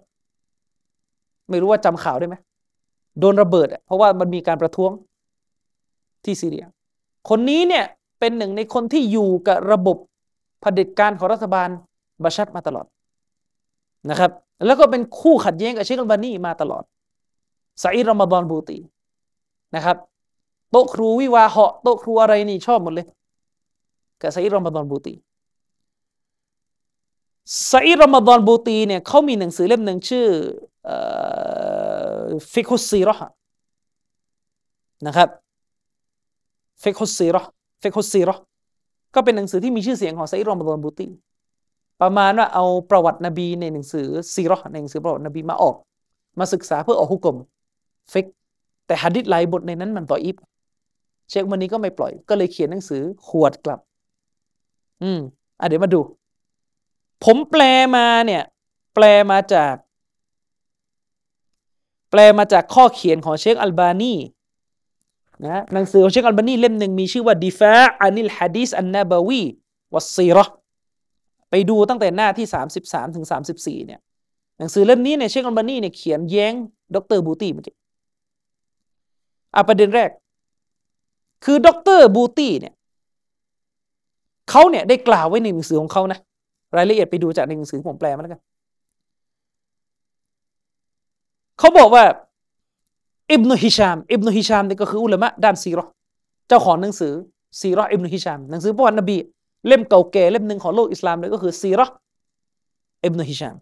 [1.49, 2.35] ไม่รู้ว่าจำข่าวได้ไหม
[3.19, 4.91] โดนระเบิดเพราะว่ามันมีการประท้วง
[6.25, 6.65] ที่ซีเรีย
[7.29, 7.85] คนนี้เนี่ย
[8.19, 9.97] เป็นหนึ่งในคนที่อยู่กับระบบ
[10.61, 11.69] เผด็จการของรัฐบาล
[12.23, 12.85] บาชัดมาตลอด
[14.09, 14.31] นะครับ
[14.65, 16.83] แล้วก็เป็นคู่ขัดแย้งกับเชคอัลบานีมาตลอด
[17.83, 18.77] ซาอิดรอมฎอนบูตี
[19.75, 19.97] นะครับ
[20.71, 23.07] โต๊ะครูวิวาเหาะโต๊ะครูอะไรนี่ชอบหมดเลย
[24.21, 25.13] กับซาอิดรอมฎอนบูตี
[27.71, 30.27] ซาอิดรอมฎอนบูตีเนี่ยเขามีหนังสือเล่มหนึ่งชื่อ
[32.53, 33.15] ฟิกุสซีรอ
[35.07, 35.29] นะครับ
[36.83, 37.41] ฟิกุสซีรอ
[37.81, 38.35] ฟิกุสซีรอ
[39.15, 41.07] ก็เป็นหนังสือที่มีชื่อเสียงของไซรอมบอนบูตี
[42.01, 45.75] ประมาณว่าเอาประวัตินบีในหนังสือซีรอในหนังสือประวัตินบีมาออก
[46.39, 47.37] มาศึกษาเพื่อออกฮุกกลม
[48.11, 48.25] ฟิก
[48.87, 50.37] แต่ฮัดดิษหลายบทในนั้นมันต่ออิบ
[51.29, 53.79] เชควันนี้ก็ไม่ปล่อย ก็เลยเขียนหนังสือขวดกลับ
[55.03, 55.19] อืม
[55.59, 55.99] อะเดี๋ยวมาดู
[57.23, 57.61] ผมแปล
[57.95, 58.43] มาเนี่ย
[58.93, 59.75] แปลมาจาก
[62.11, 64.13] แปลมาจากข้อเขียนของเชคอัลบานี
[65.45, 69.41] นะหนังสือของเชคอัลบานีเล่มหนึ่งมีชื่อว่าดิฟะอานิลฮะดีสอันนาบาวี
[69.93, 70.45] วัสซีรอ
[71.49, 72.47] ไปดูตั้งแต่หน้าที่
[72.81, 73.99] 33ถึง34เนี่ย
[74.59, 76.53] หนังสือเล่มนี้เนี่ยเชคอัลบานีเนี่ยเขียนแย้ง
[76.95, 77.75] ดรบูตีเมื่อกี้
[79.55, 80.09] อะประเด็นแรก
[81.45, 82.73] คือดรบูตี้เนี่ย
[84.49, 86.19] เขาเนี่ยได้กล่าวไว้ในหนังสือของเขานะ
[86.77, 88.41] รายละเอียดไปดูจากในหนังสือผมแปลมาแล้วกัน
[91.59, 92.03] เขาบอกว่า
[93.31, 95.85] อิบนุฮิชาม อิบนุฮิชามนี่ก็คืออุลามะด้านซีรอ
[96.47, 97.13] เจ้าของหนังสือ
[97.59, 99.17] ซีรออิบนุฮิชาม หนังสือประวัตินบี
[99.67, 101.85] เล่มเก่าแก่เล่มหนึ่งของโลกอิสลามเลยก็คือซีรอ
[103.05, 103.55] อิบนุฮิชาม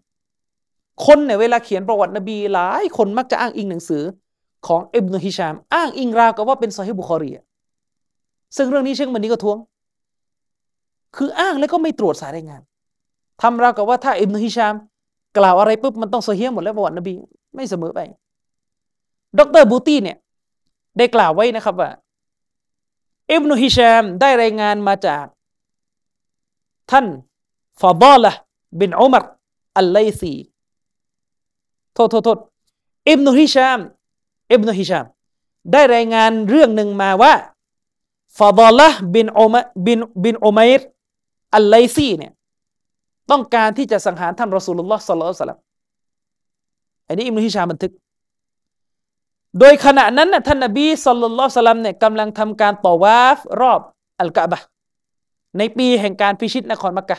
[1.04, 4.02] คนเนี่ยเวลาเขียนประวัตินบีหลายคนมักจะอ้างอิงหนังสือ
[4.66, 7.30] ของอิบนุฮิชาม อ้างอิงราวกับว่าเป็นซอฮิบุคอรี
[8.56, 9.58] ซึ่งเรื่องนี้เชคมันนี้ก็ท้วง
[11.16, 12.62] คืออ้างแล้วก็ไม่ตรวจสายรายงาน
[13.42, 14.74] ทำราวกับว่าถ้าอิบนุฮิชาม
[15.38, 17.14] กล่าวอะไรปุ๊บมันต้องโซเฮียหมดแล้วประวัตินบี
[17.54, 18.00] ไม่เสมอไป
[19.38, 20.18] ดรบูตี้เนี่ย
[20.98, 21.90] ได้กล่าวไว้นะครับว่า
[23.32, 25.24] อิบนุฮิชามได้รายงานมาจาก
[26.90, 27.06] ท่าน
[27.80, 28.32] ฟาดอละ
[28.80, 29.22] บินอุมร
[29.78, 30.34] อัลไลซี
[31.94, 32.38] โทษโทษโทษ
[33.10, 33.78] อิบนุฮิชาม
[34.52, 35.06] อิบนุฮิชาม
[35.72, 37.34] ได้รายงานเรื่องหนึ่งมาว่า
[38.38, 39.54] ฟาดอละบินอุม
[39.86, 40.80] บินบินอุมัยร
[41.54, 42.32] อัลไลซีเนี่ย
[43.30, 45.60] ต้องการที่จะสังหารท่านรอสูลุลลอฮ์สัลลัลสลัม
[47.06, 47.92] อันนี้อิมนุฮิชามบันทึก
[49.58, 53.80] โดยขณะนั้นนะท่านนบีสัลลัลลอฮุสลัมเนี่ยกำลังทำการต่อวาฟรอบ
[54.20, 54.58] อัลกะบะ
[55.58, 57.18] ในปีแห่งการพิชิตนครมักกะ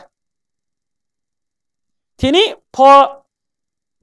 [2.20, 2.88] ทีนี้พอ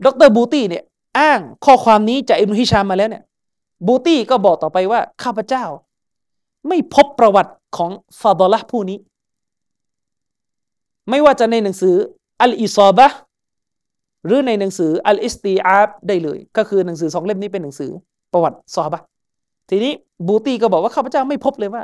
[0.06, 0.84] ดรบูตี้เนี่ย
[1.20, 3.24] อ้างข้อความนี้จากอิบนุฮิชามมาแล้วเนี่ย
[3.88, 5.66] บูตี้ก็บอกต่อไปว่า ข้าพเจ้า
[6.68, 7.92] ไม่พบประวัติของ
[8.22, 8.98] ฟาดอละผู้นี้
[11.10, 11.96] ไม่ว่าจะในหนังสือ
[12.42, 13.08] อัลอิซอบะ
[14.26, 17.92] หรือในหนังสืออัลอิสตีอาบได้เลย ก็คือหนังสือสองเล่มนี้เป็นหนังสือ
[18.38, 19.02] ประวัติซอบะ
[19.70, 19.94] ทีนี้
[20.28, 21.84] บูตี้ก็บอกว่าข้าพเจ้าไม่พบเลยว่า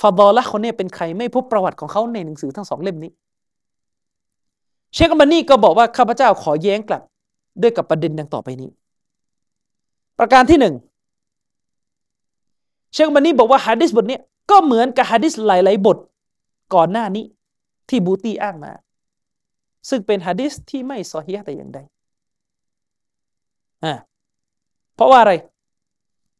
[0.00, 3.10] ฟาดอละคนนี้เป็นใครไม่พบประวัติของเขาในหนังสือทั้งสองเล่มนี้
[4.94, 7.02] เชคอัมบานีก็บอกว่าข้าพเจ้าขอแย้งกลับ
[7.62, 8.70] ด้วยกับประเด็นดังต่อไปนี้
[10.18, 10.74] ประการที่หนึ่ง
[12.92, 14.18] เชคบันนี้บอกว่าฮะดิษบทนี้
[14.50, 15.98] ก็เหมือนกับฮะดิษหลาย ๆ บท
[16.74, 17.24] ก่อนหน้านี้
[17.88, 18.72] ที่บูตี้อ้างมา
[19.88, 21.78] ซึ่งเป็นฮะดิษที่ไม่ซอฮีแต่อย่างใด
[23.84, 23.94] อ่า
[24.96, 25.32] เพราะว่าอะไร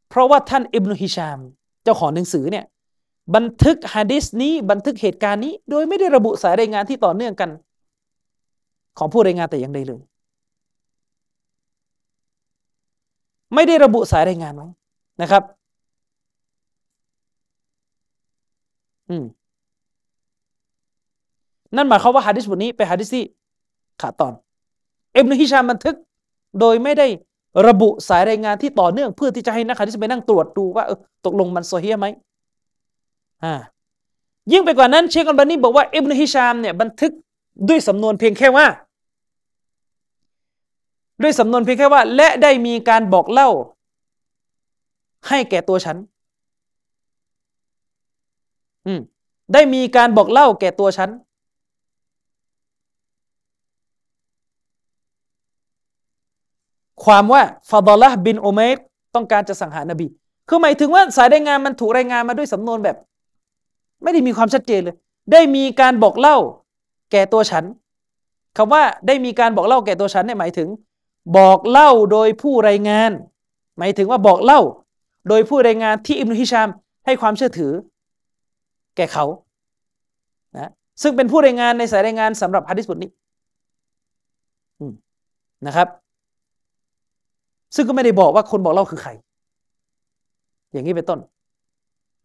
[0.09, 1.39] เพราะว่าท่านอิบนุฮิชาม
[1.85, 2.65] เจ้าของหนังสือเนี่ย
[3.35, 7.51] บันทึกฮะดิษนี้บันทึกเหตุการณ์นี้ โดยไม่ได้ระบุสายรายงานที่ต่อเนื่องกัน
[8.99, 10.01] ของผู้รายงานแต่อย่างใดเลย
[13.55, 14.68] ไม่ได้ระบุสายรายงานไว้
[15.23, 15.43] นะครับ
[19.10, 19.25] อืม
[21.76, 23.25] นั่นหมายความว่าฮะดิษบทนี้เป็นฮะดิษที่
[24.01, 24.33] ขาดตอน
[25.12, 25.97] เอ็มนุฮิชามบันทึก
[26.60, 27.07] โดยไม่ได้
[27.67, 32.07] ระบุสายรายงานที่ต่อเนื่องเพื่อที่จะให้นักฮะดิษไปนั่งตรวจดูว่าเออตกลงมันโซเฮียไหม
[33.44, 33.55] อ่า
[34.52, 37.12] ยิ่งไปกว่านั้นเชคอัลบานีบอกว่าเอ็มนุฮิชามเนี่ยบันทึก
[37.68, 38.67] ด้วยสำนวนเพียงแค่ว่า
[41.23, 43.49] ด้วยสำนวนเพียงแค่ว่า และได้มีการบอกเล่า
[45.28, 45.97] ให้แก่ตัวฉัน
[48.86, 49.01] อืม
[49.52, 51.10] ได้มีการบอกเล่าแก่ตัวฉัน
[57.05, 58.76] ความว่าฟาดอละบินโอเมร
[59.15, 60.07] ต้องการจะสังหารนบี
[60.49, 62.97] คือหมายถึงว่าสายรายงานมันถูกรายงานมาด้วยสำนวนแบบ
[64.02, 64.97] ไม่ได้มีความชัดเจนเลย
[65.33, 66.36] ได้มีการบอกเล่า
[67.12, 67.65] แก่ตัวฉัน
[68.57, 70.68] คำว่าได้มีการบอกเล่าแก่ตัวฉันเนี่ยหมายถึง
[71.36, 73.10] บอกเล่าโดยผู้รายงาน
[73.78, 74.60] หมายถึงว่าบอกเล่า
[75.28, 76.68] โดยผู้รายงานที่อิบนุฮิชาม
[77.07, 77.73] ให้ความเชื่อถือ
[78.97, 79.25] แก่เขา
[80.55, 80.70] นะ
[81.02, 83.10] ซึ่งเป็นผู้รายงานในสายรายงานสำหรับฮะดิษบทนี้
[85.66, 85.89] นะครับ
[87.76, 89.10] ซึ่งก็ไม่ได้บอกว่าคนบอกเล่าคือใคร
[90.72, 91.20] อย่างนี้เป็นต้น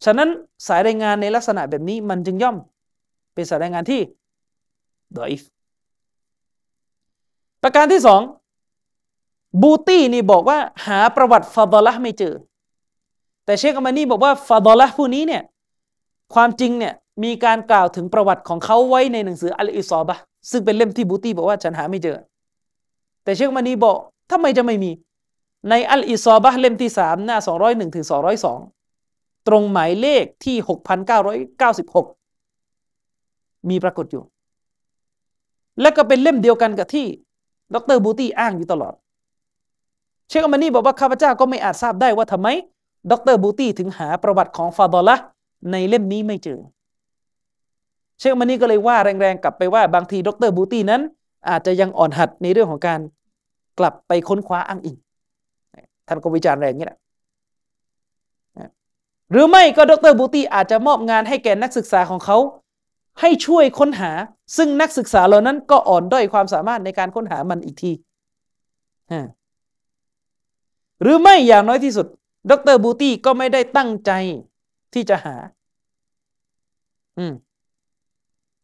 [0.04, 0.28] ฉะนั้น
[0.66, 2.56] สายรายงานในลักษณะแบบนี้มันจึงย่อม
[3.34, 4.00] เป็นสายรายงานที่
[5.16, 5.42] ดอฟ
[7.62, 8.20] ประการที่สอง
[9.62, 12.34] บูตี้นี่บอกว่าหาประวัติฟาดอละไม่เจอ
[13.44, 15.42] แต่เชคอามานีบอกว่าฟาดอละผู้นี้เนี่ย
[16.34, 20.16] ความจริงเนี่ยมีการกล่าวถึงประวัติของเขาไว้ในหนังสืออัลอิซอบะ
[20.50, 22.18] ซึ่งเป็นเล่มที่บูตี้บอกว่าฉันหาไม่เจอ
[23.24, 23.96] แต่เชคอมานีบอก
[24.30, 24.90] ทำไมจะไม่มี
[25.70, 28.58] ในอัลอิซอบะเล่มที่สามหน้าสองร้อยหนึ่งถึงสองร้อยสอง
[29.48, 32.06] ตรงหมายเลขที่หกพันเก้าร้อยเก้าสิบหก
[33.68, 34.24] มีปรากฏอยู่
[35.80, 37.06] และก็เป็นเล่มเดียวกันกับที่
[37.74, 38.94] ดรบูตี้อ้างอยู่ตลอด
[40.28, 42.48] เชคอามานีบอกว่าข้าพเจ้าก็ไม่อาจทราบได้ว่าทำไม
[43.10, 45.16] ดรบูตี้ถึงหาประวัติของฟาดอละ
[45.72, 46.60] ในเล่มนี้ไม่เจอ
[48.18, 51.02] เชคอามานีก็เลยว่าแรงๆกลับไปว่าบางทีดรบูตี้นั้น
[51.48, 53.00] อาจจะยังอ่อนหัดในเรื่องของการ
[53.78, 54.96] กลับไปค้นคว้าอ้างอิง
[56.08, 56.98] ท่านก็วิจารณ์แรงนี้แหละ
[59.30, 62.38] หรือไม่ก็ดรบูตี้อาจจะมอบงานให้แก่นักศึกษาของเขา
[63.20, 64.12] ให้ช่วยค้นหา
[64.56, 67.92] ซึ่งนักศึกษาเหล่านั้นก็อ่อนด้อยความสามารถในการค้นหามันอีกที
[71.02, 72.06] หรือไม่อย่างน้อยที่สุด
[72.50, 74.10] ดรบูตี้ก็ไม่ได้ตั้งใจ
[74.94, 75.36] ที่จะหา
[77.18, 77.32] อืม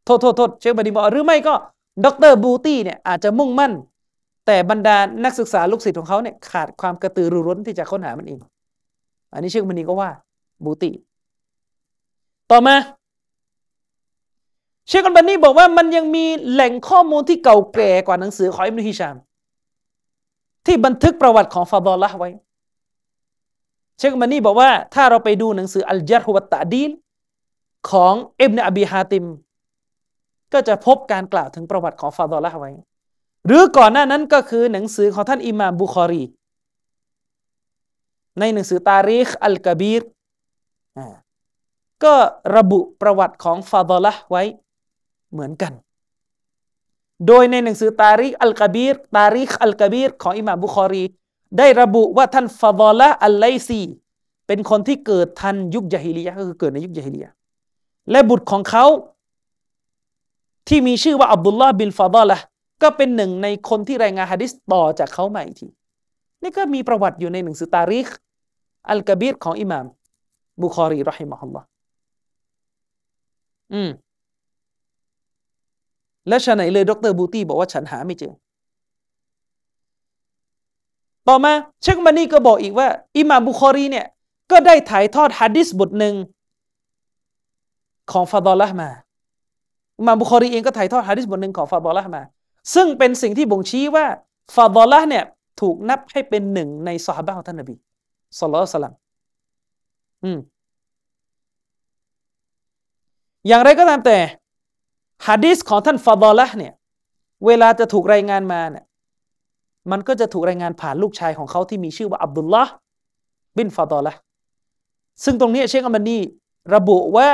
[0.04, 1.54] โทษโทษโทษเชคบดีบอกหรือไม่ก็
[2.04, 3.72] ดรบูตี้เนี่ยอาจจะมุ่งมั่น
[4.50, 8.40] แต่บรรดานักศึกษาลูกศิษย์ของเขาเนี่ยขาดความกระตือรือร้นที่จะค้นหามันเอง
[9.32, 10.10] อันนี้เชคบันีก็ว่า
[10.64, 10.94] บูตี้
[12.50, 12.76] ต่อมา
[14.88, 19.16] เชคบันนี่บอกว่ามันยังมีแหล่งข้อมูลที่เก่าแก่กว่าหนังสือของอิบนุฮิชาม
[20.66, 22.30] ที่บันทึกประวัติของฟาดอลละไว้
[23.98, 26.90] เชคมานี่บอกว่าถ้าเราไปดูหนังสืออัลจารฮุวัตตะดีล
[27.90, 29.24] ของอิบเนอบีฮาติม
[30.52, 32.72] ก็จะพบการกล่าวถึงประวัติของฟาดอลละไว้
[33.48, 36.22] หรือก่อนหน้านั้นก็คือหนังสือของท่านอิมามบุคอรี
[38.38, 40.02] ในหนังสือตาริคอัลกบีร
[42.04, 42.14] ก็
[42.56, 44.42] ระบุประวัติของฟาดอละไว้
[45.32, 45.72] เหมือนกัน
[47.26, 51.04] โดยในหนังสือตาริกอัลกบีรตาริกอัลกบีรของอิหม่ามบุคอรี
[51.58, 53.82] ได้ระบุว่าท่านฟาดอละอัลไลซี
[54.46, 57.30] เป็นคนที่เกิดทันยุคยาฮิลียะก็คือเกิดในยุคยาฮิลียะ
[58.10, 58.84] และบุตรของเขา
[60.68, 62.38] ที่มีชื่อว่าอับดุลลาห์บินฟาดอละ
[62.82, 65.68] ก็เป็นหนึ่งในคนที่รายงานฮะดิษต่อจากเขามาอีกที
[66.42, 68.08] นี่ก็มีประวัติอยู่ในหนังสือตาริก
[68.90, 69.86] อัลกบีรของอิหม่าม
[70.62, 71.66] บุคอรี رحمه الله
[73.72, 73.90] อืม
[76.28, 78.32] และชะไหนเลยดรบูตี้บอกว่าฉันหาไม่เจอ
[81.28, 84.06] ต่อมาเชคมานีก็บอกอีกว่า อิหม่ามบุคอรีเนี่ย
[84.50, 86.14] ก็ได้ถ่ายทอดฮะดิษบทหนึ่ง
[88.12, 88.88] ของฟาดอละมา
[89.98, 92.22] อิหม่ามบุคอรีเองก็ถ่ายทอดฮะดิษบทหนึ่งของฟาดอละมา
[92.74, 94.06] ซึ่งเป็นสิ่งที่บ่งชี้ว่า
[94.54, 95.24] ฟาดอละเนี่ย
[95.60, 97.74] ถูกนับให้เป็นหนึ่งในสหบะของท่านนบี
[98.38, 98.94] สุลต่านสลัม
[100.24, 100.38] อืม
[103.46, 104.18] อย่างไรก็ตามแต่
[105.26, 106.72] ฮะดีษของท่านฟาดอละเนี่ย
[107.46, 108.84] เวลาจะถูกรายงานมาเนี่ย
[109.90, 112.72] มันก็จะถูกรายงานผ่านลูกชายของเขาที่มีชื่อว่าอับดุลลาห์
[113.56, 114.12] บินฟาดอละ
[115.24, 116.18] ซึ่งตรงนี้เชคอัมบันี
[116.74, 117.30] ระบุว่า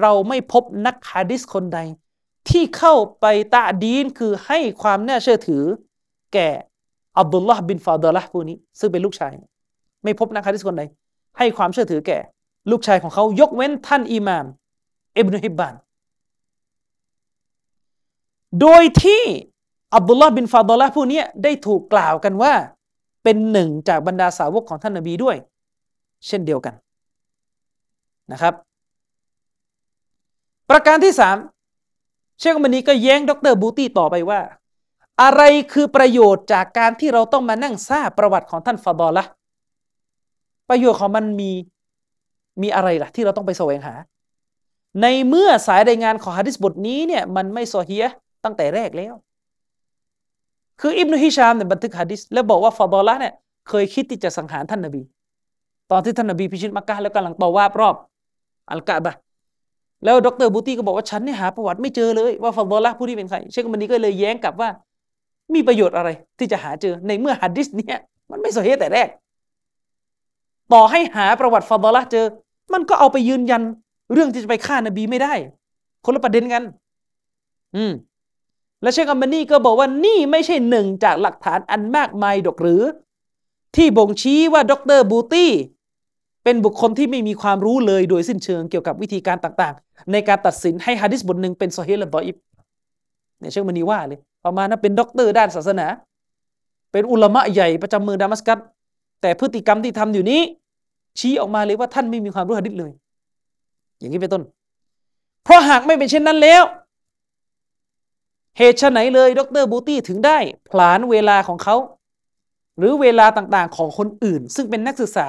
[0.00, 1.78] เราไม่พบนักฮะดิษคนใด
[2.50, 5.62] ที่เข้าไปตะดีนคือให้ความน่าเชื่อถือ
[6.34, 6.48] แก่
[7.18, 9.32] อับดุลลาห์บินฟาดละผู้นี้ ซึ่งเป็นลูกชาย
[10.04, 10.82] ไม่พบนักฮะดิษคนใด
[11.38, 12.18] ให้ความเชื่อถือแก่
[12.70, 14.46] ลูกชายของเขายกเว้นท่านอิหม่าม
[15.16, 15.74] อิบนุฮิบบาน
[18.60, 19.22] โดยที่
[19.94, 22.52] อับดุลลาห์บินฟาดละผู้นี้ได้ถูกกล่าวกันว่า
[23.24, 25.36] เป็นหนึ่งจากบรรดาสาวกของท่านนบีด้วย
[26.26, 26.74] เช่นเดียวกัน
[28.32, 28.54] นะครับ
[30.70, 31.36] ประการที่สาม
[32.38, 34.40] เชคมันนี้ก็แย้งดรบูตี้ต่อไปว่า
[35.22, 35.42] อะไร
[35.72, 39.24] คือประโยชน์จากการที่เราต้องมานั่งทราบประวัติของท่านฟาดอละ
[40.68, 41.50] ประโยชน์ของมันมี
[42.62, 43.94] มีอะไรล่ะ ที่เราต้องไปแสวงหา
[45.02, 48.06] ในเมื่อสายรายงานของฮะดิษบทนี้เนี่ยมันไม่โซเฮีย
[48.44, 49.14] ตั้งแต่แรกแล้ว
[50.80, 53.34] คืออิบนุฮิชามเนี่ยบันทึกฮะดิษแล้วบอกว่าฟาดอละเนี่ย
[53.68, 55.02] เคยคิดที่จะสังหารท่านนบี
[55.90, 57.96] ตอนที่ท่านนบีพิชิตมักกะแล้วกำลังต่อว่ารอบ
[58.70, 59.14] อัลกะบะ
[60.04, 64.68] แล้วดรบูตี้ก็บอกว่าฉันเนี่ยหาประวัติไม่เจอเลยว่าฟาดอละผู้ที่เป็นใครเชคมันนี้ก็เลยแย้งกลับว่า
[65.54, 67.98] มีประโยชน์อะไรที่จะหาเจอในเมื่อฮะดิษเนี่ย
[68.30, 69.08] มันไม่โซเฮียแต่แรก
[70.72, 72.26] ต่อให้หาประวัติฟาดอละเจอ
[72.72, 73.62] มันก็เอาไปยืนยัน
[74.12, 75.32] เรื่องที่จะไปฆ่านบีไม่ได้
[76.04, 76.62] คนละประเด็นกัน
[77.76, 77.92] อืม
[78.82, 82.82] และเชคอัมบานีก็บอกว่านี่ไม่ใช่หนึ่งจากหลักฐานอันมากมายดอกหรือ
[83.76, 85.50] ที่บ่งชี้ว่าดรบูตี้
[86.48, 92.36] เป็นบุคคลที่ไม่มีความรู้เลยโดยสิ้นเชิงเกี่ยวกับวิธีการต่างๆ ในการตัดสินให้ฮะดิษบทหนึ่งเป็นโซเฮลและดออิบ
[93.40, 95.86] เนี่ยเชคอัลบานีว่าเลยประมาณนั้นเป็นด็อกเตอร์ด้านศาสนา
[96.92, 98.58] เป็นอุลามะใหญ่ประจำเมืองดามัสกัส
[99.22, 100.40] แต่พฤติกรรมที่ทำอยู่นี้
[101.18, 102.92] ชี้ออกมาเลยว่าท่านไม่มีความรู้ฮะดิษเลย
[103.98, 104.42] อย่างนี้เป็นต้น
[105.44, 106.62] เพราะหากไม่เป็นเช่นนั้นแล้ว
[108.58, 110.38] เหตุไหนเลยดรบูตี้ถึงได้
[110.70, 111.76] ผลานเวลาของเขา
[112.78, 115.26] หรือเวลาต่างๆ ของคนอื่น ซึ่งเป็นนักศึกษา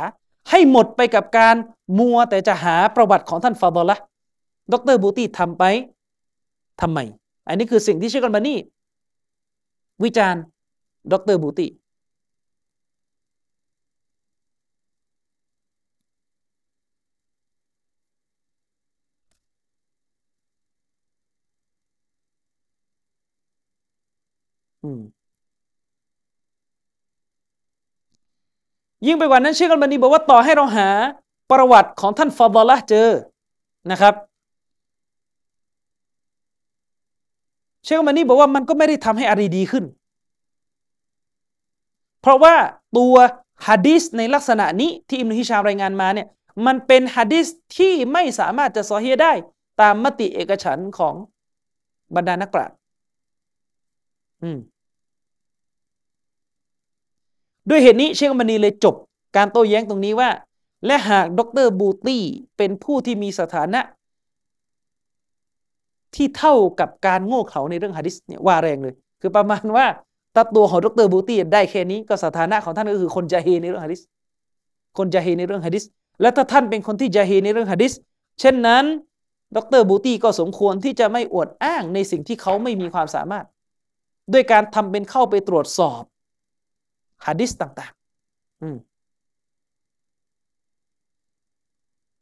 [0.52, 1.56] ให้หมดไปกับการ
[2.00, 3.98] มัวแต่จะหาประวัติของท่านฟาดอละ
[4.72, 5.64] ดรบูตี้ทำไป
[6.82, 7.00] ทำไม
[7.48, 8.58] อันนี้คือสิ่งที่เชคกันมานี่
[10.04, 10.42] วิจารณ์
[11.12, 11.70] ดรบูตี้
[29.06, 30.90] ยิ่งไปกว่านั้นเชคอัลบานีบอกว่าต่อให้เราหา
[31.52, 33.10] ประวัติของท่านฟาดอละเจอ
[33.92, 34.14] นะครับ
[37.84, 39.86] เชคอัลบานีบอกว่ามันก็ไม่ได้ทำให้อารีดีขึ้น
[42.22, 42.56] เพราะว่า
[42.98, 43.16] ตัว
[43.68, 46.28] ฮะดีสในลักษณะนี้ที่อิมนุฮิชามรายงานมาเนี่ย
[46.66, 47.48] มันเป็นฮะดีส
[47.78, 49.34] ที่ไม่สามารถจะซอฮีได้
[49.82, 51.16] ตามมติเอกฉันของ
[52.16, 52.76] บรรดานักปราชญ์
[54.44, 54.58] อืม
[57.70, 58.96] ด้วยเหตุนี้เชคมานีเลยจบ
[59.36, 60.30] การโต้แย้งตรงนี้ว่า
[60.86, 62.24] และหากดรบูตี้
[62.58, 63.82] เป็นผู้ที่มีสถานะ
[66.16, 69.86] ที่เท่ากับการโง่เขลาในเรื่องฮะดิษเนี่ยว่าแรงเลย คือประมาณว่า
[70.36, 74.02] ตัตัวของดรบูตี้ได้แค่นี้ก็สถานะของท่านก็คือคนจาฮีในเรื่องฮะดิษ
[74.98, 75.84] คนจาฮีในเรื่องฮะดิษ
[76.22, 77.94] และถ้าท่านเป็นคนที่จาฮีในเรื่องฮะดิษ
[78.40, 78.86] เช่นนั้น
[79.56, 83.46] ดรบูตี้ก็สมควรที่จะไม่อวดอ้างในสิ่งที่เขาไม่มีความสามารถ
[84.34, 86.02] ด้วยการทำเป็นเข้าไปตรวจสอบ
[87.28, 88.60] ฮะดิษต่างๆ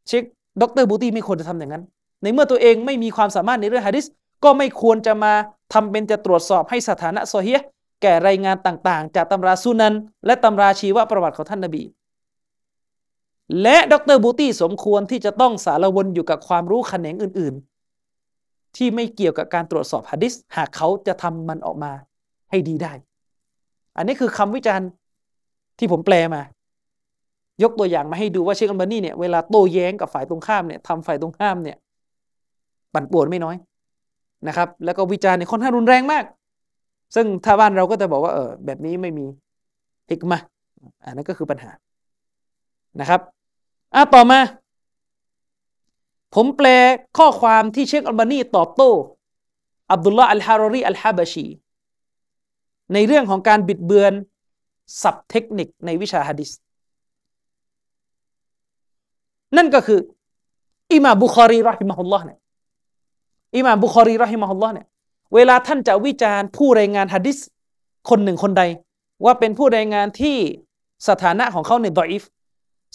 [0.07, 0.23] เช็ค
[0.61, 1.83] ดรบูตี้ไม่ควรจะทำอย่างนั้น
[2.23, 4.05] ในเมื่อตัวเองไม่มีความสามารถในเรื่องฮะดิษ
[4.43, 5.33] ก็ไม่ควรจะมา
[5.73, 7.59] ทำเป็นจะตรวจสอบให้สถานะโซเฮีย
[8.01, 9.93] แก่รายงานต่างๆ จากตำราซุนัน
[10.25, 11.83] และตำราชีวประวัติของท่านนบี
[13.61, 17.53] และดรบูตี้สมควรที่จะต้องสารวนอยู่กับความรู้แขนงอื่น
[18.15, 21.91] ๆ ที่ไม่เกี่ยวกับการตรวจสอบฮะดิษหากเขาจะทำมันออกมา
[22.49, 22.93] ให้ดีได้
[23.97, 24.87] อันนี้คือคำวิจารณ์
[25.79, 26.41] ที่ผมแปลมา
[27.63, 31.77] ยกตัวอย่างมาให้ดูว่าเชคอัลบานีเนี่ยเวลาโต้แย้งกับฝ่ายตรงข้ามเนี่ยทำฝ่ายตรงข้ามเนี่ย
[32.93, 33.55] ปั่นป่วนไม่น้อย
[34.47, 36.23] นะครับ แล้วก็วิจารณ์ในค่อนข้างรุนแรงมาก
[37.15, 39.25] ซึ่งถ้าบ้านเราก็จะบอกว่าเออแบบนี้ไม่มี
[40.09, 40.37] ฮิกมา
[41.03, 41.71] อันนั้นก็คือปัญหา
[42.99, 43.21] นะครับ
[43.95, 44.39] อะต่อมา
[46.35, 46.67] ผมแปล
[47.17, 48.89] ข้อความที่เชคอัลบานีตอบโต้
[49.91, 51.45] อับดุลลาห์อัลฮารอรีอัลฮาบาชี
[52.93, 54.13] ในเรื่องของการบิดเบือน
[55.03, 56.49] ศัพท์เทคนิคในวิชาฮะดิษ
[59.57, 59.99] นั่นก็คือ
[60.93, 62.39] อิมาบุคอรีรอฮิมะฮุลลอฮ์เนี่ย
[63.57, 64.87] อิมาบุคอรีรอฮิมะฮุลลอฮ์เนี่ย
[65.35, 67.37] เวลาท่านจะวิจารณ์ผู้รายงานฮะดิษ
[68.09, 68.63] คนหนึ่งคนใด
[69.25, 70.37] ว่าเป็นผู้รายงานที่
[71.07, 72.23] สถานะของเขาในดออิฟ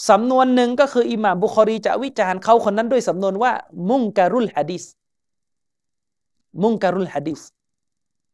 [0.09, 3.53] สำนวนหนึ่งก็คืออิหม่ามบุคอรีจะวิจารณ์เขาคนนั้นด้วยสำนวนว่า
[3.91, 4.85] มุงการุลฮะดิษ
[6.62, 7.41] มุงการุลฮะดิษ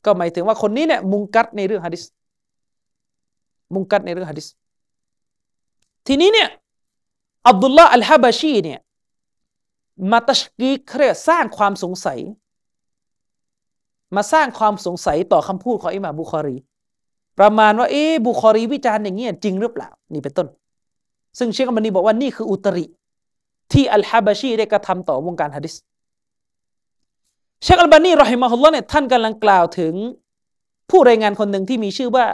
[0.08, 2.02] ก็หมายถึงว่าคนนี้เนี่ยมุงกัดในเรื่องฮะดิษ
[3.74, 4.46] มุงกัดในเรื่องฮะดิษ
[6.06, 6.48] ทีนี้เนี่ย
[7.48, 8.78] อับดุลลาห์อัลฮะบาชีเนี่ย
[10.12, 12.18] มาตัชกีเครียสร้างความสงสัย
[14.16, 16.56] มาสร้างความสงสัยต่อคำพูดของอิหม่ามบุคอรี
[17.38, 20.48] ประมาณว่าเอ๊บุคอรีวิจารณ์อย่างเงี้ยจริงหรือเปล่า นี่เป็นต้น
[21.38, 22.84] ซึ่งเชคอัลบานีบอกว่านี่คืออุตริ
[23.72, 25.74] ที่อัลฮะบาชีได้กระทำต่อวงการฮะดิษ
[27.62, 29.94] เชคอัลบานี رحمه الله เนี่ยท่านกำลังกล่าวถึง
[30.90, 32.26] ผู้รายงานคนหนึ่งที่มีชื่อว่า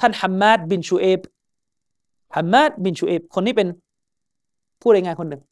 [0.00, 1.20] ท่านฮัมมาดบินชูเอฟ
[2.36, 3.68] ฮัมมาดบินชูเอฟคนนี้เป็น
[4.82, 5.42] ผู้รายงานคนหนึ่ง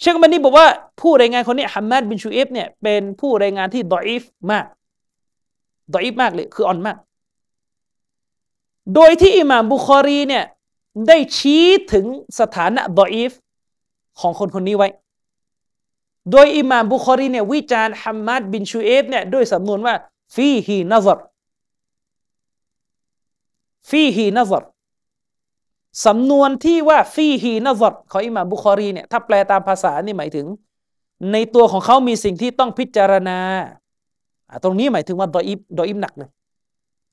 [0.00, 0.66] เชคอัลบานีบอกว่า
[1.00, 4.64] ผู้รายงานคนนี้ฮัมมาดบินชูเอฟเนี่ยเป็นผู้รายงานที่ดออีฟมาก
[5.94, 6.96] ดออีฟมากเลยคืออ่อนมาก
[8.94, 10.44] โดยที่อิหม่ามบุคอรีเนี่ย
[11.08, 12.06] ได้ชี้ถึง
[12.38, 13.32] สถานะดออีฟ
[14.20, 14.88] ของคนคนนี้ไว้
[16.30, 19.94] โดยอิหม่ามบุคอรีเนี่ยวิจารณ์ฮัมมัดบินชูเอฟเนี่ยด้วยสำนวนว่า
[20.34, 21.18] فيه نظر
[23.88, 24.64] فيه نظر
[26.06, 30.46] สำนวนที่ว่าฟีฮีนัซรของอิหม่ามบุคอรีเนี่ยถ้าแปลตามภาษานี่หมายถึง
[31.32, 33.38] ในตัวของเขามีสิ่งที่ต้องพิจารณา
[34.64, 36.30] ตรงนี้หมายถึงว่าดออิบดออิบหนักเลย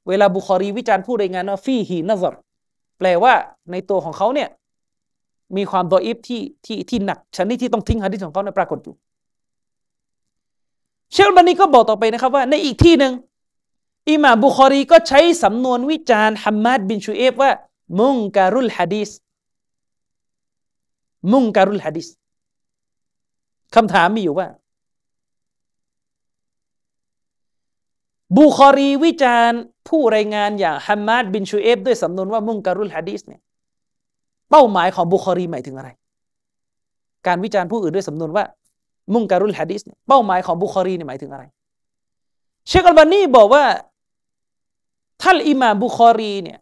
[0.07, 2.35] เวลาบุคอรีวิจารณ์ผู้รายงานว่าฟีฮีนัซร
[2.97, 3.33] แปลว่า
[3.71, 4.49] ในตัวของเขาเนี่ย
[5.57, 8.95] มีความดออิฟที่ที่ที่หนักชนิดที่ต้องทิ้งฮะดิษของเขาในปรากฏอยู่
[11.13, 13.13] เชลบันนี้ก็บอกต่อไปนะครับว่าในอีกที่หนึ่ง
[14.09, 17.51] อิหม่ามบุคอรีก็ใช้สำนวนวิจารณ์ฮัมมัดบินชูเอฟว่า
[17.99, 22.07] منكر الحديث منكر الحديث
[23.75, 24.47] คำถามมีอยู่ว่า
[28.37, 33.41] บุคอรีวิจารณ์ผู้รายงานอย่างฮัมมัดบินชูเอฟด้วยสำนวนว่าمنكر الحديث เนี่ย
[34.49, 35.89] เป้าหมายของบุคอรีหมายถึงอะไร
[37.27, 38.43] การวิจารณ์ผู้อื่นด้วยสำนวนว่า
[39.13, 41.43] มุงการุลฮะดีสเนี่ยเป้าหมายของบุคอรีเนี่ยหมายถึงอะไร
[42.67, 43.63] เชคอัลบานีบอกว่า
[45.21, 46.57] ท่านอิหม่ามบุคอรีเนี่ย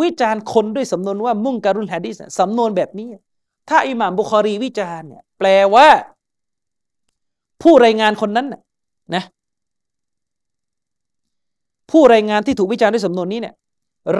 [0.00, 3.08] วิจารณ์คนด้วยสำนวนว่ามุงการุลฮะดีสสำนวนแบบนี้
[3.68, 5.88] ถ้าอิหม่ามบุคอรีวิจารณ์เนี่ยแปลว่า
[7.62, 8.46] ผู้รายงานคนนั้น
[9.14, 9.24] นะ
[11.90, 13.54] ผู้รายงานที่ถูกวิจารณ์ด้วยสำนวนนี้เนี่ย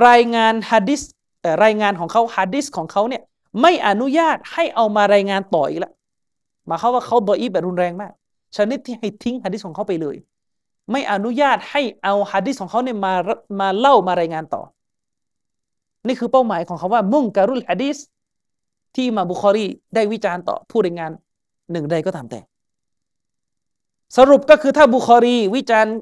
[0.07, 1.01] รายงานฮะดิษ
[1.65, 3.23] รายงานของเขาฮะดิษของเขาเนี่ย
[3.61, 5.93] ไม่อนุญาตให้เอามารายงานต่ออีกแล้ว
[6.71, 8.13] มาเขาว่าเขาดออีแบบรุนแรงมาก
[8.57, 10.17] ชนิดที่ให้ทิ้งฮะดิษของเขาไปเลย
[10.91, 13.15] ไม่อนุญาตให้เอาฮะดิษของเขาเนี่ยมา
[13.61, 14.63] มาเล่ามารายงานต่อ
[16.07, 17.97] นี่คือเป้าหมายของเขาว่ามุ่งการุลฮะดิษ
[18.97, 21.11] ที่มาบุคอรีได้วิจารณ์ต่อผู้รายงาน
[21.73, 22.41] หนึ่งใดก็ตามแต่
[24.17, 25.95] สรุปก็คือถ้าบุคอรีวิจารณ์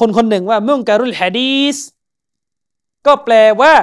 [0.00, 1.76] คนคนหนึ่งว่ามุ่งการุลฮะดีส
[3.06, 3.74] ก็แปลว่า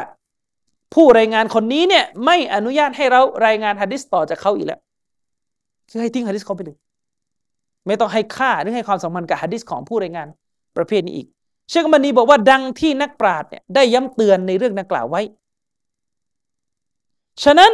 [0.94, 4.80] ผู้รายงานคนนี้เนี่ยไม่อนุญาตให้เรารายงานฮะดิษต่อจากเขาอีกแล้ว
[5.92, 6.78] คือให้ทิ้งฮะดิษเขาไปเลย
[7.88, 10.28] ไม่ต้องให้ค่าหรือให้ความสำคัญกับฮะดิษของผู้รายงาน
[10.78, 11.28] ประเภทนี้อีก
[11.70, 15.22] เชคอัลบานีบอกว่าดังที่นักปราชญ์เนี่ยได้ย้ำเตือนในเรื่องดังกล่าวไว้
[17.44, 17.72] ฉะนั้น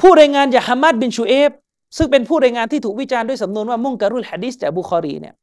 [0.00, 1.50] ผู้รายงานอย่างฮัมมัดบินชูเอฟ
[1.96, 5.34] ซึ่งเป็นผู้รายงานที่ถูกวิจารณ์ด้วยสำนวนว่าمنكر الحديثจากบุคอรีเนี่ย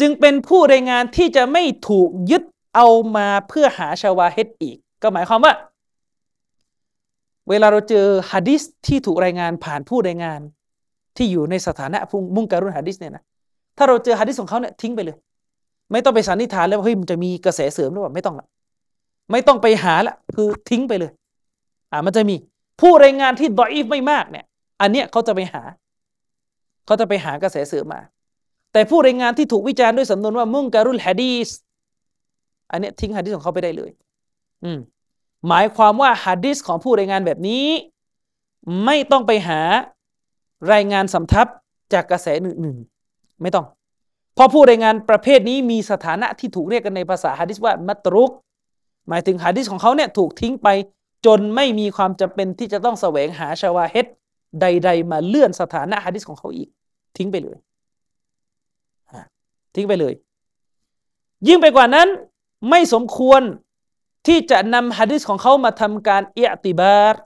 [0.00, 2.42] จึงเป็นผู้รายงานที่จะไม่ถูกยึด
[2.76, 5.52] เอามาเพื่อหาชาวาเฮดอีก ก็หมายความว่า
[7.48, 10.40] เวลาเราเจอฮะดิษที่ถูกรายงานผ่านผู้รายงาน
[11.16, 11.98] ที่อยู่ในสถานะ
[12.36, 13.22] มุ่งการุนฮะดิษเนี่ยนะ
[13.76, 15.16] ถ้าเราเจอฮะดิษของเขาเนี่ยทิ้งไปเลย
[15.92, 18.46] ไม่ต้องไปสันนิษฐานแล้วว่าเฮ้ยมันจะมีกระแสเสริมหรือเปล่าไม่ต้องละ
[19.32, 21.10] ไม่ต้องไปหาละคือทิ้งไปเลย
[21.92, 22.36] อ่ามันจะมี
[22.80, 24.44] ผู้รายงานที่ดออีฟไม่มากเนี่ย
[24.80, 25.62] อันเนี้ยเขาจะไปหา
[26.86, 28.00] เขาจะไปหากระแสเสริมมา
[28.72, 31.48] แต่ผู้รายงานที่ถูกวิจารณ์ด้วยสำนวนว่ามุ่งการุลฮะดีส
[32.70, 33.90] อันเนี้ยทิ้งฮะดีสของเขาไปได้เลย
[34.64, 34.78] อืม
[35.48, 37.66] หมายความว่าฮะดีสของผู้รายงานแบบนี้
[38.84, 39.60] ไม่ต้องไปหา
[40.72, 41.46] รายงานสำทับ
[41.92, 43.66] จากกระแสหนึ่งๆไม่ต้อง
[44.34, 48.30] เพราะผู้รายงานประเภทนี้มีสถานะที่ถูกเรียกกันในภาษาฮะดิษว่ามัตรุก
[49.08, 50.68] หมายถึงฮะดิษของเขาเนี่ยถูกทิ้งไป
[51.26, 54.06] จนไม่มีความจำเป็นที่จะต้องแสวงหาชาวาเฮด
[54.60, 56.68] ใด ๆ มาเลื่อนสถานะฮะดิษของเขาอีก
[57.16, 57.58] ทิ้งไปเลย
[59.74, 60.14] ทิ้งไปเลย
[61.48, 62.08] ยิ่งไปกว่านั้น
[62.70, 63.42] ไม่สมควร
[64.26, 67.20] ที่จะนำฮะดิษของเขามาทำการเอียติบาร์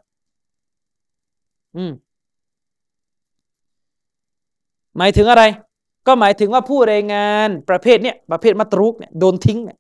[1.77, 1.93] อืม
[4.99, 5.45] หมายถึงอะไร
[6.07, 9.79] ก็หมายถึงว่าผู้รายงานประเภทเนี้ยประเภทมัตรุกเนี่ยโดนทิ้งเนี่ย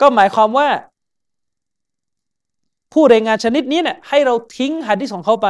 [0.00, 0.68] ก็หมายความว่า
[2.92, 5.48] ผู้รายงานชนิดนี้เนี่ยให้เราทิ้งฮะดิษของเขาไป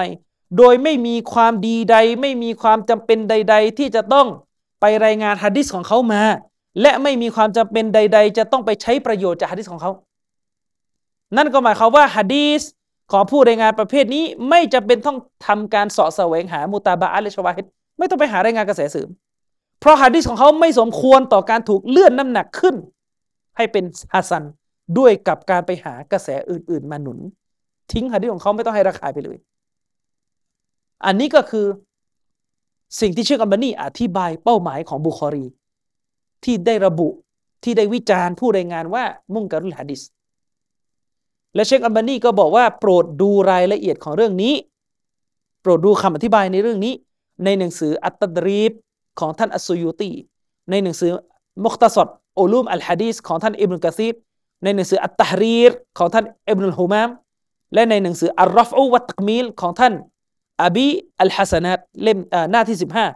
[0.56, 4.26] โดยไม่มีความดีใด ไม่มีความจำเป็นใด ๆ ที่จะต้อง
[4.80, 6.22] ไปรายงานฮะดิษของเขามา
[6.80, 9.90] และไม่มีความจำเป็นใด ๆ จะต้องไปใช้ประโยชน์จากฮะดิษของเขา
[11.36, 12.62] นั่นก็หมายความว่าฮะดีษ
[13.12, 17.66] ของผู้รายงานประเภทนี้ไม่จะเป็นต้องทำการสาะแสวงหามุตาบะอัลชวาฮิด
[17.98, 19.08] ไม่ต้องไปหารายงานกระแสเสริม
[19.80, 22.76] เพราะฮะดิษของเขาไม่สมควรต่อการถูกเลื่อนน้ำหนักขึ้น
[23.56, 24.44] ให้เป็นฮัสัน
[24.98, 27.18] ด้วยกับการไปหากระแสอื่น ๆ มาหนุน
[27.92, 29.36] ทิ้งฮะดิษของเขาไม่ต้องให้ราคาไปเลย
[31.06, 31.66] อันนี้ก็คือ
[33.00, 35.46] สิ่งที่เชคอัมบานี่อธิบายเป้าหมายของบุคอรี
[36.44, 37.08] ที่ได้ระบุ
[37.64, 40.00] ที่ได้วิจารณ์ผู้รายงานว่ามุ่งการุลฮะดิษ
[41.58, 44.54] และเชคอัมบานีก็บอกว่าโปรดดูรายละเอียดของเรื่องนี้
[45.62, 46.94] โปรดดูคำอธิบายในเรื่องนี้
[47.44, 48.72] ในหนังสืออัตตดรีบ
[49.20, 50.10] ของท่านอัสซุยูตี
[50.70, 51.10] ในหนังสือ
[51.64, 54.14] มุคตสดอุลูมอัลฮะดีษของท่านอิบนุกะซีร
[54.64, 57.08] ในหนังสืออัตตฮรีรของท่านอิบนุลฮุมาม
[57.74, 59.94] และในหนังสืออัลรฟอูวัตตกมีลของท่าน
[60.64, 60.86] อบี
[61.20, 62.18] อัลฮัสนัดเล่ม
[62.52, 63.06] หน้าที่สิบห้า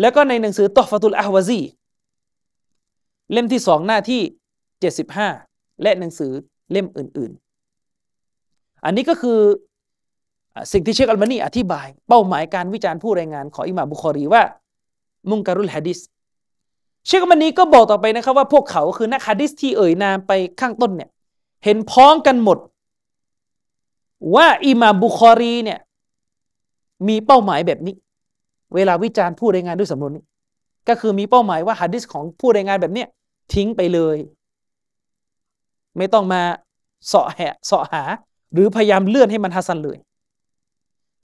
[0.00, 1.60] แล้วก็ในหนังสือตอฟตุลอะฮวาซี
[3.32, 4.22] เล่มที่สองหน้าที่
[4.80, 5.28] เจ็ดสิบห้า
[5.82, 6.32] และหนังสือ
[6.72, 7.43] เล่มอื่นๆ
[8.84, 9.38] อันนี้ก็คือ
[10.72, 14.42] สิ่งที่เชคอัลมานีอธิบาย เป้าหมายการวิจารณ์ผู้รายงานของอิหม่าบุคอรีว่า
[15.30, 15.98] มุงการุลฮะดิษ
[17.06, 21.10] เชคอัลมานีก็บอกต่อไปนะครับว่าพวกเขาคือนักฮะดิษที่เอ่ยนามไปข้างต้นเนี่ย
[21.64, 22.58] เห็นพ้องกันหมด
[24.34, 25.78] ว่าอิหม่าบุคอรีเนี่ย
[27.08, 27.94] มีเป้าหมายแบบนี้
[28.74, 30.24] เวลาวิจารณ์ผู้รายงานด้วยสำนวนนี้
[30.88, 33.08] ก็คือมีเป้าหมายว่าฮะดิษของผู้รายงานแบบเนี้ย
[33.54, 34.16] ทิ้งไปเลย
[35.96, 36.42] ไม่ต้องมา
[37.06, 38.02] เสาะแหะเสาะหา
[38.54, 39.98] หรือพยายามเลื่อนให้มันฮัสันเลย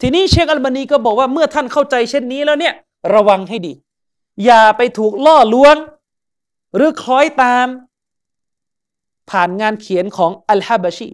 [0.00, 2.74] ทีนี้เชคอัลบานีก็บอกว่าเมื่อท่านเข้าใจเช่นนี้แล้วเนี่ย
[3.14, 3.72] ระวังให้ดี
[4.44, 5.76] อย่าไปถูกล่อลวง
[6.76, 7.66] หรือคล้อยตาม
[9.30, 11.08] ผ่านงานเขียนของอัลฮะบาชี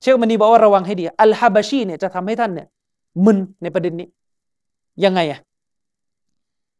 [0.00, 2.68] เชคมานีบอกว่าระวังให้ดี อัลฮะบาชีเนี่ยจะทำให้ท่านเนี่ย
[3.24, 4.08] มึนในประเด็นนี้
[5.04, 5.40] ยังไงอะ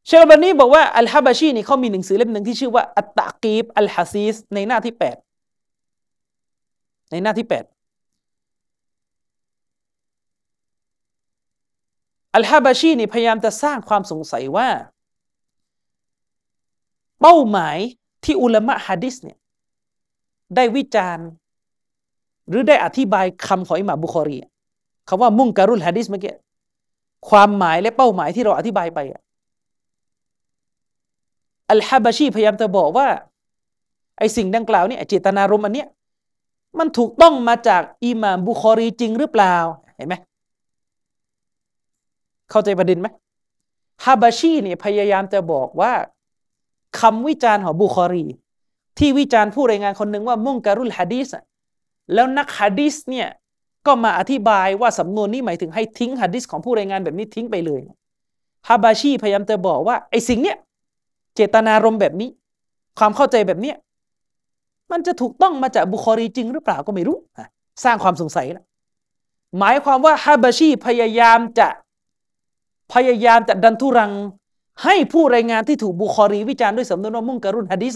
[0.06, 5.16] เชคมานีบอกว่าอัลฮะบาชีนี่เขามีหนังสือเล่มหนึ่งที่ชื่อว่าอัตตะกีบอัลฮะซีสในหน้าที่แปด
[7.12, 7.64] ในหน้าที่แปด
[12.34, 14.68] อัลฮะบาชีนี่พยายามจะสร้างความสงสัยว่า
[17.20, 17.76] เป้าหมาย
[18.24, 19.38] ที่อุลามะฮะดิษเนี่ย
[20.56, 21.26] ได้วิจารณ์
[22.48, 24.38] หรือได้อธิบายคำของอิหม่าบุคอรี
[25.08, 26.34] คำว่ามุ่งการุลฮะดิษเมื่อกี้
[27.28, 28.98] ความหมายและเป้าหมายที่เราอธิบายไป
[31.70, 33.08] อัลฮะบาชีพยายามจะบอกว่า
[34.18, 35.88] ไอสิ่งดังกล่าวนี่เจตนารมณ์อันเนี้ย
[36.78, 39.56] มันถูกต้องมาจากอิหม่ามบุคอรีจริงหรือเปล่า
[39.96, 40.14] เห็นไหม
[42.50, 43.08] เข้าใจประเด็นไหม
[44.04, 45.92] ฮาบาชีเนี่ยพยายามจะบอกว่า
[47.00, 48.24] คำวิจารณ์ของบุคอรี
[48.98, 51.28] ที่วิจารณ์ผู้รายงานคนหนึ่งว่ามุ่งการุลฮะดีษ
[52.14, 53.28] แล้วนักฮะดิษเนี่ย
[53.86, 57.80] ก็มาอธิบายว่าสำนวนนี้หมายถึงให้ทิ้งฮะดิษของผู้รายงานแบบนี้ทิ้งไปเลย
[58.68, 60.56] ฮาบาชีพยายามจะบอกว่าไอ้สิ่งเนี้ย
[61.34, 62.30] เจตนารมณ์แบบนี้
[62.98, 63.76] ความเข้าใจแบบเนี้ย
[64.92, 67.16] มันจะถูกต้องมาจากบุคอรีจริงหรือเปล่าก็ไม่รู้
[67.84, 68.64] สร้างความสงสัยนะ
[69.58, 71.68] หมายความว่าฮาบาชีพยายามจะ
[72.92, 74.12] พยายามจะดันทุรัง
[74.84, 77.94] ให้ผู้รายงานที่ถูกบุคอรีวิจารณ์ด้วยสำนวนว่ามุ่งกรุนฮะดิษ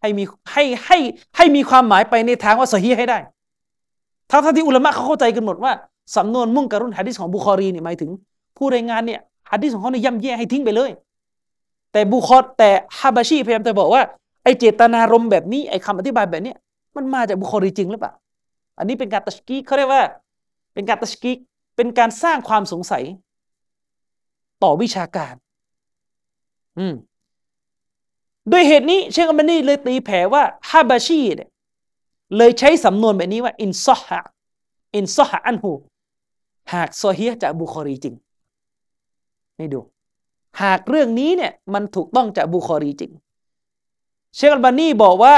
[0.00, 0.98] ให้มีให้ให้
[1.36, 3.18] ให้มีความหมายไปในทางว่าสฮีให้ได้
[4.30, 5.72] ทั้งทที่อุลามะเขาเข้าใจกันหมดว่า
[6.16, 8.10] สำนวนมุ่งกรุนฮะดิษของบุคอรีเนี่ยหมายถึง
[8.56, 10.90] ผู้รายงานเนี่ยฮะดิษของเขาเนี่ยย่ำแย่ให้ทิ้งไปเลย
[11.92, 14.02] แต่บุคอแต่ฮาบาชีพยายามจะบอกว่า
[14.44, 16.54] ไอเจตนารมณ์แบบนี้ไอคำอธิบายแบบนี้
[16.96, 18.12] มันมาจากบุคอรีจริงหรือเปล่า
[18.78, 20.02] อันนี้เป็นการตัชกีเขาเรียกว่า
[20.74, 21.32] เป็นการตัชกี
[21.76, 23.04] เป็นการสร้างความสงสัย
[24.62, 25.34] ต่อวิชาการ
[26.78, 26.94] อืม
[28.52, 31.48] ด้วยเหตุนี้เชคอัลบานีเลยตีแผ่ว่าฮาบาชีเนี่ย
[32.36, 34.20] เลยใช้สำนวนแบบนี้ว่าอินซอฮะ
[34.94, 35.72] อินซอฮะอันหู
[36.72, 38.14] หากโซอฮีจากบุคอรีจริง
[39.58, 39.80] นี่ดู
[40.62, 43.12] หากเรื่องนี้เนี่ยมันถูกต้องจากบุคอรีจริง
[44.34, 45.36] เชคอัลบานีบอกว่า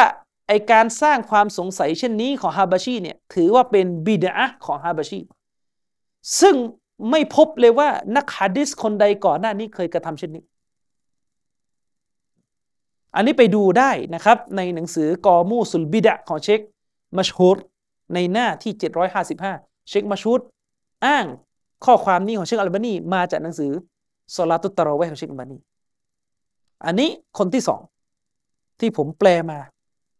[0.49, 5.21] ไอ้การสร้างความสงสัยเช่นนี้ของฮาบาชีเนี่ยถือว่าเป็นบิดอะฮ์ของฮาบาชี
[6.41, 6.55] ซึ่ง
[7.11, 10.43] ไม่พบเลยว่านักฮะดิษคนใดก่อนหน้านี้เคยกระทำเช่นนี้
[13.15, 16.61] อันนี้ไปดูได้นะครับ ในหนังสือกอมูสุลบิดะของเชค
[17.17, 17.59] มัชฮูด
[18.15, 18.73] ในหน้าที่
[19.33, 20.41] 755 เชคมัชฮูด
[21.05, 21.25] อ้าง
[21.85, 23.73] ข้อความนี้ของเชคอัลบานีมาจากหนังสือ
[24.35, 25.59] สลาตุตตะรอเวของเชคอัลบานี
[26.85, 27.81] อันนี้คนที่สอง
[28.81, 29.59] ที่ผมแปลมา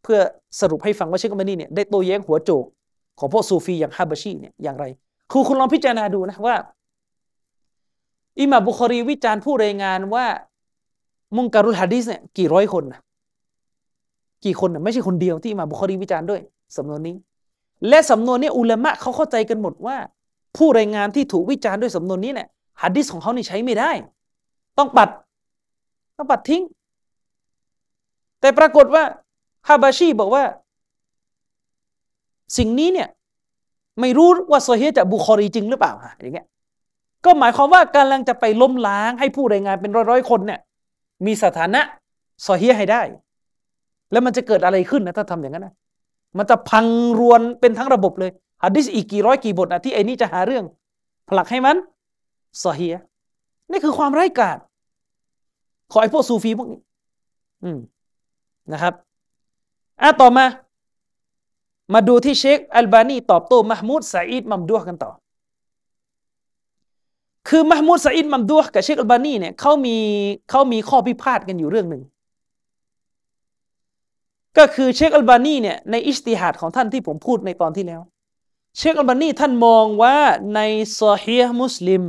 [0.03, 0.19] เพื่อ
[0.59, 2.65] สรุปให้ฟังว่าเชคอัลบานีเนี่ยได้โต้แย้งหัวโจก
[3.19, 4.85] ของพวกซูฟีอย่างฮาบชีเนี่ยอย่างไร
[5.31, 6.55] คือคุณลองพิจารณาดูนะว่า
[8.39, 10.25] อิหม่าบุคอรีวิจารณ์ผู้รายงานว่า
[11.35, 12.99] มุงการุลฮะดีสเนี่ยกี่ร้อยคนนะ
[14.45, 16.41] กี่คนนะไม่ใช่คนเดียวที่อิหม่าบุคอรีวิจารณ์ด้วย
[16.77, 17.15] สำนวนนี้
[17.89, 19.97] และสำนวนนี้อุลามะเขาเข้าใจกันหมดว่า
[20.57, 22.47] ผู้รายงานที่ถูกวิจารณ์ด้วยสำนวนนี้เนี่ย
[22.81, 23.91] ฮะดิษของเขานี่ใช้ไม่ได้
[24.77, 25.09] ต้องปัด
[26.17, 26.63] ต้องปัดทิ้ง
[28.41, 29.03] แต่ปรากฏว่า
[29.67, 30.43] ฮาบาชีบอกว่า
[32.57, 33.07] สิ่งนี้เนี่ย
[33.99, 36.47] ไม่รู้ว่าโซเฮจะบุคอรีจริงหรือเปล่าอย่างเงี้ย
[37.25, 40.59] ก็หมายความว่ากำลังจะไปล้มล้างให้ผู้รายงานเป็นร้อยๆคนเนี่ย
[41.25, 41.81] มีสถานะ
[42.43, 43.01] โซเฮให้ได้
[44.11, 45.73] แล้วมันจะเกิดอะไรขึ้นนะถ้าทำอย่างนั้นนะ
[46.37, 46.85] มันจะพัง
[47.19, 48.31] รวนเป็นทั้งระบบเลย
[48.63, 50.63] ฮะดิษอีกกี่ร้อยกี่บทนะที่ไอ้นี่จะหาเรื่อง
[51.29, 51.77] ผลักให้มัน
[52.59, 52.87] โซอฮี
[53.71, 54.57] นี่คือความไร้กาศ
[55.91, 56.81] ขอไอ้พวกซูฟีพวกนี้
[57.63, 57.77] อืม
[58.73, 58.93] นะครับ
[60.01, 60.45] อะต่อมา
[61.93, 65.11] มาดูที่เชคอัลบานีตอบโต้มหมูดซาอิดมัมดัวกันต่อ
[67.47, 69.95] คือมหมูดซาอิดมัมดัวกับเชคอัลบานีเนี่ยเขามี
[70.49, 72.03] เขามีข้อพิพาทกันอยู่เรื่องหนึ่ง
[74.57, 78.01] ก็คือเชคอัลบานีเนี่ยในอิสติฮัดของท่านที่ผมพูดในตอนที่แล้ว
[78.77, 80.17] เชคอัลบานีท่านมองว่า
[80.55, 80.59] ใน
[80.99, 82.03] ซอฮีมุสลิม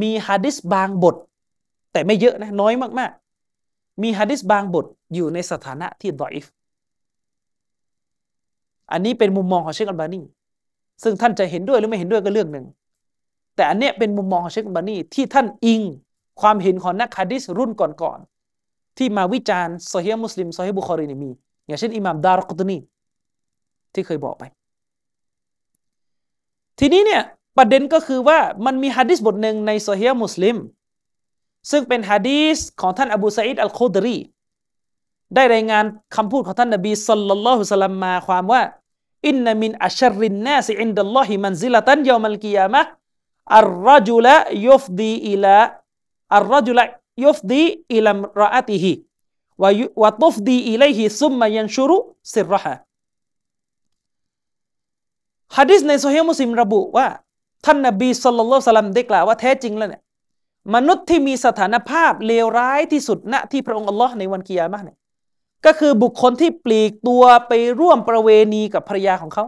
[0.00, 1.16] มีฮะดิษบางบท
[1.92, 6.44] แต่ไม่เยอะนะน้อยมากๆ มีฮะดิษบางบท อยู่ในสถานะที่ดออีฟ
[8.92, 10.22] อันนี้เป็นมุมมองของเชคอัลบานี
[11.02, 12.66] ซึ่งท่านจะเห็นด้วยหรือไม่เห็นด้วยก็เรื่องหนึ่ง
[13.56, 15.82] แต่อันเนี้ยเป็นมุมมองของเชคอัลบานีที่ท่านอิง
[16.40, 21.30] ความเห็นของนักฮะดิษรุ่นก่อนๆที่มาวิจารณ์ซอฮีมุสลิมซอฮีบุคอรีนี่มี
[21.66, 22.78] อย่างเช่นอิหม่ามดารกุตนี
[23.94, 24.42] ที่เคยบอกไป
[26.78, 27.22] ทีนี้เนี่ย
[27.56, 30.56] ประเด็นก็คือว่ามันมีฮะดิษบทหนึ่งในโซฮีมุสลิม
[31.70, 34.16] ซึ่งเป็นฮะดีษของท่านอบูซัยดอัลโคดรี
[35.34, 35.84] ได้รายงาน
[36.16, 38.62] คำพูดของท่านนบีصلى الله عليه وسلم มาความว่า
[39.28, 44.28] إن من أشر الناس عند الله منزلة يوم القيامة الرجل
[44.66, 46.80] يفضي إلى الرجل
[47.24, 47.64] ยุฟดี
[47.94, 48.92] อิลามรอติฮิ
[50.02, 51.96] วะตุฟดีอิเลฮิซุมมายันชุรุ
[52.34, 52.74] สิรรฮะ
[55.56, 57.06] ฮะดิษในโซเฮีมุสลิมระบุว่า
[57.64, 60.02] ท่านนบีสุลต่านสลัมได้กล่าวว่าแท้จริงแล้วเนี่ย
[60.74, 64.96] มนุษย์ที่มีสถานภาพเลวร้ายที่สุดณที่พระองค์อัลลอฮ์ในวันกิยามะเนี่ย
[65.64, 69.44] ก็คือบุคคลที่ปลีกตัวไปร่วมประเวณีกับภรรยาของเขา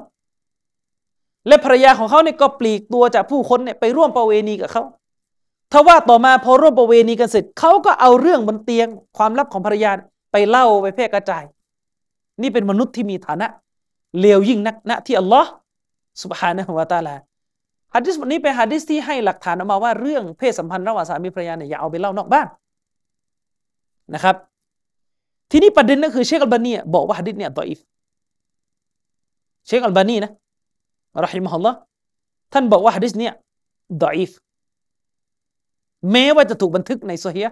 [1.49, 4.83] และภรรยาของเขาเนี่ยก็ปลีกตัวจากผู้คนเนี่ยไปร่วมประเวณีกับเขา
[5.73, 9.91] ถ้าว่าต่อมาพอร่วมประเวณีกันเสร็จเขาก็เอาเรื่องบนเตียงความลับของภรรยา
[10.33, 11.45] ไปเล่าไปแพร่กระจาย
[12.43, 13.47] นี่เป็นมนุษย์ที่มีฐานะ
[14.21, 15.51] เลวยิ่งนักณที่อัลลอฮ์
[16.23, 17.15] سبحانه وتعالى
[17.95, 22.47] ฮะดิษบทนี้เป็นฮะดิษที่ให้หลักฐานออกมาว่าเรื่องเพศสัมพันธ์ระหว่างสามีภรรยาเนี่ยอย่าเอาไปเล่านอกบ้าน
[24.15, 24.37] นะครับ
[25.51, 27.79] ทีนี้ประเด็นก็คือเชคอัลบานีบอกว่าฮะดิษเนี่ยضعيف
[29.67, 30.31] เชคอัลบานีนะ
[31.25, 31.79] رحمه الله
[32.53, 33.33] ท่านบอกว่าฮะดิษเนี่ย
[34.03, 34.31] ضعيف
[36.13, 37.49] แม้ว่าจะถูกบันทึกในโซเฮีย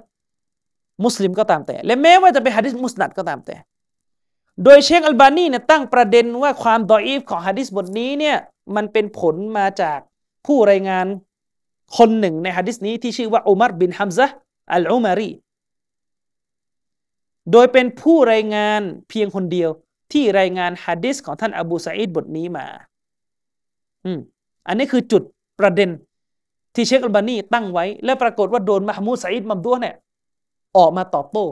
[1.05, 3.57] มุสลิมก็ตามแต่ และแม้ว่าจะเป็นฮะดิษمسند ก็ตามแต่
[4.65, 8.37] โดยเชคอัลบานีเนี่ยตั้งประเด็นว่าความ ضعيف ของฮะดิษบทนี้เนี่ย
[8.77, 9.99] มันเป็นผลมาจาก
[10.47, 11.07] ผู้รายงาน
[11.99, 14.27] คนหนึ่งในฮะดิษนี้ที่ชื่อว่าอุมัรบินฮัมซะ
[14.73, 15.31] อัลอุมารี
[17.53, 19.71] โดยเป็นผู้รายงานเพียงคนเดียว
[20.13, 22.67] ที่รายงานฮะดิษของท่านอบูซาอิดบทนี้มา
[24.05, 24.19] อืม
[24.69, 25.23] อันนี้คือจุด
[25.61, 25.91] ประเด็น
[26.75, 29.95] ที่เชคอัลบานีตั้งไว้ และปรากฏว่าโดนมหมูดซาอิดมัมดัวเนี่ย
[30.77, 31.45] ออกมาตอบโต้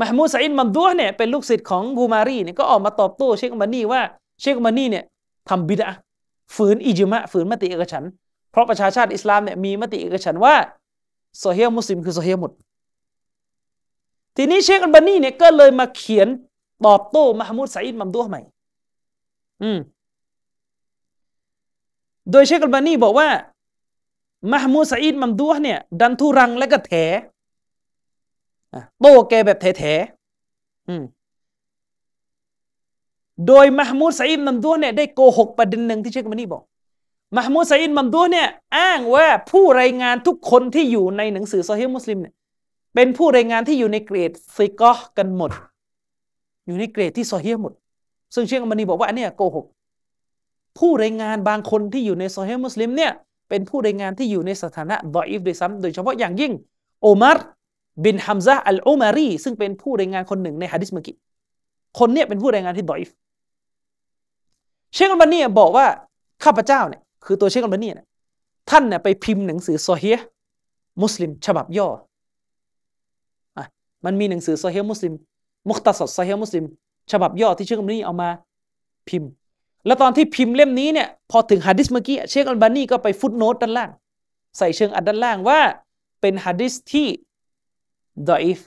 [0.00, 4.00] มหมูดซาอิดมัมดัวเนี่ยเป็นลูกศิษย์ของกูมารีเนี่ยก็ออกมาตอบโต้เชคอัลบานีว่า
[4.40, 5.04] เชคอัลบานีเนี่ย
[5.48, 5.90] ทำبدعة
[6.54, 8.04] ฝืน إجماع ฝืนมติเอกฉันท์
[8.50, 10.54] เพราะประชาชาติอิสลามเนี่ยมีมติเอกฉันท์ว่า
[11.38, 12.52] โซเฮียมุสลิมคือ صحيح หมด
[14.36, 16.28] ทีนี้เชคอัลบานีเนี่ยก็เลยมาเขียน
[16.86, 18.40] ตอบโต้มหมูดไซด์มัมดัวใหม่
[19.62, 19.78] อืม
[22.30, 23.28] โดยเชคอัลบานีบอกว่า
[24.52, 26.92] มหมูดไซด์มัมดัวเนี่ย ดันทุรังและก็แถ
[29.00, 31.02] โต้แกแบบแถๆอืม
[33.46, 36.62] โดยมหมูดไซด์มัมดูเนี่ยได้โกหกประเด็นหนึ่งที่เชคอัลบานีบอก
[37.36, 42.34] มหมูดไซด์มัมดูเนี่ยอ้างว่าผู้รายงานทุกคนที่อยู่ในหนังสือซอฮีมุสลิมเนี่ย
[42.94, 45.50] เป็นผู้รายงานที่อยู่ในเกรด ثقة กันหมด
[46.66, 47.72] อยู่ในเกรดที่ صحيح หมด
[48.34, 49.66] ซึ่งเชคอัลบานีบอกว่าอันนี้โกหก
[50.78, 53.12] ผู้รายงานบางคนที่อยู่ในซอฮีมุสลิมเนี่ย
[53.48, 56.52] เป็นผู้รายงานที่อยู่ในสถานะ ضعيف ด้วยซ้ำโดยเฉพาะอย่างยิ่ง
[57.02, 57.38] อุมัร
[58.04, 61.16] บินฮัมซะอัลอุมารีซึ่งเป็นผู้รายงานคนหนึ่งในฮะดิษเมื่อกี้
[61.98, 63.10] คนเนี้ยเป็นผู้รายงานที่ ضعيف
[64.94, 65.86] เชคอัลบานีบอกว่า
[66.44, 68.06] ข้าพเจ้าเนี่ยคือตัวเชคอัลบานีเนี่ย
[68.70, 70.18] ท่านเนี่ยไปพิมพ์หนังสือโซเฮีย
[71.02, 71.88] มุสลิม ฉบับย่อ
[74.04, 75.14] มันมีหนังสือซอฮีมุสลิม
[75.68, 76.64] มุคตสดซอฮีมุสลิม
[77.12, 78.28] ฉบับย่อที่เชคอัลบานีเอามา
[79.08, 79.30] พิมพ์
[79.86, 83.90] แล้วตอนที่พิมพ์เล่มนี้เนี่ยพอถึงฮะดิษเมื่อกี้เชคอัลบานีก็ไปฟุตโนตด้านล่าง
[84.58, 85.60] ใส่เชิงอัดด้านล่างว่า
[86.20, 87.08] เป็นฮะดิษที่
[88.28, 88.58] ดออีฟ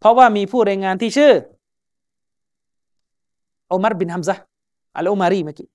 [0.00, 1.32] เพราะว่ามีผู้รายงานที่ชื่อ
[3.72, 4.36] อุมารบินฮัมซะ
[4.96, 5.68] อัลอุมารีเมื่อกี้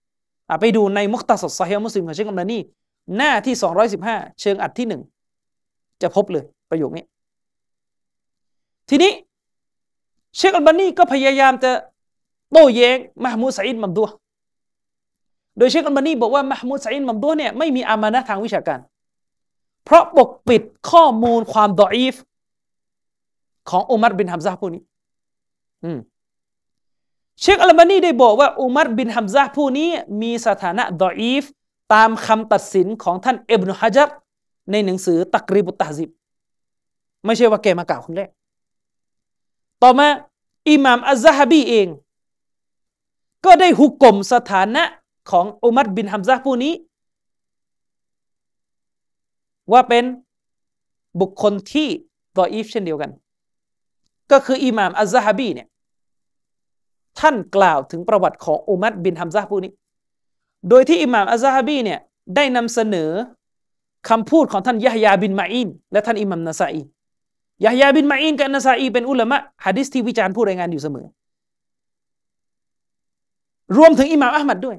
[0.60, 2.60] ไปดูในมุคตะศ็อรซอฮีมุสลิมของเชคอัลบานี
[3.18, 3.56] หน้าที่
[3.98, 5.02] 215 เชิงอรรถที่หนึ่ง
[6.02, 7.06] จะพบเลยประโยคนี้
[8.90, 9.12] ทีนี้
[10.36, 11.72] เชคอัลบานีก็พยายามจะ
[12.52, 14.08] โต้แย้งมหมูดไซอินมัมดัว
[15.58, 18.80] โดยเชคอัลบานีบอกว่ามหมูดไซอินมัมดัวเนี่ยไม่มี أمانة ทางวิชาการ
[19.86, 22.16] เพราะปกปิดข้อมูลความ ضعيف
[23.70, 24.82] ของอุมัรบินฮัมซาผู้นี้
[27.42, 29.90] เชคอัลบานีได้บอกว่าอุมัรบินฮัมซาผู้นี้
[30.22, 31.44] มีสถานะดออีฟ
[31.94, 34.10] ตามคำตัดสินของท่านอิบนุฮะจัร
[34.72, 36.10] ในหนังสือตักรีบุตตาซิบ
[37.26, 38.30] ไม่ใช่ว่าแกมากล่าวคนแรก
[39.86, 40.10] ต่อมา
[40.70, 41.88] อิหม่ามอัซาฮบีเอง
[43.46, 44.84] ก็ได้หุกกลมสถานะ
[45.32, 46.74] ของอุมัรบินฮัมซาผู้นี้
[49.72, 50.06] ว่าเป็น
[51.22, 51.88] บุคคลที่
[52.38, 53.12] ดออีฟเช่นเดียวกัน
[54.32, 55.68] ก็คืออิหม่ามอัซาฮบีเนี่ย
[57.20, 59.72] ท่านกล่าวถึงประวัติของอุมัรบินฮัมซาผู้นี้
[60.70, 62.00] โดยที่อิหม่ามอัซฮาบีเนี่ย
[62.36, 63.12] ได้นำเสนอ
[64.10, 66.82] คำพูดของท่านยะฮยาบินมาอินและท่านอิหมัมนาซาอี
[67.64, 71.06] ยะฮยาบินมาอินกับนาซาอีเป็นอุลามะฮะดิษที่วิจารณ์ผู้รายงานอยู่เสมอ
[73.78, 74.78] รวมถึงอิหม่ามอัลมัดด้วย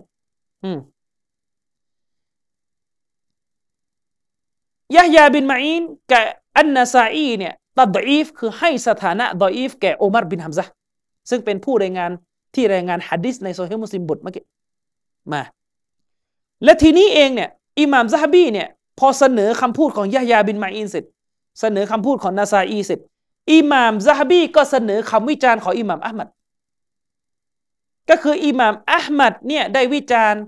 [4.97, 6.25] ยะฮยาบินมาอินกับ
[6.59, 10.65] อันนาซาอีเนี่ยตัดอีฟคือให้สถานะดอีฟแก่อุมารบินฮัมซะ
[11.31, 12.11] ซึ่งเป็นผู้รายงาน
[12.55, 14.45] ที่รายงานฮะดิษในโซเฮมุสลิมบทเมื่อกี้
[15.33, 15.43] มา
[16.65, 21.05] และทีนี้เองเนี่ยอิหม่ามซาฮบีเนี่ยพอเสนอคำพูดของยะยาบินมาอินเสร็จ
[21.61, 22.99] เสนอคำพูดของนาซาอีสร็จ
[23.53, 26.29] อิหม่ามซาฮบีก็เสนอคำวิจารณ์ของอิหม่ามอัลมัด
[28.11, 30.43] ก็คืออิหม่ามอัลมัดเนี่ยได้วิจารณ์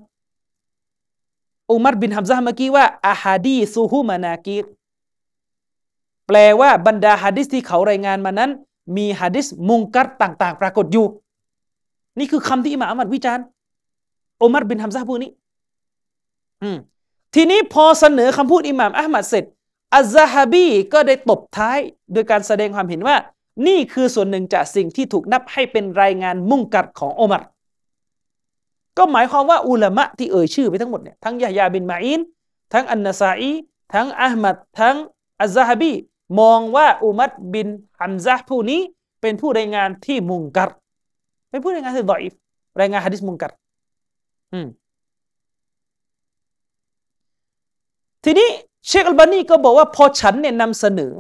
[1.71, 4.59] อุมัรบินฮัมซาเมื่อกี้ว่าอาฮาดีซูฮุมานากี
[6.27, 8.51] แปลว่าบรรดาฮะดิษที่เขารายงานมานั้น
[8.97, 11.07] มีฮะดิษมุงกัดต่าง ๆ ปรากฏอยู่
[12.19, 13.45] นี่คือคำที่อิหม่ามอัลมัดวิจารณ์
[14.43, 15.31] อุมัรบินฮัมซาพูดนี้
[17.35, 19.45] ทีนี้พอเสนอคำพูดอิหม่ามอัลมัดเสร็จ
[19.95, 21.79] อัลซาบีก็ได้ตบท้าย
[22.13, 23.17] โดยการแสดงความเห็นว่า
[23.67, 27.43] นี่คือส่วนหนึ่งจากสิ่งที่ถูกนับให้เป็นรายงานมุ่งกัดของอุมัร
[28.99, 32.21] ก็หมายความว่าอุลามะที่เอ่ยชื่อไปทั้งหมดเนี่ยทั้งยะยาบินมาอิน
[32.73, 33.53] ทั้งอันนาซาอี
[33.95, 34.97] ทั้งอัลมัดทั้ง
[35.41, 35.93] อัลซาบี
[36.41, 37.69] มองว่าอุมัรบิน
[38.01, 38.81] ฮัมซาผู้นี้
[39.21, 40.71] เป็นผู้รายงานที่มุงกัด
[41.51, 42.23] เป็นผู้รายงานที่ดอย
[42.81, 43.53] รายงานฮะดิษมุงกัด
[48.25, 48.49] ทีนี้
[48.89, 51.13] เชคอัลบานีก็บอกว่าพอฉันเนี่ยนำเสนอ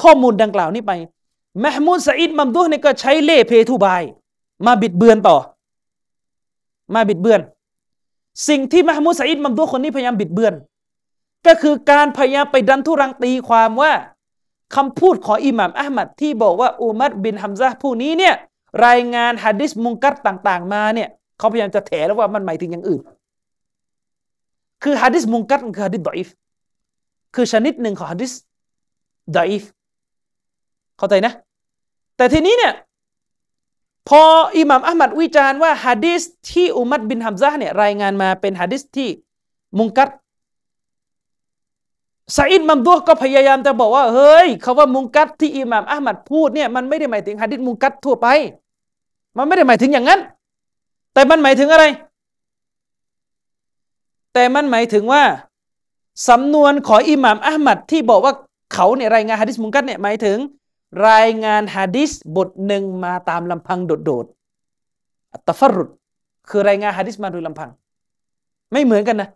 [0.00, 0.92] ข้อมูลดังกล่าวนี้ไป
[1.62, 4.02] มหมูดสอิดมัมดูเนี่ยก็ใช้เล่เพทุบาย
[4.66, 5.36] มาบิดเบือนต่อ
[6.94, 7.40] มาบิดเบือน
[8.48, 10.54] สิ่งที่มหมูดสอิดมัมดูคนนี้พยายามบิดเบือน
[11.46, 13.92] ก็คือการพยายามไปดันทุรังตีความว่า
[14.74, 18.34] คำพูดของอิหม่ามอัลมัดที่บอกว่าอุมัดบินฮัมซาผู้นี้เนี่ย
[18.86, 21.08] รายงานฮะดิษมุงกัดต่าง ๆ มาเนี่ย
[21.38, 23.00] เขาพยายามจะแถแล้วว่ามันหมายถึงอย่างอื่น
[24.84, 26.28] คือฮะดิษมุงกัดคือฮะดิษดออิฟ
[27.34, 28.32] คือชนิดหนึ่งของฮะดิษ
[29.36, 29.64] ดออิฟ
[30.98, 31.32] เข้าใจนะ
[32.16, 32.72] แต่ทีนี้เนี่ย
[34.08, 34.22] พอ
[34.58, 39.08] อิหม่ามอัลมัดวิจารณ์ว่าฮะดิษที่อุมัดบินฮัมซาเนี่ยรายงานมาเป็นฮะดิษที่
[39.78, 40.08] มุงกัด
[42.36, 48.26] ซาอิดมัมดัวก็พยายามจะบอกว่าเฮ้ยคาว่ามุงกัดที่อิหม่ามอัลมัดพูดเนี่ยมันไม่ได้หมายถึงฮะดิษมุงกัดทั่วไป
[49.36, 50.20] มันไม่ได้หมายถึงอย่างนั้น
[51.14, 51.84] แต่มันหมายถึงอะไร
[54.34, 55.22] แต่มันหมายถึงว่า
[56.28, 58.34] สำนวนของอิหม่ามอัลมัดที่บอกว่า
[58.74, 60.38] เขาเนี่ยรายงานฮะดิษมุงกัดเนี่ยหมายถึง
[61.08, 65.88] รายงานฮะดิษบทหนึ่งมาตามลำพังโดดๆอัตฟรุด
[66.48, 67.70] คือรายงานฮะดิษมาโดยลำพัง
[68.72, 69.28] ไม่เหมือนกันนะ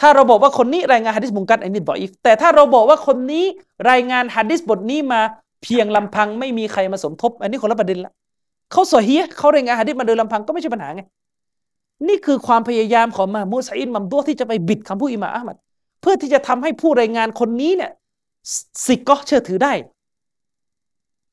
[0.00, 3.44] ถ้าเราบอกว่าคนนี้รายงานฮะดิษมุงกัดอันนี้ดออีฟแต่ถ้าเราบอกว่าคนนี้
[3.90, 5.20] รายงานฮะดิษบทนี้มา
[5.62, 8.12] เพียงลำพังไม่มีใครมาสมทบ อันนี้คนละประเด็นละ
[8.72, 11.02] เขาสอฮีเขารายงานฮะดิษมาโดยลำพังก็ไม่ใช่ปัญหาไง
[12.06, 15.56] นี่คือความพยายามของมามูซาอินมัมดัวที่จะไปบิดคำพูดอิหม่าอัมัด
[16.00, 17.90] เพื่อที่จะทำให้ผู้รายงานคนนี้เนี่ย
[18.86, 19.72] สิกก็เชื่อถือได้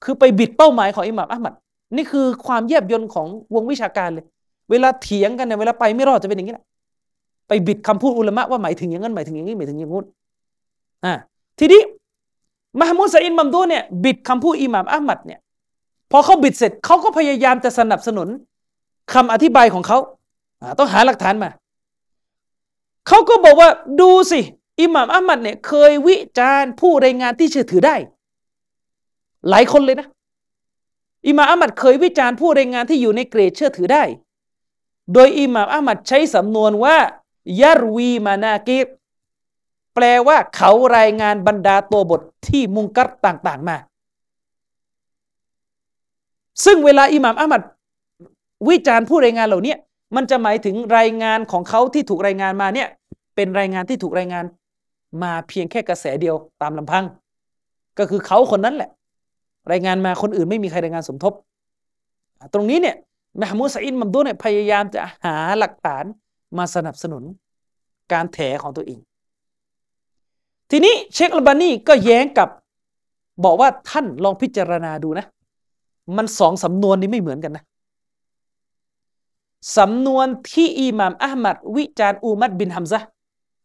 [0.03, 1.53] คือไปบิดเป้าหมายของอิหม่ามอัมัด
[1.95, 4.25] นี่คือความเยียบยนของวงวิชาการเลย
[4.71, 6.65] เวลาเถียงกันเนี่ยเวลาไปไม่รอดจะเป็นอย่างนี้แหละ
[7.47, 10.05] ไปบิดคำพูดอุลามะว่าหมายถึงอย่างนั้นหมายถึงอย่างนี้หมายถึงอย่างงู้น
[11.05, 11.13] อ่า
[11.59, 11.81] ทีนี้
[12.79, 15.39] มหามุสอินมัมดูเนี่ยบิดคำพูดอิหม่ามอัมัดเนี่ย
[16.11, 18.27] พอเขาบิดเสร็จเขาก็พยายามจะสนับสนุน
[19.13, 19.97] คำอธิบายของเขา
[20.79, 21.49] ต้องหาหลักฐานมา
[23.07, 23.69] เขาก็บอกว่า
[24.01, 24.41] ดูสิ
[24.81, 27.95] อิหม่ามอัลมัดเนี่ยเคยวิจารณ์ผู้รายงานที่เชื่อถือได้
[29.49, 30.07] หลายคนเลยนะ
[31.27, 34.03] อิหม่ามอัลมัดเคยวิจารณ์ผู้รายงานที่อยู่ในเกรดเชื่อถือได้
[35.13, 36.97] โดยอิหม่ามอัลมัดใช้สำนวนว่า
[37.61, 38.87] ยารวีมานากิร
[39.95, 43.77] แปลว่าเขารายงานบรรดาตัวบทที่มุงกัดต่าง ๆ มา
[46.65, 47.61] ซึ่งเวลาอิหม่ามอัลมัด
[48.69, 49.75] วิจารณ์ผู้รายงานเหล่านี้
[50.15, 52.87] มันจะหมายถึงรายงานของเขาที่ถูกรายงานมาเนี่ย
[53.35, 54.45] เป็นรายงานที่ถูกรายงาน
[55.23, 57.05] มาเพียงแค่กระแสเดียวตามลำพัง
[57.97, 58.89] ก็คือเขาคนนั้นแหละ
[59.71, 61.33] รายงานมาคนอื่นไม่มีใครรายงานสมทบ
[62.53, 62.95] ตรงนี้เนี่ย
[63.41, 66.03] มหมูสอินมัมดูเนี่ยพยายามจะหาหลักฐาน
[66.57, 67.23] มาสนับสนุน
[68.11, 68.99] การแถของตัวเอง
[70.71, 72.49] ทีนี้เชคอัลบานีก็แย้งกับ
[73.45, 75.25] บอกว่าท่านลองพิจารณาดูนะ
[76.17, 77.63] มันสองสำนวนนี้ไม่เหมือนกันนะ
[79.77, 82.99] สำนวนที่อิหม่ามอะหมัดวิจารณ์อุมัรบินฮัมซะ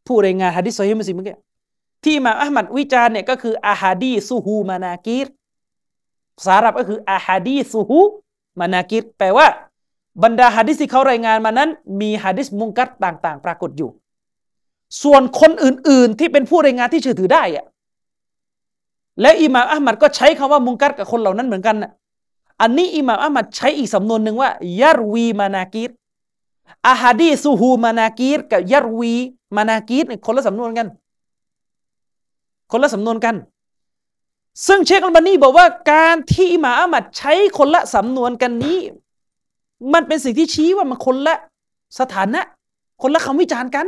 [0.07, 1.37] ผู้รายงานฮะดิษซอฮีมุสลิมเมื่อกี้
[2.03, 5.27] ที่อิหม่ามอะหมัดวิจารณ์เนี่ยก็คือأحاديثه مناكير
[6.37, 9.47] ภาษาอาหรับก็คือأحاديثه مناكير แปลว่า
[10.23, 11.69] บรรดาฮะดิษที่เขารายงานมานั้น
[12.01, 13.91] มีฮะดิษมุงกัดต่าง ๆ ปรากฏอยู่
[15.03, 17.67] ส่วนคนอื่น ๆ ที่เป็นผู้รายงานที่เชื่อถือได้อะ
[19.21, 21.91] และอิหม่ามอัลมัดก็ใช้คำว่ามุงกัดกับคนเหล่านั้นเหมือนกันนะ
[22.61, 25.91] อันนี้อิหม่ามอัมัดใช้อีกสำนวนหนึ่งว่ายารวีมานากีร
[26.89, 29.15] อาฮาดีซูฮูมานากีรกับยารวี
[29.57, 30.87] มานากีรเนี่ยคนละสำนวนกัน
[32.71, 33.37] คนละสำนวนกัน
[34.67, 38.79] ซึ่งเชคอัลบานีบอกว่าการที่อิหม่ามอัมัดใช้คนละสำนวนกันนี้
[39.93, 41.35] มันเป็นสิ่งที่ชี้ว่ามันคนละ
[41.99, 42.41] สถานะ
[43.03, 43.87] คนละคำวิจารณ์กัน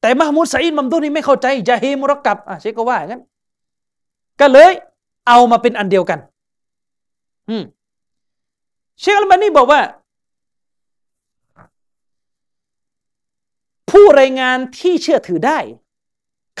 [0.00, 3.22] แต่มหมูดไซอินมัมดุนี่ไม่เข้าใจจะเฮมุรกับอะเชคก็ว่าอย่างนั้น
[4.40, 4.72] ก็เลย
[5.28, 6.18] เอามาเป็นอันเดียวกัน
[7.48, 7.64] อืม
[9.00, 9.80] เชคอัลบานีบอกว่า
[13.90, 15.58] ผู้รายงานที่เชื่อถือได้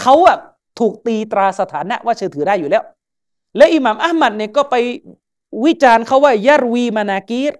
[0.00, 0.36] เขาอะ
[0.78, 2.84] ถูกตีตราสถานะว่าเชื่อถือได้อยู่แล้ว
[3.56, 4.74] และอิหม่ามอัลมัดเนี่ยก็ไป
[5.64, 7.52] วิจารณ์เขาว่ายารวีมานากีร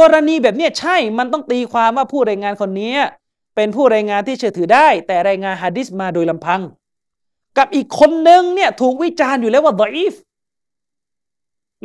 [0.00, 2.92] กรณีแบบนี้ใช่ มันต้องตีความว่าผู้รายงานคนนี้
[3.54, 6.60] เป็นผู้รายงานที่เชื่อถือได้ แต่รายงานฮะดิษมาโดยลำพัง
[7.58, 10.14] กับอีกคนนึงเนี่ยถูกวิจารณ์อยู่แล้วว่าดอีฟ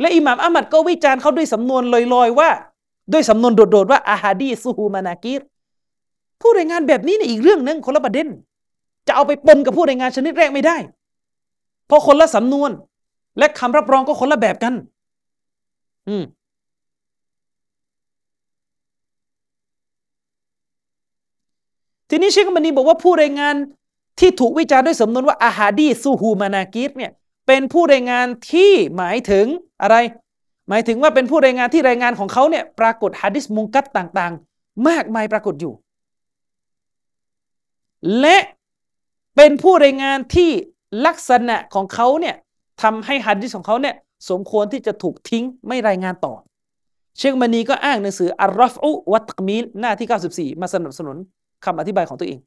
[0.00, 1.82] และอิหม่ามอามัดก็วิจารณ์เขาด้วยสำนวน
[2.14, 2.50] ลอยๆ ว่า
[3.12, 5.40] ด้วยสำนวนโดดๆว่าอาฮาดีซูฮูมานากีร
[6.40, 8.28] ผู้รายงานแบบนี้เนี่ยอีกเรื่องหนึ่งคนละประเด็น
[9.06, 10.76] จะเอาไปปนกับผู้รายงานชนิดแรกไม่ได้
[11.86, 12.70] เพราะคนละสำนวน
[13.38, 14.74] และคำรับรองก็คนละแบบกัน
[16.08, 16.24] อืม
[22.08, 23.54] ทีนี้เชคมันนีบอกว่าผู้รายงาน
[24.18, 27.12] ที่ถูกวิจารณ์ด้วยสำนวนว่าอาฮาดีซูฮูมานากีรเนี่ย
[27.52, 29.46] เป็นผู้รายงานที่หมายถึง
[29.82, 29.96] อะไร
[30.68, 35.72] หมายถึงว่าเป็นผู้รายงานที่รายงานของเขาเนี่ยปรากฏฮะดิษมุงกัดต่างๆ มากมายปรากฏอยู่
[38.20, 38.38] และ
[39.36, 40.50] เป็นผู้รายงานที่
[41.06, 42.36] ลักษณะของเขาเนี่ย
[42.82, 43.94] ทำให้ฮัดดิษของเขาเนี่ย
[44.30, 46.34] สมควรที่จะถูกทิ้งไม่รายงานต่อ
[47.18, 51.16] เชคมานีก็อ้างหนังสืออัลรอฟอุวัตกมีลหน้าที่ 94 มาสนับสนุน
[51.64, 52.38] คำอธิบายของตัวเอง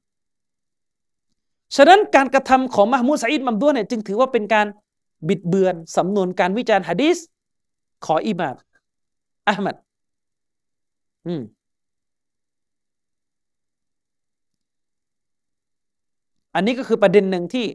[1.76, 4.68] ฉะนั้นการกระทำของมหมูดซาอิดมัมดัวนเนี่ยจึงถือว่าเป็นการ
[5.28, 7.18] บิดเบือนสำนวนการวิจารณ์ฮะดีษ
[8.06, 8.56] ของอิหม่าม
[9.48, 9.76] อะหมัด
[11.28, 11.42] อืม
[16.56, 17.66] อันนี้ก็คือประเด็นหนึ่งที่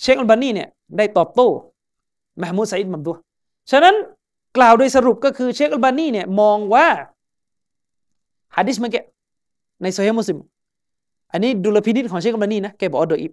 [0.00, 1.48] เชคอัลบานีเนี่ยได้ตอบโต้
[2.42, 3.16] มหมูดไซด์มัมดัว
[3.70, 3.94] ฉะนั้น
[4.56, 6.86] กล่าวโดยสรุปก็คือเชคอัลบานีเนี่ยมองว่า
[8.56, 9.02] ฮะดิษเมื่อกี้
[9.82, 10.38] ในโซเฮมุสลิม
[11.32, 13.32] อันนี้ดุลพินิจของเชคอัลบานีนะแกบอก ضعيف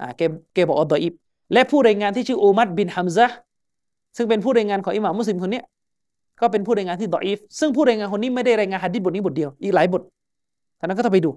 [0.00, 0.20] อ่าแก
[0.54, 1.14] แกบอกอดออิบ
[1.52, 3.26] และผู้รายงานที่ชื่ออูมัดบินฮัมซะ
[4.16, 5.62] ซึ่งเป็นผู้รายงานของอิหม่ามมุสลิมคนนี้
[6.40, 10.02] ก็เป็นผู้รายงานที่ดออีฟซึ่งผู้รายงานคนนี้ไม่ได้รายงานฮัดดิษบทนี้บทเดียวอีกหลายบท
[10.78, 11.30] ท่านั้นก็ต้องไปดู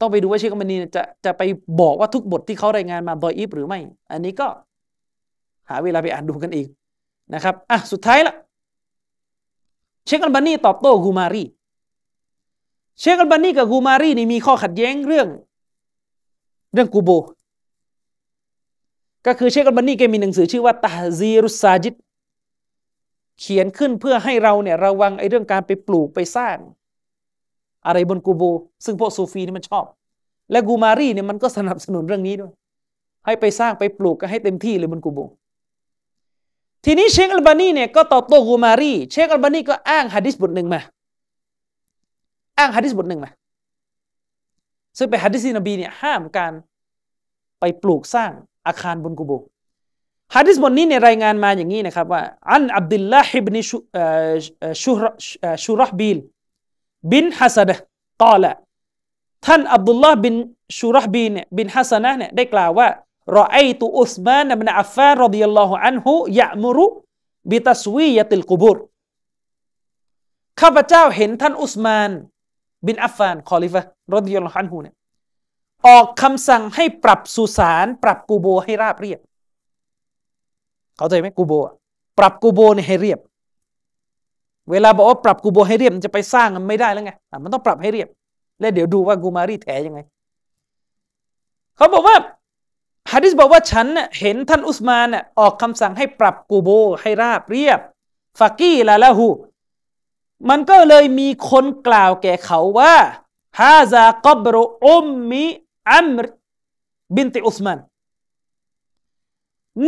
[0.00, 1.42] ต้องไปดูว่าเชคมันนีจะจะไป
[1.80, 3.78] บอกว่าทุกบทที่เขารายงานมาดออีฟหรือไม่
[4.12, 4.46] อันนี้ก็
[5.68, 6.66] หาเวลาไปอ่านดูกันเอง
[7.34, 8.34] นะครับอะสุดท้ายละ
[10.06, 11.42] เชคอัลบานีตอบโต้กูมารี
[13.00, 15.28] เชคอัลบานีกับกูมารีนี่มีข้อขัดแย้งเรื่อง
[16.74, 17.10] เรื่องกูโบ
[19.26, 21.94] ก็คือเชคอัลบานีแกมีหนังสือชื่อว่าتحذير الساجد
[23.40, 26.56] เขียนขึ้นเพื่อให้เราเนี่ยระวังไอ้เรื่องการไปปลูกไปสร้าง
[27.86, 28.42] อะไรบนกูโบ
[28.84, 29.84] ซึ่งพวกซูฟีนี่มันชอบ
[30.50, 32.52] และกูมารีเนี่ยมันก็สนับสนุนเรื่องนี้ด้วย
[33.26, 35.18] ให้ไปสร้างไปปลูกกันให้เต็มที่เลยบนกูโบ
[36.84, 40.80] ทีนี้เชคอัลบานีเนี่ยก็ตอบโต้กูมารีเชคอัลบานีก็อ้างฮะดิษบทหนึ่งมา
[42.58, 43.30] อ้างฮะดิษบทหนึ่งมา
[44.98, 46.52] ซึ่งเป็นฮะดิษนบีเนี่ยห้ามการ
[47.60, 48.32] ไปปลูกสร้าง
[48.66, 49.32] อาคารบนกุโบ
[50.34, 52.22] ฮะดิษบทนี้ในรายงานมาอย่างนี้นะครับว่า
[52.52, 53.62] อันอับดุลลาฮิบนิ
[54.82, 55.02] ชูร
[55.64, 56.18] ชูรห์บิล
[57.12, 57.76] บินฮัสดะ
[58.22, 58.46] กล่าว
[59.46, 60.34] ท่านอับดุลลาห์บิน
[60.78, 62.88] ชูรห์บีเนี่ยบินฮัสนะเนี่ยได้กล่าวว่า
[63.38, 66.86] รอไอตุอุสมานบินอัฟฟานรดิยัลลอฮุอันฮุยะมุรุ
[67.50, 68.78] บิตัสวียติลกุบุร
[70.60, 72.10] ข้าพเจ้าเห็นท่านอุสมาน
[72.86, 73.80] บินอัฟฟานคอลิฟะ
[74.14, 74.94] رضي الله عنه เนี่ย
[75.86, 79.20] ออกคำสั่งให้ปรับสุสานปรับกูโบให้ราบเรียบ
[80.96, 81.52] เข้าใจไหมกูโบ
[82.18, 83.18] ปรับกูโบเนี่ยให้เรียบ
[84.70, 88.08] เวลาบอกว่าปรับกูโบให้เรียบมันจะไปสร้างมันไม่ได้แล้วไงมันต้องปรับให้เรียบ
[88.60, 90.00] แล้วเดี๋ยวดูว่ากูมารีแถยังไง
[91.76, 92.16] เขาบอกว่า
[93.10, 93.86] ฮะดิษบอกว่าฉัน
[94.18, 95.06] เห็นท่านอุสมาน
[95.38, 97.80] ออกคำสั่งให้ปรับกูโบให้ราบเรียบ
[98.38, 99.28] ฟากี้ละละหู
[100.48, 102.94] มันก็เลยมีคนกล่าวแก่เขาว่า
[103.60, 105.46] ฮาซากบรอุมมิ
[105.88, 106.24] อัมร
[107.16, 107.78] บินติอุสมาน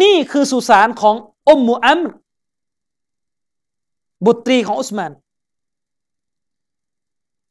[0.02, 1.16] นี่คือสุสานของ
[1.48, 2.10] อุมมุอัมร
[4.26, 5.12] บุตรีของอุสมาน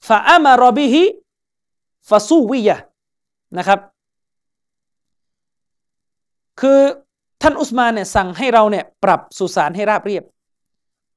[0.08, 1.04] ฟาอามารบิฮิ
[2.10, 2.78] ฟาซูวิยะ
[3.58, 3.80] นะครับ
[6.62, 6.80] คือ
[7.42, 10.24] ท่านอุสมานเนี่ยสั่งให้เราเนี่ยปรับสุสานให้ราบเรียบ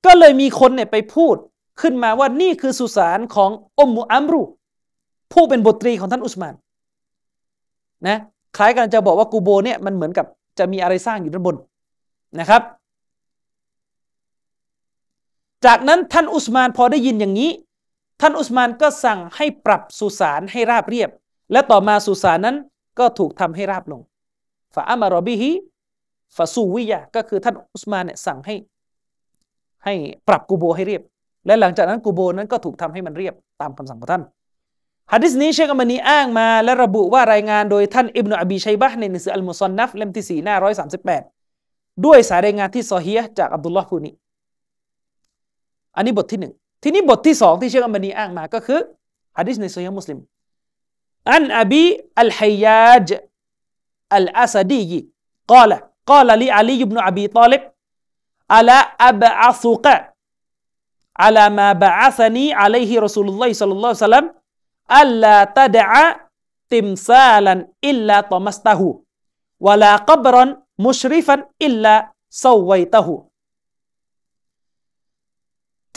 [0.06, 1.36] ก็เลยมีคนเนี่ยไปพูด
[1.80, 4.42] ขึ้นมาว่านี่คือสุสานของอุมมุอัมรุ
[5.32, 6.54] ผู้เป็นบทตรีของท่านอุสมาน
[8.08, 8.16] นะ
[8.56, 10.26] คล้ายกันจะบอกว่ากูโบเนี่ยมันเหมือนกับ
[10.58, 11.56] จะมีอะไรสร้างอยู่ด้านบน
[12.40, 12.62] นะครับ
[15.66, 17.50] จากนั้นท่านอุสมานพอได้ยินอย่างนี้
[18.20, 21.10] ท่านอุสมานก็สั่งให้ปรับสุสานให้ราบเรียบ
[21.52, 22.56] และต่อมาสุสานนั้น
[22.98, 24.00] ก็ถูกทำให้ราบลง
[24.74, 25.50] ฟาอามารอบิฮิ
[26.36, 28.54] ฟาซูวิยะก็คือท่านอุสมานเนี่ยสั่งให้
[29.84, 29.94] ให้
[30.28, 31.02] ปรับกูโบให้เรียบ
[31.46, 34.22] และหลังจากนั้นกูโบนั้นก็ถูกทำให้มันเรียบตามคำสั่งของท่าน
[35.12, 41.22] ฮะดิษนี้เชคอัมมานีอ้างมาและระบุว่ารายงานโดยท่านอิบนาอบีชัยบะในหนังสืออัลมุซอนนัฟเล่มที่สี่หน้าร้อยสามสิบแปด
[42.04, 44.12] ด้วยสายรายงานที่ซอฮีจากอับดุลลอฮ์ผู้นี้
[45.96, 46.52] อันนี้บทที่หนึ่ง
[46.82, 48.80] ทีนี้บทที่สองที่เชคอัลบานีอ้างมาก็คือ
[49.38, 50.18] ฮะดิษในซอฮีมุสลิม
[51.34, 61.25] عن أبي الهياج الأسدي قال قال لي علي بن أبي طالب ألا أبعثك على ما
[61.25, 70.36] بعثني عليه رسول الله صلى الله عليه وسلم أن لا تدع تمثالا إلا طمسته ولا
[70.36, 71.94] قبرا مشرفا إلا
[72.44, 73.14] ซาวัยตาหู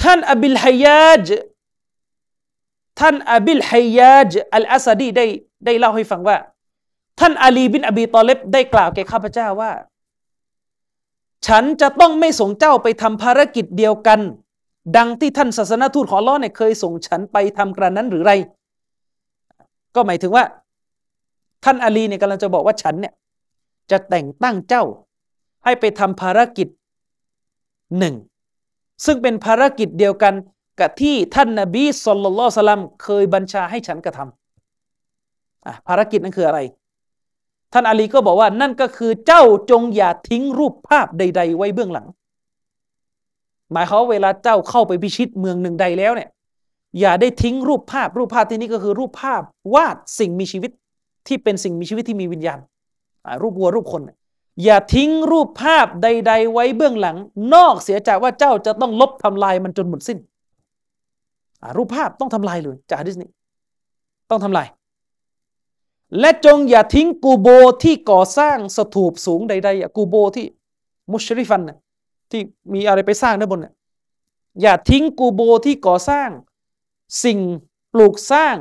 [0.02, 1.28] ท่านอบิลฮยาจ
[3.00, 5.26] ท่านอบิลฮยาจอัลอาซาดีได้
[5.66, 6.38] ได้เล่าให้ฟังว่า
[7.20, 9.72] ท่านอาลีบินอบีตอเลบได้กล่าวแก่ข้าพเจ้าว่า
[11.48, 14.20] ฉันจะต้องไม่ส่งเจ้าไปทำภารกิจเดียวกัน
[14.98, 18.34] ดังที่ท่านศาสนทูตของล้อเนี่ยเคยส่งฉันไปทำกระนั้นหรือไร
[19.98, 20.44] ก็หมายถึงว่า
[21.64, 23.14] ท่านอาลีเนี่ยกำลังจะบอกว่าฉันเนี่ย
[23.92, 24.84] จะแต่งตั้งเจ้า
[25.64, 26.68] ให้ไปทำภารกิจ
[27.98, 28.16] หนึ่ง
[29.06, 30.34] ซึ่งเป็นภารกิจเดียวกัน
[30.80, 36.60] กับที่ท่านนาบีสุลต่านสลัมเคยบัญชาให้ฉันกระทำภารกิจนั้นคืออะไร
[37.74, 42.08] ท่านอาลีก็บอกว่านั่นก็คือเจ้าจงอย่าทิ้งรูปภาพใด ๆ ไว้เบื้องหลัง
[43.72, 46.30] หมายเขาเวลาเจ้าเข้าไปพิชิตเมืองหนึ่งใดแล้วเนี่ย
[47.00, 49.42] อย่าได้ทิ้งรูปภาพ รูปภาพที่นี้ก็คือรูปภาพ
[49.74, 50.72] วาดสิ่งมีชีวิต
[51.28, 52.60] ที่เป็นสิ่งมีชีวิตที่มีวิญญาณ
[53.42, 54.02] รูปวัวรูปคน
[54.64, 57.18] อย่าทิ้งรูปภาพใด ๆ ไว้เบื้องหลัง
[57.54, 60.18] นอกเสียจากว่าเจ้าจะต้องลบทำลายมันจนหมดสิ้น
[61.78, 63.28] รูปภาพต้องทำลายเลยจากดิสนี
[64.30, 64.68] ต้องทำลาย
[66.20, 67.48] และจงอย่าทิ้งกูโบ
[67.84, 70.46] ที่ก่อสร้างสถูปสูงใดๆกูโบที่
[71.12, 71.62] มุชริฟัน
[72.32, 72.42] ที่
[72.74, 73.74] มีอะไรไปสร้างด้านบนเนี่ย
[74.62, 76.30] อย่าทิ้งกูโบที่ก่อสร้าง
[77.24, 77.40] สิ่ง
[77.94, 78.56] ปลูกสร้าง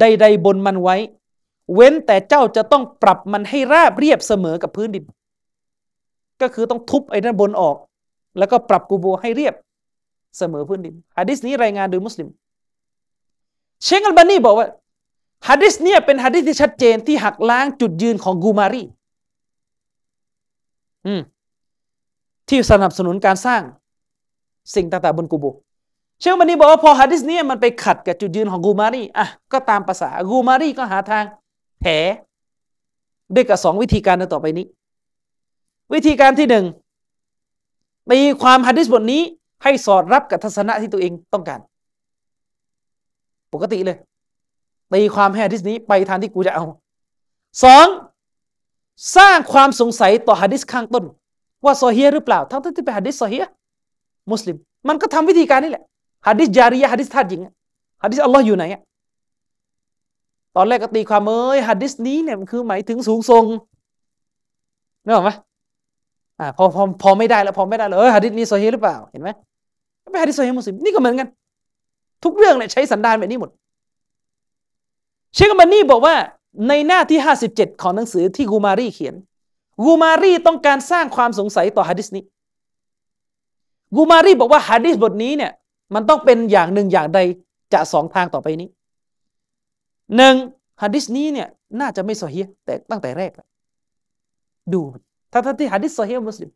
[0.00, 0.96] ใด ๆ บนมันไว้
[1.74, 5.04] เว้นแต่เจ้าจะต้องปรับมันให้ราบเรียบเสมอกับพื้นดิน
[6.40, 7.76] ก็คือต้องทุบไอ้ด้านบนออก
[8.38, 9.54] แล้วก็ปรับกูโบให้เรียบ
[10.38, 12.28] เสมอพื้นดินฮะดิษนี้รายงานโดยมุสลิม
[13.84, 14.68] เชงอัลบานีบอกว่า
[15.48, 18.82] ฮะดิษนี้เป็นฮะดิษที่ชัดเจนที่หักล้างจุดยืนของกูมารี
[21.06, 21.20] อืม
[22.48, 23.62] ที่สนับสนุนการสร้าง
[24.74, 25.46] สิ่งต่างๆบนกูโบ
[26.20, 31.24] เชคมันนี่บอกว่าพอฮะดิษนี้มันไปขัดกับจุดยืนของกูมารีอะก็ตามภาษากูมารีก็หาทาง
[31.80, 31.92] แผล
[33.34, 34.66] ด้วยกับสองวิธีการต่อไปนี้
[35.94, 36.64] วิธีการที่หนึ่ง
[38.10, 39.22] ตีความฮะดิษบทนี้
[39.62, 41.60] ให้สอดรับกับทัศนะที่ตัวเองต้องการ
[43.52, 43.98] ปกติเลย
[44.92, 46.64] ตีความให้ฮะดิษนี้ไปทางที่กูจะเอา
[47.64, 47.86] สอง
[49.16, 51.04] สร้างความสงสัยต่อฮะดิษข้างต้น
[51.64, 53.46] ว่าโซเฮียหรือเปล่า ทั้งที่เป็นฮะดิษโซเฮีย
[54.30, 54.56] มุสลิม
[54.88, 55.84] มันก็ทำวิธีการนี่แหละ
[56.26, 57.40] ฮะดิษจารียะฮะดิษทาสหญิง
[58.02, 58.64] ฮะดิษอัลลอฮ์อยู่ไหน
[60.56, 63.44] ตอนแรกก็ตีความเอ้ยฮะดิษนี้เนี่ยมันคือหมายถึงสูงทรง
[65.04, 65.30] นึกออกไหม
[66.40, 69.28] อ่าพอพอพอไม่ได้แล้วพอไม่ได้เลยเออฮะดิษนี้โซฮีหรือเปล่าเห็นไหม
[70.10, 71.28] ไม่ฮะดิษโซฮีมุสลิมนี่ก็เหมือนกัน
[72.24, 73.50] ทุกเรื่องเนี่ยใช้สันดานแบบนี้หมด
[75.34, 76.14] เชคมันนี่บอกว่า
[76.68, 77.18] ในหน้าที่
[77.50, 79.14] 57 ของหนังสือที่กูมารีเขียน
[79.84, 82.22] กูมารีต้องการสร้างความสงสัยต่อฮะดิษนี้
[83.96, 85.52] กูมารีบอกว่าฮะดิษบทนี้เนี่ย
[85.94, 87.18] มันต้องเป็นอย่างหนึ่งอย่างใด
[87.72, 88.68] จะสองทางต่อไปนี้
[90.16, 90.34] หนึ่ง
[90.82, 91.48] ฮะดิษนี้เนี่ย
[91.80, 93.32] น่าจะไม่โซเฮียแต่ตั้งแต่แรก
[94.72, 94.80] ดู
[95.32, 96.50] ถ้าที่ฮะดิษโซเฮียมุสลิม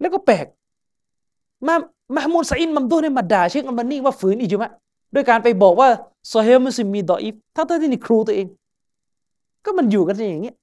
[0.00, 0.46] แล้วก็แปลก
[1.66, 1.74] มา
[2.14, 4.70] มามูลซาอินมัมดูเนี่ยมาด่าเชคอัลบานีว่าฝืนอิจมะ
[5.14, 5.88] ด้วยการไปบอกว่า
[6.28, 8.46] โซเฮมุสลิมมีดออีฟทั้งที่นี่ครูตัวเอง
[9.64, 10.56] ก็มันอยู่กันอย่างเงี้ย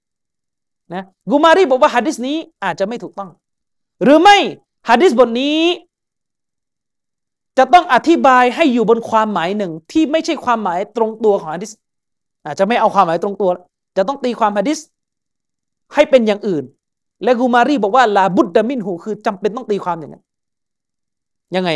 [0.93, 3.29] นะกูมารีบอกว่าฮะดิษนี้อาจจะไม่ถูกต้อง
[4.03, 4.37] หรือไม่
[4.89, 5.57] ฮะดิษบทนี้
[7.57, 11.71] จะต้องอธิบายให้อยู่บนความหมายหนึ่ง ที่ไม่ใช่ความหมายตรงตัวของฮะดิษ
[12.45, 13.49] อาจจะไม่เอาความหมายตรงตัว
[13.97, 14.79] จะต้องตีความฮะดิษ
[15.93, 16.63] ให้เป็นอย่างอื่น
[17.23, 20.23] และกูมารีบอกว่าลาบุดดามินหูคือจำเป็นต้องตีความอย่างนั้น
[21.55, 21.69] ยังไง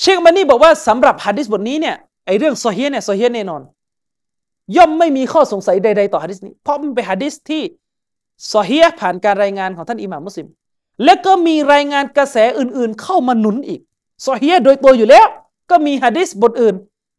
[0.00, 1.96] เชคมานี่บอกว่าสำหรับฮะดิษบทนี้เนี่ย
[2.26, 3.62] ไอเรื่องโซเฮียเนี่ยโซเฮียแน่นอน
[4.76, 7.62] ย่อมไม่มีข้อสงสัยใด ๆ ต่อฮะดิษนี้ เพราะมันเป็นฮะดิษที่
[8.48, 10.46] โซเฮียผ่านการรายงานของท่านอิหม่ามมุสลิม
[11.04, 13.80] และก็มีรายงานกระแสอื่นๆ เข้ามาหนุนอีก
[14.22, 15.26] โซเฮียโดยตัวอยู่แล้ว
[15.70, 16.74] ก็มีฮะดิษบทอื่น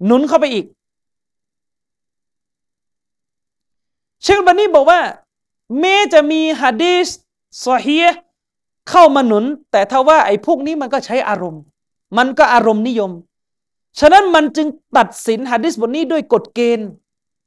[0.06, 0.66] หนุนเข้าไปอีก
[4.24, 5.00] เชคบันนี่บอกว่า
[5.80, 7.08] แม้จะมีฮะดิษ
[7.60, 8.08] โซเฮีย
[8.90, 11.62] เข้ามาหนุน แต่ถ้าว่าไอ้พวกนี้มันก็ใช้อารมณ์
[12.18, 13.12] มันก็อารมณ์นิยม
[14.00, 16.88] ฉะนั้นมันจึงตัดสินฮะดิษบทนี้ด้วยกฎเกณฑ์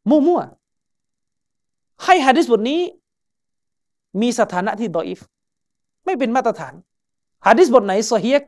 [0.09, 2.81] มั่วๆให้ฮะดิษบทนี้
[4.21, 5.21] มีสถานะที่ดออิฟ
[6.09, 6.75] ไม่เป็นมาตรฐาน
[7.47, 8.39] ฮะดิษบทไหนโซเฮีย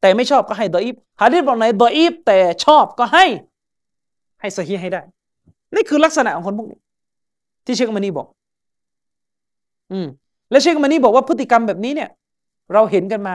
[0.00, 3.24] แต่ไม่ชอบก็ให้ดออิฟฮะดิษบทไหนดออิฟแต่ชอบก็ให้
[4.40, 5.02] ให้โซเฮียให้ได้
[5.74, 6.78] นี่คือลักษณะของคนพวกนี้
[7.64, 8.26] ที่เชคมานีบอก
[9.92, 10.06] อืม
[10.50, 12.10] และเชคมานีบอกว่าพฤติกรรมแบบนี้เนี่ย
[12.72, 13.34] เราเห็นกันมา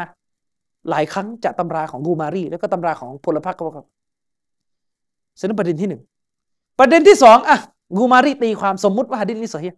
[0.90, 3.86] หลายครั้งจากตำราของกูมารีแล้วก็ตำราของพลพรรคก็ครับ
[5.40, 6.02] สนั้นประเด็นที่หนึ่ง
[6.80, 7.58] ประเด็นที่สองอะ
[7.98, 9.70] กูมารีตีความสมมุติว่าฮะดิษนี้สฮี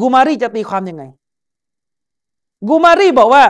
[0.00, 1.02] กูมารีจะตีความยังไง
[2.68, 3.44] กูมารีบอกว่า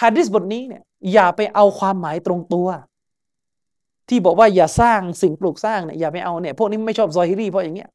[0.00, 0.82] ฮะดิษบทนี้เนี่ย
[1.12, 2.68] อย่าไปเอาความหมายตรงตัว
[4.08, 7.88] ที่บอกว่าอย่าสร้างสิ่งปลูกสร้างเนี่ยอย่าไปเอาเนี่ยพวกนี้ไม่ชอบซอฮิรีเพราะอย่างเงี้ย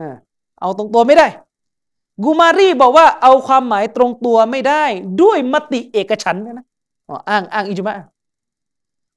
[0.00, 0.14] อ่า
[0.60, 1.26] เอาตรงตัวไม่ได้
[2.24, 4.84] กูมารีบอกว่าเอาความหมายตรงตัวไม่ได้
[5.22, 6.66] ด้วยมติเอกฉันนะ
[7.28, 7.94] อ้างอ้างอิจมะ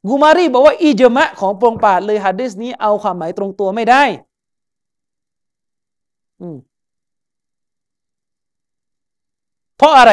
[0.07, 4.03] กูมารีบอกว่าอิจมะของปรงปาดเลยฮะดิษนี้เอาความหมายตรงตัวไม่ได้
[9.77, 10.11] เพราะอะไร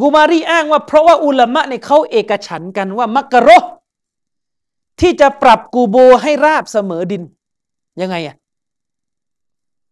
[0.00, 3.50] กูมารีอ้างว่าเพราะว่าอุลามะเนี่ยเขาเอกฉันกันว่ามักกะโร
[5.00, 7.22] ที่จะปรับกูโบให้ราบเสมอดิน
[8.00, 8.36] ยังไงอะ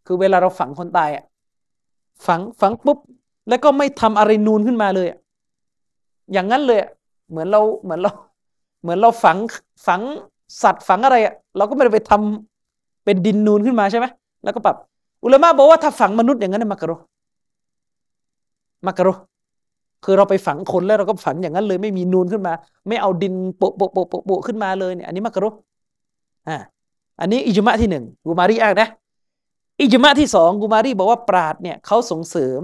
[0.07, 1.25] คือเวลาเราฝังคนตายอะ
[2.27, 2.99] ฝังฝังปุ๊บ
[3.49, 5.07] แล้วก็ไม่ทำอะไรนูนขึ้นมาเลย
[6.33, 6.81] อย่างนั้นเลย
[7.31, 8.13] เหมือนเราเหมือนเรา
[8.83, 9.37] เหมือนเราฝัง
[9.87, 10.01] ฝัง
[10.63, 14.07] สัตว์ฝังอะไรอะเราก็ไม่ได้ไปทำเป็นดินนูนขึ้นมาใช่ไหม
[14.45, 14.77] แล้วก็ปรับ
[15.25, 16.93] อุลามะบอกว่าถ้าฝังมนุษย์อย่างนั้นมักกะโร
[18.87, 19.09] มักกะโร
[20.05, 22.53] คือเราไปฝังคนแล้วเราก็ฝังอย่างนั้นเลยไม่มีนูนขึ้นมา
[22.89, 25.47] ไม่เอาดินโปะโปะโปะโปะขึ้นมาเลยเนี่ยอันนี้มักกะโร
[26.49, 26.57] อ่า
[27.21, 28.89] อันนี้อิจมะที่หนึ่งกูมารีอ้างนะ
[29.81, 32.63] อิจมะที่สองกูมารีบอกว่าปราดเนี่ยเขาส่งเสริม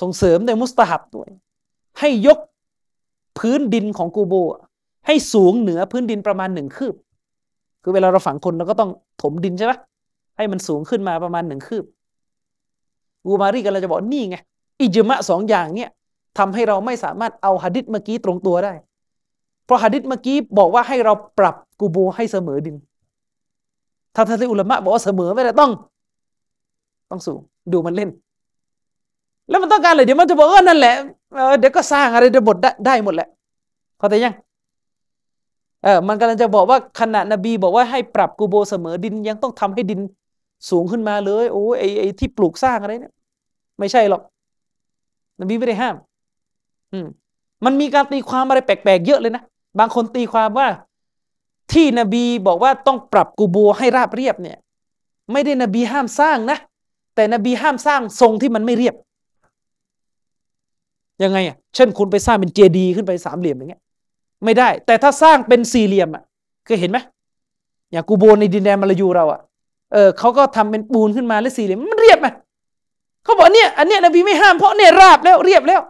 [0.00, 1.28] ส่งเสริมในมุสตาฮับด้วย
[2.00, 2.38] ให้ยก
[3.38, 4.34] พื้นดินของกูโบ
[5.06, 6.94] ให้สูงเหนือพื้นดินประมาณหนึ่งคืบ
[7.82, 8.90] คือเวลาเราฝังคนเราก็ต้อง
[9.22, 9.72] ถมดินใช่ไหม
[10.36, 11.84] ให้มันสูงขึ้นมาประมาณหนึ่งคืบ
[13.24, 14.36] กูมารีกันเราจะบอกนี่ไง
[14.80, 15.90] อิจมะสองอย่างเนี่ย
[16.38, 18.72] ทำให้เราไม่สามารถเอาหะดิษเมื่อกี้ตรงตัวได้
[19.64, 22.76] เพราะหะดิษเมื่อกี้บอกว่าให้เราปรับกูโบให้เสมอดิน
[24.14, 25.70] ถ้าท่านอุลามะบอกว่าเสมอไม่ได้ต้อง
[27.10, 27.40] ต้องสูง
[27.72, 28.10] ดูมันเล่น
[29.48, 30.94] แล้วมันต้องการอะไรเดี๋ยวมันจะบอกว่านั่นแหละ
[31.58, 33.28] เดี๋ยวก็สร้างอะไรเดี๋ยวบทได้ได้หมดแหละ
[33.98, 34.34] เข้าใจยัง
[35.84, 40.00] เออมันกำลังจะบอกว่าขณะนบีบอกว่าให้ปรับกูโบเสมอดินยังต้องทำให้ดิน
[40.70, 43.14] สูงขึ้นมาเลย โอ้ไอไอที่ปลูกสร้างอะไรเนี่ย
[43.78, 44.22] ไม่ใช่หรอก
[45.42, 45.96] นบีไม่ได้ห้าม
[46.92, 47.06] อืม
[47.64, 49.42] มันมีการตีความอะไรแปลกๆเยอะเลยนะ
[49.78, 50.68] บางคนตีความว่า
[51.72, 54.56] ที่นบีบอกว่าต้องปรับกูโบให้ราบเรียบเนี่ย
[55.32, 56.58] ไม่ได้นบีห้ามสร้างนะ
[57.14, 58.94] แต่นบีห้ามสร้างทรงที่มันไม่เรียบ
[61.22, 63.82] ยังไงอะเช่นคุณไปสร้างเป็นเจดีขึ้นไปสามเหลี่ยมอย่างเงี้ย
[64.44, 66.22] ไม่ได้ แต่ถ้าสร้างเป็นสี่เหลี่ยมอะ
[66.66, 66.98] เคยเห็นไหม
[67.92, 69.40] อย่างกูโบในดินแดนมาลายูเราอะ
[69.92, 72.28] เออเขาก็ทำเป็นปูนขึ้นมาแล้วสี่เหลี่ยมมันเรียบไหม
[73.24, 75.80] เขาบอกเนี่ยอันเนี้ยนบีไม่ห้ามเพราะเนี่ยราบแล้วเรียบแล้ว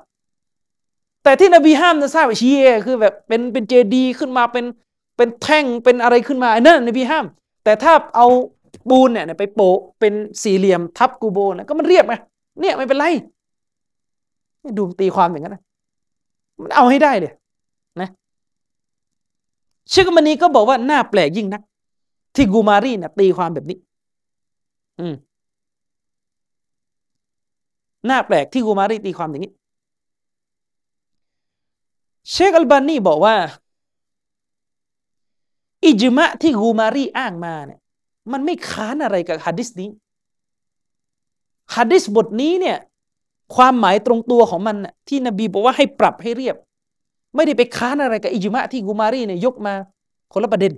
[1.25, 4.65] แต่ที่นบีห้ามจะสร้างแบบชีเอคือแบบเป็นเป็นเจดีขึ้นมาเป็น
[5.17, 7.25] เป็นแท่งเป็นอะไรขึ้นมานั่นในพี่ห้าม
[7.65, 8.27] แต่ถ้าเอา
[8.89, 10.12] ปูนเนี่ยไปโปะเป็น
[10.43, 12.15] สี่เหลี่ยมทับกูโบนะก็มันเรียบไง
[12.61, 13.07] เนี่ยไม่เป็นไร
[14.78, 15.62] ดูตีความอย่างนั้นนะ
[16.62, 17.33] มันเอาให้ได้เลย
[18.01, 18.09] นะ
[19.91, 21.62] เชคมานีก็บอกว่าน่าแปลกยิ่งนัก
[22.36, 23.78] ที่กูมารีนะตีความแบบนี้
[25.01, 25.15] อืม
[28.09, 29.53] น่าแปลกที่กูมารีตีความอย่างนี้
[32.31, 33.35] เชคอัลบานีบอกว่า
[35.85, 37.81] อิจมะที่กูมารีอ้างมาเนี่ย
[38.33, 39.91] มันไม่ค้านอะไรกับฮะดิษนี้
[41.75, 42.79] ฮะดิษบทนี้เนี่ย
[43.55, 44.77] ความหมายตรงตัวของมัน
[45.09, 46.57] ที่นบีบอกว่าให้ปรับให้เรียบ
[47.35, 49.75] ไม่ได้ไปค้านอะไรกับอิจมะที่กูมารีเนี่ยยกมา
[50.33, 50.73] คนละประเด็น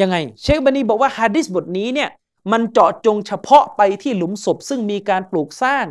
[0.00, 2.10] ยังไง เชคบันีบอกว่าฮะดิษบทนี้เนี่ย
[2.52, 5.86] มันเจาะจงเฉพาะไปที่หลุมศพซึ่งมีการปลูกสร้าง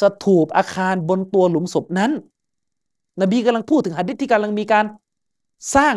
[0.00, 2.10] สถูปอาคารบนตัวหลุมศพนั้น
[3.20, 4.84] นบีกำลังพูดถึงฮะดิษที่กำลังมีการ
[5.74, 5.94] สร้าง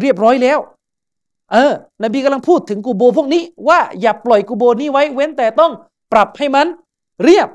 [0.00, 0.58] เรียบร้อยแล้ว
[1.52, 1.72] เออ
[2.04, 5.72] นบีกำลังพูดถึงกูโบพวกนี้ ว่าอย่าปล่อยกูโบนี้ไว้เว้นแต่ต้อง
[6.12, 6.66] ปรับให้มัน
[7.22, 7.48] เรียบ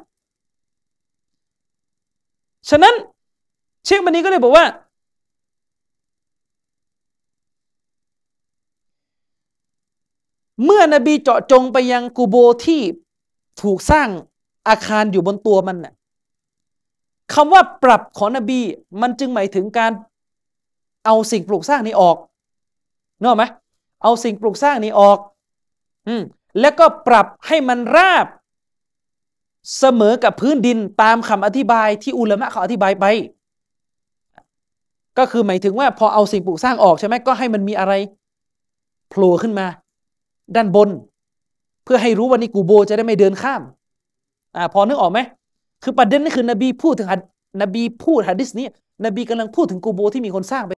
[2.69, 2.95] ฉะนั้น
[3.85, 4.65] เชคบันีก็เลยบอกว่า
[10.63, 12.81] เมื่อนบีเจาะจงไปยังกูโบที่
[13.61, 14.07] ถูกสร้าง
[14.67, 15.93] อาคารอยู่บนตัวมันน่ะ
[17.33, 18.59] คำว่าปรับของนบี
[19.01, 19.91] มันจึงหมายถึงการ
[21.05, 22.17] เอาสิ่งปลูกสร้างนี้ออก
[23.19, 23.45] นึกออกไหม
[24.03, 25.17] เอาสิ่งปลูกสร้างนี้ออก
[26.07, 26.21] อืม
[26.59, 28.27] แล้วก็ปรับให้มันราบ
[29.79, 33.05] เสมอกับพื้นดินตามคำอธิบายที่อุลามะเขาอธิบายไป
[35.17, 37.93] ก็คือหมายถึงว่าพอเอาสิ่งปลูกสร้างออกใช่ไหมก็ให้มันมีอะไร
[39.09, 39.67] โผล่ขึ้นมา
[40.55, 40.89] ด้านบน
[41.83, 43.61] เพื่อให้รู้ว่านี่กูโบจะได้ไม่เดินข้าม
[44.55, 45.19] อ่าพอนึกออกไหม
[45.83, 47.07] คือประเด็นนี่คือนบีพูดถึง
[47.61, 48.67] นบีพูดฮะดิษนี้
[49.05, 50.71] นบีกำลังพูดถึงกูโบที่มีคนสร้างไป